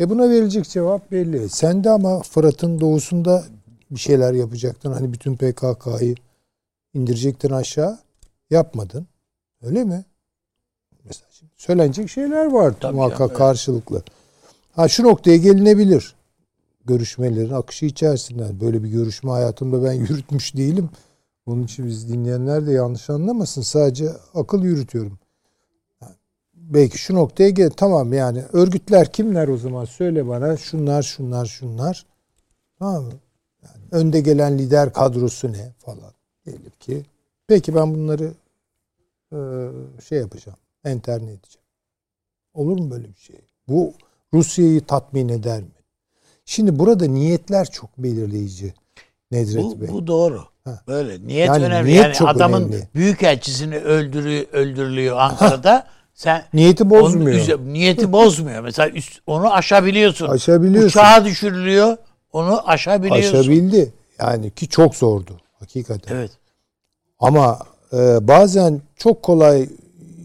E 0.00 0.10
buna 0.10 0.30
verilecek 0.30 0.68
cevap 0.68 1.10
belli. 1.12 1.48
Sen 1.48 1.84
de 1.84 1.90
ama 1.90 2.22
Fırat'ın 2.22 2.80
doğusunda 2.80 3.44
bir 3.90 4.00
şeyler 4.00 4.32
yapacaktın. 4.32 4.92
Hani 4.92 5.12
bütün 5.12 5.36
PKK'yı 5.36 6.14
indirecektin 6.94 7.50
aşağı. 7.50 7.98
Yapmadın. 8.50 9.06
Öyle 9.62 9.84
mi? 9.84 10.04
Mesela 11.04 11.28
şimdi 11.30 11.52
söylenecek 11.56 12.10
şeyler 12.10 12.46
var 12.46 12.74
muhakkak 12.92 13.18
canım, 13.18 13.30
evet. 13.90 14.04
Ha 14.72 14.88
şu 14.88 15.02
noktaya 15.02 15.36
gelinebilir. 15.36 16.14
Görüşmelerin 16.84 17.52
akışı 17.52 17.86
içerisinden. 17.86 18.60
Böyle 18.60 18.82
bir 18.82 18.88
görüşme 18.88 19.30
hayatımda 19.30 19.84
ben 19.84 19.92
yürütmüş 19.92 20.56
değilim. 20.56 20.90
Onun 21.46 21.62
için 21.62 21.86
biz 21.86 22.08
dinleyenler 22.08 22.66
de 22.66 22.72
yanlış 22.72 23.10
anlamasın. 23.10 23.62
Sadece 23.62 24.10
akıl 24.34 24.62
yürütüyorum. 24.62 25.18
Belki 26.54 26.98
şu 26.98 27.14
noktaya 27.14 27.50
gel. 27.50 27.70
Tamam 27.70 28.12
yani 28.12 28.44
örgütler 28.52 29.12
kimler 29.12 29.48
o 29.48 29.56
zaman? 29.56 29.84
Söyle 29.84 30.28
bana. 30.28 30.56
Şunlar, 30.56 31.02
şunlar, 31.02 31.46
şunlar. 31.46 32.06
Tamam 32.78 33.04
mı? 33.04 33.12
Yani 33.62 33.84
önde 33.90 34.20
gelen 34.20 34.58
lider 34.58 34.92
kadrosu 34.92 35.52
ne 35.52 35.72
falan. 35.78 36.12
Diyelim 36.46 36.72
ki. 36.80 37.06
Peki 37.46 37.74
ben 37.74 37.94
bunları 37.94 38.34
e, 39.32 39.38
şey 40.02 40.18
yapacağım. 40.18 40.58
Enterne 40.84 41.30
edeceğim. 41.30 41.66
Olur 42.54 42.78
mu 42.78 42.90
böyle 42.90 43.08
bir 43.08 43.20
şey? 43.20 43.40
Bu 43.68 43.92
Rusya'yı 44.34 44.80
tatmin 44.80 45.28
eder 45.28 45.60
mi? 45.60 45.68
Şimdi 46.44 46.78
burada 46.78 47.06
niyetler 47.06 47.66
çok 47.70 47.98
belirleyici. 47.98 48.74
Nedret 49.30 49.64
Bu, 49.64 49.80
Bey. 49.80 49.88
bu 49.88 50.06
doğru. 50.06 50.44
Ha. 50.64 50.82
Böyle 50.88 51.26
niyet 51.26 51.46
Yani 51.48 51.64
önemli. 51.64 51.88
niyet 51.90 52.04
yani 52.04 52.14
çok 52.14 52.28
adamın 52.28 52.62
önemli. 52.62 52.88
büyükelçisini 52.94 53.76
öldürüyor, 53.78 54.44
öldürülüyor 54.52 55.16
Ankara'da. 55.18 55.86
Sen 56.14 56.44
Niyeti 56.54 56.82
onun 56.84 56.90
bozmuyor. 56.90 57.36
üze- 57.38 57.72
niyeti 57.72 58.12
bozmuyor. 58.12 58.60
Mesela 58.62 58.88
üst- 58.88 59.20
onu 59.26 59.52
aşabiliyorsun. 59.52 60.28
Aşabiliyorsun. 60.28 60.88
Uçağa 61.00 61.24
düşürülüyor. 61.24 61.96
Onu 62.32 62.68
aşabiliyorsun. 62.68 63.38
Aşabildi. 63.38 63.92
Yani 64.20 64.50
ki 64.50 64.68
çok 64.68 64.94
zordu. 64.94 65.40
Hakikaten. 65.58 66.16
Evet. 66.16 66.30
Ama 67.18 67.58
e, 67.92 68.28
bazen 68.28 68.80
çok 68.96 69.22
kolay 69.22 69.68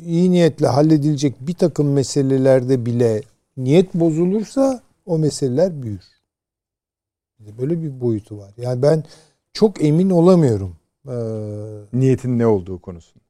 iyi 0.06 0.32
niyetle 0.32 0.68
halledilecek 0.68 1.36
bir 1.48 1.54
takım 1.54 1.92
meselelerde 1.94 2.86
bile 2.86 3.22
niyet 3.58 3.94
bozulursa 3.94 4.82
o 5.06 5.18
meseleler 5.18 5.82
büyür. 5.82 6.04
Böyle 7.40 7.82
bir 7.84 8.02
boyutu 8.02 8.38
var. 8.38 8.54
Yani 8.58 8.82
ben 8.82 9.04
çok 9.54 9.84
emin 9.84 10.10
olamıyorum. 10.10 10.76
Ee, 11.08 11.12
Niyetin 11.94 12.40
ne 12.40 12.48
olduğu 12.48 12.80
konusunda. 12.80 13.24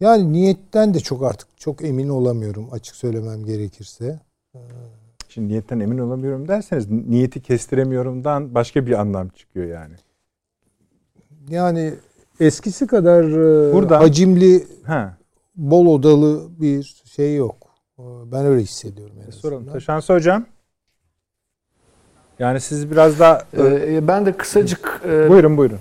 yani 0.00 0.32
niyetten 0.32 0.94
de 0.94 1.00
çok 1.00 1.22
artık 1.22 1.48
çok 1.56 1.84
emin 1.84 2.08
olamıyorum 2.08 2.68
açık 2.72 2.96
söylemem 2.96 3.44
gerekirse. 3.44 4.20
Şimdi 5.28 5.48
niyetten 5.48 5.80
emin 5.80 5.98
olamıyorum 5.98 6.48
derseniz 6.48 6.90
niyeti 6.90 7.42
kestiremiyorumdan 7.42 8.54
başka 8.54 8.86
bir 8.86 9.00
anlam 9.00 9.28
çıkıyor 9.28 9.66
yani. 9.66 9.94
Yani 11.48 11.94
eskisi 12.40 12.86
kadar 12.86 13.26
Buradan- 13.72 14.00
hacimli, 14.00 14.66
Ha. 14.86 15.16
bol 15.56 15.86
odalı 15.86 16.48
bir 16.60 17.02
şey 17.16 17.36
yok. 17.36 17.56
Ee, 18.02 18.32
Ben 18.32 18.46
öyle 18.46 18.62
hissediyorum. 18.62 19.14
en 19.26 19.30
Soralım. 19.30 19.58
azından. 19.62 19.72
Taşansı 19.72 20.12
hocam. 20.12 20.44
Yani 22.38 22.60
siz 22.60 22.90
biraz 22.90 23.18
daha 23.20 23.42
Ee, 23.58 24.08
ben 24.08 24.26
de 24.26 24.32
kısacık 24.32 25.00
e, 25.08 25.28
buyurun 25.30 25.56
buyurun. 25.56 25.78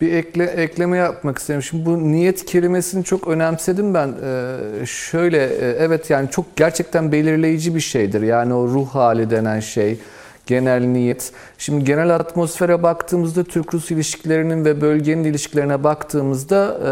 bir 0.00 0.12
ekle, 0.12 0.44
ekleme 0.44 0.96
yapmak 0.96 1.38
isterim. 1.38 1.62
Şimdi 1.62 1.86
bu 1.86 1.98
niyet 2.12 2.44
kelimesini 2.46 3.04
çok 3.04 3.28
önemsedim 3.28 3.94
ben. 3.94 4.14
Ee, 4.24 4.86
şöyle 4.86 5.44
e, 5.44 5.70
evet 5.78 6.10
yani 6.10 6.30
çok 6.30 6.56
gerçekten 6.56 7.12
belirleyici 7.12 7.74
bir 7.74 7.80
şeydir. 7.80 8.22
Yani 8.22 8.54
o 8.54 8.68
ruh 8.68 8.88
hali 8.88 9.30
denen 9.30 9.60
şey, 9.60 9.98
genel 10.46 10.84
niyet. 10.84 11.32
Şimdi 11.58 11.84
genel 11.84 12.14
atmosfere 12.14 12.82
baktığımızda 12.82 13.44
Türk-Rus 13.44 13.90
ilişkilerinin 13.90 14.64
ve 14.64 14.80
bölgenin 14.80 15.24
ilişkilerine 15.24 15.84
baktığımızda 15.84 16.78
e, 16.84 16.90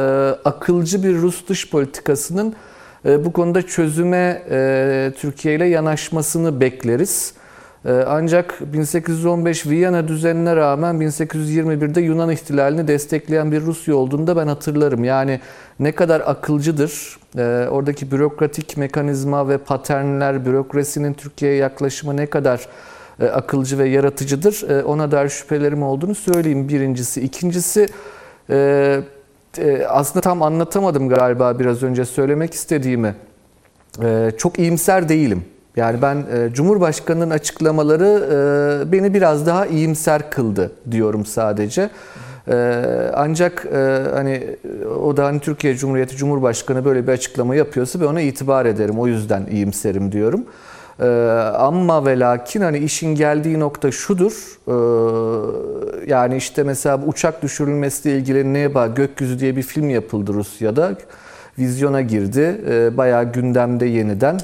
akılcı 0.49 1.03
bir 1.03 1.15
Rus 1.17 1.49
dış 1.49 1.71
politikasının 1.71 2.51
e, 2.51 2.72
bu 3.05 3.33
konuda 3.33 3.63
çözüme 3.63 4.43
e, 4.51 5.13
Türkiye 5.17 5.55
ile 5.55 5.67
yanaşmasını 5.67 6.61
bekleriz. 6.61 7.35
Ee, 7.87 8.05
Ancak 8.07 8.73
1815 8.73 9.67
Viyana 9.67 10.09
düzenine 10.09 10.57
rağmen 10.57 10.95
1821'de 10.95 12.01
Yunan 12.01 12.31
ihtilalini 12.31 12.89
destekleyen 12.89 13.53
bir 13.53 13.61
Rusya 13.61 13.97
olduğunu 13.97 14.27
da 14.27 14.37
ben 14.37 14.47
hatırlarım. 14.47 15.05
Yani 15.05 15.41
ne 15.81 15.93
kadar 15.93 16.21
akılcıdır, 16.21 17.19
e, 17.39 17.69
oradaki 17.71 18.11
bürokratik 18.11 18.77
mekanizma 18.77 19.49
ve 19.49 19.59
paternler, 19.59 20.47
bürokrasinin 20.47 21.15
Türkiye'ye 21.15 21.57
yaklaşımı 21.59 22.17
ne 22.17 22.27
kadar 22.27 22.67
e, 23.21 23.27
akılcı 23.27 23.79
ve 23.79 23.89
yaratıcıdır 23.89 24.71
e, 24.71 24.85
ona 24.85 25.11
dair 25.11 25.29
şüphelerim 25.29 25.83
olduğunu 25.83 26.15
söyleyeyim 26.15 26.69
birincisi. 26.69 27.21
İkincisi 27.21 27.89
e, 28.51 28.57
e, 28.57 29.01
aslında 29.89 30.21
tam 30.21 30.43
anlatamadım 30.43 31.09
galiba 31.09 31.59
biraz 31.59 31.83
önce 31.83 32.05
söylemek 32.05 32.55
istediğimi. 32.55 33.15
Ee, 34.03 34.31
çok 34.39 34.59
iyimser 34.59 35.09
değilim. 35.09 35.45
Yani 35.77 36.03
ben 36.03 36.17
e, 36.17 36.53
Cumhurbaşkanı'nın 36.53 37.31
açıklamaları 37.31 38.29
e, 38.89 38.93
beni 38.93 39.15
biraz 39.15 39.47
daha 39.47 39.67
iyimser 39.67 40.31
kıldı 40.31 40.73
diyorum 40.91 41.27
sadece. 41.27 41.91
E, 42.49 42.87
ancak 43.15 43.67
e, 43.73 44.03
hani 44.15 44.57
o 45.01 45.17
da 45.17 45.25
hani 45.25 45.41
Türkiye 45.41 45.77
Cumhuriyeti 45.77 46.17
Cumhurbaşkanı 46.17 46.85
böyle 46.85 47.07
bir 47.07 47.13
açıklama 47.13 47.55
yapıyorsa 47.55 48.01
ben 48.01 48.07
ona 48.07 48.21
itibar 48.21 48.67
ederim. 48.67 48.99
O 48.99 49.07
yüzden 49.07 49.47
iyimserim 49.51 50.13
diyorum. 50.13 50.45
E, 51.03 51.07
ama 51.59 52.07
ve 52.07 52.19
lakin 52.19 52.61
hani 52.61 52.79
işin 52.79 53.15
geldiği 53.15 53.61
nokta 53.61 53.91
şudur. 53.93 54.59
E, 54.69 54.75
yani 56.07 56.37
işte 56.37 56.63
mesela 56.63 57.01
uçak 57.07 57.43
düşürülmesiyle 57.43 58.17
ilgili 58.19 58.55
NEBA 58.55 58.87
Gökyüzü 58.87 59.39
diye 59.39 59.57
bir 59.57 59.63
film 59.63 59.91
yapıldı 59.91 60.35
Rusya'da 60.35 60.95
vizyona 61.59 62.01
girdi. 62.01 62.61
E, 62.71 62.97
bayağı 62.97 63.33
gündemde 63.33 63.87
yeniden. 63.87 64.39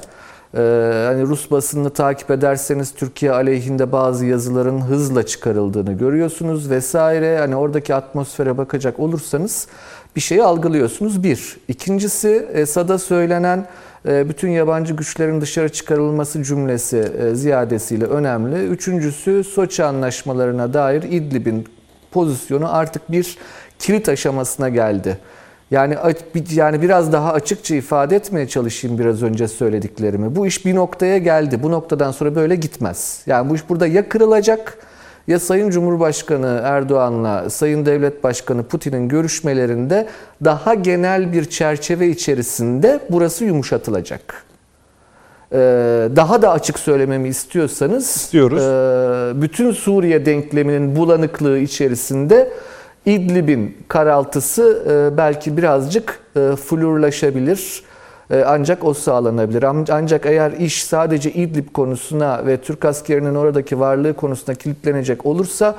E, 0.54 0.60
hani 1.06 1.22
Rus 1.22 1.50
basınını 1.50 1.90
takip 1.90 2.30
ederseniz 2.30 2.94
Türkiye 2.94 3.32
aleyhinde 3.32 3.92
bazı 3.92 4.26
yazıların 4.26 4.80
hızla 4.80 5.26
çıkarıldığını 5.26 5.92
görüyorsunuz 5.92 6.70
vesaire. 6.70 7.38
Hani 7.38 7.56
oradaki 7.56 7.94
atmosfere 7.94 8.58
bakacak 8.58 9.00
olursanız 9.00 9.68
bir 10.16 10.20
şeyi 10.20 10.42
algılıyorsunuz. 10.42 11.22
Bir. 11.22 11.56
İkincisi 11.68 12.48
Esad'a 12.52 12.98
söylenen 12.98 13.66
e, 14.08 14.28
bütün 14.28 14.48
yabancı 14.48 14.94
güçlerin 14.94 15.40
dışarı 15.40 15.68
çıkarılması 15.68 16.42
cümlesi 16.44 16.96
e, 16.96 17.34
ziyadesiyle 17.34 18.04
önemli. 18.04 18.66
Üçüncüsü 18.66 19.44
Soçi 19.44 19.84
anlaşmalarına 19.84 20.74
dair 20.74 21.02
İdlib'in 21.02 21.66
pozisyonu 22.10 22.74
artık 22.74 23.12
bir 23.12 23.38
kilit 23.78 24.08
aşamasına 24.08 24.68
geldi. 24.68 25.18
Yani 25.70 25.96
yani 26.50 26.82
biraz 26.82 27.12
daha 27.12 27.32
açıkça 27.32 27.74
ifade 27.74 28.16
etmeye 28.16 28.48
çalışayım 28.48 28.98
biraz 28.98 29.22
önce 29.22 29.48
söylediklerimi. 29.48 30.36
Bu 30.36 30.46
iş 30.46 30.66
bir 30.66 30.74
noktaya 30.74 31.18
geldi. 31.18 31.62
Bu 31.62 31.70
noktadan 31.70 32.10
sonra 32.10 32.34
böyle 32.34 32.56
gitmez. 32.56 33.22
Yani 33.26 33.50
bu 33.50 33.54
iş 33.54 33.68
burada 33.68 33.86
ya 33.86 34.08
kırılacak 34.08 34.78
ya 35.28 35.40
Sayın 35.40 35.70
Cumhurbaşkanı 35.70 36.60
Erdoğan'la 36.64 37.50
Sayın 37.50 37.86
Devlet 37.86 38.24
Başkanı 38.24 38.62
Putin'in 38.62 39.08
görüşmelerinde 39.08 40.06
daha 40.44 40.74
genel 40.74 41.32
bir 41.32 41.44
çerçeve 41.44 42.08
içerisinde 42.08 43.00
burası 43.10 43.44
yumuşatılacak. 43.44 44.44
Ee, 45.52 45.56
daha 46.16 46.42
da 46.42 46.50
açık 46.50 46.78
söylememi 46.78 47.28
istiyorsanız 47.28 48.16
İstiyoruz. 48.16 48.62
e, 48.62 49.42
bütün 49.42 49.72
Suriye 49.72 50.26
denkleminin 50.26 50.96
bulanıklığı 50.96 51.58
içerisinde 51.58 52.52
İdlib'in 53.06 53.76
karaltısı 53.88 54.82
e, 54.88 55.16
belki 55.16 55.56
birazcık 55.56 56.20
e, 56.36 56.56
flurlaşabilir. 56.56 57.82
E, 58.30 58.44
ancak 58.46 58.84
o 58.84 58.94
sağlanabilir. 58.94 59.62
Ancak 59.90 60.26
eğer 60.26 60.52
iş 60.52 60.84
sadece 60.84 61.32
İdlib 61.32 61.68
konusuna 61.72 62.46
ve 62.46 62.56
Türk 62.56 62.84
askerinin 62.84 63.34
oradaki 63.34 63.80
varlığı 63.80 64.14
konusuna 64.14 64.54
kilitlenecek 64.54 65.26
olursa 65.26 65.74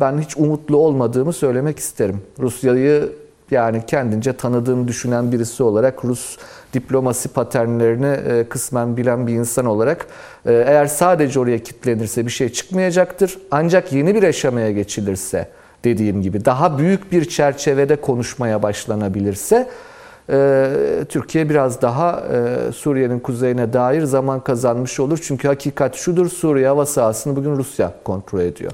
ben 0.00 0.18
hiç 0.18 0.36
umutlu 0.36 0.76
olmadığımı 0.76 1.32
söylemek 1.32 1.78
isterim. 1.78 2.22
Rusya'yı 2.38 3.12
yani 3.50 3.82
kendince 3.86 4.32
tanıdığını 4.32 4.88
düşünen 4.88 5.32
birisi 5.32 5.62
olarak 5.62 6.04
Rus 6.04 6.38
diplomasi 6.72 7.28
paternlerini 7.28 8.44
kısmen 8.44 8.96
bilen 8.96 9.26
bir 9.26 9.32
insan 9.32 9.66
olarak 9.66 10.06
eğer 10.44 10.86
sadece 10.86 11.40
oraya 11.40 11.58
kilitlenirse 11.58 12.26
bir 12.26 12.30
şey 12.30 12.48
çıkmayacaktır. 12.48 13.38
Ancak 13.50 13.92
yeni 13.92 14.14
bir 14.14 14.22
aşamaya 14.22 14.70
geçilirse 14.70 15.48
dediğim 15.84 16.22
gibi 16.22 16.44
daha 16.44 16.78
büyük 16.78 17.12
bir 17.12 17.24
çerçevede 17.24 17.96
konuşmaya 17.96 18.62
başlanabilirse 18.62 19.56
e, 19.56 19.66
Türkiye 21.08 21.50
biraz 21.50 21.82
daha 21.82 22.20
e, 22.20 22.72
Suriye'nin 22.72 23.20
kuzeyine 23.20 23.72
dair 23.72 24.02
zaman 24.02 24.40
kazanmış 24.40 25.00
olur. 25.00 25.18
Çünkü 25.22 25.48
hakikat 25.48 25.94
şudur 25.96 26.28
Suriye 26.28 26.68
hava 26.68 26.86
sahasını 26.86 27.36
bugün 27.36 27.56
Rusya 27.56 27.92
kontrol 28.04 28.40
ediyor. 28.40 28.72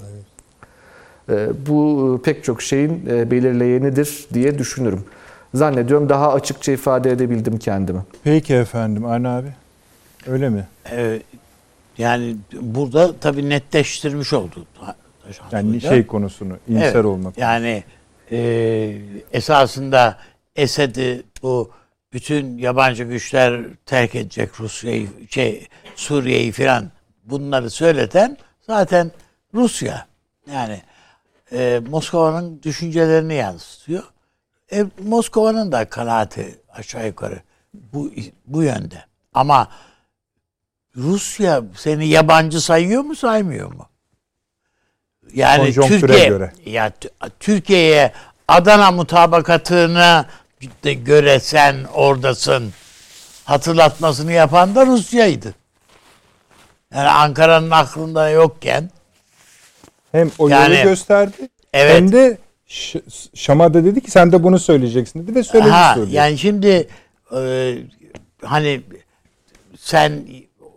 E, 1.30 1.48
bu 1.66 2.20
pek 2.24 2.44
çok 2.44 2.62
şeyin 2.62 3.06
e, 3.10 3.30
belirleyenidir 3.30 4.26
diye 4.34 4.58
düşünürüm. 4.58 5.04
Zannediyorum 5.54 6.08
daha 6.08 6.32
açıkça 6.32 6.72
ifade 6.72 7.10
edebildim 7.10 7.58
kendimi. 7.58 8.00
Peki 8.24 8.54
efendim 8.54 9.06
Arne 9.06 9.28
abi. 9.28 9.48
Öyle 10.26 10.48
mi? 10.48 10.66
Ee, 10.90 11.20
yani 11.98 12.36
burada 12.60 13.12
tabii 13.20 13.48
netleştirmiş 13.48 14.32
oldu. 14.32 14.66
Yani 15.52 15.80
şey 15.80 16.06
konusunu, 16.06 16.52
inser 16.68 16.94
Evet, 16.94 17.04
olmak. 17.04 17.38
Yani 17.38 17.84
e, 18.32 18.98
esasında 19.32 20.16
Esed'i 20.56 21.22
bu 21.42 21.70
bütün 22.12 22.58
yabancı 22.58 23.04
güçler 23.04 23.60
terk 23.86 24.14
edecek 24.14 24.60
Rusya'yı, 24.60 25.08
şey 25.30 25.68
Suriye'yi 25.96 26.52
filan 26.52 26.90
bunları 27.24 27.70
söyleten 27.70 28.36
zaten 28.66 29.10
Rusya. 29.54 30.06
Yani 30.52 30.82
e, 31.52 31.80
Moskova'nın 31.88 32.62
düşüncelerini 32.62 33.34
yansıtıyor. 33.34 34.02
E, 34.72 34.84
Moskova'nın 35.02 35.72
da 35.72 35.84
kanaati 35.84 36.60
aşağı 36.68 37.06
yukarı 37.06 37.40
bu 37.74 38.10
bu 38.46 38.62
yönde. 38.62 39.04
Ama 39.34 39.68
Rusya 40.96 41.62
seni 41.76 42.08
yabancı 42.08 42.60
sayıyor 42.60 43.02
mu 43.02 43.16
saymıyor 43.16 43.72
mu? 43.72 43.86
Yani 45.34 45.72
Türkiye 45.72 46.28
göre. 46.28 46.52
ya 46.66 46.92
Türkiye'ye 47.40 48.12
Adana 48.48 48.90
mutabakatına 48.90 50.26
de 50.84 50.94
göre 50.94 51.40
sen 51.40 51.76
oradasın 51.94 52.72
hatırlatmasını 53.44 54.32
yapan 54.32 54.74
da 54.74 54.86
Rusya'ydı. 54.86 55.54
Yani 56.94 57.08
Ankara'nın 57.08 57.70
aklında 57.70 58.28
yokken 58.30 58.90
Hem 60.12 60.30
o 60.38 60.48
Yani- 60.48 60.74
yolu 60.74 60.82
gösterdi 60.84 61.48
Evet. 61.72 61.94
hem 61.96 62.12
de 62.12 62.38
Ş- 62.66 63.02
Şam'a 63.34 63.74
da 63.74 63.84
dedi 63.84 64.00
ki 64.00 64.10
sen 64.10 64.32
de 64.32 64.42
bunu 64.42 64.58
söyleyeceksin 64.58 65.22
dedi 65.26 65.34
ve 65.34 65.42
söyledi 65.42 65.70
ha, 65.70 65.94
söyledi. 65.94 66.14
yani 66.14 66.38
şimdi 66.38 66.88
e, 67.36 67.74
hani 68.44 68.82
sen 69.78 70.22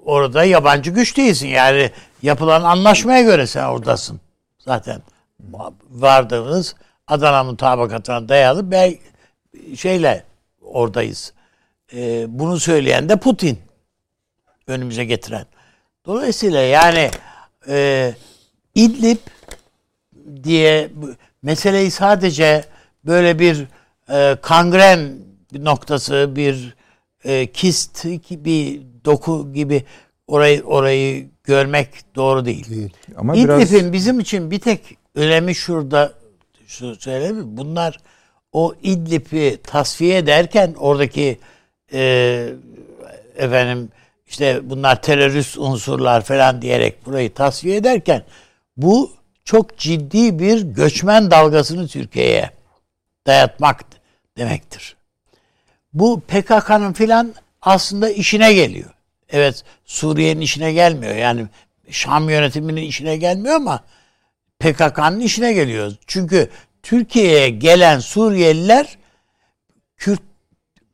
orada 0.06 0.44
yabancı 0.44 0.92
güç 0.92 1.18
değilsin. 1.18 1.48
Yani 1.48 1.92
yapılan 2.22 2.64
anlaşmaya 2.64 3.22
göre 3.22 3.48
sen 3.48 3.64
oradasın. 3.66 4.20
Zaten 4.60 5.02
vardığımız 5.90 6.76
Adana 7.08 7.44
mutabakatına 7.44 8.30
dayalı 8.30 8.72
bir 8.72 8.98
şeyle 9.78 10.24
oradayız. 10.62 11.34
E, 11.94 12.26
bunu 12.40 12.60
söyleyen 12.60 13.10
de 13.10 13.16
Putin. 13.16 13.60
Önümüze 14.68 15.06
getiren. 15.06 15.46
Dolayısıyla 16.06 16.60
yani 16.60 17.12
e, 17.68 18.14
İdlib 18.76 19.18
diye 20.44 20.90
meseleyi 21.42 21.92
sadece 21.92 22.66
böyle 23.06 23.40
bir 23.40 23.68
e, 24.10 24.38
kangren 24.42 25.12
noktası, 25.54 26.34
bir 26.36 26.76
e, 27.24 27.52
kist, 27.52 28.06
bir 28.32 28.82
doku 29.06 29.54
gibi 29.54 29.84
orayı 30.28 30.64
orayı 30.64 31.28
görmek 31.44 32.16
doğru 32.16 32.46
değil. 32.46 32.70
Değil. 32.70 32.94
Ama 33.18 33.36
İdlib'in 33.36 33.58
biraz 33.60 33.94
bizim 33.94 34.20
için 34.20 34.52
bir 34.52 34.60
tek 34.60 34.98
önemi 35.16 35.56
şurada 35.56 36.14
şu 36.68 36.96
söyleyeyim 36.96 37.58
Bunlar 37.58 38.00
o 38.56 38.76
İdlib'i 38.84 39.58
tasfiye 39.64 40.18
ederken 40.18 40.76
oradaki 40.80 41.40
e, 41.94 42.50
efendim 43.36 43.90
işte 44.28 44.60
bunlar 44.64 45.02
terörist 45.02 45.58
unsurlar 45.58 46.24
falan 46.24 46.62
diyerek 46.62 47.06
burayı 47.06 47.34
tasfiye 47.34 47.76
ederken 47.76 48.24
bu 48.78 49.12
çok 49.46 49.78
ciddi 49.78 50.40
bir 50.40 50.62
göçmen 50.62 51.32
dalgasını 51.32 51.88
Türkiye'ye 51.88 52.50
dayatmak 53.28 53.86
demektir. 54.38 54.96
Bu 55.94 56.20
PKK'nın 56.20 56.94
filan 56.94 57.36
aslında 57.62 58.10
işine 58.10 58.54
geliyor. 58.54 58.90
Evet 59.30 59.64
Suriye'nin 59.86 60.42
işine 60.42 60.74
gelmiyor. 60.74 61.16
Yani 61.16 61.46
Şam 61.90 62.30
yönetiminin 62.30 62.82
işine 62.82 63.18
gelmiyor 63.18 63.56
ama 63.56 63.84
PKK'nın 64.60 65.20
işine 65.20 65.54
geliyor. 65.54 65.94
Çünkü 66.08 66.50
Türkiye'ye 66.86 67.50
gelen 67.50 68.00
Suriyeliler 68.00 68.98
Kürt 69.98 70.22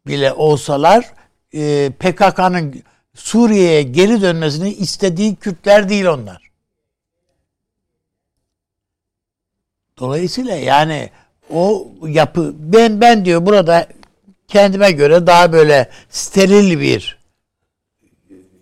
bile 0.08 0.34
olsalar 0.34 1.14
e, 1.54 1.92
PKK'nın 2.00 2.84
Suriye'ye 3.16 3.84
geri 3.84 4.22
dönmesini 4.22 4.74
istediği 4.74 5.36
Kürtler 5.36 5.90
değil 5.90 6.06
onlar. 6.06 6.52
Dolayısıyla 10.00 10.56
yani 10.56 11.10
o 11.50 11.92
yapı 12.08 12.54
ben 12.58 13.02
ben 13.02 13.26
diyor 13.26 13.46
burada 13.46 13.88
kendime 14.48 14.92
göre 14.92 15.28
daha 15.28 15.54
böyle 15.54 15.90
steril 16.10 16.80
bir 16.80 17.20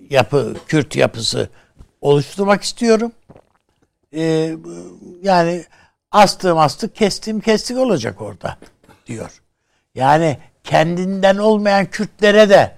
yapı 0.09 0.55
Kürt 0.67 0.95
yapısı 0.95 1.49
oluşturmak 2.01 2.63
istiyorum. 2.63 3.11
Ee, 4.13 4.55
yani 5.21 5.65
astığım 6.11 6.57
astık 6.57 6.95
kestim 6.95 7.39
kestik 7.39 7.77
olacak 7.77 8.21
orada 8.21 8.57
diyor. 9.07 9.41
Yani 9.95 10.39
kendinden 10.63 11.37
olmayan 11.37 11.85
Kürtlere 11.85 12.49
de 12.49 12.77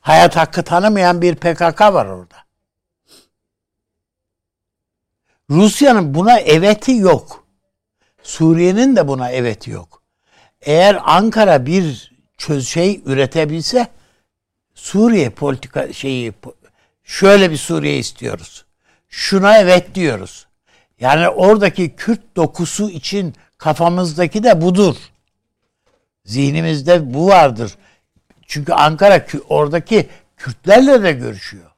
hayat 0.00 0.36
hakkı 0.36 0.62
tanımayan 0.62 1.22
bir 1.22 1.34
PKK 1.34 1.80
var 1.80 2.06
orada. 2.06 2.36
Rusya'nın 5.50 6.14
buna 6.14 6.38
eveti 6.38 6.92
yok. 6.92 7.44
Suriye'nin 8.22 8.96
de 8.96 9.08
buna 9.08 9.30
eveti 9.30 9.70
yok. 9.70 10.02
Eğer 10.60 10.98
Ankara 11.04 11.66
bir 11.66 12.12
çöz 12.38 12.68
şey 12.68 13.02
üretebilse 13.04 13.86
Suriye 14.74 15.30
politika 15.30 15.92
şeyi 15.92 16.32
şöyle 17.04 17.50
bir 17.50 17.56
Suriye 17.56 17.98
istiyoruz. 17.98 18.64
Şuna 19.08 19.58
evet 19.58 19.94
diyoruz. 19.94 20.47
Yani 21.00 21.28
oradaki 21.28 21.96
Kürt 21.96 22.36
dokusu 22.36 22.90
için 22.90 23.34
kafamızdaki 23.58 24.42
de 24.42 24.60
budur. 24.60 24.96
Zihnimizde 26.24 27.14
bu 27.14 27.26
vardır. 27.26 27.74
Çünkü 28.46 28.72
Ankara 28.72 29.26
oradaki 29.48 30.08
Kürtlerle 30.36 31.02
de 31.02 31.12
görüşüyor. 31.12 31.70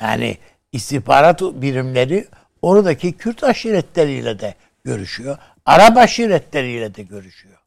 Yani 0.00 0.38
istihbarat 0.72 1.42
birimleri 1.42 2.28
oradaki 2.62 3.12
Kürt 3.12 3.44
aşiretleriyle 3.44 4.40
de 4.40 4.54
görüşüyor. 4.84 5.38
Arap 5.66 5.96
aşiretleriyle 5.96 6.94
de 6.94 7.02
görüşüyor. 7.02 7.58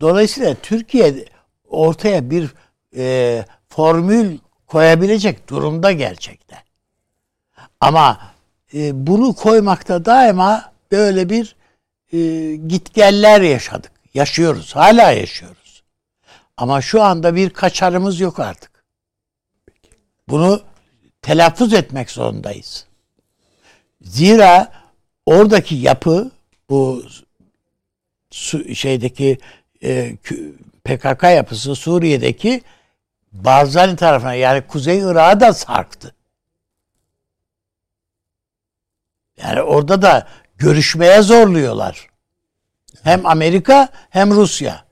Dolayısıyla 0.00 0.54
Türkiye 0.54 1.24
ortaya 1.68 2.30
bir 2.30 2.54
e, 2.96 3.44
formül 3.68 4.38
koyabilecek 4.66 5.48
durumda 5.48 5.92
gerçekten. 5.92 6.65
Ama 7.80 8.20
e, 8.74 9.06
bunu 9.06 9.34
koymakta 9.34 10.04
daima 10.04 10.72
böyle 10.92 11.30
bir 11.30 11.56
e, 12.12 12.18
gitgeller 12.56 13.40
yaşadık. 13.40 13.92
Yaşıyoruz. 14.14 14.76
Hala 14.76 15.10
yaşıyoruz. 15.10 15.82
Ama 16.56 16.82
şu 16.82 17.02
anda 17.02 17.34
bir 17.34 17.50
kaçarımız 17.50 18.20
yok 18.20 18.40
artık. 18.40 18.84
Bunu 20.28 20.62
telaffuz 21.22 21.72
etmek 21.74 22.10
zorundayız. 22.10 22.86
Zira 24.02 24.72
oradaki 25.26 25.74
yapı 25.74 26.30
bu 26.70 27.02
şeydeki 28.74 29.38
e, 29.82 30.16
PKK 30.84 31.22
yapısı 31.22 31.74
Suriye'deki 31.74 32.62
Barzani 33.32 33.96
tarafına 33.96 34.34
yani 34.34 34.66
Kuzey 34.66 34.98
Irak'a 34.98 35.40
da 35.40 35.52
sarktı. 35.52 36.15
Yani 39.42 39.62
orada 39.62 40.02
da 40.02 40.26
görüşmeye 40.58 41.22
zorluyorlar. 41.22 42.08
Hem 43.02 43.26
Amerika 43.26 43.88
hem 44.10 44.30
Rusya. 44.30 44.84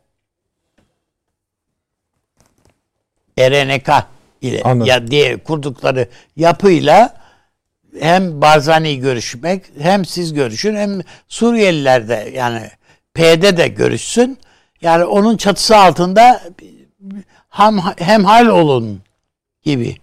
RNK 3.38 3.88
ile 4.40 4.62
Anladım. 4.62 4.86
ya 4.86 5.06
diye 5.06 5.36
kurdukları 5.36 6.08
yapıyla 6.36 7.24
hem 8.00 8.40
Barzani 8.40 8.98
görüşmek 8.98 9.64
hem 9.78 10.04
siz 10.04 10.32
görüşün 10.32 10.76
hem 10.76 11.00
Suriyeliler 11.28 12.08
de 12.08 12.30
yani 12.34 12.70
P'de 13.14 13.56
de 13.56 13.68
görüşsün. 13.68 14.38
Yani 14.80 15.04
onun 15.04 15.36
çatısı 15.36 15.76
altında 15.76 16.42
hem, 17.48 17.78
hem 17.98 18.24
hal 18.24 18.46
olun 18.46 19.02
gibi. 19.62 19.96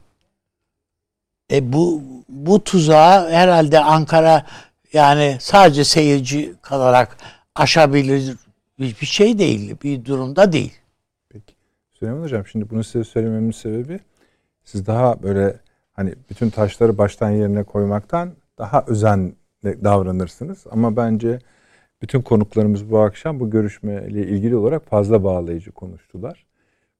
E 1.51 1.73
bu 1.73 2.03
bu 2.45 2.63
tuzağı 2.63 3.29
herhalde 3.29 3.79
Ankara 3.79 4.45
yani 4.93 5.37
sadece 5.39 5.83
seyirci 5.83 6.53
kalarak 6.61 7.17
aşabilir 7.55 8.37
bir 8.79 9.05
şey 9.05 9.39
değil, 9.39 9.75
bir 9.83 10.05
durumda 10.05 10.51
değil. 10.51 10.73
Peki. 11.29 11.55
Süleyman 11.91 12.21
Hocam 12.21 12.47
şimdi 12.47 12.69
bunu 12.69 12.83
size 12.83 13.03
söylememin 13.03 13.51
sebebi 13.51 13.99
siz 14.63 14.87
daha 14.87 15.23
böyle 15.23 15.59
hani 15.93 16.13
bütün 16.29 16.49
taşları 16.49 16.97
baştan 16.97 17.29
yerine 17.29 17.63
koymaktan 17.63 18.31
daha 18.57 18.83
özenli 18.87 19.33
davranırsınız. 19.63 20.65
Ama 20.71 20.95
bence 20.95 21.39
bütün 22.01 22.21
konuklarımız 22.21 22.91
bu 22.91 22.99
akşam 22.99 23.39
bu 23.39 23.49
görüşmeyle 23.49 24.27
ilgili 24.27 24.55
olarak 24.55 24.85
fazla 24.85 25.23
bağlayıcı 25.23 25.71
konuştular. 25.71 26.45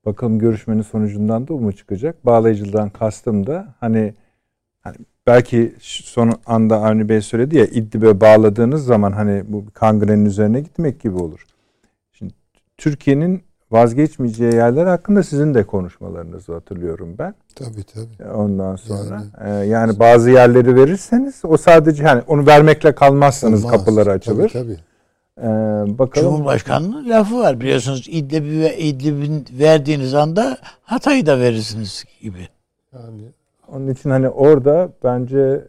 Bakalım 0.06 0.40
görüşmenin 0.40 0.82
sonucundan 0.82 1.48
da 1.48 1.54
o 1.54 1.60
mu 1.60 1.72
çıkacak? 1.72 2.26
Bağlayıcıdan 2.26 2.90
kastım 2.90 3.48
da 3.48 3.76
hani, 3.80 4.14
hani 4.82 4.98
belki 5.28 5.76
son 5.80 6.34
anda 6.46 6.78
Avni 6.78 7.10
Bey 7.10 7.22
söyledi 7.22 7.58
ya 7.58 7.66
İdlib'e 7.66 8.22
bağladığınız 8.22 8.86
zaman 8.86 9.12
hani 9.12 9.44
bu 9.48 9.66
kangrenin 9.74 10.26
üzerine 10.26 10.62
gitmek 10.62 11.02
gibi 11.02 11.18
olur. 11.18 11.46
Şimdi 12.12 12.34
Türkiye'nin 12.78 13.44
vazgeçmeyeceği 13.72 14.54
yerler 14.54 14.86
hakkında 14.86 15.24
sizin 15.24 15.54
de 15.54 15.64
konuşmalarınızı 15.64 16.54
hatırlıyorum 16.54 17.16
ben. 17.20 17.36
Tabii 17.56 17.84
tabii. 17.84 18.32
Ondan 18.34 18.76
sonra 18.76 19.24
yani, 19.40 19.64
e, 19.64 19.66
yani 19.66 20.00
bazı 20.00 20.32
yerleri 20.32 20.76
verirseniz 20.76 21.42
o 21.44 21.58
sadece 21.58 22.04
hani 22.04 22.22
onu 22.28 22.48
vermekle 22.48 22.96
kalmazsanız 22.96 23.66
Olmaz. 23.66 23.78
kapıları 23.78 24.12
açılır. 24.12 24.50
Tabii 24.50 24.64
tabii. 24.64 24.78
Ee, 25.38 25.44
bakalım. 26.00 26.32
Cumhurbaşkanının 26.32 27.10
lafı 27.10 27.40
var 27.40 27.60
biliyorsunuz 27.60 28.08
İdlib'i 28.10 28.60
ve 28.60 28.78
İdlib'in 28.78 29.46
verdiğiniz 29.60 30.14
anda 30.14 30.58
Hatay'ı 30.82 31.26
da 31.26 31.40
verirsiniz 31.40 32.06
gibi. 32.22 32.48
Yani 32.94 33.22
Onun 33.72 33.88
için 33.88 34.10
hani 34.10 34.30
orada 34.30 34.94
bence 35.04 35.68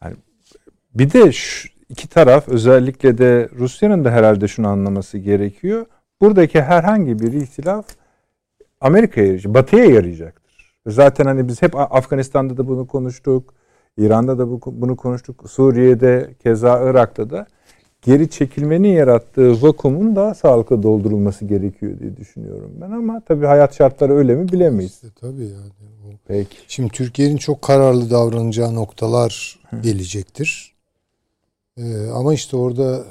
hani 0.00 0.16
bir 0.94 1.12
de 1.12 1.32
şu 1.32 1.68
iki 1.88 2.08
taraf 2.08 2.48
özellikle 2.48 3.18
de 3.18 3.48
Rusya'nın 3.58 4.04
da 4.04 4.10
herhalde 4.10 4.48
şunu 4.48 4.68
anlaması 4.68 5.18
gerekiyor. 5.18 5.86
Buradaki 6.20 6.62
herhangi 6.62 7.18
bir 7.18 7.32
ihtilaf 7.32 7.86
Amerika'ya 8.80 9.26
yarayacak, 9.26 9.54
Batı'ya 9.54 9.84
yarayacaktır. 9.84 10.74
Zaten 10.86 11.24
hani 11.24 11.48
biz 11.48 11.62
hep 11.62 11.76
Afganistan'da 11.76 12.56
da 12.56 12.68
bunu 12.68 12.86
konuştuk. 12.86 13.54
İran'da 13.98 14.38
da 14.38 14.48
bunu 14.66 14.96
konuştuk. 14.96 15.50
Suriye'de 15.50 16.34
keza 16.42 16.90
Irak'ta 16.90 17.30
da 17.30 17.46
geri 18.02 18.30
çekilmenin 18.30 18.88
yarattığı 18.88 19.62
vakumun 19.62 20.16
daha 20.16 20.34
sağlıklı 20.34 20.82
doldurulması 20.82 21.44
gerekiyor 21.44 21.98
diye 21.98 22.16
düşünüyorum 22.16 22.72
ben 22.80 22.90
ama 22.90 23.20
tabii 23.20 23.46
hayat 23.46 23.76
şartları 23.76 24.14
öyle 24.14 24.34
mi 24.34 24.48
bilemeyiz. 24.48 24.92
işte 24.92 25.08
tabii 25.20 25.44
yani. 25.44 25.87
Peki. 26.26 26.56
Şimdi 26.68 26.92
Türkiye'nin 26.92 27.36
çok 27.36 27.62
kararlı 27.62 28.10
davranacağı 28.10 28.74
noktalar 28.74 29.58
gelecektir. 29.82 30.74
Ee, 31.76 32.06
ama 32.06 32.34
işte 32.34 32.56
orada 32.56 33.04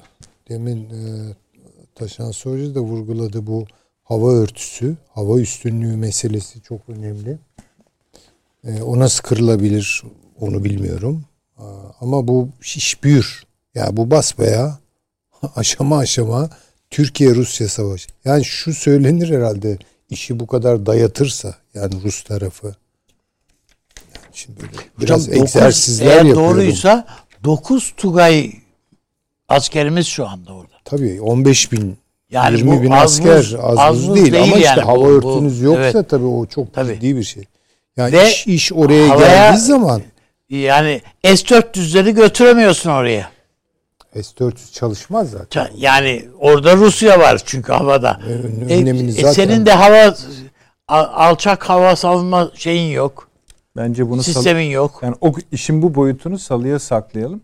demin 0.49 0.89
e, 0.89 1.33
Taşan 1.95 2.31
Hoca 2.31 2.75
da 2.75 2.79
vurguladı 2.79 3.47
bu 3.47 3.65
hava 4.03 4.31
örtüsü, 4.33 4.95
hava 5.09 5.39
üstünlüğü 5.39 5.95
meselesi 5.95 6.61
çok 6.61 6.89
önemli. 6.89 7.37
Ee, 8.63 8.81
o 8.81 8.99
nasıl 8.99 9.23
kırılabilir 9.23 10.03
onu 10.39 10.63
bilmiyorum. 10.63 11.25
Aa, 11.57 11.63
Ama 12.01 12.27
bu 12.27 12.49
iş 12.61 13.03
büyür. 13.03 13.43
Ya 13.75 13.97
bu 13.97 14.11
basbaya 14.11 14.79
aşama 15.55 15.97
aşama 15.97 16.49
Türkiye-Rusya 16.89 17.67
savaşı. 17.67 18.09
Yani 18.25 18.45
şu 18.45 18.73
söylenir 18.73 19.29
herhalde 19.29 19.77
işi 20.09 20.39
bu 20.39 20.47
kadar 20.47 20.85
dayatırsa 20.85 21.55
yani 21.73 22.03
Rus 22.03 22.23
tarafı. 22.23 22.75
Şimdi 24.37 24.59
böyle 24.61 24.71
biraz 25.01 25.21
Hocam, 25.21 25.35
dokuz- 25.35 25.41
egzersizler 25.41 26.05
eğer 26.05 26.15
yapıyorum. 26.15 26.43
doğruysa 26.43 27.05
9 27.43 27.93
Tugay 27.97 28.51
askerimiz 29.49 30.07
şu 30.07 30.27
anda 30.27 30.53
orada. 30.53 30.73
Tabii 30.85 31.21
15 31.21 31.71
bin 31.71 31.97
Yani 32.31 32.57
20 32.57 32.77
bu 32.77 32.81
bin 32.81 32.91
az 32.91 33.03
asker 33.03 33.37
az, 33.61 33.77
az 33.77 33.95
buz 34.07 34.15
değil, 34.15 34.31
değil 34.33 34.43
ama 34.43 34.55
işte 34.55 34.67
yani 34.67 34.81
bu- 34.83 34.87
hava 34.87 34.99
bu- 35.03 35.09
örtünüz 35.09 35.61
yoksa 35.61 35.81
evet. 35.81 36.09
tabii 36.09 36.25
o 36.25 36.45
çok 36.45 36.73
Tabii. 36.73 36.93
ciddi 36.95 37.15
bir 37.17 37.23
şey. 37.23 37.43
Yani 37.97 38.11
Ve 38.11 38.29
iş, 38.29 38.47
iş 38.47 38.73
oraya 38.73 39.09
havaya- 39.09 39.27
geldiği 39.27 39.59
zaman 39.61 40.01
Yani 40.49 41.01
S-400'leri 41.23 42.11
götüremiyorsun 42.13 42.89
oraya. 42.89 43.29
S-400 44.13 44.71
çalışmaz 44.73 45.29
zaten. 45.29 45.69
Yani 45.77 46.25
orada 46.39 46.75
Rusya 46.77 47.19
var 47.19 47.41
çünkü 47.45 47.71
havada. 47.73 48.19
E, 48.29 48.73
önlemini 48.73 49.09
e, 49.09 49.13
zaten- 49.13 49.31
senin 49.31 49.65
de 49.65 49.71
hava 49.71 50.15
alçak 50.87 51.69
hava 51.69 51.95
savunma 51.95 52.51
şeyin 52.55 52.91
yok. 52.91 53.26
Bence 53.77 54.09
bunu 54.09 54.23
sal- 54.23 54.33
Sistemin 54.33 54.69
yok. 54.69 54.99
yani 55.03 55.15
o 55.21 55.33
işin 55.51 55.81
bu 55.81 55.95
boyutunu 55.95 56.39
salıya 56.39 56.79
saklayalım. 56.79 57.41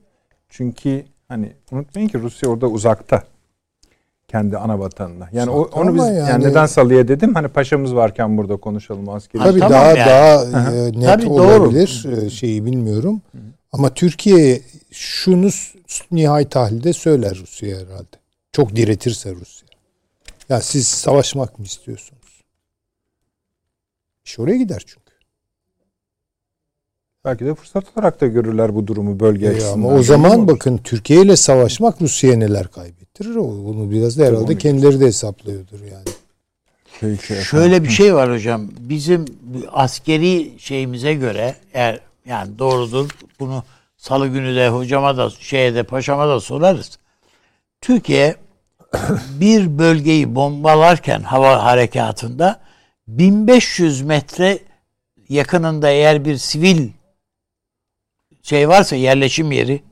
Çünkü 0.49 1.05
hani 1.27 1.53
unutmayın 1.71 2.07
ki 2.07 2.19
Rusya 2.19 2.49
orada 2.49 2.67
uzakta. 2.67 3.23
Kendi 4.27 4.57
ana 4.57 4.79
vatanına. 4.79 5.29
Yani 5.31 5.49
o, 5.49 5.61
onu 5.73 5.95
biz 5.95 6.03
yani, 6.03 6.17
yani- 6.17 6.43
neden 6.43 6.65
salıya 6.65 7.07
dedim? 7.07 7.33
Hani 7.33 7.47
paşamız 7.47 7.95
varken 7.95 8.37
burada 8.37 8.57
konuşalım 8.57 9.09
askeri. 9.09 9.43
Tabii 9.43 9.59
tamam 9.59 9.73
daha 9.73 9.87
yani. 9.87 10.09
daha 10.09 10.73
e, 10.73 10.85
net 10.85 11.05
Tabii 11.05 11.25
doğru. 11.25 11.41
olabilir 11.41 12.05
e, 12.25 12.29
şeyi 12.29 12.65
bilmiyorum. 12.65 13.21
Ama 13.71 13.93
Türkiye 13.93 14.61
şunu 14.91 15.49
nihai 16.11 16.49
tahlilde 16.49 16.93
söyler 16.93 17.35
Rusya 17.35 17.77
herhalde. 17.77 18.17
Çok 18.51 18.75
diretirse 18.75 19.35
Rusya. 19.35 19.67
Ya 20.49 20.61
siz 20.61 20.87
savaşmak 20.87 21.59
mı 21.59 21.65
istiyorsunuz? 21.65 22.41
İş 24.25 24.39
oraya 24.39 24.57
gider 24.57 24.83
çünkü. 24.85 25.02
Belki 27.25 27.45
de 27.45 27.55
fırsat 27.55 27.83
olarak 27.97 28.21
da 28.21 28.27
görürler 28.27 28.75
bu 28.75 28.87
durumu 28.87 29.19
bölge 29.19 29.45
E, 29.45 29.49
açısından. 29.49 29.73
ama 29.73 29.87
o 29.97 30.03
zaman 30.03 30.39
olur. 30.39 30.47
bakın 30.47 30.77
Türkiye 30.77 31.21
ile 31.21 31.35
savaşmak 31.35 32.01
Rusya'ya 32.01 32.37
neler 32.37 32.67
kaybettirir. 32.67 33.35
Onu 33.35 33.91
biraz 33.91 34.19
da 34.19 34.25
herhalde 34.25 34.57
kendileri 34.57 34.99
de 34.99 35.05
hesaplıyordur 35.05 35.79
yani. 35.81 36.05
Peki. 37.01 37.33
Şöyle 37.45 37.83
bir 37.83 37.89
şey 37.89 38.15
var 38.15 38.31
hocam. 38.31 38.69
Bizim 38.79 39.25
askeri 39.71 40.53
şeyimize 40.57 41.13
göre 41.13 41.55
eğer 41.73 41.99
yani 42.25 42.59
doğrudur 42.59 43.09
bunu 43.39 43.63
salı 43.97 44.27
günü 44.27 44.55
de 44.55 44.69
hocama 44.69 45.17
da 45.17 45.29
şeye 45.29 45.75
de 45.75 45.83
paşama 45.83 46.27
da 46.27 46.39
sorarız. 46.39 46.99
Türkiye 47.81 48.35
bir 49.39 49.77
bölgeyi 49.77 50.35
bombalarken 50.35 51.21
hava 51.21 51.63
harekatında 51.63 52.59
1500 53.07 54.01
metre 54.01 54.59
yakınında 55.29 55.89
eğer 55.89 56.25
bir 56.25 56.37
sivil 56.37 56.89
şey 58.43 58.69
varsa 58.69 58.95
yerleşim 58.95 59.51
yeri 59.51 59.83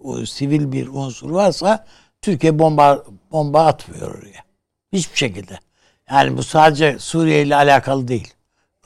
o 0.00 0.26
sivil 0.26 0.72
bir 0.72 0.88
unsur 0.88 1.30
varsa 1.30 1.86
Türkiye 2.22 2.58
bomba 2.58 3.04
bomba 3.32 3.66
atmıyor 3.66 4.18
oraya. 4.18 4.44
Hiçbir 4.92 5.16
şekilde. 5.16 5.58
Yani 6.10 6.36
bu 6.36 6.42
sadece 6.42 6.98
Suriye 6.98 7.42
ile 7.42 7.56
alakalı 7.56 8.08
değil. 8.08 8.34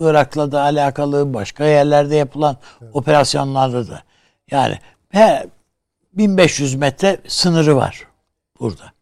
Irak'la 0.00 0.52
da 0.52 0.62
alakalı, 0.62 1.34
başka 1.34 1.64
yerlerde 1.64 2.16
yapılan 2.16 2.56
operasyonlarda 2.92 3.88
da. 3.88 4.02
Yani 4.50 4.78
he, 5.08 5.46
1500 6.12 6.74
metre 6.74 7.20
sınırı 7.28 7.76
var 7.76 8.06
burada. 8.60 8.92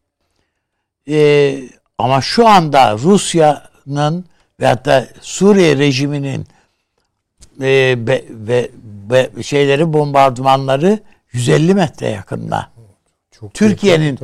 Ee, 1.08 1.60
ama 1.98 2.20
şu 2.20 2.48
anda 2.48 2.98
Rusya'nın 2.98 4.24
ve 4.60 4.66
hatta 4.66 5.08
Suriye 5.20 5.76
rejiminin 5.76 6.46
e, 7.60 8.06
be- 8.06 8.24
ve 8.30 8.70
şeyleri 9.42 9.92
bombardımanları 9.92 10.98
150 11.32 11.74
metre 11.74 12.08
yakında. 12.08 12.70
Çok 13.30 13.54
Türkiye'nin-. 13.54 14.18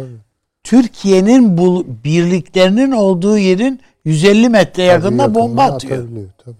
Türkiye'nin 0.64 1.58
bu 1.58 1.86
birliklerinin 2.04 2.92
olduğu 2.92 3.38
yerin 3.38 3.80
150 4.04 4.48
metre 4.48 4.82
yakında 4.82 5.22
Tabii 5.22 5.34
bomba 5.34 5.62
atıyor. 5.62 6.08
Tabii. 6.44 6.56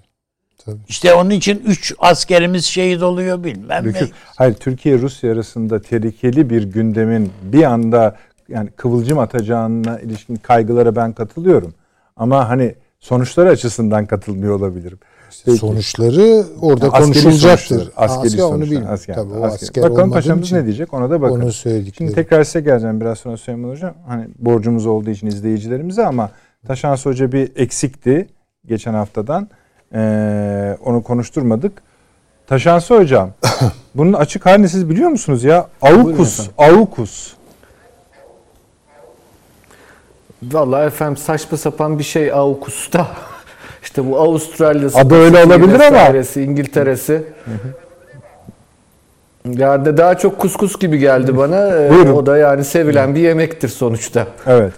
Tabii. 0.64 0.76
İşte 0.88 1.14
onun 1.14 1.30
için 1.30 1.62
3 1.66 1.94
askerimiz 1.98 2.64
şehit 2.64 3.02
oluyor 3.02 3.44
bilmem 3.44 3.86
ne. 3.86 3.92
Çünkü 3.92 4.12
hayır 4.36 4.54
Türkiye 4.54 4.98
Rusya 4.98 5.32
arasında 5.32 5.82
tehlikeli 5.82 6.50
bir 6.50 6.62
gündemin 6.62 7.32
bir 7.42 7.62
anda 7.62 8.16
yani 8.48 8.70
kıvılcım 8.70 9.18
atacağına 9.18 9.98
ilişkin 9.98 10.36
kaygılara 10.36 10.96
ben 10.96 11.12
katılıyorum. 11.12 11.74
Ama 12.16 12.48
hani 12.48 12.74
sonuçları 13.00 13.48
açısından 13.48 14.06
katılmıyor 14.06 14.54
olabilirim. 14.54 14.98
Peki. 15.44 15.58
Sonuçları 15.58 16.44
orada 16.60 16.86
Askeri 16.86 17.02
konuşulacaktır. 17.04 17.66
sonuçları, 17.68 17.92
askeri 17.96 18.26
asker 18.26 18.42
onu 18.42 18.50
sonuçlar, 18.50 18.70
bilmiyor. 18.70 18.92
asker, 18.92 19.14
Tabii 19.14 19.32
o 19.34 19.44
asker. 19.44 19.68
asker 19.68 19.84
Bakalım 19.90 20.10
paşamız 20.12 20.44
için 20.44 20.56
ne 20.56 20.64
diyecek 20.64 20.94
ona 20.94 21.10
da 21.10 21.22
bakalım. 21.22 21.42
Onu 21.42 21.52
söyledikleri. 21.52 21.96
Şimdi 21.96 22.12
tekrar 22.12 22.44
size 22.44 22.60
geleceğim 22.60 23.00
biraz 23.00 23.18
sonra 23.18 23.36
Süleyman 23.36 23.68
Hocam. 23.68 23.94
Hani 24.06 24.28
borcumuz 24.38 24.86
olduğu 24.86 25.10
için 25.10 25.26
izleyicilerimize 25.26 26.06
ama 26.06 26.30
Taşans 26.66 27.06
Hoca 27.06 27.32
bir 27.32 27.52
eksikti 27.56 28.28
geçen 28.66 28.94
haftadan. 28.94 29.48
Ee, 29.94 30.76
onu 30.84 31.02
konuşturmadık. 31.02 31.82
Taşans 32.46 32.90
Hocam 32.90 33.30
bunun 33.94 34.12
açık 34.12 34.46
halini 34.46 34.68
siz 34.68 34.88
biliyor 34.90 35.10
musunuz 35.10 35.44
ya? 35.44 35.68
Aukus, 35.82 36.48
Aukus. 36.58 37.32
Vallahi 40.42 40.86
efendim 40.86 41.16
saçma 41.16 41.58
sapan 41.58 41.98
bir 41.98 42.04
şey 42.04 42.32
AUKUS'ta. 42.32 43.06
İşte 43.82 44.10
bu 44.10 44.18
Avustralya'sı, 44.20 44.98
Adı 44.98 45.14
öyle 45.14 45.44
olabilir 45.44 45.80
ama. 45.80 45.98
İngiltere'si. 46.36 47.22
Yani 49.48 49.96
daha 49.96 50.18
çok 50.18 50.38
kuskus 50.38 50.78
gibi 50.78 50.98
geldi 50.98 51.36
bana. 51.36 51.68
Ee, 51.68 51.90
Buyurun. 51.90 52.12
O 52.12 52.26
da 52.26 52.36
yani 52.38 52.64
sevilen 52.64 53.14
bir 53.14 53.20
yemektir 53.20 53.68
sonuçta. 53.68 54.26
Evet. 54.46 54.72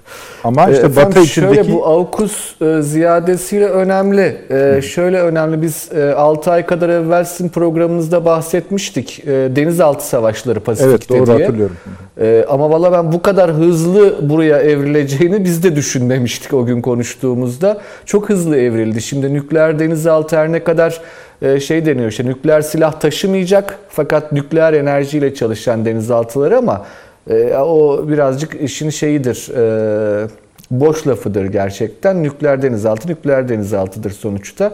Ama 0.45 0.71
işte 0.71 0.87
Efendim 0.87 1.11
Batı 1.11 1.21
içindeki 1.21 1.55
Şöyle 1.55 1.73
bu 1.73 1.87
AUKUS 1.87 2.63
e, 2.63 2.83
ziyadesiyle 2.83 3.67
önemli. 3.69 4.37
E, 4.51 4.83
şöyle 4.83 5.21
önemli 5.21 5.63
biz 5.63 5.89
e, 5.97 6.13
6 6.13 6.51
ay 6.51 6.67
kadar 6.67 6.89
evvel 6.89 7.25
sizin 7.25 7.49
programınızda 7.49 8.25
bahsetmiştik. 8.25 9.23
E, 9.27 9.31
denizaltı 9.57 10.07
savaşları 10.07 10.61
Pasifik'te 10.61 10.91
Evet 10.91 11.09
doğru 11.09 11.37
diye. 11.37 11.47
hatırlıyorum. 11.47 11.77
E, 12.21 12.45
ama 12.49 12.71
valla 12.71 12.93
ben 12.93 13.13
bu 13.13 13.23
kadar 13.23 13.51
hızlı 13.53 14.31
buraya 14.31 14.59
evrileceğini 14.59 15.45
biz 15.45 15.63
de 15.63 15.77
düşünmemiştik 15.77 16.55
o 16.55 16.67
gün 16.67 16.83
konuştuğumuzda. 16.83 17.81
Çok 18.07 18.29
hızlı 18.29 18.57
evrildi. 18.57 19.03
Şimdi 19.03 19.35
nükleer 19.35 19.79
denizaltı 19.79 20.37
her 20.37 20.53
ne 20.53 20.65
kadar 20.65 20.91
e, 20.93 21.34
şey 21.61 21.87
deniyor 21.87 22.09
işte 22.09 22.27
nükleer 22.27 22.61
silah 22.61 22.93
taşımayacak 22.93 23.79
fakat 23.89 24.33
nükleer 24.33 24.73
enerjiyle 24.73 25.35
çalışan 25.35 25.85
denizaltıları 25.85 26.59
ama 26.59 26.87
e, 27.31 27.57
o 27.57 28.09
birazcık 28.09 28.61
işin 28.61 28.91
şeyidir. 28.91 29.51
E, 29.57 30.29
boş 30.71 31.07
lafıdır 31.07 31.45
gerçekten. 31.45 32.23
Nükleer 32.23 32.63
denizaltı 32.63 33.09
nükleer 33.09 33.49
denizaltıdır 33.49 34.11
sonuçta. 34.11 34.73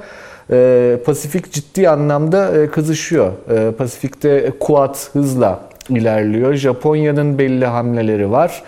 E, 0.51 0.97
Pasifik 1.05 1.53
ciddi 1.53 1.89
anlamda 1.89 2.63
e, 2.63 2.67
kızışıyor. 2.67 3.33
E, 3.51 3.71
Pasifik'te 3.71 4.53
Quad 4.61 4.97
hızla 5.13 5.61
ilerliyor. 5.89 6.55
Japonya'nın 6.55 7.39
belli 7.39 7.67
hamleleri 7.67 8.31
var. 8.31 8.63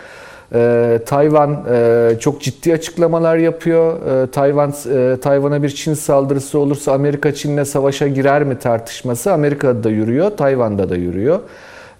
Ee, 0.54 0.98
Tayvan 1.06 1.64
e, 1.72 2.10
çok 2.20 2.40
ciddi 2.40 2.74
açıklamalar 2.74 3.36
yapıyor. 3.36 3.96
Ee, 4.06 4.30
Tayvan 4.30 4.74
e, 4.94 5.16
Tayvan'a 5.20 5.62
bir 5.62 5.68
Çin 5.68 5.94
saldırısı 5.94 6.58
olursa 6.58 6.92
Amerika 6.92 7.34
Çin'le 7.34 7.64
savaşa 7.64 8.08
girer 8.08 8.44
mi 8.44 8.58
tartışması 8.58 9.32
Amerika'da 9.32 9.84
da 9.84 9.90
yürüyor, 9.90 10.30
Tayvan'da 10.30 10.88
da 10.88 10.96
yürüyor. 10.96 11.40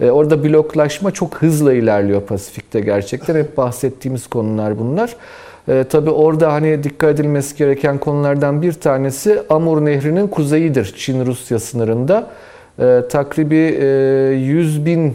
Ee, 0.01 0.11
orada 0.11 0.45
bloklaşma 0.45 1.11
çok 1.11 1.35
hızla 1.35 1.73
ilerliyor 1.73 2.23
Pasifik'te 2.23 2.81
gerçekten. 2.81 3.35
Hep 3.35 3.57
bahsettiğimiz 3.57 4.27
konular 4.27 4.79
bunlar. 4.79 5.17
Ee, 5.69 5.85
tabii 5.91 6.11
orada 6.11 6.53
hani 6.53 6.85
dikkat 6.85 7.11
edilmesi 7.15 7.57
gereken 7.57 7.99
konulardan 7.99 8.63
bir 8.63 8.73
tanesi 8.73 9.43
Amur 9.51 9.85
Nehri'nin 9.85 10.29
kuzeyidir 10.29 10.95
Çin-Rusya 10.97 11.59
sınırında. 11.59 12.31
Ee, 12.79 13.01
takribi 13.11 13.79
e, 13.81 13.87
100 14.35 14.87
bin 14.87 15.09
e, 15.09 15.13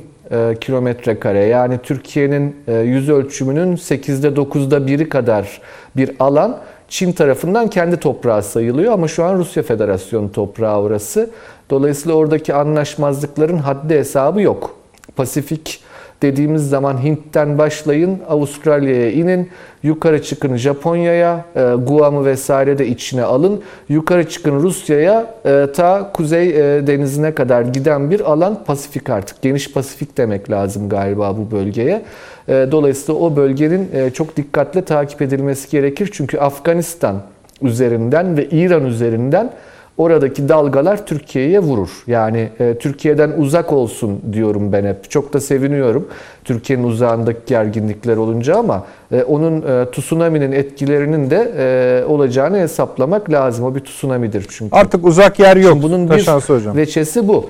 kilometre 0.61 1.19
kare 1.19 1.45
yani 1.45 1.79
Türkiye'nin 1.83 2.55
e, 2.67 2.77
yüz 2.77 3.09
ölçümünün 3.09 3.75
8'de 3.75 4.27
9'da 4.27 4.87
biri 4.87 5.09
kadar 5.09 5.61
bir 5.95 6.11
alan 6.19 6.57
Çin 6.89 7.11
tarafından 7.11 7.67
kendi 7.67 7.97
toprağı 7.97 8.43
sayılıyor 8.43 8.93
ama 8.93 9.07
şu 9.07 9.23
an 9.23 9.37
Rusya 9.37 9.63
Federasyonu 9.63 10.31
toprağı 10.31 10.81
orası. 10.81 11.29
Dolayısıyla 11.69 12.15
oradaki 12.15 12.53
anlaşmazlıkların 12.53 13.57
haddi 13.57 13.95
hesabı 13.95 14.41
yok. 14.41 14.75
Pasifik 15.15 15.81
dediğimiz 16.21 16.69
zaman 16.69 17.03
Hint'ten 17.03 17.57
başlayın, 17.57 18.19
Avustralya'ya 18.29 19.11
inin, 19.11 19.49
yukarı 19.83 20.23
çıkın 20.23 20.55
Japonya'ya, 20.55 21.45
e, 21.55 21.73
Guam'ı 21.87 22.25
vesaire 22.25 22.77
de 22.77 22.87
içine 22.87 23.23
alın, 23.23 23.61
yukarı 23.89 24.29
çıkın 24.29 24.55
Rusya'ya, 24.55 25.33
e, 25.45 25.67
ta 25.75 26.11
Kuzey 26.13 26.49
e, 26.49 26.87
Denizi'ne 26.87 27.35
kadar 27.35 27.61
giden 27.61 28.11
bir 28.11 28.19
alan 28.31 28.63
Pasifik 28.63 29.09
artık. 29.09 29.41
Geniş 29.41 29.73
Pasifik 29.73 30.17
demek 30.17 30.51
lazım 30.51 30.89
galiba 30.89 31.37
bu 31.37 31.51
bölgeye. 31.51 32.01
E, 32.47 32.67
dolayısıyla 32.71 33.21
o 33.21 33.35
bölgenin 33.35 33.89
e, 33.93 34.09
çok 34.09 34.37
dikkatle 34.37 34.81
takip 34.81 35.21
edilmesi 35.21 35.71
gerekir. 35.71 36.09
Çünkü 36.13 36.37
Afganistan 36.37 37.21
üzerinden 37.61 38.37
ve 38.37 38.45
İran 38.49 38.85
üzerinden 38.85 39.51
oradaki 39.97 40.49
dalgalar 40.49 41.05
Türkiye'ye 41.05 41.59
vurur. 41.59 41.89
Yani 42.07 42.49
e, 42.59 42.75
Türkiye'den 42.79 43.31
uzak 43.37 43.73
olsun 43.73 44.21
diyorum 44.33 44.71
ben 44.71 44.85
hep. 44.85 45.09
Çok 45.09 45.33
da 45.33 45.39
seviniyorum 45.39 46.07
Türkiye'nin 46.43 46.83
uzağındaki 46.83 47.39
gerginlikler 47.45 48.17
olunca 48.17 48.55
ama 48.55 48.85
e, 49.11 49.23
onun 49.23 49.61
e, 49.61 49.91
tsunami'nin 49.91 50.51
etkilerinin 50.51 51.29
de 51.29 51.51
e, 51.57 52.05
olacağını 52.05 52.57
hesaplamak 52.57 53.31
lazım. 53.31 53.65
O 53.65 53.75
bir 53.75 53.79
tsunami'dir 53.79 54.45
çünkü. 54.49 54.75
Artık 54.75 55.05
uzak 55.05 55.39
yer 55.39 55.57
yok. 55.57 55.71
Şimdi 55.73 55.83
bunun 55.83 56.07
Taşansı 56.07 56.53
bir 56.53 56.59
hocam. 56.59 56.77
veçesi 56.77 57.27
bu. 57.27 57.49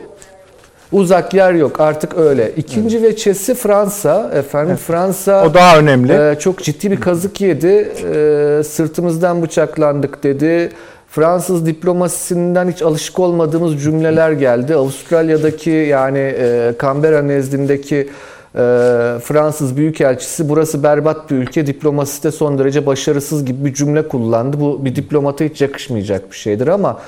Uzak 0.91 1.34
yer 1.34 1.53
yok 1.53 1.80
artık 1.80 2.18
öyle. 2.18 2.52
İkinci 2.57 3.03
veçesi 3.03 3.56
Fransa. 3.56 4.32
Efendim 4.34 4.76
Fransa 4.76 5.45
O 5.48 5.53
daha 5.53 5.78
önemli. 5.80 6.11
ee, 6.14 6.36
çok 6.40 6.64
ciddi 6.64 6.91
bir 6.91 6.99
kazık 7.02 7.41
yedi. 7.41 7.68
Ee, 8.14 8.61
sırtımızdan 8.64 9.41
bıçaklandık 9.41 10.24
dedi. 10.24 10.69
Fransız 11.09 11.65
diplomasisinden 11.65 12.71
hiç 12.71 12.81
alışık 12.81 13.19
olmadığımız 13.19 13.84
cümleler 13.84 14.31
geldi. 14.31 14.75
Avustralya'daki 14.75 15.69
yani 15.69 16.19
e, 16.19 16.73
Canberra 16.81 17.21
nezdindeki 17.21 17.95
e, 17.95 18.59
Fransız 19.23 19.77
Büyükelçisi 19.77 20.49
burası 20.49 20.84
berbat 20.84 21.31
bir 21.31 21.35
ülke, 21.35 21.67
diplomasisi 21.67 22.23
de 22.23 22.31
son 22.31 22.59
derece 22.59 22.85
başarısız 22.85 23.45
gibi 23.45 23.65
bir 23.65 23.73
cümle 23.73 24.07
kullandı. 24.07 24.59
Bu 24.59 24.85
bir 24.85 24.95
diplomata 24.95 25.45
hiç 25.45 25.61
yakışmayacak 25.61 26.31
bir 26.31 26.38
şeydir 26.38 26.67
ama 26.67 26.99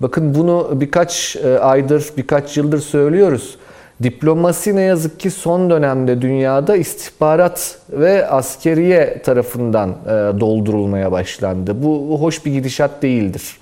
bakın 0.00 0.34
bunu 0.34 0.70
birkaç 0.72 1.36
e, 1.36 1.58
aydır, 1.58 2.08
birkaç 2.16 2.56
yıldır 2.56 2.80
söylüyoruz. 2.80 3.56
Diplomasi 4.02 4.76
ne 4.76 4.80
yazık 4.80 5.20
ki 5.20 5.30
son 5.30 5.70
dönemde 5.70 6.22
dünyada 6.22 6.76
istihbarat 6.76 7.78
ve 7.90 8.28
askeriye 8.28 9.22
tarafından 9.22 9.90
e, 9.90 10.40
doldurulmaya 10.40 11.12
başlandı. 11.12 11.82
Bu 11.82 12.18
hoş 12.20 12.46
bir 12.46 12.52
gidişat 12.52 13.02
değildir. 13.02 13.56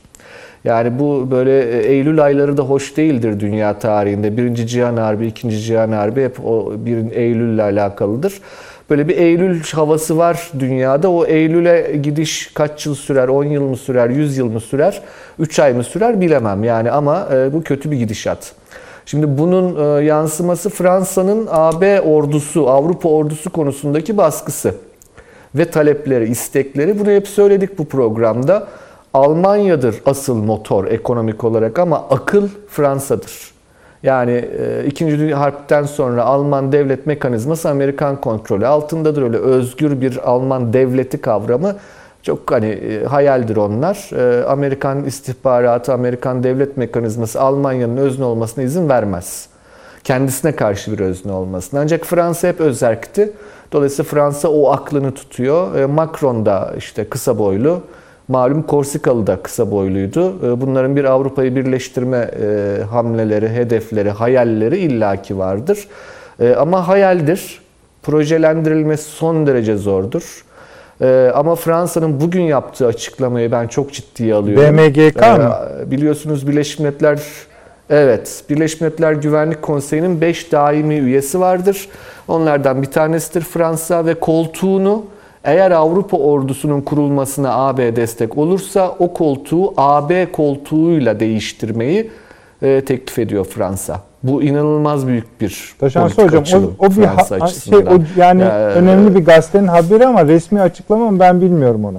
Yani 0.65 0.99
bu 0.99 1.31
böyle 1.31 1.79
e, 1.79 1.93
Eylül 1.93 2.25
ayları 2.25 2.57
da 2.57 2.63
hoş 2.63 2.97
değildir 2.97 3.41
dünya 3.41 3.79
tarihinde. 3.79 4.37
Birinci 4.37 4.67
Cihan 4.67 4.97
Harbi, 4.97 5.27
ikinci 5.27 5.61
Cihan 5.61 5.93
Harbi 5.93 6.25
hep 6.25 6.45
o 6.45 6.73
bir 6.77 7.13
Eylül 7.13 7.55
ile 7.55 7.63
alakalıdır. 7.63 8.41
Böyle 8.91 9.09
bir 9.09 9.17
Eylül 9.17 9.63
havası 9.63 10.19
var 10.19 10.51
dünyada. 10.59 11.11
O 11.11 11.27
Eylül'e 11.27 11.97
gidiş 12.03 12.51
kaç 12.55 12.87
yıl 12.87 12.95
sürer? 12.95 13.29
10 13.29 13.45
yıl 13.45 13.63
mı 13.63 13.77
sürer? 13.77 14.11
100 14.11 14.37
yıl 14.37 14.53
mı 14.53 14.61
sürer? 14.61 15.03
3 15.39 15.59
ay 15.59 15.73
mı 15.73 15.85
sürer? 15.85 16.21
Bilemem 16.21 16.65
yani 16.65 16.91
ama 16.91 17.29
e, 17.35 17.53
bu 17.53 17.63
kötü 17.63 17.91
bir 17.91 17.97
gidişat. 17.97 18.53
Şimdi 19.07 19.39
bunun 19.39 19.99
e, 19.99 20.05
yansıması 20.05 20.71
Fransa'nın 20.71 21.49
AB 21.51 22.01
ordusu, 22.01 22.69
Avrupa 22.69 23.09
ordusu 23.09 23.51
konusundaki 23.51 24.17
baskısı 24.17 24.75
ve 25.55 25.71
talepleri, 25.71 26.29
istekleri. 26.29 26.99
Bunu 26.99 27.11
hep 27.11 27.29
söyledik 27.29 27.79
bu 27.79 27.85
programda. 27.85 28.67
Almanya'dır 29.15 30.03
asıl 30.07 30.37
motor 30.37 30.87
ekonomik 30.87 31.45
olarak 31.45 31.79
ama 31.79 32.05
akıl 32.11 32.49
Fransa'dır. 32.69 33.51
Yani 34.03 34.33
e, 34.33 34.87
İkinci 34.87 35.19
Dünya 35.19 35.41
Harp'ten 35.41 35.83
sonra 35.83 36.25
Alman 36.25 36.73
devlet 36.73 37.07
mekanizması 37.07 37.71
Amerikan 37.71 38.21
kontrolü 38.21 38.67
altındadır. 38.67 39.23
Öyle 39.23 39.37
özgür 39.37 40.01
bir 40.01 40.31
Alman 40.31 40.73
devleti 40.73 41.21
kavramı 41.21 41.77
çok 42.27 42.53
hani 42.53 42.67
e, 42.67 43.05
hayaldir 43.05 43.57
onlar. 43.57 44.11
E, 44.13 44.45
Amerikan 44.45 45.05
istihbaratı, 45.05 45.93
Amerikan 45.93 46.43
devlet 46.43 46.77
mekanizması 46.77 47.41
Almanya'nın 47.41 47.97
özne 47.97 48.25
olmasına 48.25 48.65
izin 48.65 48.89
vermez. 48.89 49.49
Kendisine 50.05 50.57
karşı 50.57 50.93
bir 50.93 50.99
özne 50.99 51.33
olmasına. 51.33 51.81
Ancak 51.81 52.05
Fransa 52.05 52.49
hep 52.49 52.61
özerkti. 52.61 53.33
Dolayısıyla 53.73 54.11
Fransa 54.11 54.49
o 54.49 54.71
aklını 54.71 55.15
tutuyor. 55.15 55.75
E, 55.75 55.87
Macron 55.87 56.47
da 56.47 56.75
işte 56.79 57.09
kısa 57.09 57.39
boylu. 57.39 57.81
Malum 58.29 58.63
Korsikalı 58.63 59.27
da 59.27 59.37
kısa 59.43 59.71
boyluydu. 59.71 60.35
Bunların 60.61 60.97
bir 60.97 61.05
Avrupa'yı 61.05 61.57
birleştirme 61.57 62.31
hamleleri, 62.91 63.49
hedefleri, 63.49 64.11
hayalleri 64.11 64.79
illaki 64.79 65.39
vardır. 65.39 65.89
Ama 66.59 66.89
hayaldir. 66.89 67.61
Projelendirilmesi 68.03 69.11
son 69.11 69.47
derece 69.47 69.77
zordur. 69.77 70.46
Ee, 71.01 71.31
ama 71.35 71.55
Fransa'nın 71.55 72.21
bugün 72.21 72.43
yaptığı 72.43 72.87
açıklamayı 72.87 73.53
ben 73.53 73.67
çok 73.67 73.93
ciddiye 73.93 74.35
alıyorum. 74.35 74.79
BMGK 74.79 75.23
Ee, 75.23 75.33
mı? 75.33 75.55
Biliyorsunuz 75.91 76.49
Birleşmiş 76.49 76.79
Milletler 76.79 77.21
Evet, 77.91 78.45
Birleşmiş 78.51 78.81
Milletler 78.81 79.13
Güvenlik 79.13 79.63
Konseyi'nin 79.63 80.21
5 80.21 80.53
daimi 80.53 80.95
üyesi 80.95 81.41
vardır. 81.41 81.89
Onlardan 82.29 82.83
bir 82.83 82.87
tanesidir 82.87 83.41
Fransa 83.41 84.07
ve 84.07 84.15
koltuğunu 84.15 85.05
eğer 85.45 85.71
Avrupa 85.71 86.17
ordusunun 86.17 86.81
kurulmasına 86.81 87.55
AB 87.55 87.97
destek 87.97 88.39
olursa 88.39 88.97
o 88.99 89.13
koltuğu 89.13 89.75
AB 89.77 90.33
koltuğuyla 90.33 91.21
değiştirmeyi 91.21 92.11
e, 92.63 92.85
teklif 92.85 93.19
ediyor 93.19 93.45
Fransa. 93.45 94.01
Bu 94.29 94.43
inanılmaz 94.43 95.07
büyük 95.07 95.41
bir 95.41 95.75
politik 95.81 96.19
hocam 96.19 96.65
o, 96.79 96.87
o 96.87 96.91
bir 96.91 97.05
ha- 97.05 97.49
şey 97.49 97.79
o 97.79 97.99
yani 98.17 98.41
Ya, 98.41 98.59
önemli 98.59 99.15
bir 99.15 99.25
gazetenin 99.25 99.67
haberi 99.67 100.07
ama 100.07 100.25
resmi 100.27 100.61
açıklama 100.61 101.11
mı 101.11 101.21
ben 101.21 101.41
bilmiyorum 101.41 101.85
onu. 101.85 101.99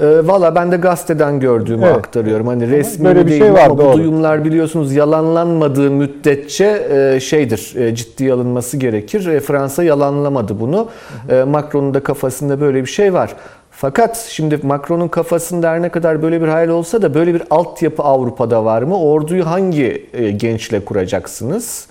E, 0.00 0.26
Valla 0.26 0.54
ben 0.54 0.72
de 0.72 0.76
gazeteden 0.76 1.40
gördüğümü 1.40 1.84
Evet. 1.86 1.96
aktarıyorum. 1.96 2.46
Hani 2.46 2.68
resmi 2.70 3.04
Böyle 3.04 3.26
bir 3.26 3.30
değil 3.30 3.42
şey 3.42 3.52
var, 3.52 3.64
ama 3.66 3.78
bu 3.78 3.82
doğru. 3.82 3.96
duyumlar 3.96 4.44
biliyorsunuz 4.44 4.92
yalanlanmadığı 4.92 5.90
müddetçe 5.90 6.86
e, 6.90 7.20
şeydir, 7.20 7.74
e, 7.76 7.94
ciddiye 7.94 8.32
alınması 8.32 8.76
gerekir. 8.76 9.26
E, 9.26 9.40
Fransa 9.40 9.84
yalanlamadı 9.84 10.60
bunu. 10.60 10.88
E, 11.30 11.42
Macron'un 11.42 11.94
da 11.94 12.00
kafasında 12.02 12.60
böyle 12.60 12.80
bir 12.82 12.90
şey 12.90 13.14
var. 13.14 13.34
Fakat 13.76 14.16
şimdi 14.16 14.60
Macron'un 14.62 15.08
kafasında 15.08 15.70
her 15.70 15.82
ne 15.82 15.88
kadar 15.88 16.22
böyle 16.22 16.42
bir 16.42 16.48
hayal 16.48 16.68
olsa 16.68 17.02
da 17.02 17.14
böyle 17.14 17.34
bir 17.34 17.42
altyapı 17.50 18.02
Avrupa'da 18.02 18.64
var 18.64 18.82
mı? 18.82 19.00
Orduyu 19.00 19.46
hangi 19.46 20.06
e, 20.12 20.30
gençle 20.30 20.84
kuracaksınız? 20.84 21.86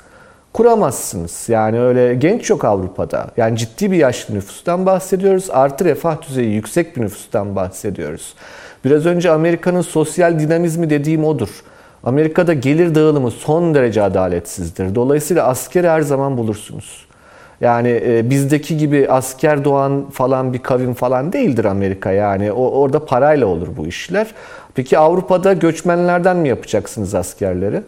kuramazsınız. 0.53 1.49
Yani 1.49 1.79
öyle 1.81 2.15
genç 2.15 2.49
yok 2.49 2.65
Avrupa'da. 2.65 3.27
Yani 3.37 3.57
ciddi 3.57 3.91
bir 3.91 3.97
yaşlı 3.97 4.35
nüfustan 4.35 4.85
bahsediyoruz. 4.85 5.49
Artı 5.49 5.85
refah 5.85 6.29
düzeyi 6.29 6.53
yüksek 6.53 6.97
bir 6.97 7.01
nüfustan 7.01 7.55
bahsediyoruz. 7.55 8.33
Biraz 8.85 9.05
önce 9.05 9.31
Amerika'nın 9.31 9.81
sosyal 9.81 10.39
dinamizmi 10.39 10.89
dediğim 10.89 11.25
odur. 11.25 11.63
Amerika'da 12.03 12.53
gelir 12.53 12.95
dağılımı 12.95 13.31
son 13.31 13.75
derece 13.75 14.01
adaletsizdir. 14.01 14.95
Dolayısıyla 14.95 15.47
askeri 15.47 15.89
her 15.89 16.01
zaman 16.01 16.37
bulursunuz. 16.37 17.05
Yani 17.63 18.01
e, 18.05 18.29
bizdeki 18.29 18.77
gibi 18.77 19.07
asker 19.09 19.63
doğan 19.63 20.09
falan 20.09 20.53
bir 20.53 20.59
kavim 20.59 20.93
falan 20.93 21.33
değildir 21.33 21.65
Amerika. 21.65 22.11
Yani 22.11 22.51
o, 22.51 22.69
orada 22.69 23.05
parayla 23.05 23.47
olur 23.47 23.67
bu 23.77 23.87
işler. 23.87 24.27
Peki 24.75 24.97
Avrupa'da 24.97 25.53
göçmenlerden 25.53 26.37
mi 26.37 26.49
yapacaksınız 26.49 27.15
askerleri? 27.15 27.81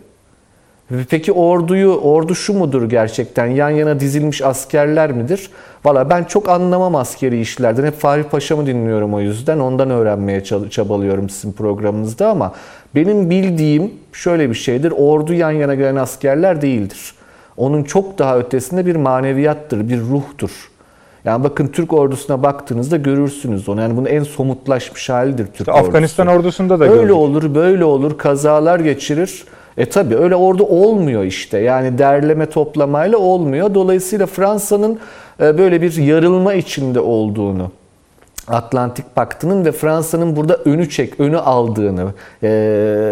Peki 1.09 1.31
orduyu, 1.31 1.91
ordu 1.91 2.35
şu 2.35 2.53
mudur 2.53 2.89
gerçekten? 2.89 3.45
Yan 3.45 3.69
yana 3.69 3.99
dizilmiş 3.99 4.41
askerler 4.41 5.11
midir? 5.11 5.49
Valla 5.85 6.09
ben 6.09 6.23
çok 6.23 6.49
anlamam 6.49 6.95
askeri 6.95 7.41
işlerden. 7.41 7.85
Hep 7.85 7.99
Fahri 7.99 8.23
Paşa'mı 8.23 8.65
dinliyorum 8.65 9.13
o 9.13 9.19
yüzden. 9.19 9.59
Ondan 9.59 9.89
öğrenmeye 9.89 10.43
çabalıyorum 10.69 11.29
sizin 11.29 11.53
programınızda 11.53 12.29
ama 12.29 12.53
benim 12.95 13.29
bildiğim 13.29 13.93
şöyle 14.13 14.49
bir 14.49 14.55
şeydir. 14.55 14.93
Ordu 14.97 15.33
yan 15.33 15.51
yana 15.51 15.75
gelen 15.75 15.95
askerler 15.95 16.61
değildir. 16.61 17.14
Onun 17.57 17.83
çok 17.83 18.19
daha 18.19 18.37
ötesinde 18.37 18.85
bir 18.85 18.95
maneviyattır, 18.95 19.89
bir 19.89 19.99
ruhtur. 20.01 20.71
Yani 21.25 21.43
bakın 21.43 21.67
Türk 21.67 21.93
ordusuna 21.93 22.43
baktığınızda 22.43 22.97
görürsünüz 22.97 23.69
onu. 23.69 23.81
Yani 23.81 23.97
bunun 23.97 24.05
en 24.05 24.23
somutlaşmış 24.23 25.09
halidir 25.09 25.47
Türk 25.53 25.67
ordusu. 25.67 25.85
Afganistan 25.85 26.27
ordusunda 26.27 26.79
da 26.79 26.83
Öyle 26.83 26.95
gördük. 26.95 27.15
olur, 27.15 27.55
böyle 27.55 27.85
olur, 27.85 28.17
kazalar 28.17 28.79
geçirir. 28.79 29.45
E 29.77 29.85
tabi 29.85 30.15
öyle 30.15 30.35
orada 30.35 30.63
olmuyor 30.63 31.23
işte. 31.23 31.57
Yani 31.57 31.97
derleme 31.97 32.45
toplamayla 32.45 33.17
olmuyor. 33.17 33.73
Dolayısıyla 33.73 34.25
Fransa'nın 34.25 34.99
e, 35.41 35.57
böyle 35.57 35.81
bir 35.81 35.95
yarılma 35.97 36.53
içinde 36.53 36.99
olduğunu 36.99 37.71
Atlantik 38.47 39.15
Paktı'nın 39.15 39.65
ve 39.65 39.71
Fransa'nın 39.71 40.35
burada 40.35 40.55
önü 40.55 40.89
çek, 40.89 41.19
önü 41.19 41.37
aldığını, 41.37 42.05
e, 42.43 42.49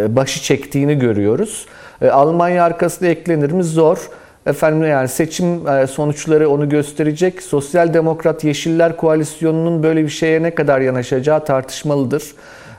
başı 0.09 0.41
çektiğini 0.41 0.99
görüyoruz. 0.99 1.65
E, 2.01 2.09
Almanya 2.09 2.63
arkasında 2.63 3.09
eklenir 3.09 3.51
mi? 3.51 3.63
Zor. 3.63 4.09
Efendim 4.45 4.89
yani 4.89 5.07
seçim 5.07 5.67
e, 5.67 5.87
sonuçları 5.87 6.49
onu 6.49 6.69
gösterecek. 6.69 7.43
Sosyal 7.43 7.93
Demokrat 7.93 8.43
Yeşiller 8.43 8.97
Koalisyonu'nun 8.97 9.83
böyle 9.83 10.03
bir 10.03 10.09
şeye 10.09 10.43
ne 10.43 10.55
kadar 10.55 10.81
yanaşacağı 10.81 11.45
tartışmalıdır. 11.45 12.23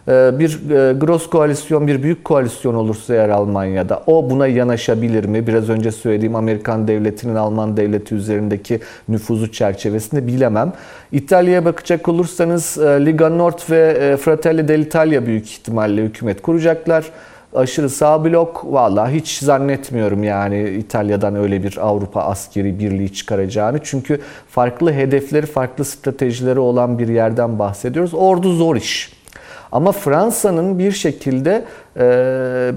e, 0.09 0.39
bir 0.39 0.70
e, 0.70 0.93
gross 0.93 1.31
koalisyon, 1.31 1.86
bir 1.86 2.03
büyük 2.03 2.24
koalisyon 2.24 2.74
olursa 2.74 3.15
eğer 3.15 3.28
Almanya'da 3.28 4.03
o 4.07 4.31
buna 4.31 4.47
yanaşabilir 4.47 5.24
mi? 5.24 5.47
Biraz 5.47 5.70
önce 5.70 5.93
söylediğim 5.93 6.36
Amerikan 6.36 6.89
devletinin 6.89 7.35
Alman 7.35 7.77
devleti 7.77 8.15
üzerindeki 8.15 8.81
nüfuzu 9.09 9.53
çerçevesinde 9.53 10.27
bilemem. 10.27 10.73
İtalya'ya 11.12 11.65
bakacak 11.65 12.09
olursanız 12.09 12.78
Liga 12.78 13.28
Nord 13.28 13.59
ve 13.70 14.16
Fratelli 14.16 14.69
dell'Italia 14.69 15.27
büyük 15.27 15.51
ihtimalle 15.51 16.03
hükümet 16.03 16.43
kuracaklar 16.43 17.05
aşırı 17.55 17.90
sağ 17.90 18.24
blok 18.24 18.64
valla 18.66 19.10
hiç 19.10 19.39
zannetmiyorum 19.39 20.24
yani 20.24 20.70
İtalya'dan 20.70 21.35
öyle 21.35 21.62
bir 21.62 21.76
Avrupa 21.86 22.20
askeri 22.20 22.78
birliği 22.78 23.12
çıkaracağını. 23.12 23.78
Çünkü 23.82 24.20
farklı 24.48 24.93
hedefleri, 24.93 25.47
farklı 25.47 25.85
stratejileri 25.85 26.59
olan 26.59 26.98
bir 26.98 27.09
yerden 27.09 27.59
bahsediyoruz. 27.59 28.14
Ordu 28.14 28.52
zor 28.52 28.76
iş. 28.76 29.12
Ama 29.72 29.93
Fransa'nın 29.93 30.78
bir 30.78 30.93
şekilde 30.93 31.64
e, 31.97 32.01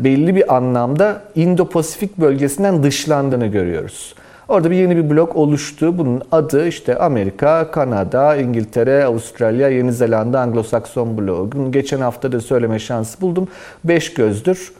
belli 0.03 0.35
bir 0.35 0.55
anlamda 0.55 1.21
Indo-Pasifik 1.35 2.09
bölgesinden 2.17 2.83
dışlandığını 2.83 3.47
görüyoruz. 3.47 4.15
Orada 4.47 4.71
bir 4.71 4.75
yeni 4.75 4.97
bir 4.97 5.09
blok 5.09 5.35
oluştu. 5.35 5.97
Bunun 5.97 6.21
adı 6.31 6.67
işte 6.67 6.97
Amerika, 6.97 7.71
Kanada, 7.71 8.35
İngiltere, 8.35 9.05
Avustralya, 9.05 9.69
Yeni 9.69 9.93
Zelanda, 9.93 10.39
Anglo-Sakson 10.39 11.17
bloğu. 11.17 11.71
Geçen 11.71 11.99
hafta 11.99 12.31
da 12.31 12.41
söyleme 12.41 12.79
şansı 12.79 13.21
buldum. 13.21 13.47
Beş 13.83 14.13
gözdür. 14.13 14.71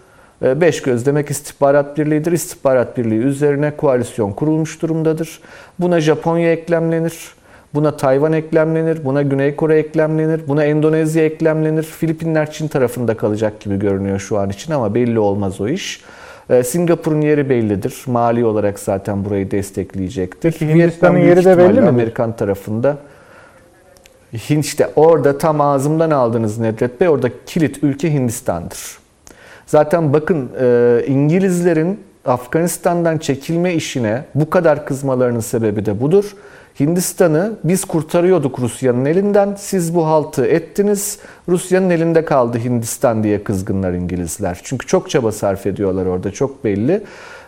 Ee, 0.44 0.62
beş 0.62 0.82
göz 0.82 1.06
demek 1.06 1.30
istihbarat 1.30 1.98
birliğidir. 1.98 2.32
İstihbarat 2.32 2.98
birliği 2.98 3.20
üzerine 3.20 3.78
koalisyon 3.78 4.32
kurulmuş 4.32 4.82
durumdadır. 4.82 5.40
Buna 5.80 6.02
Japonya 6.02 6.52
eklemlenir. 6.52 7.38
Buna 7.74 7.98
Tayvan 7.98 8.34
eklemlenir, 8.34 9.06
buna 9.06 9.22
Güney 9.22 9.56
Kore 9.56 9.80
eklemlenir, 9.80 10.42
buna 10.48 10.64
Endonezya 10.64 11.26
eklemlenir. 11.26 11.84
Filipinler 11.84 12.52
Çin 12.52 12.68
tarafında 12.68 13.18
kalacak 13.18 13.60
gibi 13.60 13.80
görünüyor 13.80 14.20
şu 14.20 14.38
an 14.38 14.50
için 14.50 14.72
ama 14.74 14.96
belli 14.96 15.20
olmaz 15.20 15.62
o 15.62 15.68
iş. 15.68 16.02
Ee, 16.50 16.64
Singapur'un 16.64 17.22
yeri 17.22 17.50
bellidir. 17.50 18.04
Mali 18.08 18.46
olarak 18.46 18.80
zaten 18.80 19.26
burayı 19.26 19.52
destekleyecektir. 19.52 20.52
Peki 20.52 20.68
Hindistan'ın 20.74 21.18
yeri 21.18 21.46
de 21.46 21.58
belli 21.58 21.82
mi? 21.82 21.88
Amerikan 21.88 22.36
tarafında. 22.36 22.98
Hint 24.34 24.66
işte 24.66 24.90
orada 24.96 25.38
tam 25.38 25.62
ağzımdan 25.62 26.12
aldınız 26.12 26.58
Nedret 26.58 27.02
Bey. 27.02 27.10
Orada 27.10 27.30
kilit 27.46 27.84
ülke 27.84 28.14
Hindistan'dır. 28.14 28.98
Zaten 29.66 30.14
bakın 30.14 30.50
e, 30.62 31.02
İngilizlerin 31.08 32.00
Afganistan'dan 32.26 33.18
çekilme 33.18 33.74
işine 33.74 34.24
bu 34.36 34.50
kadar 34.50 34.86
kızmalarının 34.86 35.40
sebebi 35.40 35.86
de 35.86 36.02
budur. 36.02 36.36
Hindistan'ı 36.80 37.54
biz 37.64 37.86
kurtarıyorduk 37.86 38.60
Rusya'nın 38.60 39.06
elinden. 39.06 39.56
Siz 39.58 39.96
bu 39.96 40.06
haltı 40.08 40.46
ettiniz. 40.46 41.20
Rusya'nın 41.50 41.90
elinde 41.90 42.26
kaldı 42.26 42.58
Hindistan 42.58 43.24
diye 43.24 43.44
kızgınlar 43.44 43.94
İngilizler. 43.94 44.60
Çünkü 44.64 44.88
çok 44.88 45.10
çaba 45.10 45.32
sarf 45.32 45.68
ediyorlar 45.68 46.06
orada 46.06 46.32
çok 46.32 46.64
belli. 46.64 47.04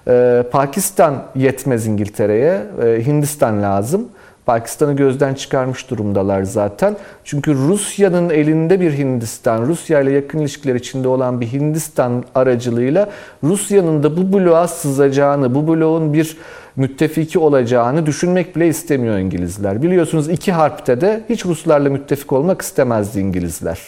Ee, 0.08 0.44
Pakistan 0.52 1.24
yetmez 1.36 1.88
İngiltere'ye. 1.88 2.62
Ee, 2.84 3.06
Hindistan 3.06 3.62
lazım. 3.64 4.08
Pakistan'ı 4.50 4.96
gözden 4.96 5.34
çıkarmış 5.34 5.90
durumdalar 5.90 6.44
zaten. 6.44 6.98
Çünkü 7.24 7.54
Rusya'nın 7.56 8.30
elinde 8.30 8.80
bir 8.80 8.98
Hindistan, 8.98 9.62
Rusya 9.62 10.02
ile 10.02 10.12
yakın 10.12 10.40
ilişkiler 10.40 10.76
içinde 10.76 11.08
olan 11.08 11.42
bir 11.42 11.48
Hindistan 11.48 12.24
aracılığıyla 12.36 13.10
Rusya'nın 13.44 14.04
da 14.04 14.18
bu 14.18 14.34
bloğa 14.34 14.68
sızacağını, 14.68 15.56
bu 15.56 15.68
bloğun 15.68 16.14
bir 16.14 16.38
müttefiki 16.76 17.40
olacağını 17.40 18.06
düşünmek 18.06 18.56
bile 18.56 18.68
istemiyor 18.68 19.18
İngilizler. 19.18 19.84
Biliyorsunuz 19.84 20.30
iki 20.30 20.52
harpte 20.52 21.02
de 21.02 21.22
hiç 21.30 21.46
Ruslarla 21.46 21.90
müttefik 21.90 22.34
olmak 22.34 22.62
istemezdi 22.62 23.20
İngilizler. 23.20 23.80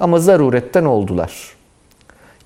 Ama 0.00 0.18
zaruretten 0.18 0.84
oldular. 0.84 1.32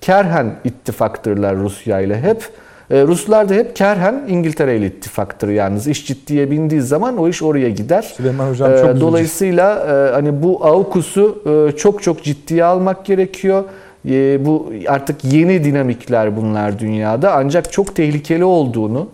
Kerhen 0.01 0.55
ittifaktırlar 0.63 1.55
Rusya 1.55 2.01
ile 2.01 2.21
hep. 2.21 2.49
Ee, 2.91 3.01
Ruslar 3.01 3.49
da 3.49 3.53
hep 3.53 3.75
kerhen 3.75 4.25
İngiltere 4.27 4.77
ile 4.77 4.85
ittifaktır 4.85 5.49
yalnız. 5.49 5.87
iş 5.87 6.07
ciddiye 6.07 6.51
bindiği 6.51 6.81
zaman 6.81 7.17
o 7.17 7.27
iş 7.27 7.43
oraya 7.43 7.69
gider. 7.69 8.01
Süleyman 8.01 8.49
Hocam 8.49 8.71
çok 8.71 8.97
ee, 8.97 8.99
Dolayısıyla 8.99 9.79
e, 9.79 10.13
hani 10.13 10.43
bu 10.43 10.65
AUKUS'u 10.65 11.43
e, 11.45 11.75
çok 11.77 12.03
çok 12.03 12.23
ciddiye 12.23 12.63
almak 12.63 13.05
gerekiyor. 13.05 13.63
E, 14.09 14.45
bu 14.45 14.73
artık 14.87 15.23
yeni 15.23 15.63
dinamikler 15.63 16.37
bunlar 16.37 16.79
dünyada 16.79 17.33
ancak 17.33 17.71
çok 17.71 17.95
tehlikeli 17.95 18.43
olduğunu 18.43 19.07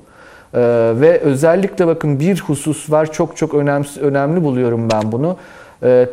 ve 1.02 1.20
özellikle 1.20 1.88
bakın 1.88 2.20
bir 2.20 2.40
husus 2.40 2.91
var 2.91 3.12
çok 3.12 3.38
çok 3.38 3.54
önemli, 3.54 3.88
önemli 4.02 4.44
buluyorum 4.44 4.90
ben 4.91 5.12
bunu. 5.12 5.38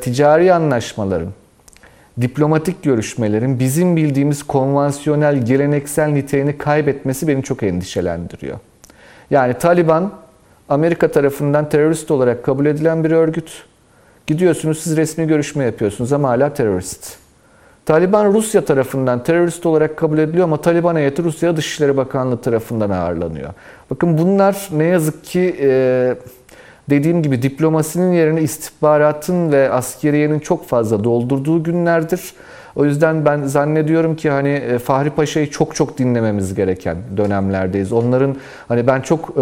Ticari 0.01 0.55
anlaşmaların, 0.55 1.29
diplomatik 2.21 2.83
görüşmelerin 2.83 3.59
bizim 3.59 3.97
bildiğimiz 3.97 4.43
konvansiyonel, 4.43 5.47
geleneksel 5.47 6.09
niteliğini 6.09 6.59
kaybetmesi 6.59 7.29
beni 7.29 7.43
çok 7.43 7.63
endişelendiriyor. 7.63 8.59
Yani 9.31 9.55
Taliban 9.55 10.13
Amerika 10.69 11.11
tarafından 11.11 11.69
terörist 11.69 12.11
olarak 12.11 12.45
kabul 12.45 12.67
edilen 12.67 13.05
bir 13.05 13.11
örgüt. 13.11 13.65
Gidiyorsunuz 14.27 14.79
siz 14.79 14.97
resmi 14.97 15.27
görüşme 15.27 15.65
yapıyorsunuz 15.65 16.13
ama 16.13 16.29
hala 16.29 16.55
terörist. 16.55 17.17
Taliban 17.87 18.33
Rusya 18.33 18.65
tarafından 18.65 19.23
terörist 19.23 19.67
olarak 19.67 19.97
kabul 19.97 20.19
ediliyor 20.19 20.45
ama 20.45 20.61
Taliban 20.61 20.97
heyeti 20.97 21.25
Rusya 21.25 21.57
Dışişleri 21.57 21.97
Bakanlığı 21.97 22.41
tarafından 22.41 22.91
ağırlanıyor. 22.91 23.51
Bakın 23.91 24.19
bunlar 24.19 24.69
ne 24.73 24.85
yazık 24.85 25.25
ki 25.25 25.57
e, 25.61 26.17
dediğim 26.91 27.23
gibi 27.23 27.43
diplomasinin 27.43 28.13
yerine 28.13 28.43
istihbaratın 28.43 29.53
ve 29.53 29.71
askeriyenin 29.71 30.39
çok 30.39 30.67
fazla 30.69 31.05
doldurduğu 31.05 31.63
günlerdir. 31.63 32.21
O 32.77 32.85
yüzden 32.85 33.25
ben 33.25 33.43
zannediyorum 33.43 34.17
ki 34.17 34.31
hani 34.31 34.49
e, 34.49 34.79
Fahri 34.79 35.11
Paşa'yı 35.11 35.51
çok 35.51 35.75
çok 35.75 35.99
dinlememiz 35.99 36.55
gereken 36.55 36.97
dönemlerdeyiz. 37.17 37.93
Onların 37.93 38.37
hani 38.69 38.87
ben 38.87 39.01
çok 39.01 39.21
e, 39.31 39.33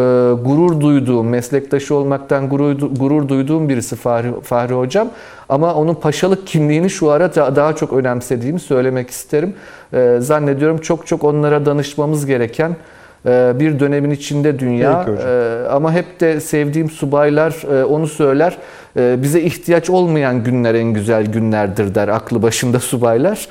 gurur 0.44 0.80
duyduğum, 0.80 1.28
meslektaşı 1.28 1.94
olmaktan 1.94 2.48
gurur, 2.48 2.72
gurur 2.98 3.28
duyduğum 3.28 3.68
birisi 3.68 3.96
Fahri, 3.96 4.40
Fahri 4.42 4.74
Hocam. 4.74 5.08
Ama 5.48 5.74
onun 5.74 5.94
paşalık 5.94 6.46
kimliğini 6.46 6.90
şu 6.90 7.10
ara 7.10 7.34
daha 7.34 7.76
çok 7.76 7.92
önemsediğimi 7.92 8.60
söylemek 8.60 9.10
isterim. 9.10 9.54
E, 9.92 10.16
zannediyorum 10.20 10.78
çok 10.78 11.06
çok 11.06 11.24
onlara 11.24 11.66
danışmamız 11.66 12.26
gereken 12.26 12.76
bir 13.60 13.80
dönemin 13.80 14.10
içinde 14.10 14.58
dünya. 14.58 15.06
E, 15.22 15.68
ama 15.68 15.92
hep 15.92 16.20
de 16.20 16.40
sevdiğim 16.40 16.90
subaylar 16.90 17.80
e, 17.80 17.84
onu 17.84 18.06
söyler. 18.06 18.58
Bize 18.96 19.40
ihtiyaç 19.40 19.90
olmayan 19.90 20.44
günler 20.44 20.74
en 20.74 20.92
güzel 20.92 21.26
günlerdir 21.26 21.94
der 21.94 22.08
aklı 22.08 22.42
başında 22.42 22.80
subaylar. 22.80 23.48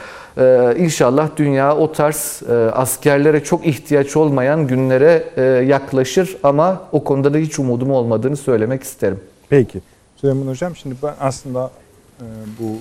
İnşallah 0.78 1.30
dünya 1.38 1.78
o 1.78 1.92
tarz 1.92 2.44
askerlere 2.74 3.44
çok 3.44 3.68
ihtiyaç 3.68 4.16
olmayan 4.18 4.68
günlere 4.68 5.24
yaklaşır 5.64 6.38
ama 6.44 6.82
o 6.92 7.04
konuda 7.04 7.34
da 7.34 7.38
hiç 7.38 7.60
umudum 7.60 7.92
olmadığını 7.92 8.38
söylemek 8.38 8.84
isterim. 8.84 9.20
Peki. 9.50 9.82
Süleyman 10.16 10.48
Hocam 10.48 10.76
şimdi 10.76 10.96
ben 11.04 11.14
aslında 11.20 11.72
bu 12.60 12.78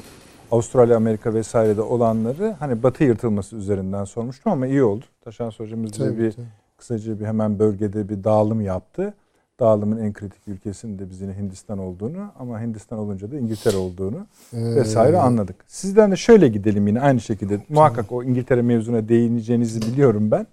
Avustralya, 0.50 0.96
Amerika 0.96 1.34
vesairede 1.34 1.82
olanları 1.82 2.56
hani 2.58 2.82
batı 2.82 3.04
yırtılması 3.04 3.56
üzerinden 3.56 4.04
sormuştum 4.04 4.52
ama 4.52 4.66
iyi 4.66 4.82
oldu. 4.82 5.04
Taşan 5.24 5.50
hocamız 5.58 5.92
bize 5.92 6.18
bir 6.18 6.32
tabii 6.32 6.46
kısaca 6.82 7.20
bir 7.20 7.24
hemen 7.24 7.58
bölgede 7.58 8.08
bir 8.08 8.24
dağılım 8.24 8.60
yaptı. 8.60 9.14
Dağılımın 9.60 9.98
en 9.98 10.12
kritik 10.12 10.48
ülkesinin 10.48 10.98
de 10.98 11.10
bizim 11.10 11.32
Hindistan 11.32 11.78
olduğunu 11.78 12.32
ama 12.38 12.60
Hindistan 12.60 12.98
olunca 12.98 13.30
da 13.30 13.38
İngiltere 13.38 13.76
olduğunu 13.76 14.26
ee, 14.52 14.74
vesaire 14.74 15.18
anladık. 15.18 15.56
Sizden 15.66 16.12
de 16.12 16.16
şöyle 16.16 16.48
gidelim 16.48 16.86
yine 16.86 17.00
aynı 17.00 17.20
şekilde. 17.20 17.54
Tamam. 17.54 17.66
Muhakkak 17.68 18.12
o 18.12 18.22
İngiltere 18.22 18.62
mevzuna 18.62 19.08
değineceğinizi 19.08 19.82
biliyorum 19.82 20.30
ben. 20.30 20.46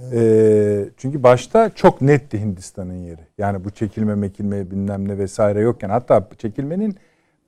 Evet. 0.00 0.12
Ee, 0.12 0.90
çünkü 0.96 1.22
başta 1.22 1.70
çok 1.74 2.00
netti 2.00 2.40
Hindistan'ın 2.40 2.98
yeri. 2.98 3.22
Yani 3.38 3.64
bu 3.64 3.70
çekilme 3.70 4.14
mekilme 4.14 4.70
bilmem 4.70 5.08
ne 5.08 5.18
vesaire 5.18 5.60
yokken 5.60 5.88
hatta 5.88 6.28
çekilmenin 6.38 6.96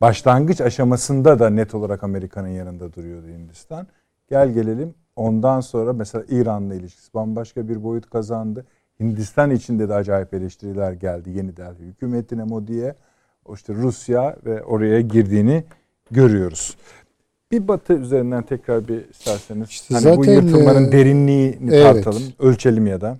başlangıç 0.00 0.60
aşamasında 0.60 1.38
da 1.38 1.50
net 1.50 1.74
olarak 1.74 2.04
Amerika'nın 2.04 2.48
yanında 2.48 2.92
duruyordu 2.92 3.26
Hindistan. 3.28 3.86
Gel 4.30 4.50
gelelim 4.50 4.94
Ondan 5.18 5.60
sonra 5.60 5.92
mesela 5.92 6.24
İran'la 6.28 6.74
ilişkisi 6.74 7.14
bambaşka 7.14 7.68
bir 7.68 7.84
boyut 7.84 8.10
kazandı. 8.10 8.64
Hindistan 9.00 9.50
içinde 9.50 9.88
de 9.88 9.94
acayip 9.94 10.34
eleştiriler 10.34 10.92
geldi 10.92 11.30
Yeni 11.30 11.56
Delhi 11.56 11.78
hükümetine 11.78 12.44
Modi'ye. 12.44 12.94
O 13.44 13.54
işte 13.54 13.74
Rusya 13.74 14.36
ve 14.44 14.64
oraya 14.64 15.00
girdiğini 15.00 15.64
görüyoruz. 16.10 16.76
Bir 17.50 17.68
batı 17.68 17.92
üzerinden 17.92 18.42
tekrar 18.42 18.88
bir 18.88 19.10
isterseniz 19.10 19.68
işte 19.68 19.94
hani 19.94 20.02
zaten, 20.02 20.18
bu 20.18 20.24
yırtılmanın 20.24 20.88
e, 20.88 20.92
derinliğini 20.92 21.74
evet. 21.74 22.04
tartalım, 22.04 22.22
ölçelim 22.38 22.86
ya 22.86 23.00
da. 23.00 23.18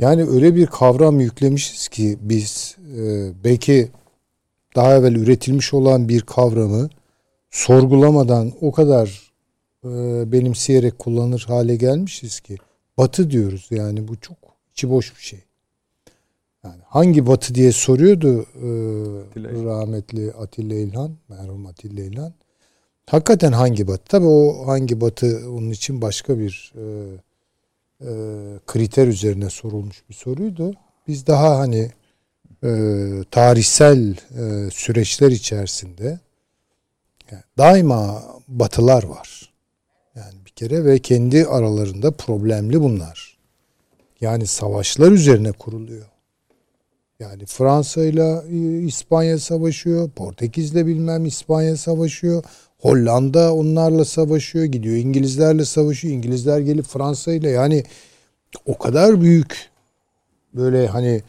Yani 0.00 0.24
öyle 0.24 0.54
bir 0.54 0.66
kavram 0.66 1.20
yüklemişiz 1.20 1.88
ki 1.88 2.18
biz 2.20 2.76
e, 2.98 3.30
belki 3.44 3.88
daha 4.76 4.94
evvel 4.94 5.14
üretilmiş 5.14 5.74
olan 5.74 6.08
bir 6.08 6.20
kavramı 6.20 6.88
sorgulamadan 7.50 8.52
o 8.60 8.72
kadar 8.72 9.27
e, 9.84 9.88
benimseyerek 10.32 10.98
kullanır 10.98 11.44
hale 11.48 11.76
gelmişiz 11.76 12.40
ki 12.40 12.56
batı 12.98 13.30
diyoruz 13.30 13.66
yani 13.70 14.08
bu 14.08 14.16
çok 14.16 14.36
içi 14.72 14.90
boş 14.90 15.16
bir 15.16 15.22
şey. 15.22 15.40
Yani 16.64 16.82
hangi 16.86 17.26
batı 17.26 17.54
diye 17.54 17.72
soruyordu 17.72 18.42
e, 18.42 18.68
rahmetli 19.64 20.32
Atilla 20.32 20.74
İlhan, 20.74 21.16
merhum 21.28 21.66
Atilla 21.66 22.02
İlhan. 22.02 22.32
Hakikaten 23.06 23.52
hangi 23.52 23.88
batı? 23.88 24.04
Tabii 24.04 24.26
o 24.26 24.66
hangi 24.66 25.00
batı 25.00 25.50
onun 25.50 25.70
için 25.70 26.02
başka 26.02 26.38
bir 26.38 26.72
e, 26.76 26.84
e, 28.00 28.10
kriter 28.66 29.06
üzerine 29.06 29.50
sorulmuş 29.50 30.02
bir 30.08 30.14
soruydu. 30.14 30.74
Biz 31.08 31.26
daha 31.26 31.58
hani 31.58 31.90
e, 32.64 32.70
tarihsel 33.30 34.12
e, 34.12 34.70
süreçler 34.70 35.30
içerisinde 35.30 36.20
yani 37.30 37.42
daima 37.58 38.22
batılar 38.48 39.02
var. 39.02 39.47
Kere 40.58 40.84
ve 40.84 40.98
kendi 40.98 41.46
aralarında 41.46 42.10
problemli 42.10 42.80
bunlar. 42.80 43.38
Yani 44.20 44.46
savaşlar 44.46 45.12
üzerine 45.12 45.52
kuruluyor. 45.52 46.06
Yani 47.20 47.46
Fransa 47.46 48.04
ile 48.04 48.42
İspanya 48.86 49.38
savaşıyor, 49.38 50.10
Portekiz'le 50.10 50.74
bilmem 50.74 51.26
İspanya 51.26 51.76
savaşıyor, 51.76 52.42
Hollanda 52.78 53.54
onlarla 53.54 54.04
savaşıyor, 54.04 54.64
gidiyor 54.64 54.96
İngilizlerle 54.96 55.64
savaşıyor, 55.64 56.14
İngilizler 56.14 56.60
gelip 56.60 56.84
Fransa 56.84 57.32
ile 57.32 57.50
yani 57.50 57.84
o 58.66 58.78
kadar 58.78 59.20
büyük 59.20 59.70
böyle 60.54 60.86
hani 60.86 61.22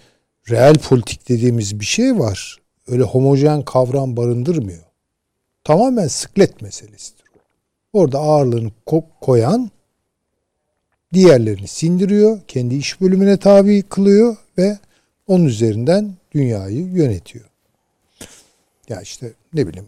reel 0.50 0.76
politik 0.78 1.30
dediğimiz 1.30 1.80
bir 1.80 1.86
şey 1.86 2.20
var. 2.20 2.58
Öyle 2.88 3.04
homojen 3.04 3.62
kavram 3.62 4.18
barındırmıyor. 4.18 4.84
Tamamen 5.64 6.08
sıklet 6.08 6.62
meselesidir. 6.62 7.19
Orada 7.94 8.20
ağırlığını 8.20 8.72
ko- 8.88 9.06
koyan 9.22 9.72
diğerlerini 11.14 11.68
sindiriyor, 11.68 12.40
kendi 12.48 12.76
iş 12.76 13.02
bölümüne 13.02 13.38
tabi 13.38 13.82
kılıyor 13.82 14.38
ve 14.58 14.78
onun 15.28 15.46
üzerinden 15.46 16.14
dünyayı 16.32 16.86
yönetiyor. 16.86 17.46
Ya 18.90 19.02
işte 19.02 19.34
ne 19.54 19.68
bileyim 19.68 19.88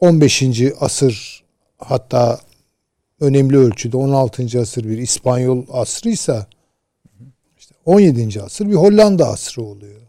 15. 0.00 0.42
asır 0.80 1.44
hatta 1.78 2.40
önemli 3.20 3.58
ölçüde 3.58 3.96
16. 3.96 4.60
asır 4.60 4.84
bir 4.84 4.98
İspanyol 4.98 5.64
asrıysa 5.72 6.46
işte 7.58 7.74
17. 7.84 8.42
asır 8.42 8.66
bir 8.66 8.74
Hollanda 8.74 9.28
asrı 9.28 9.62
oluyor. 9.62 10.00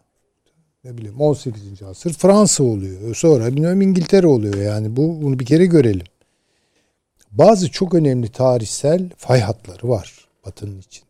Ne 0.85 0.97
bileyim 0.97 1.21
18. 1.21 1.83
asır 1.83 2.13
Fransa 2.13 2.63
oluyor. 2.63 3.15
Sonra 3.15 3.47
bilmem 3.47 3.81
İngiltere 3.81 4.27
oluyor 4.27 4.55
yani 4.55 4.95
bu 4.95 5.21
bunu 5.21 5.39
bir 5.39 5.45
kere 5.45 5.65
görelim. 5.65 6.05
Bazı 7.31 7.71
çok 7.71 7.93
önemli 7.93 8.29
tarihsel 8.29 9.09
fay 9.17 9.39
hatları 9.39 9.89
var 9.89 10.27
Batı'nın 10.45 10.79
içinde. 10.79 11.05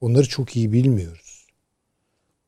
Onları 0.00 0.28
çok 0.28 0.56
iyi 0.56 0.72
bilmiyoruz. 0.72 1.46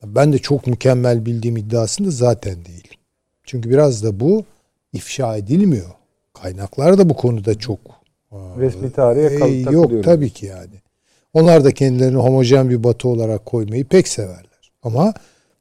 Ben 0.04 0.32
de 0.32 0.38
çok 0.38 0.66
mükemmel 0.66 1.26
bildiğim 1.26 1.56
iddiasında 1.56 2.10
zaten 2.10 2.64
değil. 2.64 2.88
Çünkü 3.44 3.70
biraz 3.70 4.04
da 4.04 4.20
bu 4.20 4.44
ifşa 4.92 5.36
edilmiyor. 5.36 5.90
Kaynaklar 6.32 6.98
da 6.98 7.08
bu 7.08 7.14
konuda 7.16 7.58
çok 7.58 7.80
resmi 8.32 8.92
tarihe 8.92 9.48
e, 9.48 9.60
yok 9.60 10.04
tabii 10.04 10.30
ki 10.30 10.46
yani. 10.46 10.80
Onlar 11.34 11.64
da 11.64 11.72
kendilerini 11.72 12.16
homojen 12.16 12.70
bir 12.70 12.84
batı 12.84 13.08
olarak 13.08 13.46
koymayı 13.46 13.84
pek 13.84 14.08
severler. 14.08 14.72
Ama 14.82 15.14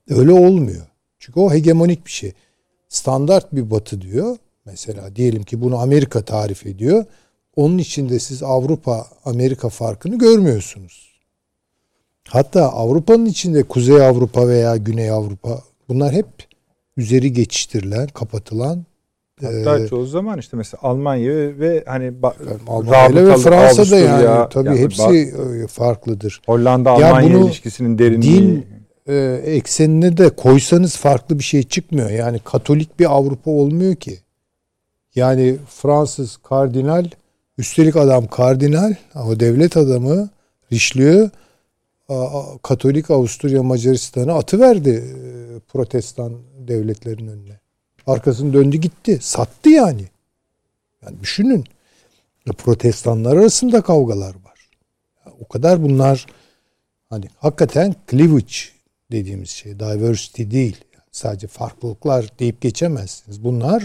öyle 0.09 0.31
olmuyor. 0.31 0.88
Çünkü 1.19 1.39
o 1.39 1.51
hegemonik 1.51 2.05
bir 2.05 2.11
şey. 2.11 2.33
Standart 2.89 3.55
bir 3.55 3.71
batı 3.71 4.01
diyor. 4.01 4.37
Mesela 4.65 5.15
diyelim 5.15 5.43
ki 5.43 5.61
bunu 5.61 5.77
Amerika 5.77 6.21
tarif 6.21 6.65
ediyor. 6.65 7.05
Onun 7.55 7.77
içinde 7.77 8.19
siz 8.19 8.43
Avrupa 8.43 9.07
Amerika 9.25 9.69
farkını 9.69 10.17
görmüyorsunuz. 10.17 11.09
Hatta 12.27 12.69
Avrupa'nın 12.69 13.25
içinde 13.25 13.63
Kuzey 13.63 14.07
Avrupa 14.07 14.47
veya 14.47 14.77
Güney 14.77 15.09
Avrupa 15.09 15.63
bunlar 15.89 16.13
hep 16.13 16.27
üzeri 16.97 17.33
geçiştirilen, 17.33 18.07
kapatılan 18.07 18.85
Hatta 19.41 19.79
ee, 19.79 19.87
çoğu 19.87 20.05
zaman 20.05 20.39
işte 20.39 20.57
mesela 20.57 20.79
Almanya 20.81 21.33
ve, 21.59 21.83
hani 21.87 22.13
Almanya 22.67 23.15
ve 23.15 23.37
Fransa'da 23.37 23.97
yani 23.97 24.49
tabii 24.49 24.67
yani, 24.67 24.79
hepsi 24.79 25.03
ba- 25.03 25.67
farklıdır. 25.67 26.41
Hollanda 26.45 26.91
Almanya 26.91 27.39
ilişkisinin 27.39 27.97
derinliği 27.97 28.41
din 28.41 28.65
e, 29.09 29.41
eksenine 29.45 30.17
de 30.17 30.29
koysanız 30.29 30.97
farklı 30.97 31.39
bir 31.39 31.43
şey 31.43 31.63
çıkmıyor. 31.63 32.09
Yani 32.09 32.39
Katolik 32.39 32.99
bir 32.99 33.15
Avrupa 33.15 33.51
olmuyor 33.51 33.95
ki. 33.95 34.19
Yani 35.15 35.57
Fransız 35.67 36.37
kardinal 36.37 37.05
üstelik 37.57 37.95
adam 37.95 38.27
kardinal 38.27 38.95
ama 39.13 39.39
devlet 39.39 39.77
adamı 39.77 40.29
Richelieu 40.71 41.29
Katolik 42.63 43.11
Avusturya 43.11 43.63
Macaristan'ı 43.63 44.33
atı 44.33 44.59
verdi 44.59 44.89
e, 44.89 45.59
protestan 45.59 46.33
devletlerin 46.67 47.27
önüne. 47.27 47.59
Arkasını 48.07 48.53
döndü 48.53 48.77
gitti. 48.77 49.19
Sattı 49.21 49.69
yani. 49.69 50.05
Yani 51.03 51.19
düşünün. 51.21 51.65
Protestanlar 52.57 53.37
arasında 53.37 53.81
kavgalar 53.81 54.35
var. 54.35 54.69
O 55.39 55.47
kadar 55.47 55.83
bunlar 55.83 56.25
hani 57.09 57.25
hakikaten 57.37 57.95
cleavage 58.11 58.78
dediğimiz 59.11 59.49
şey 59.49 59.79
diversity 59.79 60.43
değil. 60.51 60.77
sadece 61.11 61.47
farklılıklar 61.47 62.39
deyip 62.39 62.61
geçemezsiniz. 62.61 63.43
Bunlar 63.43 63.83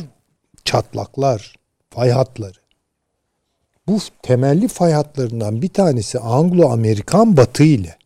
çatlaklar, 0.65 1.55
fay 1.91 2.11
hatları. 2.11 2.59
Bu 3.87 3.99
temelli 4.23 4.69
fay 4.69 4.93
hatlarından 4.93 5.63
bir 5.63 5.69
tanesi 5.69 6.19
Anglo-Amerikan 6.19 7.37
Batı 7.37 7.65
ile 7.65 7.97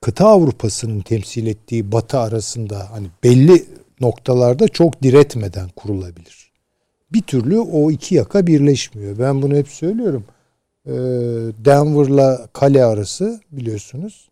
kıta 0.00 0.26
Avrupa'sının 0.26 1.00
temsil 1.00 1.46
ettiği 1.46 1.92
Batı 1.92 2.18
arasında 2.18 2.90
hani 2.90 3.06
belli 3.24 3.66
noktalarda 4.00 4.68
çok 4.68 5.02
diretmeden 5.02 5.68
kurulabilir. 5.68 6.52
Bir 7.12 7.22
türlü 7.22 7.58
o 7.58 7.90
iki 7.90 8.14
yaka 8.14 8.46
birleşmiyor. 8.46 9.18
Ben 9.18 9.42
bunu 9.42 9.54
hep 9.56 9.68
söylüyorum. 9.68 10.24
Ee, 10.86 10.92
Denver'la 11.64 12.46
Kale 12.52 12.84
arası 12.84 13.40
biliyorsunuz. 13.52 14.28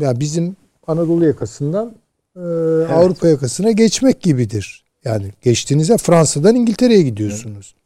Yani 0.00 0.20
bizim 0.20 0.56
Anadolu 0.86 1.24
yakasından 1.24 1.94
e, 2.36 2.40
evet. 2.40 2.90
Avrupa 2.90 3.28
yakasına 3.28 3.70
geçmek 3.70 4.20
gibidir. 4.20 4.84
Yani 5.04 5.32
geçtiğinizde 5.42 5.96
Fransa'dan 5.96 6.56
İngiltere'ye 6.56 7.02
gidiyorsunuz. 7.02 7.74
Evet. 7.76 7.82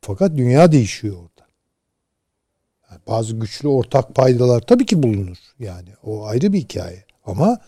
Fakat 0.00 0.36
dünya 0.36 0.72
değişiyor 0.72 1.16
orada. 1.16 1.48
Yani 2.90 3.00
bazı 3.06 3.34
güçlü 3.36 3.68
ortak 3.68 4.14
paydalar 4.14 4.60
tabii 4.60 4.86
ki 4.86 5.02
bulunur. 5.02 5.36
Yani 5.58 5.88
o 6.04 6.26
ayrı 6.26 6.52
bir 6.52 6.58
hikaye. 6.58 7.04
Ama 7.26 7.58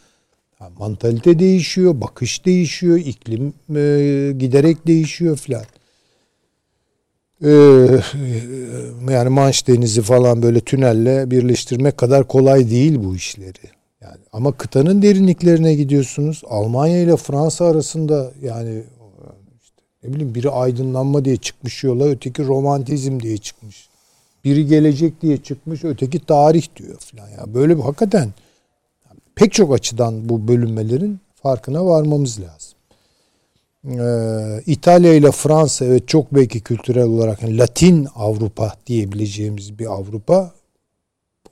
yani 0.60 0.74
mantalite 0.78 1.38
değişiyor, 1.38 2.00
bakış 2.00 2.46
değişiyor, 2.46 2.96
iklim 2.98 3.54
e, 3.76 4.32
giderek 4.38 4.86
değişiyor 4.86 5.36
filan. 5.36 5.64
Ee, 7.44 8.00
yani 9.10 9.28
Manş 9.28 9.68
Denizi 9.68 10.02
falan 10.02 10.42
böyle 10.42 10.60
tünelle 10.60 11.30
birleştirmek 11.30 11.98
kadar 11.98 12.28
kolay 12.28 12.70
değil 12.70 12.98
bu 13.04 13.16
işleri. 13.16 13.70
Yani 14.00 14.18
ama 14.32 14.52
kıtanın 14.52 15.02
derinliklerine 15.02 15.74
gidiyorsunuz. 15.74 16.42
Almanya 16.48 17.02
ile 17.02 17.16
Fransa 17.16 17.64
arasında 17.64 18.32
yani 18.42 18.82
işte 19.62 19.82
ne 20.02 20.12
bileyim 20.12 20.34
biri 20.34 20.50
aydınlanma 20.50 21.24
diye 21.24 21.36
çıkmış 21.36 21.84
yola, 21.84 22.04
öteki 22.04 22.44
romantizm 22.44 23.20
diye 23.20 23.38
çıkmış. 23.38 23.88
Biri 24.44 24.66
gelecek 24.66 25.22
diye 25.22 25.36
çıkmış, 25.36 25.84
öteki 25.84 26.26
tarih 26.26 26.66
diyor 26.76 26.98
falan 26.98 27.28
ya. 27.28 27.54
Böyle 27.54 27.76
bir 27.76 27.82
hakikaten 27.82 28.28
pek 29.34 29.52
çok 29.52 29.74
açıdan 29.74 30.28
bu 30.28 30.48
bölünmelerin 30.48 31.20
farkına 31.42 31.86
varmamız 31.86 32.40
lazım. 32.40 32.69
Ee, 33.88 34.62
İtalya 34.66 35.14
ile 35.14 35.30
Fransa 35.30 35.84
evet 35.84 36.08
çok 36.08 36.34
belki 36.34 36.60
kültürel 36.60 37.06
olarak 37.06 37.42
yani 37.42 37.58
Latin 37.58 38.08
Avrupa 38.14 38.74
diyebileceğimiz 38.86 39.78
bir 39.78 39.86
Avrupa 39.86 40.52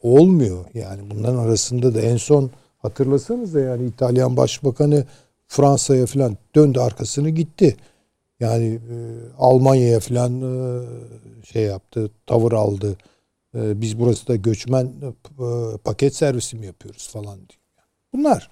olmuyor. 0.03 0.65
Yani 0.75 1.11
bunların 1.11 1.39
arasında 1.39 1.95
da 1.95 2.01
en 2.01 2.17
son 2.17 2.51
hatırlasanız 2.79 3.55
da 3.55 3.61
yani 3.61 3.87
İtalyan 3.87 4.37
Başbakanı 4.37 5.05
Fransa'ya 5.47 6.07
falan 6.07 6.37
döndü 6.55 6.79
arkasını 6.81 7.31
gitti. 7.31 7.77
Yani 8.41 8.65
e, 8.67 8.97
Almanya'ya 9.39 10.01
falan 10.01 10.43
e, 10.43 10.83
şey 11.45 11.63
yaptı, 11.63 12.11
tavır 12.27 12.53
aldı. 12.53 12.97
E, 13.55 13.81
biz 13.81 14.01
burası 14.01 14.29
da 14.29 14.37
göçmen 14.37 14.85
e, 14.85 15.11
paket 15.85 16.15
servisi 16.15 16.57
mi 16.57 16.67
yapıyoruz 16.67 17.09
falan 17.09 17.37
diyor. 17.37 17.61
Bunlar. 18.13 18.51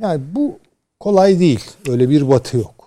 Yani 0.00 0.22
bu 0.34 0.58
kolay 1.00 1.40
değil. 1.40 1.60
Öyle 1.88 2.10
bir 2.10 2.28
batı 2.28 2.56
yok. 2.56 2.81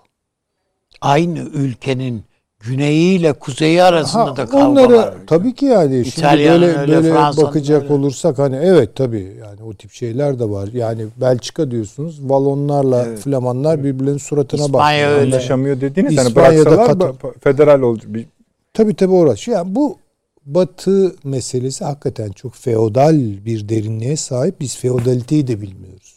Aynı 1.06 1.40
ülkenin 1.40 2.24
güneyiyle 2.60 3.34
kuzeyi 3.34 3.84
arasında 3.84 4.26
ha, 4.26 4.38
da 4.38 4.46
kavga 4.46 4.68
onları, 4.68 4.98
var. 4.98 5.14
Tabii 5.28 5.56
ki 5.56 5.66
yani. 5.66 6.00
İtalya'nın 6.00 6.68
Şimdi 6.68 6.78
böyle, 6.78 6.98
öyle, 6.98 7.04
böyle 7.04 7.16
bakacak 7.16 7.84
öyle. 7.84 7.94
olursak 7.94 8.40
hani 8.40 8.56
evet 8.56 8.96
tabii 8.96 9.38
yani 9.40 9.64
o 9.64 9.74
tip 9.74 9.92
şeyler 9.92 10.40
de 10.40 10.50
var. 10.50 10.70
Yani 10.74 11.06
Belçika 11.22 11.72
diyorsunuz. 11.72 12.30
Valonlarla 12.30 13.06
evet. 13.06 13.20
Flamanlar 13.20 13.84
birbirlerinin 13.84 14.18
suratına 14.18 14.62
bakıyor. 14.62 14.80
İspanya 14.80 15.10
öyle. 15.10 15.36
Anlaşamıyor 15.36 15.82
dediniz. 15.82 16.18
Hani 16.18 16.36
bıraksalar 16.36 16.98
kat- 16.98 17.44
federal 17.44 17.82
olacak. 17.82 18.14
Bir... 18.14 18.26
Tabii 18.74 18.96
tabii 18.96 19.14
orası. 19.14 19.52
Yani 19.52 19.76
bu 19.76 19.98
Batı 20.46 21.16
meselesi 21.24 21.86
hakikaten 21.86 22.32
çok 22.32 22.56
feodal 22.56 23.20
bir 23.46 23.70
derinliğe 23.70 24.16
sahip. 24.16 24.60
Biz 24.60 24.78
feodaliteyi 24.78 25.48
de 25.48 25.62
bilmiyoruz. 25.62 26.16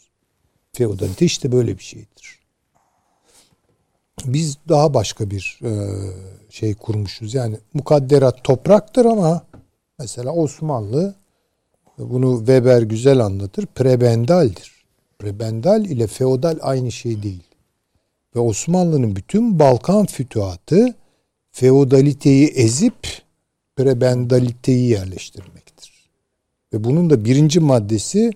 Feodalite 0.72 1.24
işte 1.24 1.52
böyle 1.52 1.78
bir 1.78 1.82
şeydir. 1.84 2.37
Biz 4.26 4.58
daha 4.68 4.94
başka 4.94 5.30
bir 5.30 5.60
e, 5.64 5.70
şey 6.50 6.74
kurmuşuz. 6.74 7.34
Yani 7.34 7.56
mukadderat 7.74 8.44
topraktır 8.44 9.04
ama 9.04 9.42
mesela 9.98 10.32
Osmanlı 10.32 11.14
bunu 11.98 12.38
Weber 12.38 12.82
güzel 12.82 13.18
anlatır. 13.18 13.66
Prebendaldir. 13.66 14.72
Prebendal 15.18 15.84
ile 15.84 16.06
feodal 16.06 16.58
aynı 16.62 16.92
şey 16.92 17.22
değil. 17.22 17.42
Ve 18.36 18.40
Osmanlı'nın 18.40 19.16
bütün 19.16 19.58
Balkan 19.58 20.06
fütuhatı 20.06 20.94
feodaliteyi 21.50 22.46
ezip 22.46 23.22
prebendaliteyi 23.76 24.90
yerleştirmektir. 24.90 26.10
Ve 26.72 26.84
bunun 26.84 27.10
da 27.10 27.24
birinci 27.24 27.60
maddesi 27.60 28.30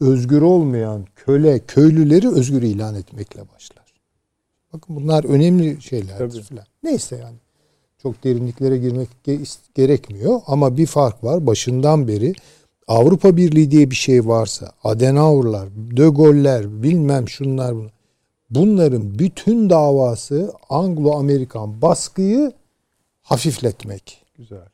özgür 0.00 0.42
olmayan 0.42 1.06
köle, 1.16 1.58
köylüleri 1.58 2.28
özgür 2.28 2.62
ilan 2.62 2.94
etmekle 2.94 3.40
başlar. 3.40 3.83
Bakın 4.74 4.96
bunlar 4.96 5.24
önemli 5.24 5.82
şeylerdir 5.82 6.42
falan. 6.42 6.64
Neyse 6.82 7.16
yani. 7.16 7.36
Çok 8.02 8.24
derinliklere 8.24 8.78
girmek 8.78 9.08
gerekmiyor 9.74 10.40
ama 10.46 10.76
bir 10.76 10.86
fark 10.86 11.24
var. 11.24 11.46
Başından 11.46 12.08
beri 12.08 12.32
Avrupa 12.88 13.36
Birliği 13.36 13.70
diye 13.70 13.90
bir 13.90 13.96
şey 13.96 14.26
varsa, 14.26 14.72
Adenauer'lar, 14.84 15.68
De 15.70 16.08
Gaulle'ler, 16.08 16.82
bilmem 16.82 17.28
şunlar 17.28 17.74
bunlar. 17.74 17.92
Bunların 18.50 19.18
bütün 19.18 19.70
davası 19.70 20.52
Anglo-Amerikan 20.68 21.82
baskıyı 21.82 22.52
hafifletmek. 23.22 24.24
Güzel. 24.38 24.68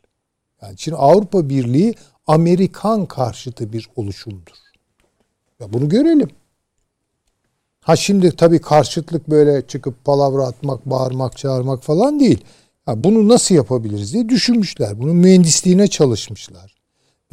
Yani 0.62 0.78
şimdi 0.78 0.96
Avrupa 0.96 1.48
Birliği 1.48 1.94
Amerikan 2.26 3.06
karşıtı 3.06 3.72
bir 3.72 3.88
oluşumdur. 3.96 4.56
Ya 5.60 5.72
bunu 5.72 5.88
görelim. 5.88 6.28
Ha 7.90 7.96
şimdi 7.96 8.36
tabii 8.36 8.60
karşıtlık 8.60 9.30
böyle 9.30 9.66
çıkıp 9.66 10.04
palavra 10.04 10.46
atmak, 10.46 10.86
bağırmak, 10.86 11.36
çağırmak 11.36 11.82
falan 11.82 12.20
değil. 12.20 12.44
Ha 12.86 13.04
bunu 13.04 13.28
nasıl 13.28 13.54
yapabiliriz 13.54 14.12
diye 14.12 14.28
düşünmüşler. 14.28 15.00
Bunun 15.00 15.16
mühendisliğine 15.16 15.88
çalışmışlar. 15.88 16.74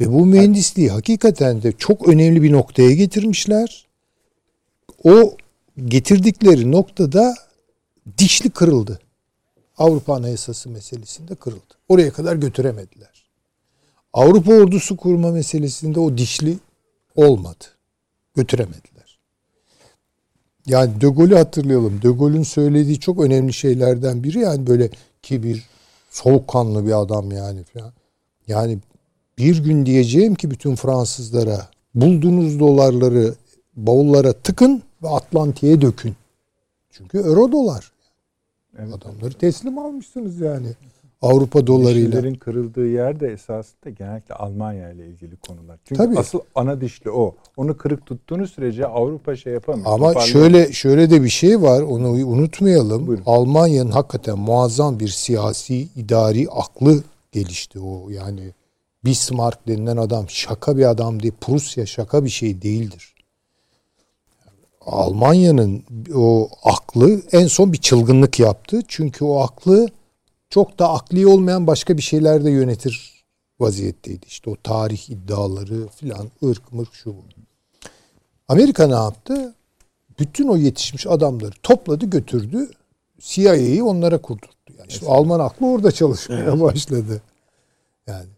Ve 0.00 0.12
bu 0.12 0.26
mühendisliği 0.26 0.90
hakikaten 0.90 1.62
de 1.62 1.72
çok 1.72 2.08
önemli 2.08 2.42
bir 2.42 2.52
noktaya 2.52 2.94
getirmişler. 2.94 3.86
O 5.04 5.36
getirdikleri 5.84 6.72
noktada 6.72 7.34
dişli 8.18 8.50
kırıldı. 8.50 9.00
Avrupa 9.76 10.14
Anayasası 10.14 10.70
meselesinde 10.70 11.34
kırıldı. 11.34 11.74
Oraya 11.88 12.12
kadar 12.12 12.36
götüremediler. 12.36 13.28
Avrupa 14.12 14.52
ordusu 14.52 14.96
kurma 14.96 15.30
meselesinde 15.30 16.00
o 16.00 16.18
dişli 16.18 16.58
olmadı. 17.16 17.64
Götüremediler. 18.34 18.97
Yani 20.68 21.00
De 21.00 21.08
Gaulle'ü 21.08 21.34
hatırlayalım. 21.34 22.02
De 22.02 22.08
Gaulle'ün 22.08 22.42
söylediği 22.42 23.00
çok 23.00 23.20
önemli 23.20 23.52
şeylerden 23.52 24.24
biri 24.24 24.38
yani 24.38 24.66
böyle 24.66 24.90
kibir, 25.22 25.66
soğukkanlı 26.10 26.86
bir 26.86 27.00
adam 27.00 27.32
yani 27.32 27.62
falan. 27.62 27.92
Yani 28.48 28.78
bir 29.38 29.64
gün 29.64 29.86
diyeceğim 29.86 30.34
ki 30.34 30.50
bütün 30.50 30.74
Fransızlara 30.74 31.68
bulduğunuz 31.94 32.60
dolarları 32.60 33.34
bavullara 33.76 34.32
tıkın 34.32 34.82
ve 35.02 35.08
Atlantik'e 35.08 35.80
dökün. 35.80 36.16
Çünkü 36.90 37.18
euro 37.18 37.52
dolar. 37.52 37.92
Evet. 38.78 38.94
Adamları 38.94 39.32
teslim 39.32 39.78
almışsınız 39.78 40.40
yani. 40.40 40.66
Avrupa 41.22 41.66
dolarıyla. 41.66 42.12
Dişlilerin 42.12 42.34
kırıldığı 42.34 42.86
yer 42.86 43.20
de 43.20 43.26
esasında 43.26 43.90
genellikle 43.90 44.34
Almanya 44.34 44.90
ile 44.90 45.06
ilgili 45.06 45.36
konular. 45.36 45.78
Çünkü 45.84 46.02
Tabii. 46.02 46.18
asıl 46.18 46.40
ana 46.54 46.80
dişli 46.80 47.10
o. 47.10 47.34
Onu 47.56 47.76
kırık 47.76 48.06
tuttuğunuz 48.06 48.50
sürece 48.52 48.86
Avrupa 48.86 49.36
şey 49.36 49.52
yapamıyor. 49.52 49.86
Ama 49.90 50.20
şöyle 50.20 50.72
şöyle 50.72 51.10
de 51.10 51.22
bir 51.22 51.28
şey 51.28 51.62
var. 51.62 51.82
Onu 51.82 52.08
unutmayalım. 52.08 53.06
Buyurun. 53.06 53.22
Almanya'nın 53.26 53.90
hakikaten 53.90 54.38
muazzam 54.38 55.00
bir 55.00 55.08
siyasi, 55.08 55.88
idari 55.96 56.46
aklı 56.50 57.02
gelişti 57.32 57.80
o. 57.80 58.10
Yani 58.10 58.52
Bismarck 59.04 59.68
denilen 59.68 59.96
adam 59.96 60.24
şaka 60.28 60.76
bir 60.76 60.90
adam 60.90 61.22
değil. 61.22 61.34
Prusya 61.40 61.86
şaka 61.86 62.24
bir 62.24 62.30
şey 62.30 62.62
değildir. 62.62 63.14
Almanya'nın 64.86 65.82
o 66.14 66.48
aklı 66.64 67.22
en 67.32 67.46
son 67.46 67.72
bir 67.72 67.78
çılgınlık 67.78 68.40
yaptı. 68.40 68.80
Çünkü 68.88 69.24
o 69.24 69.38
aklı 69.40 69.88
çok 70.50 70.78
da 70.78 70.90
akli 70.90 71.26
olmayan 71.26 71.66
başka 71.66 71.96
bir 71.96 72.02
şeyler 72.02 72.44
de 72.44 72.50
yönetir 72.50 73.24
vaziyetteydi. 73.60 74.26
İşte 74.26 74.50
o 74.50 74.56
tarih 74.62 75.10
iddiaları 75.10 75.88
filan 75.88 76.30
ırk 76.44 76.72
mırk 76.72 76.94
şu 76.94 77.10
bu. 77.10 77.24
Amerika 78.48 78.86
ne 78.86 78.94
yaptı? 78.94 79.54
Bütün 80.18 80.48
o 80.48 80.56
yetişmiş 80.56 81.06
adamları 81.06 81.54
topladı 81.62 82.06
götürdü. 82.06 82.70
CIA'yı 83.18 83.84
onlara 83.84 84.22
kurdurdu. 84.22 84.52
Yani 84.78 84.88
işte 84.88 85.06
Alman 85.06 85.40
aklı 85.40 85.66
orada 85.66 85.92
çalışmaya 85.92 86.60
başladı. 86.60 87.22
Yani 88.06 88.28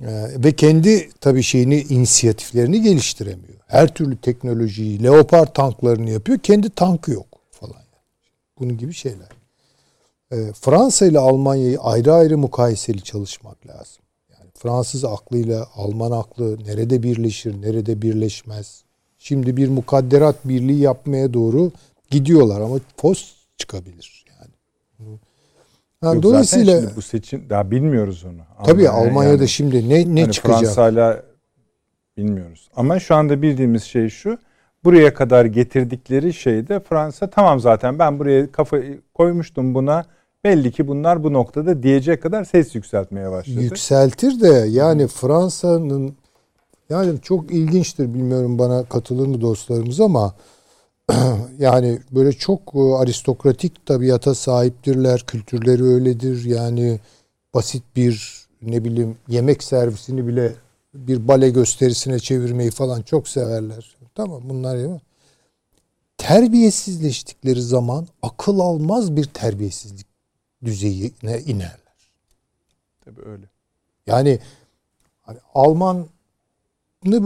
ee, 0.00 0.26
ve 0.44 0.52
kendi 0.52 1.10
tabii 1.20 1.42
şeyini 1.42 1.80
inisiyatiflerini 1.80 2.82
geliştiremiyor. 2.82 3.58
Her 3.66 3.94
türlü 3.94 4.16
teknolojiyi, 4.16 5.02
Leopard 5.02 5.54
tanklarını 5.54 6.10
yapıyor. 6.10 6.38
Kendi 6.38 6.70
tankı 6.70 7.10
yok 7.10 7.26
falan. 7.50 7.82
Bunun 8.58 8.78
gibi 8.78 8.92
şeyler. 8.92 9.28
E, 10.34 10.52
Fransa 10.52 11.06
ile 11.06 11.18
Almanya'yı 11.18 11.80
ayrı 11.80 12.12
ayrı 12.12 12.38
mukayeseli 12.38 13.02
çalışmak 13.02 13.66
lazım. 13.66 14.02
Yani 14.30 14.50
Fransız 14.54 15.04
aklıyla 15.04 15.66
Alman 15.74 16.10
aklı 16.10 16.58
nerede 16.66 17.02
birleşir, 17.02 17.62
nerede 17.62 18.02
birleşmez. 18.02 18.84
Şimdi 19.18 19.56
bir 19.56 19.68
mukadderat 19.68 20.36
birliği 20.44 20.80
yapmaya 20.80 21.34
doğru 21.34 21.72
gidiyorlar 22.10 22.60
ama 22.60 22.76
fos 22.96 23.34
çıkabilir 23.56 24.24
yani. 24.28 24.50
Yani 26.02 26.14
Yok, 26.14 26.22
dolayısıyla 26.22 26.80
şimdi 26.80 26.96
bu 26.96 27.02
seçim 27.02 27.50
daha 27.50 27.70
bilmiyoruz 27.70 28.24
onu. 28.24 28.64
Tabii 28.66 28.88
Almanya 28.88 29.10
Almanya'da 29.10 29.36
yani, 29.36 29.48
şimdi 29.48 29.88
ne 29.88 30.14
ne 30.14 30.20
hani 30.20 30.32
çıkacak? 30.32 30.60
Fransa'yla 30.60 31.22
bilmiyoruz. 32.16 32.70
Ama 32.76 33.00
şu 33.00 33.14
anda 33.14 33.42
bildiğimiz 33.42 33.82
şey 33.82 34.08
şu. 34.08 34.38
Buraya 34.84 35.14
kadar 35.14 35.44
getirdikleri 35.44 36.32
şeyde 36.32 36.80
Fransa 36.80 37.30
tamam 37.30 37.60
zaten 37.60 37.98
ben 37.98 38.18
buraya 38.18 38.52
kafa 38.52 38.78
koymuştum 39.14 39.74
buna. 39.74 40.04
Belli 40.44 40.72
ki 40.72 40.88
bunlar 40.88 41.24
bu 41.24 41.32
noktada 41.32 41.82
diyecek 41.82 42.22
kadar 42.22 42.44
ses 42.44 42.74
yükseltmeye 42.74 43.30
başladı. 43.30 43.60
Yükseltir 43.60 44.40
de 44.40 44.66
yani 44.70 45.06
Fransa'nın 45.06 46.16
yani 46.90 47.20
çok 47.20 47.50
ilginçtir 47.50 48.14
bilmiyorum 48.14 48.58
bana 48.58 48.84
katılır 48.84 49.26
mı 49.26 49.40
dostlarımız 49.40 50.00
ama 50.00 50.34
yani 51.58 51.98
böyle 52.10 52.32
çok 52.32 52.60
e, 52.74 52.78
aristokratik 52.78 53.86
tabiata 53.86 54.34
sahiptirler. 54.34 55.24
Kültürleri 55.26 55.84
öyledir. 55.84 56.44
Yani 56.44 57.00
basit 57.54 57.82
bir 57.96 58.44
ne 58.62 58.84
bileyim 58.84 59.16
yemek 59.28 59.62
servisini 59.62 60.26
bile 60.26 60.52
bir 60.94 61.28
bale 61.28 61.50
gösterisine 61.50 62.18
çevirmeyi 62.18 62.70
falan 62.70 63.02
çok 63.02 63.28
severler. 63.28 63.96
Tamam 64.14 64.42
bunlar 64.44 64.76
ya. 64.76 65.00
Terbiyesizleştikleri 66.18 67.62
zaman 67.62 68.06
akıl 68.22 68.58
almaz 68.58 69.16
bir 69.16 69.24
terbiyesizlik 69.24 70.13
düzeyine 70.64 71.40
inerler. 71.46 72.10
Tabii 73.04 73.20
öyle. 73.26 73.46
Yani 74.06 74.38
hani 75.22 75.38
Alman'ı 75.54 76.06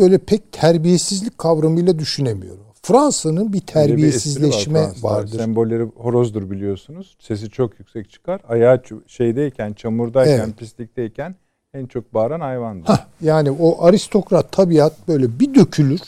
böyle 0.01 0.19
pek 0.19 0.52
terbiyesizlik 0.52 1.39
kavramıyla 1.39 1.98
düşünemiyorum. 1.98 2.69
Fransa'nın 2.82 3.52
bir 3.52 3.60
terbiyesizleşme 3.60 4.81
bir 4.97 5.02
var 5.02 5.16
vardır. 5.16 5.39
Sembolleri 5.39 5.82
horozdur 5.82 6.51
biliyorsunuz. 6.51 7.16
Sesi 7.20 7.51
çok 7.51 7.78
yüksek 7.78 8.10
çıkar. 8.10 8.40
Ayağı 8.48 8.82
şeydeyken, 9.06 9.73
çamurdayken, 9.73 10.44
evet. 10.44 10.56
pislikteyken 10.56 11.36
en 11.74 11.86
çok 11.86 12.15
bağıran 12.15 12.40
hayvandır. 12.40 12.86
Hah, 12.86 13.06
yani 13.20 13.51
o 13.51 13.85
aristokrat 13.85 14.52
tabiat 14.52 15.09
böyle 15.09 15.40
bir 15.40 15.55
dökülür. 15.55 16.01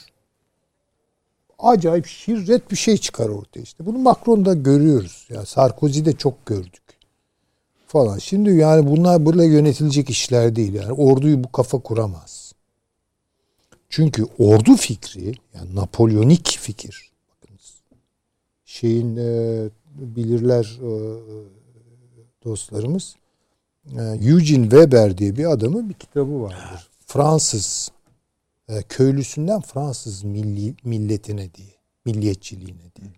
Acayip 1.58 2.06
şirret 2.06 2.70
bir 2.70 2.76
şey 2.76 2.96
çıkar 2.96 3.28
ortaya 3.28 3.60
işte. 3.60 3.86
Bunu 3.86 3.98
Macron'da 3.98 4.54
görüyoruz. 4.54 5.28
Ya 5.30 5.46
Sarkozy'de 5.46 6.12
çok 6.12 6.46
gördük. 6.46 6.82
Falan. 7.90 8.18
Şimdi 8.18 8.50
yani 8.50 8.90
bunlar 8.90 9.26
böyle 9.26 9.44
yönetilecek 9.44 10.10
işler 10.10 10.56
değil. 10.56 10.74
Yani 10.74 10.92
orduyu 10.92 11.44
bu 11.44 11.52
kafa 11.52 11.78
kuramaz. 11.78 12.52
Çünkü 13.88 14.26
ordu 14.38 14.76
fikri, 14.76 15.34
yani 15.54 15.74
Napolyonik 15.74 16.58
fikir, 16.60 17.12
şeyin 18.64 19.16
e, 19.16 19.68
bilirler 19.94 20.78
e, 20.82 20.90
dostlarımız, 22.44 23.16
e, 23.98 24.02
Eugene 24.02 24.62
Weber 24.62 25.18
diye 25.18 25.36
bir 25.36 25.50
adamın 25.50 25.88
bir 25.88 25.94
kitabı 25.94 26.42
vardır. 26.42 26.90
Fransız 27.06 27.90
e, 28.68 28.82
köylüsünden 28.82 29.60
Fransız 29.60 30.24
milli, 30.24 30.74
milletine 30.84 31.54
diye, 31.54 31.74
milliyetçiliğine 32.04 32.94
diye. 33.00 33.12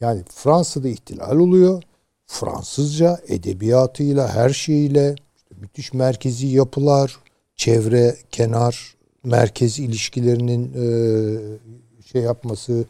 Yani 0.00 0.22
Fransa'da 0.28 0.88
ihtilal 0.88 1.36
oluyor. 1.36 1.82
Fransızca 2.30 3.20
edebiyatıyla, 3.28 4.34
her 4.34 4.50
şeyiyle 4.50 5.14
işte 5.36 5.54
müthiş 5.60 5.92
merkezi 5.92 6.46
yapılar, 6.46 7.16
çevre, 7.56 8.16
kenar 8.30 8.94
merkez 9.24 9.78
ilişkilerinin 9.78 10.72
e, 10.74 12.04
şey 12.04 12.22
yapması, 12.22 12.84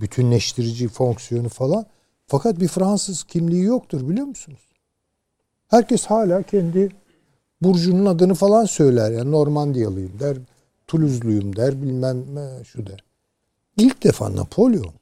bütünleştirici 0.00 0.88
fonksiyonu 0.88 1.48
falan 1.48 1.86
Fakat 2.28 2.60
bir 2.60 2.68
Fransız 2.68 3.24
kimliği 3.24 3.62
yoktur 3.62 4.08
biliyor 4.08 4.26
musunuz? 4.26 4.60
Herkes 5.68 6.06
hala 6.06 6.42
kendi 6.42 6.88
burcunun 7.60 8.06
adını 8.06 8.34
falan 8.34 8.64
söyler. 8.64 9.10
Yani 9.10 9.30
Normandiyalıyım 9.30 10.20
der, 10.20 10.36
Toulouse'luyum 10.86 11.56
der, 11.56 11.82
bilmem 11.82 12.34
ne, 12.34 12.64
şu 12.64 12.86
der. 12.86 13.04
İlk 13.76 14.04
defa 14.04 14.36
Napolyon 14.36 14.92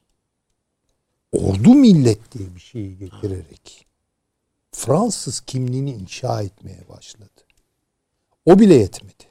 ordu 1.39 1.75
millet 1.75 2.33
diye 2.33 2.55
bir 2.55 2.61
şeyi 2.61 2.99
getirerek 2.99 3.87
Fransız 4.73 5.41
kimliğini 5.41 5.91
inşa 5.91 6.43
etmeye 6.43 6.81
başladı. 6.89 7.31
O 8.47 8.59
bile 8.59 8.75
yetmedi. 8.75 9.25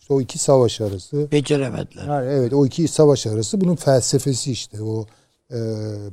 İşte 0.00 0.14
o 0.14 0.20
iki 0.20 0.38
savaş 0.38 0.80
arası. 0.80 1.32
Beceremediler. 1.32 2.06
Yani 2.06 2.30
evet 2.30 2.52
o 2.52 2.66
iki 2.66 2.88
savaş 2.88 3.26
arası 3.26 3.60
bunun 3.60 3.76
felsefesi 3.76 4.52
işte 4.52 4.82
o 4.82 5.06
e, 5.50 5.58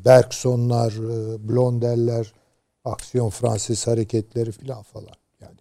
Bergsonlar, 0.06 0.92
e, 0.92 1.50
Blondeller, 1.50 2.34
aksiyon 2.86 3.30
Fransız 3.30 3.88
hareketleri 3.88 4.52
filan 4.52 4.84
falan. 4.84 5.16
Yani 5.42 5.58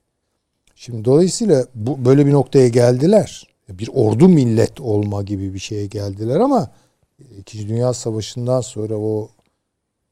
şimdi 0.75 1.05
dolayısıyla 1.05 1.67
bu 1.75 2.05
böyle 2.05 2.27
bir 2.27 2.33
noktaya 2.33 2.69
geldiler. 2.69 3.49
Bir 3.69 3.91
ordu 3.95 4.29
millet 4.29 4.81
olma 4.81 5.23
gibi 5.23 5.55
bir 5.55 5.59
şeye 5.59 5.87
geldiler 5.87 6.41
ama 6.41 6.71
İkinci 7.39 7.69
Dünya 7.69 7.95
Savaşı'ndan 7.95 8.61
sonra 8.61 8.95
o 8.95 9.29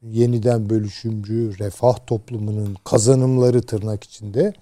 yeniden 0.03 0.69
bölüşümcü 0.69 1.59
refah 1.59 1.97
toplumunun 2.07 2.77
kazanımları 2.83 3.61
tırnak 3.61 4.03
içinde 4.03 4.53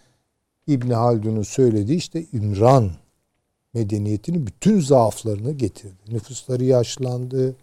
İbn 0.68 0.90
Haldun'un 0.92 1.42
söylediği 1.44 1.98
işte 1.98 2.26
İmran 2.34 2.92
medeniyetinin 3.74 4.48
bütün 4.48 4.80
zaaflarını 4.80 5.52
getirdi. 5.52 5.96
Nüfusları 6.12 6.64
yaşlandı, 6.64 7.56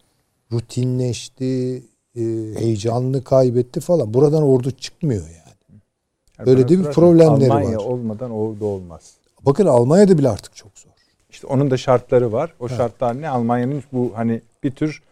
rutinleşti, 0.53 1.83
e, 2.17 2.21
heyecanını 2.57 3.25
kaybetti 3.25 3.81
falan. 3.81 4.15
Buradan 4.15 4.43
ordu 4.43 4.71
çıkmıyor 4.71 5.23
yani. 5.23 5.81
Böyle 6.47 6.69
de 6.69 6.79
bir 6.79 6.85
problemleri 6.85 7.53
Almanya 7.53 7.79
var. 7.79 7.85
olmadan 7.85 8.31
ordu 8.31 8.65
olmaz. 8.65 9.13
Bakın 9.47 9.67
Almanya'da 9.67 10.19
bile 10.19 10.29
artık 10.29 10.57
çok 10.57 10.79
zor. 10.79 10.91
İşte 11.31 11.47
onun 11.47 11.71
da 11.71 11.77
şartları 11.77 12.33
var. 12.33 12.55
O 12.61 12.69
şartlar 12.69 13.23
ne? 13.23 13.29
Almanya'nın 13.29 13.83
bu 13.93 14.13
hani 14.15 14.41
bir 14.63 14.71
tür 14.71 15.03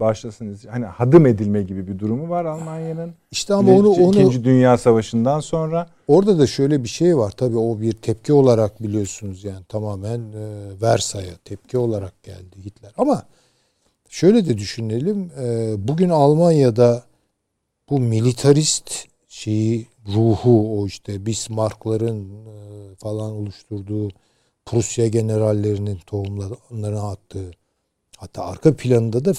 başlasınız 0.00 0.66
hani 0.66 0.84
hadım 0.84 1.26
edilme 1.26 1.62
gibi 1.62 1.88
bir 1.88 1.98
durumu 1.98 2.28
var 2.28 2.44
Almanya'nın. 2.44 3.14
İşte 3.30 3.54
ama 3.54 3.72
onu 3.72 3.88
onu 3.88 4.10
İkinci 4.10 4.44
Dünya 4.44 4.78
Savaşı'ndan 4.78 5.40
sonra 5.40 5.88
orada 6.08 6.38
da 6.38 6.46
şöyle 6.46 6.82
bir 6.82 6.88
şey 6.88 7.16
var. 7.16 7.30
Tabii 7.30 7.58
o 7.58 7.80
bir 7.80 7.92
tepki 7.92 8.32
olarak 8.32 8.82
biliyorsunuz 8.82 9.44
yani 9.44 9.64
tamamen 9.64 10.20
e, 10.20 10.66
Versay'a 10.82 11.34
tepki 11.44 11.78
olarak 11.78 12.22
geldi 12.22 12.64
Hitler. 12.64 12.92
Ama 12.98 13.22
şöyle 14.08 14.46
de 14.48 14.58
düşünelim. 14.58 15.30
e, 15.40 15.74
bugün 15.88 16.10
Almanya'da 16.10 17.02
bu 17.90 18.00
militarist 18.00 18.90
şeyi 19.28 19.86
ruhu 20.14 20.80
o 20.80 20.86
işte 20.86 21.26
Bismarck'ların 21.26 22.46
e, 22.46 22.94
falan 22.94 23.32
oluşturduğu 23.32 24.08
Prusya 24.66 25.06
generallerinin 25.06 25.98
tohumlarını 26.06 27.08
attığı 27.08 27.50
hatta 28.16 28.44
arka 28.44 28.76
planında 28.76 29.24
da 29.24 29.32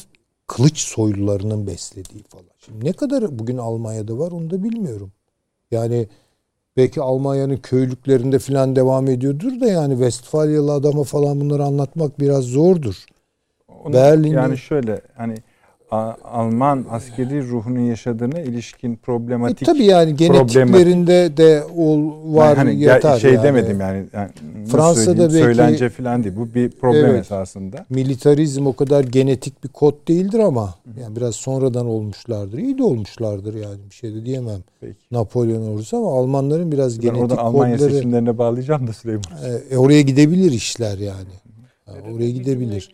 kılıç 0.48 0.78
soylularının 0.78 1.68
beslediği 1.68 2.24
falan. 2.24 2.46
Şimdi 2.58 2.86
ne 2.86 2.94
kadar 2.94 3.40
bugün 3.40 3.58
Almanya'da 3.58 4.18
var 4.20 4.32
onu 4.32 4.50
da 4.50 4.64
bilmiyorum. 4.64 5.12
Yani 5.72 6.08
belki 6.78 7.02
Almanya'nın 7.02 7.58
köylüklerinde 7.58 8.40
falan 8.40 8.76
devam 8.76 9.08
ediyordur 9.08 9.60
da 9.62 9.66
yani 9.66 9.94
Westfalyalı 9.94 10.74
adama 10.74 11.04
falan 11.04 11.42
bunları 11.42 11.64
anlatmak 11.64 12.20
biraz 12.20 12.44
zordur. 12.44 13.06
Onu, 13.68 13.94
Berlin'de- 13.94 14.36
yani 14.36 14.58
şöyle 14.58 15.02
hani 15.18 15.36
Alman 15.92 16.86
askeri 16.92 17.48
ruhunun 17.50 17.80
yaşadığına 17.80 18.40
ilişkin 18.40 18.94
E, 18.94 18.96
problematik 18.96 19.66
tabii 19.66 19.84
yani 19.86 20.16
genetiklerinde 20.16 21.38
de 21.38 21.64
ol, 21.78 22.12
var 22.36 22.58
hani 22.58 22.78
gel- 22.78 22.88
yatar 22.88 23.20
şey 23.20 23.34
yani. 23.34 23.44
demedim 23.44 23.80
yani, 23.80 24.04
yani 24.14 24.30
Fransa'da 24.68 25.20
belki- 25.22 25.34
söylence 25.34 25.90
falan 25.90 26.24
değil. 26.24 26.36
Bu 26.36 26.54
bir 26.56 26.70
problem 26.70 27.06
Evet. 27.06 27.22
esasında. 27.22 27.86
Militarizm 27.90 28.68
o 28.68 28.74
kadar 28.76 29.04
genetik 29.04 29.64
bir 29.64 29.70
kod 29.70 29.94
değildir 30.08 30.40
ama 30.40 30.74
yani 31.02 31.16
biraz 31.16 31.36
sonradan 31.36 31.86
olmuşlardır. 31.86 32.58
İyi 32.58 32.78
de 32.78 32.84
olmuşlardır 32.84 33.54
yani 33.54 33.78
bir 33.90 33.96
şey 33.96 34.14
de 34.14 34.26
diyemem. 34.26 34.60
Peki. 34.82 34.96
Napolyon 35.12 35.74
ordusu 35.74 35.98
ama 35.98 36.20
Almanların 36.20 36.72
biraz 36.72 36.96
Ben 36.98 37.02
genetik 37.02 37.22
oradan 37.24 37.38
Almanya 37.38 37.76
kodları 37.78 37.92
seçimlerine 37.94 38.38
bağlayacağım 38.38 38.88
da 38.88 38.94
Süleyman. 38.94 39.24
e, 39.72 39.78
oraya 39.78 40.02
gidebilir 40.02 40.52
işler 40.52 40.98
yani. 40.98 41.30
Ha, 41.86 41.94
oraya 42.14 42.30
gidebilir. 42.32 42.92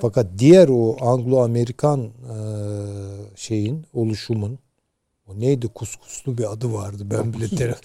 Fakat 0.00 0.26
diğer 0.38 0.68
o 0.68 0.96
Anglo-Amerikan 1.00 2.04
e, 2.04 2.36
şeyin 3.36 3.84
oluşumun 3.94 4.58
o 5.26 5.40
neydi 5.40 5.68
kuskuslu 5.68 6.38
bir 6.38 6.52
adı 6.52 6.72
vardı 6.72 7.02
ben 7.10 7.32
bile 7.32 7.48
ter- 7.48 7.80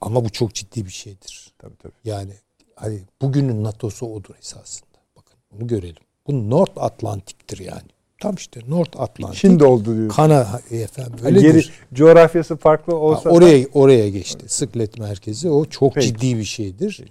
ama 0.00 0.24
bu 0.24 0.30
çok 0.30 0.54
ciddi 0.54 0.84
bir 0.84 0.90
şeydir. 0.90 1.52
Tabii 1.58 1.76
tabii. 1.76 1.92
Yani 2.04 2.32
hani 2.74 3.00
bugünün 3.22 3.64
NATO'su 3.64 4.06
odur 4.06 4.34
esasında. 4.40 4.86
Bakın 5.16 5.36
bunu 5.52 5.66
görelim. 5.66 6.02
Bu 6.26 6.50
North 6.50 6.72
Atlantik'tir 6.82 7.58
yani. 7.58 7.88
Tam 8.20 8.34
işte 8.34 8.60
North 8.68 9.00
Atlantik. 9.00 9.38
Şimdi 9.38 9.64
oldu 9.64 9.96
diyor. 9.96 10.08
Kana 10.08 10.60
efendim 10.70 11.18
öyledir. 11.24 11.42
geri 11.52 11.64
coğrafyası 11.94 12.56
farklı 12.56 12.92
Ha, 12.92 12.98
olsa 12.98 13.30
da- 13.30 13.34
oraya 13.34 13.66
oraya 13.74 14.08
geçti. 14.08 14.44
Sıklet 14.48 14.98
merkezi 14.98 15.50
o 15.50 15.64
çok 15.64 15.94
Peki. 15.94 16.06
ciddi 16.06 16.36
bir 16.38 16.44
şeydir. 16.44 17.02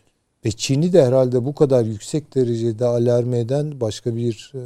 Ve 0.45 0.51
Çin'i 0.51 0.93
de 0.93 1.05
herhalde 1.05 1.45
bu 1.45 1.55
kadar 1.55 1.85
yüksek 1.85 2.35
derecede 2.35 2.85
alarm 2.85 3.33
eden 3.33 3.81
başka 3.81 4.15
bir 4.15 4.51
e, 4.55 4.61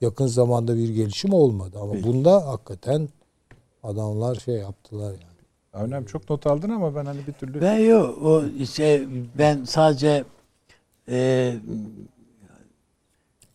yakın 0.00 0.26
zamanda 0.26 0.76
bir 0.76 0.88
gelişim 0.88 1.32
olmadı. 1.32 1.78
Ama 1.82 1.92
Peki. 1.92 2.06
bunda 2.06 2.46
hakikaten 2.46 3.08
adamlar 3.82 4.34
şey 4.34 4.54
yaptılar 4.54 5.10
yani. 5.10 5.84
Önemli 5.86 6.06
çok 6.06 6.30
not 6.30 6.46
aldın 6.46 6.70
ama 6.70 6.94
ben 6.94 7.06
hani 7.06 7.26
bir 7.26 7.32
türlü 7.32 7.60
Ben 7.60 7.78
yok. 7.78 8.22
O 8.22 8.44
şey, 8.72 9.08
ben 9.38 9.64
sadece 9.64 10.24
e, 11.08 11.54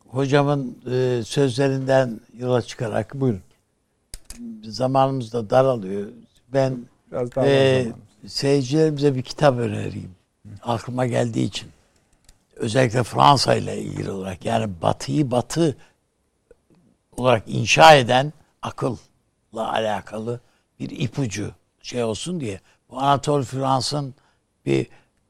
hocamın 0.07 0.77
e, 0.91 1.21
sözlerinden 1.25 2.19
yola 2.37 2.61
çıkarak 2.61 3.13
buyurun. 3.15 3.41
zamanımız 4.63 5.33
da 5.33 5.49
daralıyor. 5.49 6.07
Ben 6.53 6.77
Biraz 7.11 7.35
daha 7.35 7.45
e, 7.47 7.87
seyircilerimize 8.27 9.15
bir 9.15 9.21
kitap 9.21 9.57
önereyim. 9.57 10.20
Aklıma 10.63 11.05
geldiği 11.05 11.43
için. 11.45 11.69
Özellikle 12.55 13.03
Fransa 13.03 13.55
ile 13.55 13.77
ilgili 13.81 14.11
olarak 14.11 14.45
yani 14.45 14.69
batıyı 14.81 15.31
batı 15.31 15.77
olarak 17.17 17.43
inşa 17.47 17.95
eden 17.95 18.33
akılla 18.61 18.97
alakalı 19.55 20.39
bir 20.79 20.89
ipucu 20.89 21.51
şey 21.81 22.03
olsun 22.03 22.39
diye. 22.39 22.59
Bu 22.89 22.99
Anatol 22.99 23.43
Frans'ın 23.43 24.15
bir 24.65 24.87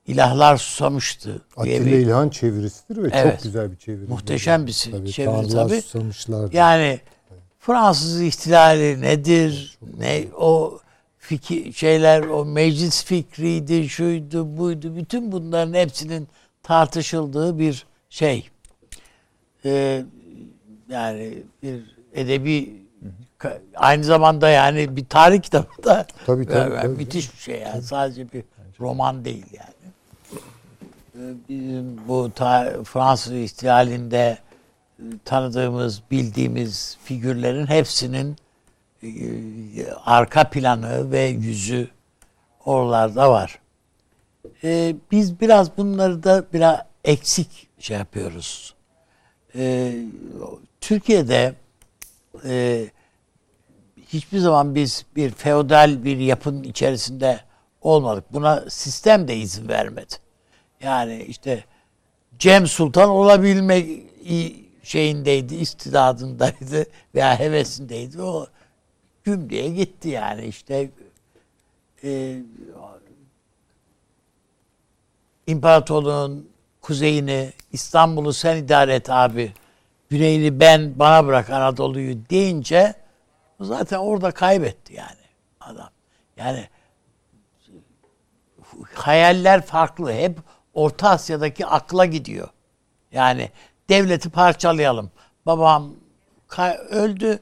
ilahlar 0.07 0.57
susamıştı. 0.57 1.41
Atilla 1.57 1.85
bir- 1.85 1.91
İlhan 1.91 2.29
çevirisidir 2.29 3.03
ve 3.03 3.09
Evet. 3.13 3.33
çok 3.33 3.43
güzel 3.43 3.71
bir 3.71 3.77
çeviri. 3.77 4.07
Muhteşem 4.09 4.67
bir 4.67 4.87
tabii, 4.91 5.11
çeviri 5.11 5.49
tabii. 5.51 5.81
susamışlardır. 5.81 6.53
Yani 6.53 6.99
Fransız 7.59 8.21
ihtilali 8.21 9.01
nedir? 9.01 9.77
Ne 9.97 10.23
o 10.37 10.79
fikir 11.35 11.73
şeyler 11.73 12.21
o 12.21 12.45
meclis 12.45 13.03
fikriydi, 13.05 13.89
şuydu, 13.89 14.57
buydu. 14.57 14.95
Bütün 14.95 15.31
bunların 15.31 15.73
hepsinin 15.73 16.27
tartışıldığı 16.63 17.59
bir 17.59 17.85
şey. 18.09 18.49
Ee, 19.65 20.03
yani 20.89 21.43
bir 21.63 21.95
edebi 22.13 22.81
aynı 23.75 24.03
zamanda 24.03 24.49
yani 24.49 24.95
bir 24.95 25.05
tarih 25.05 25.41
kitabı 25.41 25.83
da 25.83 26.05
Tabii, 26.25 26.45
tabii, 26.45 26.73
Yani 26.73 26.81
tabii. 26.81 26.97
müthiş 26.97 27.33
bir 27.33 27.39
şey 27.39 27.59
yani. 27.59 27.81
Sadece 27.81 28.31
bir 28.31 28.43
roman 28.79 29.25
değil 29.25 29.45
yani. 29.53 29.91
Ee, 31.15 31.33
Bizim 31.49 32.07
bu 32.07 32.31
ta- 32.35 32.83
Fransız 32.83 33.33
ihtilalinde 33.33 34.37
e, 34.99 35.03
tanıdığımız, 35.25 36.01
bildiğimiz 36.11 36.97
figürlerin 37.03 37.67
hepsinin 37.67 38.35
arka 40.05 40.49
planı 40.49 41.11
ve 41.11 41.21
yüzü 41.21 41.89
oralarda 42.65 43.31
var. 43.31 43.59
Ee, 44.63 44.95
biz 45.11 45.41
biraz 45.41 45.77
bunları 45.77 46.23
da 46.23 46.45
biraz 46.53 46.79
eksik 47.03 47.67
şey 47.79 47.97
yapıyoruz. 47.97 48.75
Ee, 49.55 49.95
Türkiye'de 50.81 51.53
e, 52.45 52.85
hiçbir 54.07 54.39
zaman 54.39 54.75
biz 54.75 55.05
bir 55.15 55.31
feodal 55.31 56.03
bir 56.03 56.17
yapının 56.17 56.63
içerisinde 56.63 57.39
olmadık. 57.81 58.33
Buna 58.33 58.69
sistem 58.69 59.27
de 59.27 59.35
izin 59.35 59.67
vermedi. 59.67 60.13
Yani 60.83 61.23
işte 61.23 61.63
Cem 62.39 62.67
Sultan 62.67 63.09
olabilme 63.09 63.85
şeyindeydi, 64.83 65.55
istidadındaydı 65.55 66.85
veya 67.15 67.39
hevesindeydi. 67.39 68.21
O 68.21 68.47
güm 69.23 69.49
diye 69.49 69.69
gitti 69.69 70.09
yani 70.09 70.45
işte 70.45 70.91
e, 72.03 72.41
İmparatorluğun 75.47 76.49
kuzeyini, 76.81 77.53
İstanbul'u 77.71 78.33
sen 78.33 78.57
idare 78.57 78.95
et 78.95 79.09
abi. 79.09 79.53
Güneyini 80.09 80.59
ben 80.59 80.99
bana 80.99 81.27
bırak 81.27 81.49
Anadolu'yu 81.49 82.29
deyince 82.29 82.93
zaten 83.59 83.97
orada 83.97 84.31
kaybetti 84.31 84.93
yani 84.93 85.21
adam. 85.59 85.89
Yani 86.37 86.67
hayaller 88.93 89.61
farklı. 89.61 90.13
Hep 90.13 90.39
Orta 90.73 91.09
Asya'daki 91.09 91.65
akla 91.65 92.05
gidiyor. 92.05 92.49
Yani 93.11 93.49
devleti 93.89 94.29
parçalayalım. 94.29 95.11
Babam 95.45 95.93
öldü. 96.89 97.39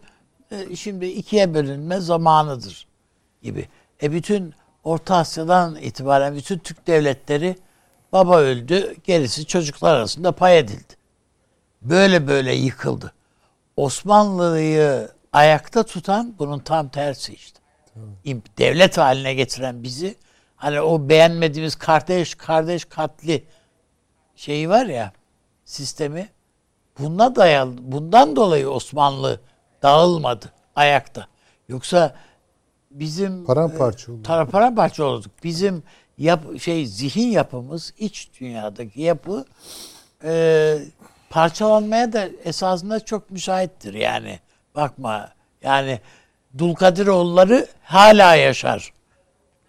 E, 0.52 0.76
Şimdi 0.76 1.06
ikiye 1.06 1.54
bölünme 1.54 2.00
zamanıdır 2.00 2.88
gibi. 3.42 3.70
E 4.04 4.12
bütün 4.12 4.54
Orta 4.84 5.16
Asya'dan 5.16 5.76
itibaren 5.76 6.36
bütün 6.36 6.60
Türk 6.60 6.88
devletleri 6.88 7.56
baba 8.12 8.38
öldü, 8.38 8.96
gerisi 9.04 9.46
çocuklar 9.46 9.96
arasında 9.96 10.32
pay 10.32 10.60
edildi. 10.60 10.94
Böyle 11.82 12.28
böyle 12.28 12.54
yıkıldı. 12.54 13.14
Osmanlı'yı 13.78 15.10
ayakta 15.34 15.84
tutan 15.84 16.36
bunun 16.40 16.60
tam 16.60 16.90
tersi 16.90 17.34
işte. 17.34 17.60
Devlet 18.58 18.98
haline 18.98 19.34
getiren 19.34 19.84
bizi 19.84 20.16
hani 20.56 20.82
o 20.82 21.10
beğenmediğimiz 21.10 21.76
kardeş 21.76 22.36
kardeş 22.36 22.86
katli 22.86 23.44
şeyi 24.36 24.70
var 24.70 24.86
ya 24.86 25.14
sistemi 25.66 26.30
buna 27.00 27.36
dayalı 27.36 27.76
bundan 27.80 28.36
dolayı 28.36 28.70
Osmanlı 28.70 29.40
dağılmadı 29.84 30.52
ayakta. 30.76 31.28
Yoksa 31.70 32.16
bizim 32.92 33.46
Paramparça 33.46 34.12
oldu. 34.12 34.24
Tara 34.24 34.46
paramparça 34.46 35.04
olduk. 35.04 35.32
Bizim 35.44 35.84
yap 36.18 36.44
şey 36.60 36.86
zihin 36.86 37.28
yapımız 37.28 37.94
iç 37.98 38.30
dünyadaki 38.40 39.02
yapı 39.02 39.46
e, 40.24 40.78
parçalanmaya 41.30 42.14
da 42.14 42.30
esasında 42.44 43.00
çok 43.00 43.32
müsaittir 43.32 43.94
yani. 43.94 44.40
Bakma 44.76 45.30
yani 45.62 46.00
Dulkadiroğulları 46.58 47.68
hala 47.84 48.36
yaşar. 48.36 48.94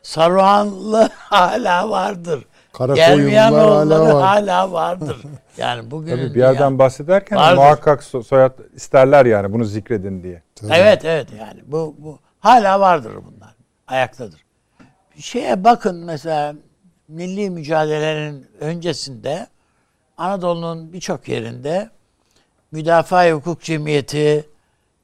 Saruhanlı 0.03 1.11
hala 1.19 1.91
vardır. 1.91 2.45
Karakoyunlular 2.73 3.17
Germiyanoğulları 3.17 4.03
hala 4.03 4.15
var. 4.15 4.23
hala 4.23 4.73
vardır. 4.73 5.17
Yani 5.57 5.91
bugün 5.91 6.17
Tabii 6.17 6.35
bir 6.35 6.41
yerden 6.41 6.79
bahsederken 6.79 7.39
de 7.39 7.43
Vardır. 7.43 7.57
muhakkak 7.57 8.01
so- 8.03 8.23
soyad 8.25 8.59
isterler 8.75 9.27
yani 9.27 9.53
bunu 9.53 9.65
zikredin 9.65 10.23
diye. 10.23 10.43
Evet 10.71 11.05
evet 11.05 11.29
yani 11.39 11.61
bu, 11.67 11.97
bu 11.99 12.19
hala 12.41 12.81
vardır 12.81 13.13
bunlar. 13.17 13.55
Ayaktadır. 13.87 14.45
Bir 15.17 15.23
şeye 15.23 15.65
bakın 15.65 15.97
mesela 16.05 16.55
milli 17.09 17.51
mücadelelerin 17.51 18.47
öncesinde 18.61 19.47
Anadolu'nun 20.19 20.93
birçok 20.93 21.29
yerinde 21.29 21.91
müdafaa 22.73 23.31
hukuk 23.31 23.63
cemiyeti 23.63 24.49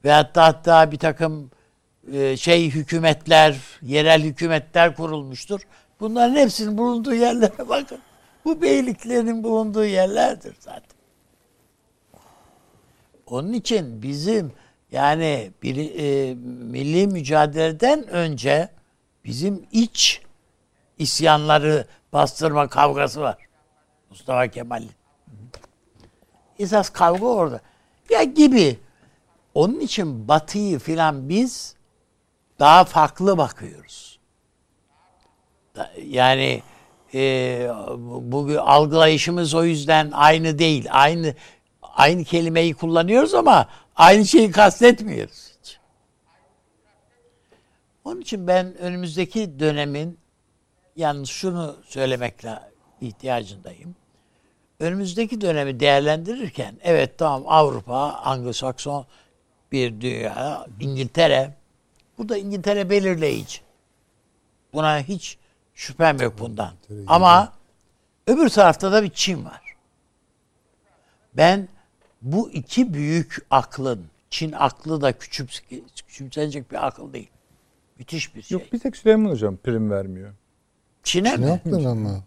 ve 0.05 0.11
hatta 0.11 0.45
hatta 0.45 0.91
bir 0.91 0.97
takım 0.99 1.51
e, 2.13 2.37
şey 2.37 2.69
hükümetler, 2.71 3.57
yerel 3.81 4.23
hükümetler 4.23 4.95
kurulmuştur. 4.95 5.61
Bunların 5.99 6.35
hepsinin 6.35 6.77
bulunduğu 6.77 7.13
yerlere 7.13 7.69
bakın. 7.69 7.99
Bu 8.45 8.61
beyliklerin 8.61 9.43
bulunduğu 9.43 9.85
yerlerdir 9.85 10.55
zaten. 10.59 10.97
Onun 13.27 13.53
için 13.53 14.01
bizim 14.01 14.51
yani 14.91 15.51
bir, 15.63 15.75
e, 15.99 16.35
milli 16.71 17.07
mücadeleden 17.07 18.07
önce 18.07 18.69
bizim 19.25 19.65
iç 19.71 20.21
isyanları 20.97 21.87
bastırma 22.13 22.67
kavgası 22.67 23.21
var. 23.21 23.37
Mustafa 24.09 24.47
Kemal'in. 24.47 24.91
Esas 26.59 26.89
kavga 26.89 27.25
orada. 27.25 27.61
Ya 28.09 28.23
gibi. 28.23 28.79
Onun 29.53 29.79
için 29.79 30.27
Batı'yı 30.27 30.79
filan 30.79 31.29
biz 31.29 31.75
daha 32.59 32.83
farklı 32.83 33.37
bakıyoruz. 33.37 34.06
Yani 36.07 36.61
e, 37.13 37.69
bu 37.97 38.31
bu 38.31 38.61
algılayışımız 38.61 39.53
o 39.53 39.63
yüzden 39.63 40.11
aynı 40.11 40.59
değil. 40.59 40.87
Aynı 40.91 41.33
aynı 41.81 42.23
kelimeyi 42.23 42.73
kullanıyoruz 42.73 43.33
ama 43.33 43.69
aynı 43.95 44.25
şeyi 44.25 44.51
kastetmiyoruz 44.51 45.51
hiç. 45.59 45.79
Onun 48.03 48.21
için 48.21 48.47
ben 48.47 48.77
önümüzdeki 48.77 49.59
dönemin 49.59 50.19
yalnız 50.95 51.29
şunu 51.29 51.75
söylemekle 51.87 52.59
ihtiyacındayım. 53.01 53.95
Önümüzdeki 54.79 55.41
dönemi 55.41 55.79
değerlendirirken 55.79 56.75
evet 56.83 57.17
tamam 57.17 57.43
Avrupa, 57.47 58.21
Anglo-Sakson 58.25 59.05
bir 59.71 60.01
dünya, 60.01 60.67
İngiltere. 60.79 61.53
Burada 62.17 62.37
İngiltere 62.37 62.89
belirleyici. 62.89 63.59
Buna 64.73 64.99
hiç 64.99 65.37
şüphem 65.77 66.21
yok 66.21 66.33
bundan. 66.39 66.71
Ama 67.07 67.53
öbür 68.27 68.49
tarafta 68.49 68.91
da 68.91 69.03
bir 69.03 69.09
Çin 69.09 69.45
var. 69.45 69.61
Ben 71.33 71.67
bu 72.21 72.51
iki 72.51 72.93
büyük 72.93 73.37
aklın, 73.51 74.05
Çin 74.29 74.51
aklı 74.51 75.01
da 75.01 75.17
küçüm, 75.17 75.47
küçümsenecek 76.07 76.71
bir 76.71 76.87
akıl 76.87 77.13
değil. 77.13 77.29
Müthiş 77.99 78.35
bir 78.35 78.41
şey. 78.41 78.57
Yok 78.59 78.73
bir 78.73 78.79
tek 78.79 78.97
Süleyman 78.97 79.31
Hocam 79.31 79.57
prim 79.57 79.91
vermiyor. 79.91 80.33
Çin'e 81.03 81.31
Ne 81.31 81.37
mi? 81.37 81.47
yaptın 81.47 81.85
ama? 81.85 82.23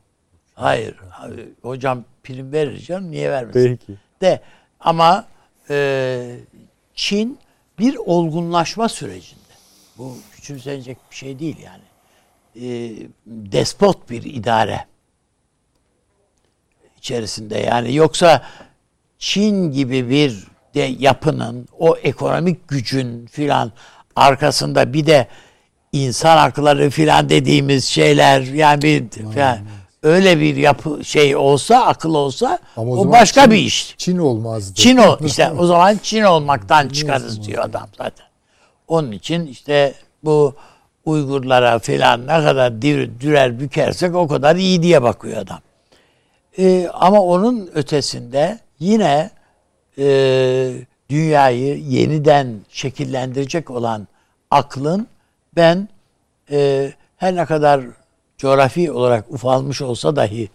Hayır. 0.55 0.97
Abi, 1.19 1.49
hocam 1.63 2.05
prim 2.23 2.53
verir 2.53 2.79
canım. 2.79 3.11
Niye 3.11 3.31
vermesin? 3.31 3.65
Belki. 3.71 3.95
De 4.21 4.41
ama 4.81 5.27
e, 5.71 6.37
Çin 6.95 7.39
bir 7.79 7.97
olgunlaşma 7.97 8.89
sürecinde. 8.89 9.41
Bu 9.99 10.17
küçümsenecek 10.33 10.99
bir 11.11 11.17
şey 11.17 11.39
değil 11.39 11.59
yani. 11.59 11.83
E, 12.57 12.93
despot 13.27 14.11
bir 14.11 14.23
idare 14.23 14.87
içerisinde 16.99 17.59
yani 17.59 17.95
yoksa 17.95 18.43
Çin 19.19 19.73
gibi 19.73 20.11
bir 20.11 20.47
de 20.75 20.81
yapının 20.99 21.69
o 21.79 21.97
ekonomik 21.97 22.69
gücün 22.69 23.27
filan 23.27 23.73
arkasında 24.17 24.93
bir 24.93 25.07
de 25.07 25.27
insan 25.93 26.37
hakları 26.37 26.91
filan 26.91 27.29
dediğimiz 27.29 27.85
şeyler 27.85 28.41
yani 28.41 28.83
bir 28.83 29.11
filan, 29.11 29.59
öyle 30.03 30.41
bir 30.41 30.57
yapı 30.57 31.05
şey 31.05 31.37
olsa 31.37 31.87
akıl 31.87 32.15
olsa 32.15 32.59
Ama 32.77 32.93
o, 32.93 32.97
zaman 32.97 33.13
başka 33.13 33.45
Çin- 33.45 33.51
bir 33.51 33.57
iş. 33.57 33.95
Çin 33.99 34.19
olmazdı. 34.19 34.75
Çin 34.75 34.97
o 34.97 35.19
işte 35.27 35.51
o 35.59 35.67
zaman 35.67 35.99
Çin 36.03 36.23
olmaktan 36.23 36.89
çıkarız 36.89 37.47
diyor 37.47 37.65
adam 37.65 37.89
zaten. 37.99 38.27
Onun 38.89 39.13
için 39.13 39.47
işte 39.47 39.95
bu 40.25 40.55
Uygurlara 41.11 41.79
filan 41.79 42.23
ne 42.23 42.45
kadar 42.45 42.83
dir, 42.83 43.11
dürer 43.21 43.61
bükersek 43.61 44.15
o 44.15 44.29
kadar 44.29 44.57
iyi 44.57 44.83
diye 44.83 45.03
bakıyor 45.03 45.37
adam. 45.37 45.61
Ee, 46.59 46.89
ama 46.93 47.21
onun 47.21 47.71
ötesinde 47.75 48.59
yine 48.79 49.31
e, 49.99 50.07
dünyayı 51.11 51.79
yeniden 51.79 52.61
şekillendirecek 52.69 53.71
olan 53.71 54.09
aklın 54.51 55.07
ben 55.57 55.89
e, 56.51 56.93
her 57.17 57.37
ne 57.37 57.45
kadar 57.45 57.81
coğrafi 58.39 58.93
olarak 58.93 59.31
ufalmış 59.31 59.83
olsa 59.83 60.17
dahi 60.17 60.49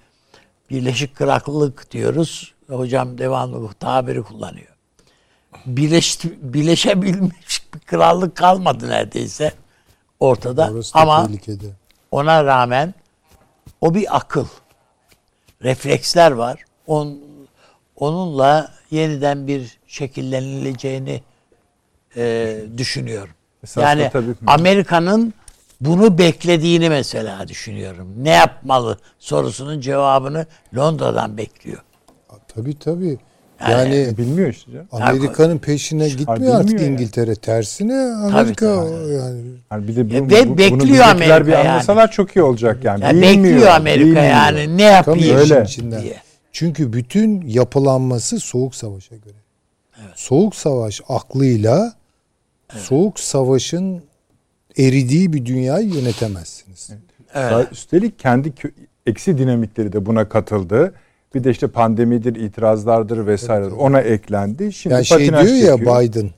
Birleşik 0.69 1.15
Krallık 1.15 1.91
diyoruz. 1.91 2.53
Hocam 2.67 3.17
devamlı 3.17 3.73
tabiri 3.73 4.23
kullanıyor. 4.23 4.75
Birleş, 5.65 6.19
birleşebilmiş 6.25 7.73
bir 7.73 7.79
krallık 7.79 8.35
kalmadı 8.35 8.89
neredeyse 8.89 9.51
ortada. 10.25 10.71
Orası 10.71 10.99
Ama 10.99 11.27
tehlikede. 11.27 11.65
ona 12.11 12.43
rağmen 12.45 12.93
o 13.81 13.93
bir 13.95 14.15
akıl. 14.17 14.45
Refleksler 15.63 16.31
var. 16.31 16.63
On, 16.87 17.17
onunla 17.95 18.71
yeniden 18.91 19.47
bir 19.47 19.77
şekillenileceğini 19.87 21.23
e, 22.17 22.57
düşünüyorum. 22.77 23.33
Esas 23.63 23.83
da 23.83 23.87
yani 23.89 24.09
tabii- 24.13 24.35
Amerika'nın 24.47 25.33
bunu 25.81 26.17
beklediğini 26.17 26.89
mesela 26.89 27.47
düşünüyorum. 27.47 28.13
Ne 28.17 28.29
yapmalı 28.29 28.99
sorusunun 29.19 29.81
cevabını 29.81 30.45
Londra'dan 30.75 31.37
bekliyor. 31.37 31.83
Tabii 32.47 32.79
tabii. 32.79 33.17
Yani 33.61 33.95
E, 33.95 34.17
Bilmiyor 34.17 34.49
işte. 34.49 34.71
canım. 34.71 34.87
Amerika'nın 34.91 35.57
peşine 35.57 36.09
gitmiyor 36.09 36.55
artık 36.55 36.67
bilmiyor 36.69 36.89
yani. 36.89 36.93
İngiltere. 36.93 37.35
Tersine 37.35 38.01
Amerika 38.01 38.75
tabii. 38.85 39.13
yani 39.13 39.41
Yani 39.71 39.87
bir 39.87 39.95
de 39.95 40.15
Ya 40.15 40.21
bunu, 40.21 40.31
ve 40.31 40.49
bu- 40.49 40.57
bekliyor 40.57 41.03
Amerika 41.05 41.47
bir 41.47 41.51
yani. 41.51 41.69
anlasalar 41.69 42.11
çok 42.11 42.35
iyi 42.35 42.41
olacak 42.43 42.83
yani. 42.83 43.03
Ya 43.03 43.09
Bilmiyor, 43.11 43.33
bekliyor 43.33 43.67
Amerika 43.67 44.05
bilmiyor. 44.05 44.23
yani 44.23 44.77
ne 44.77 44.83
yapayım 44.83 45.37
Öyle. 45.37 45.63
içinden. 45.63 46.01
diye. 46.01 46.15
Çünkü 46.51 46.93
bütün 46.93 47.41
yapılanması 47.41 48.39
Soğuk 48.39 48.75
Savaş'a 48.75 49.15
göre. 49.15 49.35
Soğuk 50.15 50.55
Savaş 50.55 51.01
aklıyla 51.09 51.93
Soğuk 52.75 53.19
Savaş'ın 53.19 54.01
eridiği 54.77 55.33
bir 55.33 55.45
dünyayı 55.45 55.87
yönetemezsiniz. 55.89 56.89
Daha 57.35 57.63
Üstelik 57.63 58.19
kendi 58.19 58.53
eksi 59.05 59.37
dinamikleri 59.37 59.93
de 59.93 60.05
buna 60.05 60.29
katıldı. 60.29 60.93
Bir 61.35 61.43
de 61.43 61.51
işte 61.51 61.67
pandemidir, 61.67 62.35
itirazlardır 62.35 63.27
vesaire 63.27 63.65
ona 63.65 64.01
eklendi. 64.01 64.73
Şimdi 64.73 64.93
Yani 64.93 65.05
şey 65.05 65.19
diyor 65.19 65.33
ya 65.43 65.45
çekiyor. 65.45 65.79
Biden. 66.01 66.29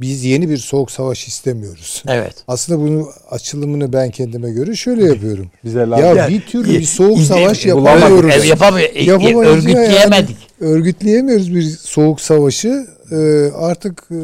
biz 0.00 0.24
yeni 0.24 0.48
bir 0.50 0.56
soğuk 0.56 0.90
savaş 0.90 1.28
istemiyoruz. 1.28 2.02
Evet. 2.08 2.34
Aslında 2.48 2.80
bunu 2.80 3.08
açılımını 3.30 3.92
ben 3.92 4.10
kendime 4.10 4.50
göre 4.50 4.76
şöyle 4.76 5.04
yapıyorum. 5.04 5.50
Bize 5.64 5.78
ya 5.80 6.28
bir 6.28 6.40
türlü 6.46 6.68
bir 6.78 6.82
soğuk 6.84 7.18
İzle- 7.18 7.34
savaş 7.34 7.66
yapamıyoruz. 7.66 8.30
Evet, 8.34 8.44
yapamıyor. 8.48 8.88
E, 8.94 9.02
Yapamayız 9.04 9.34
ya 9.44 9.50
Örgütleyemedik. 9.50 10.36
yani. 10.60 10.70
Örgütleyemiyoruz 10.72 11.54
bir 11.54 11.62
soğuk 11.62 12.20
savaşı. 12.20 12.86
Ee, 13.12 13.16
artık 13.56 14.02
e, 14.10 14.14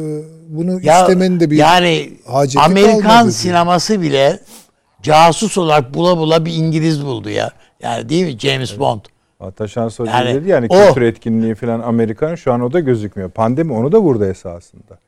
bunu 0.49 0.79
Ya, 0.83 1.01
istemenin 1.01 1.39
de 1.39 1.51
bir 1.51 1.57
yani 1.57 2.09
haceti 2.25 2.59
Amerikan 2.59 3.23
diyor. 3.23 3.33
sineması 3.33 4.01
bile 4.01 4.39
casus 5.03 5.57
olarak 5.57 5.93
bula 5.93 6.17
bula 6.17 6.45
bir 6.45 6.53
İngiliz 6.53 7.05
buldu 7.05 7.29
ya. 7.29 7.51
Yani 7.81 8.09
değil 8.09 8.25
mi 8.25 8.39
James 8.39 8.79
Bond? 8.79 8.99
Ataşan 9.41 9.89
Hoca 9.89 10.11
Yani 10.11 10.33
dedi 10.35 10.49
yani 10.49 10.67
o- 10.69 10.85
kültür 10.87 11.01
etkinliği 11.01 11.55
falan 11.55 11.79
Amerikan 11.79 12.35
şu 12.35 12.53
an 12.53 12.61
o 12.61 12.73
da 12.73 12.79
gözükmüyor. 12.79 13.29
Pandemi 13.29 13.73
onu 13.73 13.91
da 13.91 13.99
vurdu 14.01 14.25
esasında. 14.25 14.99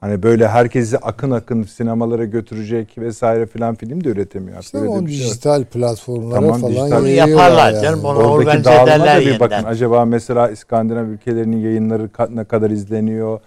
Hani 0.00 0.22
böyle 0.22 0.48
herkesi 0.48 0.98
akın 0.98 1.30
akın 1.30 1.62
sinemalara 1.62 2.24
götürecek 2.24 2.98
vesaire 2.98 3.46
filan 3.46 3.74
film 3.74 4.04
de 4.04 4.08
üretemiyor. 4.08 4.62
İşte 4.62 4.78
Öyle 4.78 4.88
o 4.88 4.92
şey 4.94 5.00
var. 5.02 5.06
dijital 5.08 5.64
platformlara 5.64 6.34
Tamam, 6.40 6.60
falan 6.60 6.72
dijital- 6.72 6.98
Onu 7.00 7.08
yayıyorlar 7.08 7.28
yaparlar 7.44 7.72
yani. 7.72 7.82
canım. 7.82 8.04
Onu 8.04 8.18
Oradaki 8.18 8.48
organize 8.48 8.64
dağılma 8.64 9.06
da 9.06 9.20
bir 9.20 9.26
yeniden. 9.26 9.40
bakın. 9.40 9.64
Acaba 9.64 10.04
mesela 10.04 10.50
İskandinav 10.50 11.06
ülkelerinin 11.06 11.56
yayınları 11.56 12.08
ne 12.30 12.44
kadar 12.44 12.70
izleniyor? 12.70 13.40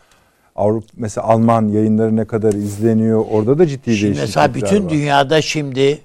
Avrupa 0.55 0.87
mesela 0.97 1.27
Alman 1.27 1.67
yayınları 1.67 2.15
ne 2.15 2.25
kadar 2.25 2.53
izleniyor? 2.53 3.25
Orada 3.31 3.57
da 3.59 3.67
ciddi 3.67 3.97
Şimdi 3.97 4.15
değişiklikler 4.15 4.49
mesela 4.49 4.53
bütün 4.55 4.85
var. 4.85 4.89
dünyada 4.89 5.41
şimdi 5.41 5.99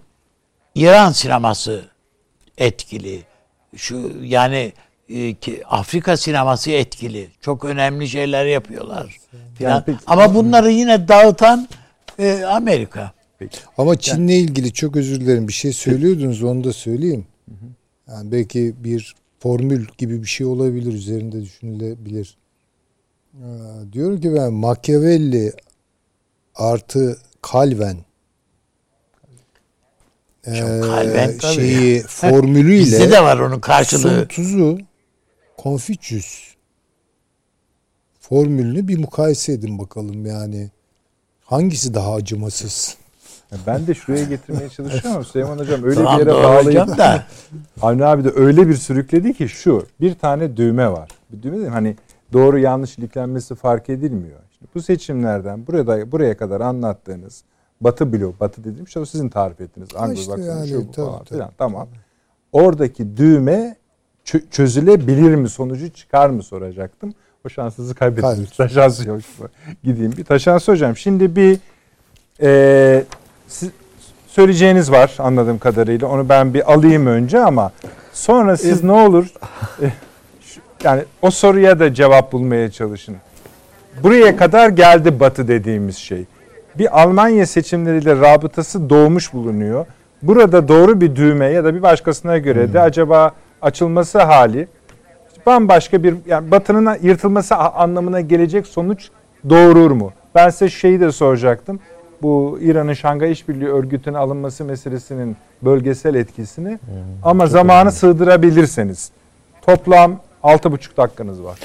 İran 0.74 1.12
sineması 1.12 1.82
etkili. 2.58 3.18
Şu 3.76 4.12
yani 4.22 4.72
e, 5.08 5.34
ki 5.34 5.62
Afrika 5.66 6.16
sineması 6.16 6.70
etkili. 6.70 7.28
Çok 7.40 7.64
önemli 7.64 8.08
şeyler 8.08 8.46
yapıyorlar. 8.46 9.16
Yani 9.60 9.82
peki- 9.86 9.98
Ama 10.06 10.34
bunları 10.34 10.70
yine 10.70 11.08
dağıtan 11.08 11.68
e, 12.18 12.42
Amerika. 12.44 13.12
Ama 13.78 13.96
Çin'le 13.98 14.28
ilgili 14.28 14.72
çok 14.72 14.96
özür 14.96 15.20
dilerim 15.20 15.48
bir 15.48 15.52
şey 15.52 15.72
söylüyordunuz 15.72 16.42
onu 16.42 16.64
da 16.64 16.72
söyleyeyim. 16.72 17.26
Yani 18.08 18.32
belki 18.32 18.74
bir 18.78 19.14
formül 19.38 19.86
gibi 19.98 20.22
bir 20.22 20.28
şey 20.28 20.46
olabilir 20.46 20.92
üzerinde 20.92 21.42
düşünülebilir. 21.42 22.36
Ee, 23.34 23.46
diyorum 23.92 24.20
ki 24.20 24.34
ben 24.34 24.52
Machiavelli 24.52 25.52
artı 26.54 27.18
Calvin 27.52 27.98
ee, 30.50 30.80
Calvin 30.86 31.38
tabii. 31.38 31.54
şeyi 31.54 32.02
formülüyle 32.02 32.80
Bizde 32.80 33.10
de 33.10 33.22
var 33.22 33.38
onun 33.38 33.60
karşılığı. 33.60 34.26
Sun 34.30 34.44
Tzu 34.44 34.78
Confucius 35.62 36.50
formülünü 38.20 38.88
bir 38.88 38.98
mukayese 38.98 39.52
edin 39.52 39.78
bakalım 39.78 40.26
yani. 40.26 40.70
Hangisi 41.44 41.94
daha 41.94 42.14
acımasız? 42.14 42.96
Ben 43.66 43.86
de 43.86 43.94
şuraya 43.94 44.24
getirmeye 44.24 44.68
çalışıyorum 44.68 45.24
Süleyman 45.24 45.58
Hocam 45.58 45.84
öyle 45.84 45.94
Tamam 45.94 46.20
bir 46.20 46.26
yere 46.26 46.34
bağlayıp 46.34 46.66
hocam 46.66 46.98
da. 46.98 47.24
Avni 47.82 48.04
abi 48.04 48.24
de 48.24 48.30
öyle 48.34 48.68
bir 48.68 48.74
sürükledi 48.74 49.34
ki 49.34 49.48
şu 49.48 49.86
bir 50.00 50.14
tane 50.14 50.56
düğme 50.56 50.92
var. 50.92 51.08
Bir 51.32 51.42
düğme 51.42 51.56
değil 51.56 51.66
mi? 51.66 51.72
Hani 51.72 51.96
doğru 52.32 52.58
yanlış 52.58 52.98
iliklenmesi 52.98 53.54
fark 53.54 53.88
edilmiyor. 53.88 54.38
Şimdi 54.58 54.70
bu 54.74 54.82
seçimlerden 54.82 55.66
burada 55.66 56.12
buraya 56.12 56.36
kadar 56.36 56.60
anlattığınız 56.60 57.44
Batı 57.80 58.12
blok, 58.12 58.40
Batı 58.40 58.64
dediğim 58.64 58.88
şey 58.88 59.02
o 59.02 59.04
sizin 59.04 59.28
tarif 59.28 59.60
ettiğiniz. 59.60 59.88
Anglo 59.96 60.14
işte 60.14 60.40
yani, 60.40 60.68
şu 60.68 60.88
bu 60.88 60.92
tabii, 60.92 61.06
falan 61.06 61.18
tabii. 61.18 61.28
filan. 61.28 61.50
Tamam. 61.58 61.88
Oradaki 62.52 63.16
düğme 63.16 63.76
çö- 64.24 64.50
çözülebilir 64.50 65.34
mi 65.34 65.48
sonucu 65.48 65.90
çıkar 65.90 66.30
mı 66.30 66.42
soracaktım. 66.42 67.14
O 67.46 67.48
şansınızı 67.48 67.94
kaybettiniz. 67.94 68.50
Taşansı 68.56 69.08
yok. 69.08 69.20
Gideyim 69.84 70.12
bir 70.16 70.24
taşansı 70.24 70.72
hocam. 70.72 70.96
Şimdi 70.96 71.36
bir 71.36 71.58
e, 72.42 73.04
siz, 73.48 73.70
söyleyeceğiniz 74.26 74.90
var 74.90 75.14
anladığım 75.18 75.58
kadarıyla. 75.58 76.08
Onu 76.08 76.28
ben 76.28 76.54
bir 76.54 76.72
alayım 76.72 77.06
önce 77.06 77.40
ama 77.40 77.72
sonra 78.12 78.56
siz 78.56 78.84
ne 78.84 78.92
olur 78.92 79.26
e, 79.82 79.86
şu- 80.40 80.60
yani 80.84 81.04
o 81.22 81.30
soruya 81.30 81.78
da 81.78 81.94
cevap 81.94 82.32
bulmaya 82.32 82.70
çalışın. 82.70 83.16
Buraya 84.02 84.36
kadar 84.36 84.68
geldi 84.68 85.20
Batı 85.20 85.48
dediğimiz 85.48 85.96
şey. 85.96 86.24
Bir 86.78 87.02
Almanya 87.02 87.46
seçimleriyle 87.46 88.16
rabıtası 88.20 88.90
doğmuş 88.90 89.32
bulunuyor. 89.32 89.86
Burada 90.22 90.68
doğru 90.68 91.00
bir 91.00 91.16
düğme 91.16 91.46
ya 91.46 91.64
da 91.64 91.74
bir 91.74 91.82
başkasına 91.82 92.38
göre 92.38 92.72
de 92.72 92.80
acaba 92.80 93.30
açılması 93.62 94.22
hali 94.22 94.68
bambaşka 95.46 96.02
bir 96.02 96.14
yani 96.26 96.50
Batı'nın 96.50 96.96
yırtılması 97.02 97.56
anlamına 97.56 98.20
gelecek 98.20 98.66
sonuç 98.66 99.08
doğurur 99.48 99.90
mu? 99.90 100.12
Ben 100.34 100.50
size 100.50 100.68
şeyi 100.68 101.00
de 101.00 101.12
soracaktım. 101.12 101.80
Bu 102.22 102.58
İran'ın 102.60 102.92
Şangay 102.92 103.32
İşbirliği 103.32 103.68
Örgütü'ne 103.68 104.18
alınması 104.18 104.64
meselesinin 104.64 105.36
bölgesel 105.62 106.14
etkisini 106.14 106.78
ama 107.22 107.46
zamanı 107.46 107.92
sığdırabilirseniz. 107.92 109.10
Toplam 109.62 110.20
6,5 110.42 110.96
dakikanız 110.96 111.42
var. 111.42 111.58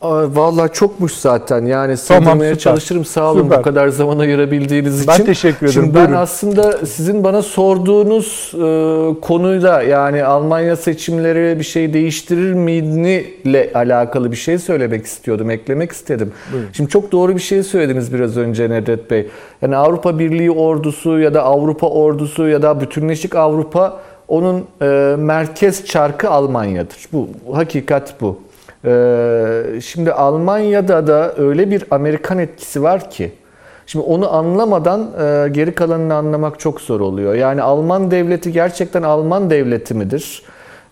Aa, 0.00 0.36
Vallahi 0.36 0.72
çokmuş 0.72 1.12
zaten. 1.12 1.66
Yani 1.66 1.96
sığdırmaya 1.96 2.36
süper. 2.54 2.58
çalışırım. 2.58 3.04
Sağ 3.04 3.32
olun 3.32 3.42
Süper. 3.42 3.58
bu 3.58 3.62
kadar 3.62 3.88
zaman 3.88 4.18
ayırabildiğiniz 4.18 4.96
için. 5.02 5.08
Ben 5.18 5.24
teşekkür 5.24 5.56
ederim. 5.66 5.72
Şimdi 5.72 5.94
ben 5.94 6.06
Buyurun. 6.06 6.22
aslında 6.22 6.86
sizin 6.86 7.24
bana 7.24 7.42
sorduğunuz 7.42 8.52
e, 8.54 9.20
konuyla 9.20 9.82
yani 9.82 10.24
Almanya 10.24 10.76
seçimleri 10.76 11.58
bir 11.58 11.64
şey 11.64 11.92
değiştirir 11.92 12.52
mi 12.54 12.72
ile 13.44 13.70
alakalı 13.74 14.32
bir 14.32 14.36
şey 14.36 14.58
söylemek 14.58 15.06
istiyordum, 15.06 15.50
eklemek 15.50 15.92
istedim. 15.92 16.32
Şimdi 16.72 16.90
çok 16.90 17.12
doğru 17.12 17.34
bir 17.34 17.40
şey 17.40 17.62
söylediniz 17.62 18.14
biraz 18.14 18.36
önce 18.36 18.70
Nedret 18.70 19.10
Bey. 19.10 19.28
Yani 19.62 19.76
Avrupa 19.76 20.18
Birliği 20.18 20.50
ordusu 20.50 21.18
ya 21.18 21.34
da 21.34 21.42
Avrupa 21.42 21.88
ordusu 21.88 22.48
ya 22.48 22.62
da 22.62 22.80
bütünleşik 22.80 23.34
Avrupa 23.34 24.00
onun 24.28 24.64
e, 24.82 25.14
merkez 25.18 25.84
çarkı 25.86 26.30
Almanya'dır. 26.30 26.96
Bu 27.12 27.28
hakikat 27.52 28.20
bu. 28.20 28.38
Ee, 28.84 29.62
şimdi 29.82 30.12
Almanya'da 30.12 31.06
da 31.06 31.34
öyle 31.36 31.70
bir 31.70 31.84
Amerikan 31.90 32.38
etkisi 32.38 32.82
var 32.82 33.10
ki 33.10 33.32
şimdi 33.86 34.04
onu 34.04 34.34
anlamadan 34.34 35.00
e, 35.00 35.48
geri 35.48 35.74
kalanını 35.74 36.14
anlamak 36.14 36.60
çok 36.60 36.80
zor 36.80 37.00
oluyor. 37.00 37.34
Yani 37.34 37.62
Alman 37.62 38.10
devleti 38.10 38.52
gerçekten 38.52 39.02
Alman 39.02 39.50
devleti 39.50 39.94
midir? 39.94 40.42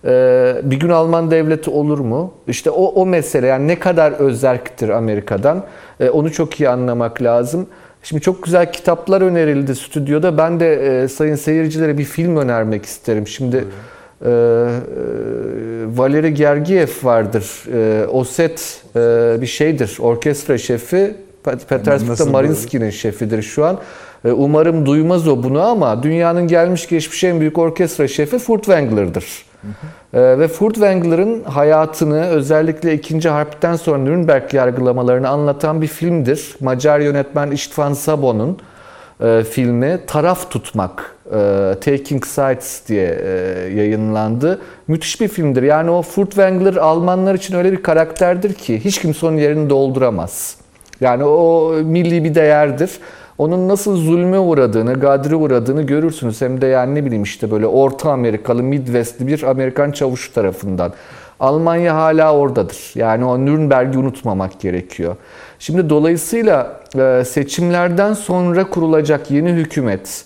Ee, 0.05 0.57
bir 0.63 0.81
gün 0.81 0.89
Alman 0.89 1.31
devleti 1.31 1.71
olur 1.71 1.99
mu? 1.99 2.33
İşte 2.49 2.71
o, 2.71 2.85
o 2.85 3.07
mesele 3.07 3.47
yani 3.47 3.69
ne 3.69 3.79
kadar 3.79 4.13
özerktir 4.13 4.89
Amerika'dan 4.89 5.65
e, 6.01 6.11
onu 6.11 6.33
çok 6.33 6.61
iyi 6.61 6.69
anlamak 6.69 7.23
lazım. 7.23 7.67
Şimdi 8.03 8.23
çok 8.23 8.43
güzel 8.43 8.73
kitaplar 8.73 9.21
önerildi 9.21 9.75
stüdyoda. 9.75 10.39
Ben 10.39 10.61
de 10.61 11.03
e, 11.03 11.09
sayın 11.09 11.35
seyircilere 11.35 11.99
bir 11.99 12.05
film 12.05 12.37
önermek 12.37 12.85
isterim. 12.85 13.27
Şimdi 13.27 13.57
e, 13.57 13.63
e, 14.25 14.29
Valeri 15.97 16.35
Gergiev 16.35 16.89
vardır. 17.03 17.65
E, 17.73 18.07
Oset 18.07 18.83
e, 18.97 19.37
bir 19.41 19.47
şeydir. 19.47 19.97
Orkestra 20.01 20.59
şefi. 20.59 21.15
Pet- 21.45 21.67
Petersburg'da 21.67 22.13
Nasıl 22.13 22.31
Marinsky'nin 22.31 22.91
şefidir 22.91 23.43
şu 23.43 23.65
an. 23.65 23.79
E, 24.25 24.33
umarım 24.33 24.87
duymaz 24.87 25.29
o 25.29 25.43
bunu 25.43 25.63
ama 25.63 26.03
dünyanın 26.03 26.49
gelmiş 26.49 26.89
geçmiş 26.89 27.25
en 27.25 27.41
büyük 27.41 27.59
orkestra 27.59 28.09
şefi 28.09 28.37
Furtwängler'dır. 28.37 29.25
E, 30.15 30.39
ve 30.39 30.49
Furtwängler'ın 30.49 31.45
hayatını 31.45 32.27
özellikle 32.27 32.95
2. 32.95 33.29
Harp'ten 33.29 33.77
sonra 33.77 33.99
Nürnberg 33.99 34.55
yargılamalarını 34.55 35.29
anlatan 35.29 35.83
bir 35.83 35.87
filmdir. 35.87 36.57
Macar 36.61 37.01
yönetmen 37.01 37.51
Istvan 37.51 37.93
Szabo'nun 37.93 38.59
e, 39.21 39.45
filmi 39.45 40.01
Taraf 40.07 40.51
Tutmak, 40.51 41.16
Taking 41.81 42.27
Sides 42.27 42.89
diye 42.89 43.21
e, 43.25 43.31
yayınlandı. 43.75 44.61
Müthiş 44.89 45.21
bir 45.21 45.29
filmdir. 45.29 45.63
Yani 45.63 45.91
o 45.91 46.03
Furtwängler 46.03 46.79
Almanlar 46.81 47.35
için 47.35 47.55
öyle 47.55 47.73
bir 47.73 47.83
karakterdir 47.83 48.55
ki 48.55 48.85
hiç 48.85 49.01
kimse 49.01 49.27
onun 49.27 49.37
yerini 49.37 49.71
dolduramaz. 49.71 50.57
Yani 51.01 51.25
o 51.25 51.73
milli 51.85 52.25
bir 52.25 52.35
değerdir. 52.35 52.91
Onun 53.39 53.69
nasıl 53.69 53.97
zulme 53.97 54.39
uğradığını, 54.39 54.95
gadre 54.95 55.35
uğradığını 55.35 55.83
görürsünüz. 55.83 56.41
Hem 56.41 56.61
de 56.61 56.67
yani 56.67 56.95
ne 56.95 57.05
bileyim 57.05 57.23
işte 57.23 57.51
böyle 57.51 57.67
Orta 57.67 58.11
Amerikalı, 58.11 58.63
Midwest'li 58.63 59.27
bir 59.27 59.43
Amerikan 59.43 59.91
çavuş 59.91 60.29
tarafından. 60.29 60.93
Almanya 61.41 61.97
hala 61.97 62.35
oradadır. 62.37 62.93
Yani 62.95 63.25
o 63.25 63.39
Nürnberg'i 63.39 63.99
unutmamak 63.99 64.61
gerekiyor. 64.61 65.17
Şimdi 65.59 65.91
dolayısıyla 65.91 66.81
e, 66.99 67.23
seçimlerden 67.25 68.13
sonra 68.13 68.71
kurulacak 68.71 69.31
yeni 69.31 69.53
hükümet, 69.53 70.25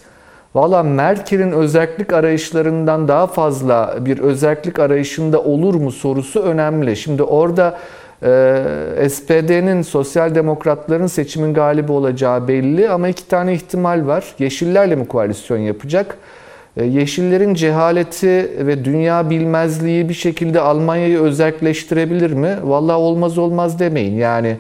Valla 0.55 0.83
Merkel'in 0.83 1.53
özellik 1.53 2.13
arayışlarından 2.13 3.09
daha 3.09 3.27
fazla 3.27 3.97
bir 4.01 4.19
özellik 4.19 4.79
arayışında 4.79 5.43
olur 5.43 5.75
mu 5.75 5.93
sorusu 5.93 6.41
önemli. 6.41 6.97
Şimdi 6.97 7.23
orada 7.23 7.79
e, 8.23 9.09
SPD'nin, 9.11 9.83
Sosyal 9.83 10.35
Demokratların 10.35 11.07
seçimin 11.07 11.55
galibi 11.55 11.93
olacağı 11.93 12.49
belli 12.49 12.91
ama 12.91 13.09
iki 13.09 13.29
tane 13.29 13.55
ihtimal 13.55 14.07
var. 14.07 14.25
Yeşillerle 14.39 14.97
mi 14.97 15.09
koalisyon 15.09 15.59
yapacak? 15.59 16.17
E, 16.77 16.85
Yeşillerin 16.85 17.55
cehaleti 17.55 18.67
ve 18.67 18.85
dünya 18.85 19.31
bilmezliği 19.31 20.09
bir 20.09 20.15
şekilde 20.15 20.61
Almanya'yı 20.61 21.21
özelleştirebilir 21.21 22.33
mi? 22.33 22.57
Valla 22.63 22.99
olmaz 22.99 23.39
olmaz 23.39 23.79
demeyin. 23.79 24.15
Yani 24.15 24.57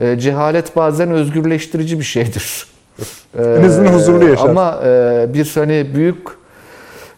e, 0.00 0.18
cehalet 0.18 0.76
bazen 0.76 1.10
özgürleştirici 1.10 1.98
bir 1.98 2.04
şeydir. 2.04 2.66
En 3.38 3.62
azından 3.62 3.92
huzurlu 3.92 4.28
yaşar. 4.28 4.48
Ama 4.48 4.80
e, 4.84 5.26
bir 5.34 5.52
hani 5.54 5.86
büyük 5.94 6.38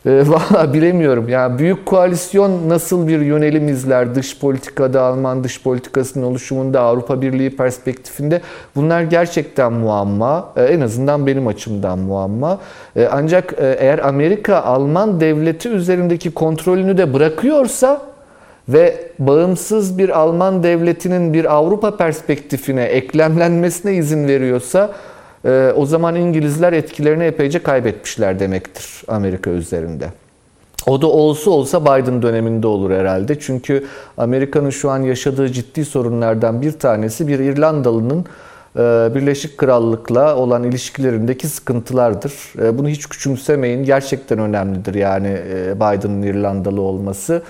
e, 0.06 0.22
Valla 0.26 0.74
bilemiyorum. 0.74 1.28
Yani 1.28 1.58
büyük 1.58 1.86
koalisyon 1.86 2.68
nasıl 2.68 3.08
bir 3.08 3.20
yönelim 3.20 3.68
izler 3.68 4.14
dış 4.14 4.38
politikada, 4.38 5.02
Alman 5.02 5.44
dış 5.44 5.62
politikasının 5.62 6.24
oluşumunda, 6.24 6.80
Avrupa 6.80 7.22
Birliği 7.22 7.56
perspektifinde 7.56 8.40
bunlar 8.76 9.02
gerçekten 9.02 9.72
muamma. 9.72 10.52
E, 10.56 10.64
en 10.64 10.80
azından 10.80 11.26
benim 11.26 11.46
açımdan 11.46 11.98
muamma. 11.98 12.58
E, 12.96 13.08
ancak 13.12 13.52
e, 13.58 13.76
eğer 13.78 13.98
Amerika 13.98 14.62
Alman 14.62 15.20
devleti 15.20 15.68
üzerindeki 15.68 16.30
kontrolünü 16.30 16.98
de 16.98 17.14
bırakıyorsa 17.14 18.02
ve 18.68 19.10
bağımsız 19.18 19.98
bir 19.98 20.18
Alman 20.18 20.62
devletinin 20.62 21.32
bir 21.32 21.54
Avrupa 21.54 21.96
perspektifine 21.96 22.84
eklemlenmesine 22.84 23.94
izin 23.94 24.28
veriyorsa 24.28 24.90
e, 25.44 25.72
o 25.76 25.86
zaman 25.86 26.16
İngilizler 26.16 26.72
etkilerini 26.72 27.24
epeyce 27.24 27.58
kaybetmişler 27.58 28.40
demektir 28.40 29.02
Amerika 29.08 29.50
üzerinde. 29.50 30.08
O 30.86 31.02
da 31.02 31.06
olsa 31.06 31.50
olsa 31.50 31.82
Biden 31.82 32.22
döneminde 32.22 32.66
olur 32.66 32.90
herhalde. 32.90 33.40
Çünkü 33.40 33.84
Amerika'nın 34.16 34.70
şu 34.70 34.90
an 34.90 35.02
yaşadığı 35.02 35.48
ciddi 35.48 35.84
sorunlardan 35.84 36.62
bir 36.62 36.72
tanesi 36.72 37.28
bir 37.28 37.38
İrlandalı'nın 37.38 38.24
e, 38.76 39.14
Birleşik 39.14 39.58
Krallık'la 39.58 40.36
olan 40.36 40.64
ilişkilerindeki 40.64 41.48
sıkıntılardır. 41.48 42.32
E, 42.62 42.78
bunu 42.78 42.88
hiç 42.88 43.08
küçümsemeyin. 43.08 43.84
Gerçekten 43.84 44.38
önemlidir 44.38 44.94
yani 44.94 45.28
e, 45.28 45.76
Biden'ın 45.76 46.22
İrlandalı 46.22 46.80
olması. 46.80 47.42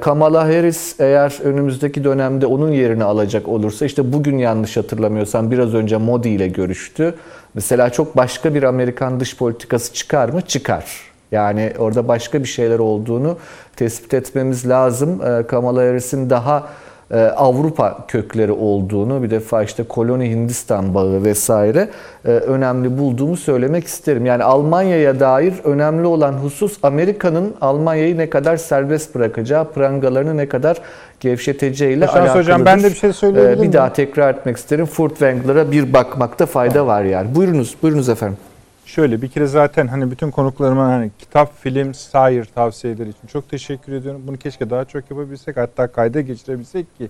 Kamala 0.00 0.44
Harris 0.44 1.00
eğer 1.00 1.38
önümüzdeki 1.44 2.04
dönemde 2.04 2.46
onun 2.46 2.72
yerini 2.72 3.04
alacak 3.04 3.48
olursa 3.48 3.86
işte 3.86 4.12
bugün 4.12 4.38
yanlış 4.38 4.76
hatırlamıyorsam 4.76 5.50
biraz 5.50 5.74
önce 5.74 5.96
Modi 5.96 6.28
ile 6.28 6.48
görüştü. 6.48 7.14
Mesela 7.54 7.90
çok 7.90 8.16
başka 8.16 8.54
bir 8.54 8.62
Amerikan 8.62 9.20
dış 9.20 9.36
politikası 9.36 9.94
çıkar 9.94 10.28
mı? 10.28 10.40
Çıkar. 10.42 10.84
Yani 11.32 11.72
orada 11.78 12.08
başka 12.08 12.42
bir 12.42 12.48
şeyler 12.48 12.78
olduğunu 12.78 13.36
tespit 13.76 14.14
etmemiz 14.14 14.68
lazım. 14.68 15.20
Kamala 15.48 15.80
Harris'in 15.80 16.30
daha 16.30 16.68
Avrupa 17.14 17.98
kökleri 18.08 18.52
olduğunu 18.52 19.22
bir 19.22 19.30
defa 19.30 19.62
işte 19.62 19.82
koloni 19.82 20.30
Hindistan 20.30 20.94
bağı 20.94 21.24
vesaire 21.24 21.88
e, 22.24 22.30
önemli 22.30 22.98
bulduğumu 22.98 23.36
söylemek 23.36 23.86
isterim. 23.86 24.26
Yani 24.26 24.44
Almanya'ya 24.44 25.20
dair 25.20 25.54
önemli 25.64 26.06
olan 26.06 26.32
husus 26.32 26.78
Amerika'nın 26.82 27.54
Almanya'yı 27.60 28.18
ne 28.18 28.30
kadar 28.30 28.56
serbest 28.56 29.14
bırakacağı, 29.14 29.72
prangalarını 29.72 30.36
ne 30.36 30.48
kadar 30.48 30.76
gevşeteceğiyle 31.20 32.06
Şans 32.06 32.16
alakalıdır. 32.16 32.40
Hocam 32.40 32.64
ben 32.64 32.82
de 32.82 32.90
bir 32.90 32.94
şey 32.94 33.12
söyleyebilir 33.12 33.58
e? 33.58 33.62
Bir 33.62 33.72
daha 33.72 33.92
tekrar 33.92 34.34
etmek 34.34 34.56
isterim. 34.56 34.86
Furtwängler'a 34.86 35.70
bir 35.70 35.92
bakmakta 35.92 36.46
fayda 36.46 36.86
var 36.86 37.02
yani. 37.02 37.34
Buyurunuz, 37.34 37.74
buyurunuz 37.82 38.08
efendim. 38.08 38.36
Şöyle 38.84 39.22
bir 39.22 39.28
kere 39.28 39.46
zaten 39.46 39.86
hani 39.86 40.10
bütün 40.10 40.30
konuklarıma 40.30 40.84
hani 40.84 41.10
kitap, 41.18 41.58
film, 41.62 41.94
sair 41.94 42.44
tavsiyeleri 42.44 43.08
için 43.08 43.26
çok 43.28 43.50
teşekkür 43.50 43.92
ediyorum. 43.92 44.22
Bunu 44.26 44.36
keşke 44.36 44.70
daha 44.70 44.84
çok 44.84 45.10
yapabilsek 45.10 45.56
hatta 45.56 45.86
kayda 45.92 46.20
geçirebilsek 46.20 46.98
ki 46.98 47.08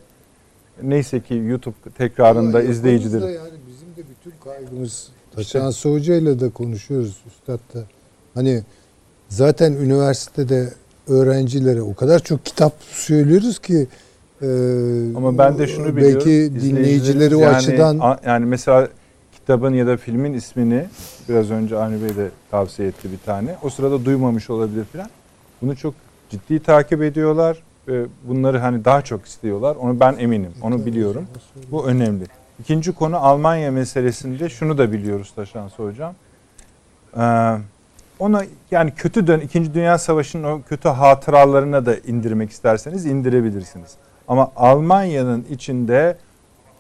neyse 0.83 1.21
ki 1.21 1.35
YouTube 1.35 1.75
tekrarında 1.99 2.59
Ama 2.59 2.69
izleyicileri. 2.69 3.25
Yani 3.33 3.51
bizim 3.69 3.89
de 3.97 4.11
bütün 4.11 4.39
kaygımız 4.45 5.09
Taşansı 5.37 5.89
Hoca 5.89 6.15
ile 6.15 6.41
de 6.41 6.51
konuşuyoruz 6.51 7.21
Üstad 7.27 7.59
da. 7.75 7.85
Hani 8.35 8.63
zaten 9.29 9.73
üniversitede 9.73 10.69
öğrencilere 11.09 11.83
o 11.83 11.95
kadar 11.95 12.19
çok 12.19 12.45
kitap 12.45 12.73
söylüyoruz 12.91 13.59
ki 13.59 13.87
e, 14.43 14.47
Ama 15.17 15.39
ben 15.39 15.59
de 15.59 15.67
şunu 15.67 15.97
biliyorum. 15.97 16.19
belki 16.27 16.53
dinleyicileri 16.61 17.37
o 17.37 17.41
yani, 17.41 17.57
açıdan 17.57 17.99
a- 17.99 18.19
yani 18.27 18.47
mesela 18.47 18.89
kitabın 19.45 19.75
ya 19.75 19.87
da 19.87 19.97
filmin 19.97 20.33
ismini 20.33 20.85
biraz 21.29 21.51
önce 21.51 21.79
Avni 21.79 22.03
Bey 22.03 22.17
de 22.17 22.31
tavsiye 22.51 22.89
etti 22.89 23.13
bir 23.13 23.19
tane. 23.19 23.57
O 23.63 23.71
sırada 23.71 24.05
duymamış 24.05 24.51
olabilir 24.51 24.85
falan. 24.85 25.09
Bunu 25.63 25.77
çok 25.77 25.95
ciddi 26.31 26.63
takip 26.63 27.03
ediyorlar. 27.03 27.59
ve 27.89 28.07
Bunları 28.29 28.59
hani 28.59 28.85
daha 28.85 29.03
çok 29.03 29.27
istiyorlar. 29.27 29.77
Onu 29.77 30.01
ben 30.01 30.17
eminim. 30.19 30.53
Onu 30.63 30.87
biliyorum. 30.87 31.27
Bu 31.71 31.87
önemli. 31.87 32.25
İkinci 32.61 32.93
konu 32.93 33.17
Almanya 33.17 33.71
meselesinde 33.71 34.49
şunu 34.49 34.79
da 34.79 34.93
biliyoruz 34.93 35.33
Taşansı 35.37 35.83
Hocam. 35.83 36.15
Ee, 37.17 37.57
ona 38.19 38.45
yani 38.71 38.91
kötü 38.97 39.27
dön 39.27 39.41
İkinci 39.41 39.75
Dünya 39.75 39.99
Savaşı'nın 39.99 40.45
o 40.45 40.63
kötü 40.63 40.89
hatıralarına 40.89 41.87
da 41.87 41.97
indirmek 41.97 42.51
isterseniz 42.51 43.07
indirebilirsiniz. 43.07 43.91
Ama 44.29 44.51
Almanya'nın 44.57 45.47
içinde 45.51 46.17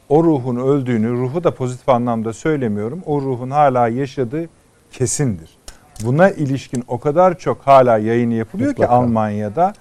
o 0.08 0.24
ruhun 0.24 0.56
öldüğünü, 0.56 1.10
ruhu 1.12 1.44
da 1.44 1.50
pozitif 1.54 1.88
anlamda 1.88 2.32
söylemiyorum. 2.32 3.02
O 3.06 3.20
ruhun 3.20 3.50
hala 3.50 3.88
yaşadığı 3.88 4.48
kesindir. 4.92 5.50
Buna 6.04 6.30
ilişkin 6.30 6.84
o 6.88 7.00
kadar 7.00 7.38
çok 7.38 7.60
hala 7.60 7.98
yayını 7.98 8.34
yapılıyor 8.34 8.68
Mutlaka. 8.70 8.88
ki 8.88 8.94
Almanya'da. 8.96 9.74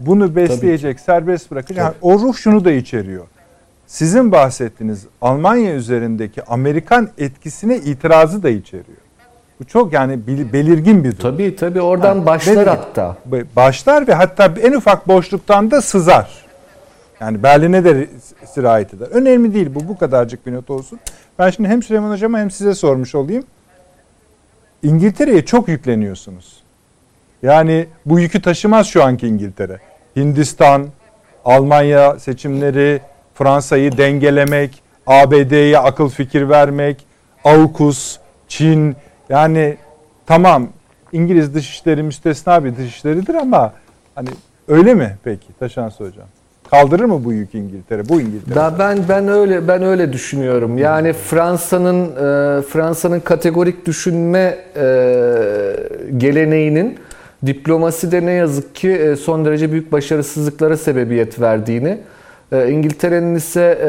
Bunu 0.00 0.36
besleyecek, 0.36 1.00
serbest 1.00 1.50
bırakacak. 1.50 1.84
Yani 1.84 1.94
o 2.02 2.18
ruh 2.18 2.36
şunu 2.36 2.64
da 2.64 2.72
içeriyor. 2.72 3.24
Sizin 3.86 4.32
bahsettiğiniz 4.32 5.06
Almanya 5.20 5.74
üzerindeki 5.74 6.44
Amerikan 6.44 7.08
etkisine 7.18 7.76
itirazı 7.76 8.42
da 8.42 8.50
içeriyor. 8.50 8.98
Bu 9.60 9.64
çok 9.64 9.92
yani 9.92 10.26
belirgin 10.52 11.04
bir 11.04 11.18
durum. 11.18 11.22
Tabii 11.22 11.56
tabii 11.56 11.80
oradan 11.80 12.18
Ha, 12.18 12.26
başlar 12.26 12.68
hatta. 12.68 13.16
Başlar 13.56 14.08
ve 14.08 14.14
hatta 14.14 14.54
en 14.62 14.72
ufak 14.72 15.08
boşluktan 15.08 15.70
da 15.70 15.82
sızar. 15.82 16.30
Yani 17.20 17.42
Berlin'e 17.42 17.84
de 17.84 18.08
sirayet 18.46 18.94
eder. 18.94 19.06
Önemli 19.06 19.54
değil 19.54 19.74
bu. 19.74 19.88
Bu 19.88 19.98
kadarcık 19.98 20.46
bir 20.46 20.52
not 20.52 20.70
olsun. 20.70 21.00
Ben 21.38 21.50
şimdi 21.50 21.68
hem 21.68 21.82
Süleyman 21.82 22.10
Hocam'a 22.10 22.38
hem 22.38 22.50
size 22.50 22.74
sormuş 22.74 23.14
olayım. 23.14 23.44
İngiltere'ye 24.82 25.44
çok 25.44 25.68
yükleniyorsunuz. 25.68 26.62
Yani 27.42 27.86
bu 28.06 28.20
yükü 28.20 28.42
taşımaz 28.42 28.86
şu 28.86 29.04
anki 29.04 29.26
İngiltere. 29.26 29.78
Hindistan, 30.16 30.86
Almanya 31.44 32.18
seçimleri, 32.18 33.00
Fransa'yı 33.34 33.96
dengelemek, 33.96 34.82
ABD'ye 35.06 35.78
akıl 35.78 36.08
fikir 36.08 36.48
vermek, 36.48 37.06
AUKUS, 37.44 38.18
Çin. 38.48 38.96
Yani 39.28 39.76
tamam 40.26 40.68
İngiliz 41.12 41.54
dışişleri 41.54 42.02
müstesna 42.02 42.64
bir 42.64 42.76
dışişleridir 42.76 43.34
ama 43.34 43.72
hani 44.14 44.28
öyle 44.68 44.94
mi 44.94 45.16
peki 45.24 45.46
Taşansı 45.58 46.04
Hocam? 46.04 46.26
Kaldırır 46.70 47.04
mı 47.04 47.24
bu 47.24 47.32
yük 47.32 47.54
İngiltere? 47.54 48.08
Bu 48.08 48.20
İngiltere. 48.20 48.54
Da 48.54 48.74
ben 48.78 48.98
ben 49.08 49.28
öyle 49.28 49.68
ben 49.68 49.82
öyle 49.82 50.12
düşünüyorum. 50.12 50.78
Yani 50.78 51.12
Fransa'nın 51.12 52.04
e, 52.06 52.62
Fransa'nın 52.62 53.20
kategorik 53.20 53.86
düşünme 53.86 54.58
e, 54.76 54.86
geleneğinin 56.16 56.98
diplomaside 57.46 58.26
ne 58.26 58.32
yazık 58.32 58.74
ki 58.74 58.90
e, 58.90 59.16
son 59.16 59.44
derece 59.44 59.72
büyük 59.72 59.92
başarısızlıklara 59.92 60.76
sebebiyet 60.76 61.40
verdiğini, 61.40 61.98
e, 62.52 62.70
İngiltere'nin 62.70 63.34
ise 63.34 63.78
e, 63.82 63.88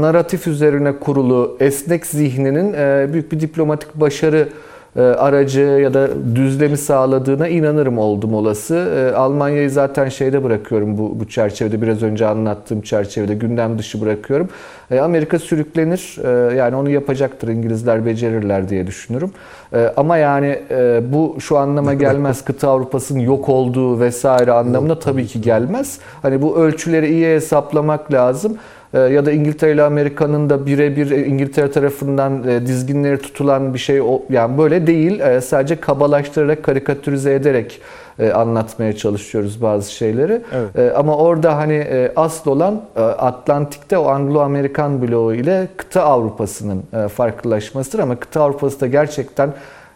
naratif 0.00 0.46
üzerine 0.46 0.92
kurulu 0.92 1.56
esnek 1.60 2.06
zihninin 2.06 2.72
e, 2.72 3.08
büyük 3.12 3.32
bir 3.32 3.40
diplomatik 3.40 3.94
başarı 3.94 4.48
aracı 4.96 5.60
ya 5.60 5.94
da 5.94 6.08
düzlemi 6.34 6.76
sağladığına 6.76 7.48
inanırım 7.48 7.98
oldum 7.98 8.34
olası. 8.34 8.74
E, 8.74 9.16
Almanya'yı 9.16 9.70
zaten 9.70 10.08
şeyde 10.08 10.44
bırakıyorum 10.44 10.98
bu, 10.98 11.20
bu 11.20 11.28
çerçevede 11.28 11.82
biraz 11.82 12.02
önce 12.02 12.26
anlattığım 12.26 12.80
çerçevede 12.80 13.34
gündem 13.34 13.78
dışı 13.78 14.00
bırakıyorum. 14.00 14.48
E, 14.90 15.00
Amerika 15.00 15.38
sürüklenir 15.38 16.16
e, 16.24 16.56
yani 16.56 16.76
onu 16.76 16.90
yapacaktır 16.90 17.48
İngilizler 17.48 18.06
becerirler 18.06 18.68
diye 18.68 18.86
düşünürüm. 18.86 19.30
E, 19.74 19.92
Ama 19.96 20.16
yani 20.16 20.58
e, 20.70 21.00
bu 21.12 21.36
şu 21.40 21.58
anlama 21.58 21.94
gelmez 21.94 22.44
kıta 22.44 22.68
Avrupa'sının 22.70 23.18
yok 23.20 23.48
olduğu 23.48 24.00
vesaire 24.00 24.52
anlamına 24.52 24.98
tabii 24.98 25.26
ki 25.26 25.40
gelmez. 25.40 25.98
Hani 26.22 26.42
bu 26.42 26.56
ölçüleri 26.56 27.08
iyi 27.08 27.26
hesaplamak 27.26 28.12
lazım. 28.12 28.58
E, 28.94 28.98
ya 28.98 29.26
da 29.26 29.32
İngiltere 29.32 29.72
ile 29.72 29.82
Amerika'nın 29.82 30.50
da 30.50 30.66
birebir 30.66 31.10
e, 31.10 31.26
İngiltere 31.26 31.70
tarafından 31.70 32.48
e, 32.48 32.66
dizginleri 32.66 33.18
tutulan 33.18 33.74
bir 33.74 33.78
şey 33.78 34.00
yani 34.30 34.58
böyle 34.58 34.86
değil. 34.86 35.20
E, 35.20 35.40
Sadece 35.40 35.76
kabalaştırarak, 35.80 36.62
karikatürize 36.62 37.34
ederek 37.34 37.80
e, 38.18 38.30
anlatmaya 38.32 38.96
çalışıyoruz 38.96 39.62
bazı 39.62 39.92
şeyleri. 39.92 40.42
Evet. 40.54 40.78
E, 40.78 40.92
Ama 40.96 41.16
orada 41.16 41.56
hani 41.56 41.86
asıl 42.16 42.50
olan 42.50 42.82
Atlantik'te 43.18 43.98
o 43.98 44.04
Anglo-Amerikan 44.08 45.02
bloğu 45.02 45.34
ile 45.34 45.68
kıta 45.76 46.02
Avrupa'sının 46.02 46.82
farklılaşmasıdır 47.08 47.98
ama 47.98 48.16
kıta 48.16 48.42
Avrupa'sı 48.42 48.80
da 48.80 48.86
gerçekten 48.86 49.50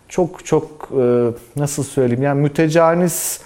çok 0.09 0.45
çok 0.45 0.89
nasıl 1.57 1.83
söyleyeyim 1.83 2.23
yani 2.23 2.41
mütecanis 2.41 3.41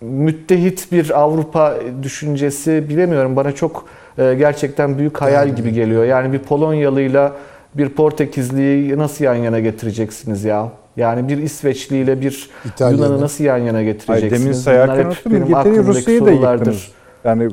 müttehit 0.00 0.92
bir 0.92 1.20
Avrupa 1.20 1.74
düşüncesi 2.02 2.88
bilemiyorum 2.88 3.36
bana 3.36 3.52
çok 3.52 3.84
e, 4.18 4.34
gerçekten 4.34 4.98
büyük 4.98 5.20
hayal 5.20 5.56
gibi 5.56 5.72
geliyor. 5.72 6.04
Yani 6.04 6.32
bir 6.32 6.38
Polonyalıyla 6.38 7.36
bir 7.74 7.88
Portekizliyi 7.88 8.98
nasıl 8.98 9.24
yan 9.24 9.34
yana 9.34 9.60
getireceksiniz 9.60 10.44
ya? 10.44 10.68
Yani 10.96 11.28
bir 11.28 11.38
İsveçli 11.38 11.96
ile 11.96 12.20
bir. 12.20 12.50
Yunan'ı 12.80 13.20
nasıl 13.20 13.44
yan 13.44 13.58
yana 13.58 13.78
Ay, 13.78 13.84
getireceksiniz? 13.84 14.42
demin 14.42 14.52
sayarken 14.52 15.04
Bunlar 15.04 15.16
hep 15.16 15.32
benim 15.32 15.54
aklımdaki 15.54 15.86
Rusya'yı 15.86 16.20
da 16.20 16.24
sorulardır. 16.24 16.66
yıktınız. 16.66 16.88
Yani 17.24 17.48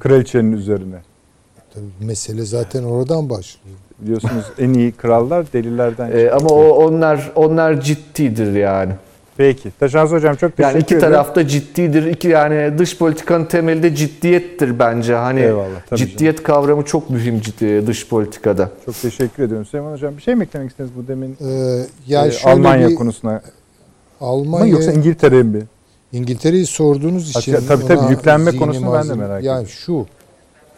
kraliçenin 0.00 0.52
üzerine. 0.52 0.96
Tabii 1.74 1.84
mesele 2.06 2.44
zaten 2.44 2.82
oradan 2.84 3.30
başlıyor. 3.30 3.76
Biliyorsunuz 3.98 4.44
en 4.58 4.72
iyi 4.72 4.92
krallar 4.92 5.52
delilerden 5.52 6.10
Ee, 6.14 6.30
ama 6.30 6.48
o 6.48 6.68
onlar 6.68 7.32
onlar 7.34 7.80
ciddidir 7.80 8.52
yani. 8.52 8.92
Peki. 9.40 9.70
Taşans 9.80 10.10
Hocam 10.10 10.36
çok 10.36 10.56
teşekkür 10.56 10.74
Yani 10.74 10.82
iki 10.82 10.94
ederim. 10.94 11.12
tarafta 11.12 11.48
ciddidir. 11.48 12.06
İki 12.06 12.28
yani 12.28 12.78
dış 12.78 12.98
politikanın 12.98 13.44
temeli 13.44 13.82
de 13.82 13.94
ciddiyettir 13.94 14.78
bence. 14.78 15.14
Hani 15.14 15.40
Eyvallah, 15.40 15.80
tabii 15.90 15.98
ciddiyet 16.00 16.42
kavramı 16.42 16.84
çok 16.84 17.10
mühim 17.10 17.40
ciddi 17.40 17.86
dış 17.86 18.08
politikada. 18.08 18.70
Çok 18.86 18.94
teşekkür 19.02 19.42
ediyorum 19.42 19.66
Süleyman 19.66 19.92
Hocam. 19.92 20.16
Bir 20.16 20.22
şey 20.22 20.34
mi 20.34 20.44
eklemek 20.44 20.70
istediniz 20.70 20.96
bu 20.96 21.08
demin 21.08 21.36
Ee, 21.40 21.86
yani 22.06 22.28
e, 22.28 22.30
şöyle 22.30 22.54
Almanya 22.54 22.88
bir 22.88 22.94
konusuna? 22.94 23.32
Mı 23.32 23.40
Almanya 24.20 24.66
yoksa 24.66 24.92
İngiltere 24.92 25.42
mi? 25.42 25.62
İngiltere'yi 26.12 26.66
sorduğunuz 26.66 27.30
için 27.30 27.52
Tabii, 27.52 27.66
tabii, 27.66 27.86
tabii, 27.86 28.10
yüklenme 28.10 28.56
konusunu 28.56 28.92
ben 28.92 29.08
de 29.08 29.14
merak 29.14 29.44
Yani 29.44 29.68
şu 29.68 30.06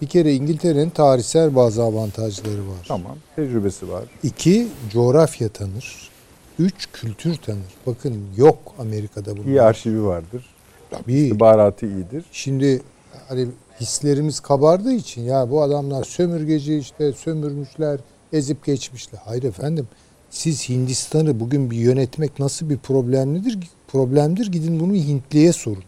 bir 0.03 0.07
kere 0.07 0.33
İngiltere'nin 0.35 0.91
tarihsel 0.91 1.57
bazı 1.57 1.83
avantajları 1.83 2.59
var. 2.59 2.85
Tamam. 2.89 3.17
Tecrübesi 3.37 3.89
var. 3.93 4.05
İki 4.23 4.67
coğrafya 4.93 5.49
tanır. 5.49 6.12
Üç 6.59 6.89
kültür 6.93 7.35
tanır. 7.37 7.59
Bakın 7.87 8.15
yok 8.37 8.59
Amerika'da 8.79 9.37
bunlar. 9.37 9.47
İyi 9.47 9.63
arşivi 9.63 10.05
vardır. 10.05 10.47
Tabii. 10.91 11.15
İstihbaratı 11.15 11.87
iyidir. 11.87 12.25
Şimdi 12.33 12.83
hani 13.29 13.49
hislerimiz 13.81 14.41
kabardığı 14.41 14.93
için 14.93 15.23
ya 15.23 15.51
bu 15.51 15.63
adamlar 15.63 16.05
sömürgeci 16.05 16.79
işte 16.79 17.13
sömürmüşler, 17.13 18.01
ezip 18.33 18.65
geçmişler. 18.65 19.21
Hayır 19.25 19.43
efendim. 19.43 19.89
Siz 20.31 20.69
Hindistan'ı 20.69 21.41
bugün 21.41 21.71
bir 21.71 21.77
yönetmek 21.77 22.39
nasıl 22.39 22.71
bir 22.71 22.77
problemlidir? 22.79 23.59
Problemdir. 23.89 24.53
Gidin 24.53 24.81
bunu 24.81 24.95
Hintliye 24.95 25.53
sorun. 25.53 25.85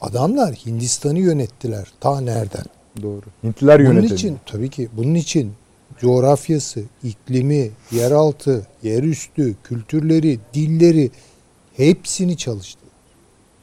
Adamlar 0.00 0.54
Hindistan'ı 0.54 1.18
yönettiler. 1.18 1.92
Ta 2.00 2.20
nereden? 2.20 2.64
Doğru. 3.02 3.22
Hintliler 3.44 3.80
Bunun 3.80 3.88
yönetimi. 3.94 4.14
için 4.14 4.38
tabii 4.46 4.70
ki 4.70 4.88
bunun 4.96 5.14
için 5.14 5.52
coğrafyası, 6.00 6.82
iklimi, 7.04 7.70
yeraltı, 7.92 8.66
yerüstü, 8.82 9.54
kültürleri, 9.64 10.38
dilleri 10.54 11.10
hepsini 11.76 12.36
çalıştı. 12.36 12.80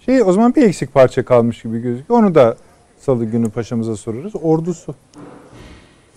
Şey 0.05 0.21
o 0.21 0.31
zaman 0.31 0.55
bir 0.55 0.63
eksik 0.63 0.93
parça 0.93 1.25
kalmış 1.25 1.61
gibi 1.61 1.79
gözüküyor. 1.81 2.19
Onu 2.19 2.35
da 2.35 2.57
salı 2.99 3.25
günü 3.25 3.49
paşamıza 3.49 3.95
sorarız. 3.95 4.33
Ordusu. 4.41 4.95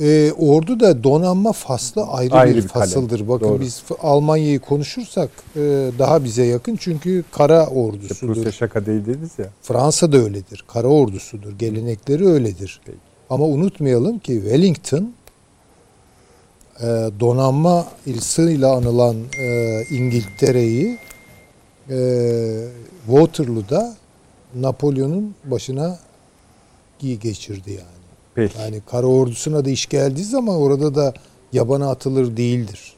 Ee, 0.00 0.32
ordu 0.38 0.80
da 0.80 1.04
donanma 1.04 1.52
faslı 1.52 2.02
ayrı, 2.02 2.34
Ayrı 2.34 2.56
bir 2.56 2.62
bir 2.62 2.68
kalem. 2.68 2.86
fasıldır. 2.86 3.28
Bakın 3.28 3.48
Doğru. 3.48 3.60
biz 3.60 3.82
Almanya'yı 4.02 4.60
konuşursak 4.60 5.30
e, 5.56 5.60
daha 5.98 6.24
bize 6.24 6.44
yakın 6.44 6.76
çünkü 6.76 7.24
kara 7.32 7.66
ordusudur. 7.66 8.34
Prusya 8.34 8.52
şaka 8.52 8.86
değil 8.86 9.06
dediniz 9.06 9.30
ya. 9.38 9.46
Fransa 9.62 10.12
da 10.12 10.16
öyledir. 10.16 10.64
Kara 10.68 10.86
ordusudur. 10.88 11.52
Gelenekleri 11.58 12.26
öyledir. 12.26 12.80
Peki. 12.84 12.98
Ama 13.30 13.44
unutmayalım 13.44 14.18
ki 14.18 14.32
Wellington 14.32 15.12
e, 16.80 16.84
donanma 17.20 17.86
ilsıyla 18.06 18.72
anılan 18.76 19.16
e, 19.38 19.82
İngiltere'yi 19.90 20.98
e, 21.90 21.96
Waterloo'da 23.06 23.94
Napolyon'un 24.54 25.34
başına 25.44 25.98
gi- 27.02 27.18
geçirdi 27.18 27.70
yani. 27.70 27.86
Peki. 28.34 28.58
Yani 28.58 28.82
kara 28.90 29.06
ordusuna 29.06 29.64
da 29.64 29.70
iş 29.70 29.86
geldiği 29.88 30.24
zaman 30.24 30.56
orada 30.56 30.94
da 30.94 31.14
yabana 31.52 31.90
atılır 31.90 32.36
değildir. 32.36 32.92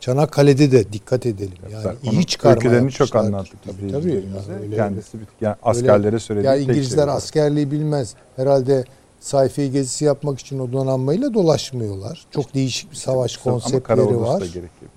Çanakkale'de 0.00 0.72
de 0.72 0.92
dikkat 0.92 1.26
edelim. 1.26 1.52
Yani 1.72 1.82
Zaten 1.82 2.10
iyi 2.12 2.24
çıkarma 2.26 2.54
öykülerini 2.54 2.90
çok 2.90 3.16
anlattık 3.16 3.62
Tabii 3.64 3.92
tabii. 3.92 4.10
Yani 4.12 4.62
öyle- 4.62 4.76
Kendisi 4.76 5.20
bir, 5.20 5.26
yani 5.40 5.56
askerlere 5.62 6.18
söylediği 6.18 6.46
ya 6.50 6.54
tek 6.56 6.68
İngilizler 6.68 7.04
şey 7.04 7.12
askerliği 7.14 7.70
bilmez. 7.70 8.14
Herhalde 8.36 8.84
sayfayı 9.24 9.72
gezisi 9.72 10.04
yapmak 10.04 10.38
için 10.38 10.58
o 10.58 10.72
donanmayla 10.72 11.34
dolaşmıyorlar. 11.34 12.26
Çok 12.30 12.54
değişik 12.54 12.90
bir 12.90 12.96
savaş 12.96 13.38
Ama 13.46 13.52
konseptleri 13.54 14.20
var. 14.20 14.40
da. 14.40 14.46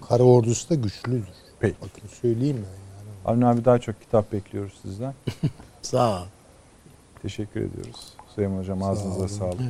Kara 0.09 0.23
ordusu 0.23 0.69
da 0.69 0.75
güçlüdür. 0.75 1.23
Peki. 1.59 1.75
Bakın 1.81 2.07
söyleyeyim 2.21 2.57
ben 2.57 2.69
yani. 2.71 3.09
Avni 3.25 3.45
abi 3.47 3.65
daha 3.65 3.79
çok 3.79 4.01
kitap 4.01 4.31
bekliyoruz 4.31 4.73
sizden. 4.81 5.13
Sağ 5.81 6.21
ol. 6.21 6.25
Teşekkür 7.21 7.61
ediyoruz. 7.61 8.13
Süleyman 8.35 8.59
Hocam 8.59 8.83
ağzınıza 8.83 9.19
olun. 9.19 9.27
sağlık. 9.27 9.61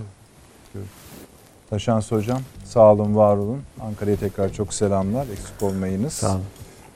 Taşans 1.70 2.12
Hocam 2.12 2.42
sağ 2.66 2.94
olun 2.94 3.16
var 3.16 3.38
olun. 3.38 3.62
Ankara'ya 3.82 4.18
tekrar 4.18 4.54
çok 4.54 4.74
selamlar. 4.74 5.26
Eksik 5.28 5.64
olmayınız. 5.64 6.14
Sağ 6.14 6.32
olun. 6.32 6.44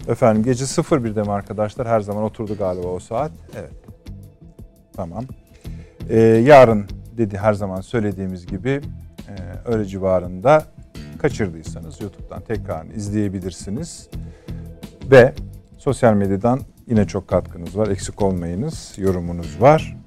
Efendim 0.08 0.44
gece 0.44 0.66
01'de 0.66 1.22
mi 1.24 1.32
arkadaşlar? 1.32 1.88
Her 1.88 2.02
zaman 2.02 2.24
oturdu 2.24 2.58
galiba 2.58 2.88
o 2.88 3.00
saat. 3.00 3.32
Evet. 3.60 3.72
Tamam. 4.96 5.26
Ee, 6.10 6.20
yarın 6.20 6.88
dedi 7.22 7.38
her 7.38 7.54
zaman 7.54 7.82
söylediğimiz 7.82 8.46
gibi 8.46 8.82
e, 9.30 9.34
öğle 9.66 9.86
civarında 9.86 10.64
kaçırdıysanız 11.22 12.02
YouTube'dan 12.02 12.42
tekrar 12.42 12.86
izleyebilirsiniz. 12.86 14.10
Ve 15.12 15.34
sosyal 15.78 16.14
medyadan 16.14 16.60
yine 16.88 17.08
çok 17.08 17.28
katkınız 17.28 17.78
var. 17.78 17.88
Eksik 17.88 18.22
olmayınız. 18.22 18.94
Yorumunuz 18.98 19.62
var. 19.62 19.98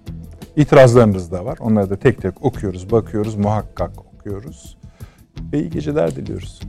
İtirazlarınız 0.57 1.33
da 1.33 1.45
var. 1.45 1.59
Onları 1.61 1.91
da 1.91 1.97
tek 1.97 2.23
tek 2.23 2.45
okuyoruz, 2.45 2.91
bakıyoruz, 2.91 3.35
muhakkak 3.35 3.91
okuyoruz. 4.15 4.79
Ve 5.53 5.59
iyi 5.59 5.71
geceler 5.71 6.17
diliyoruz. 6.17 6.61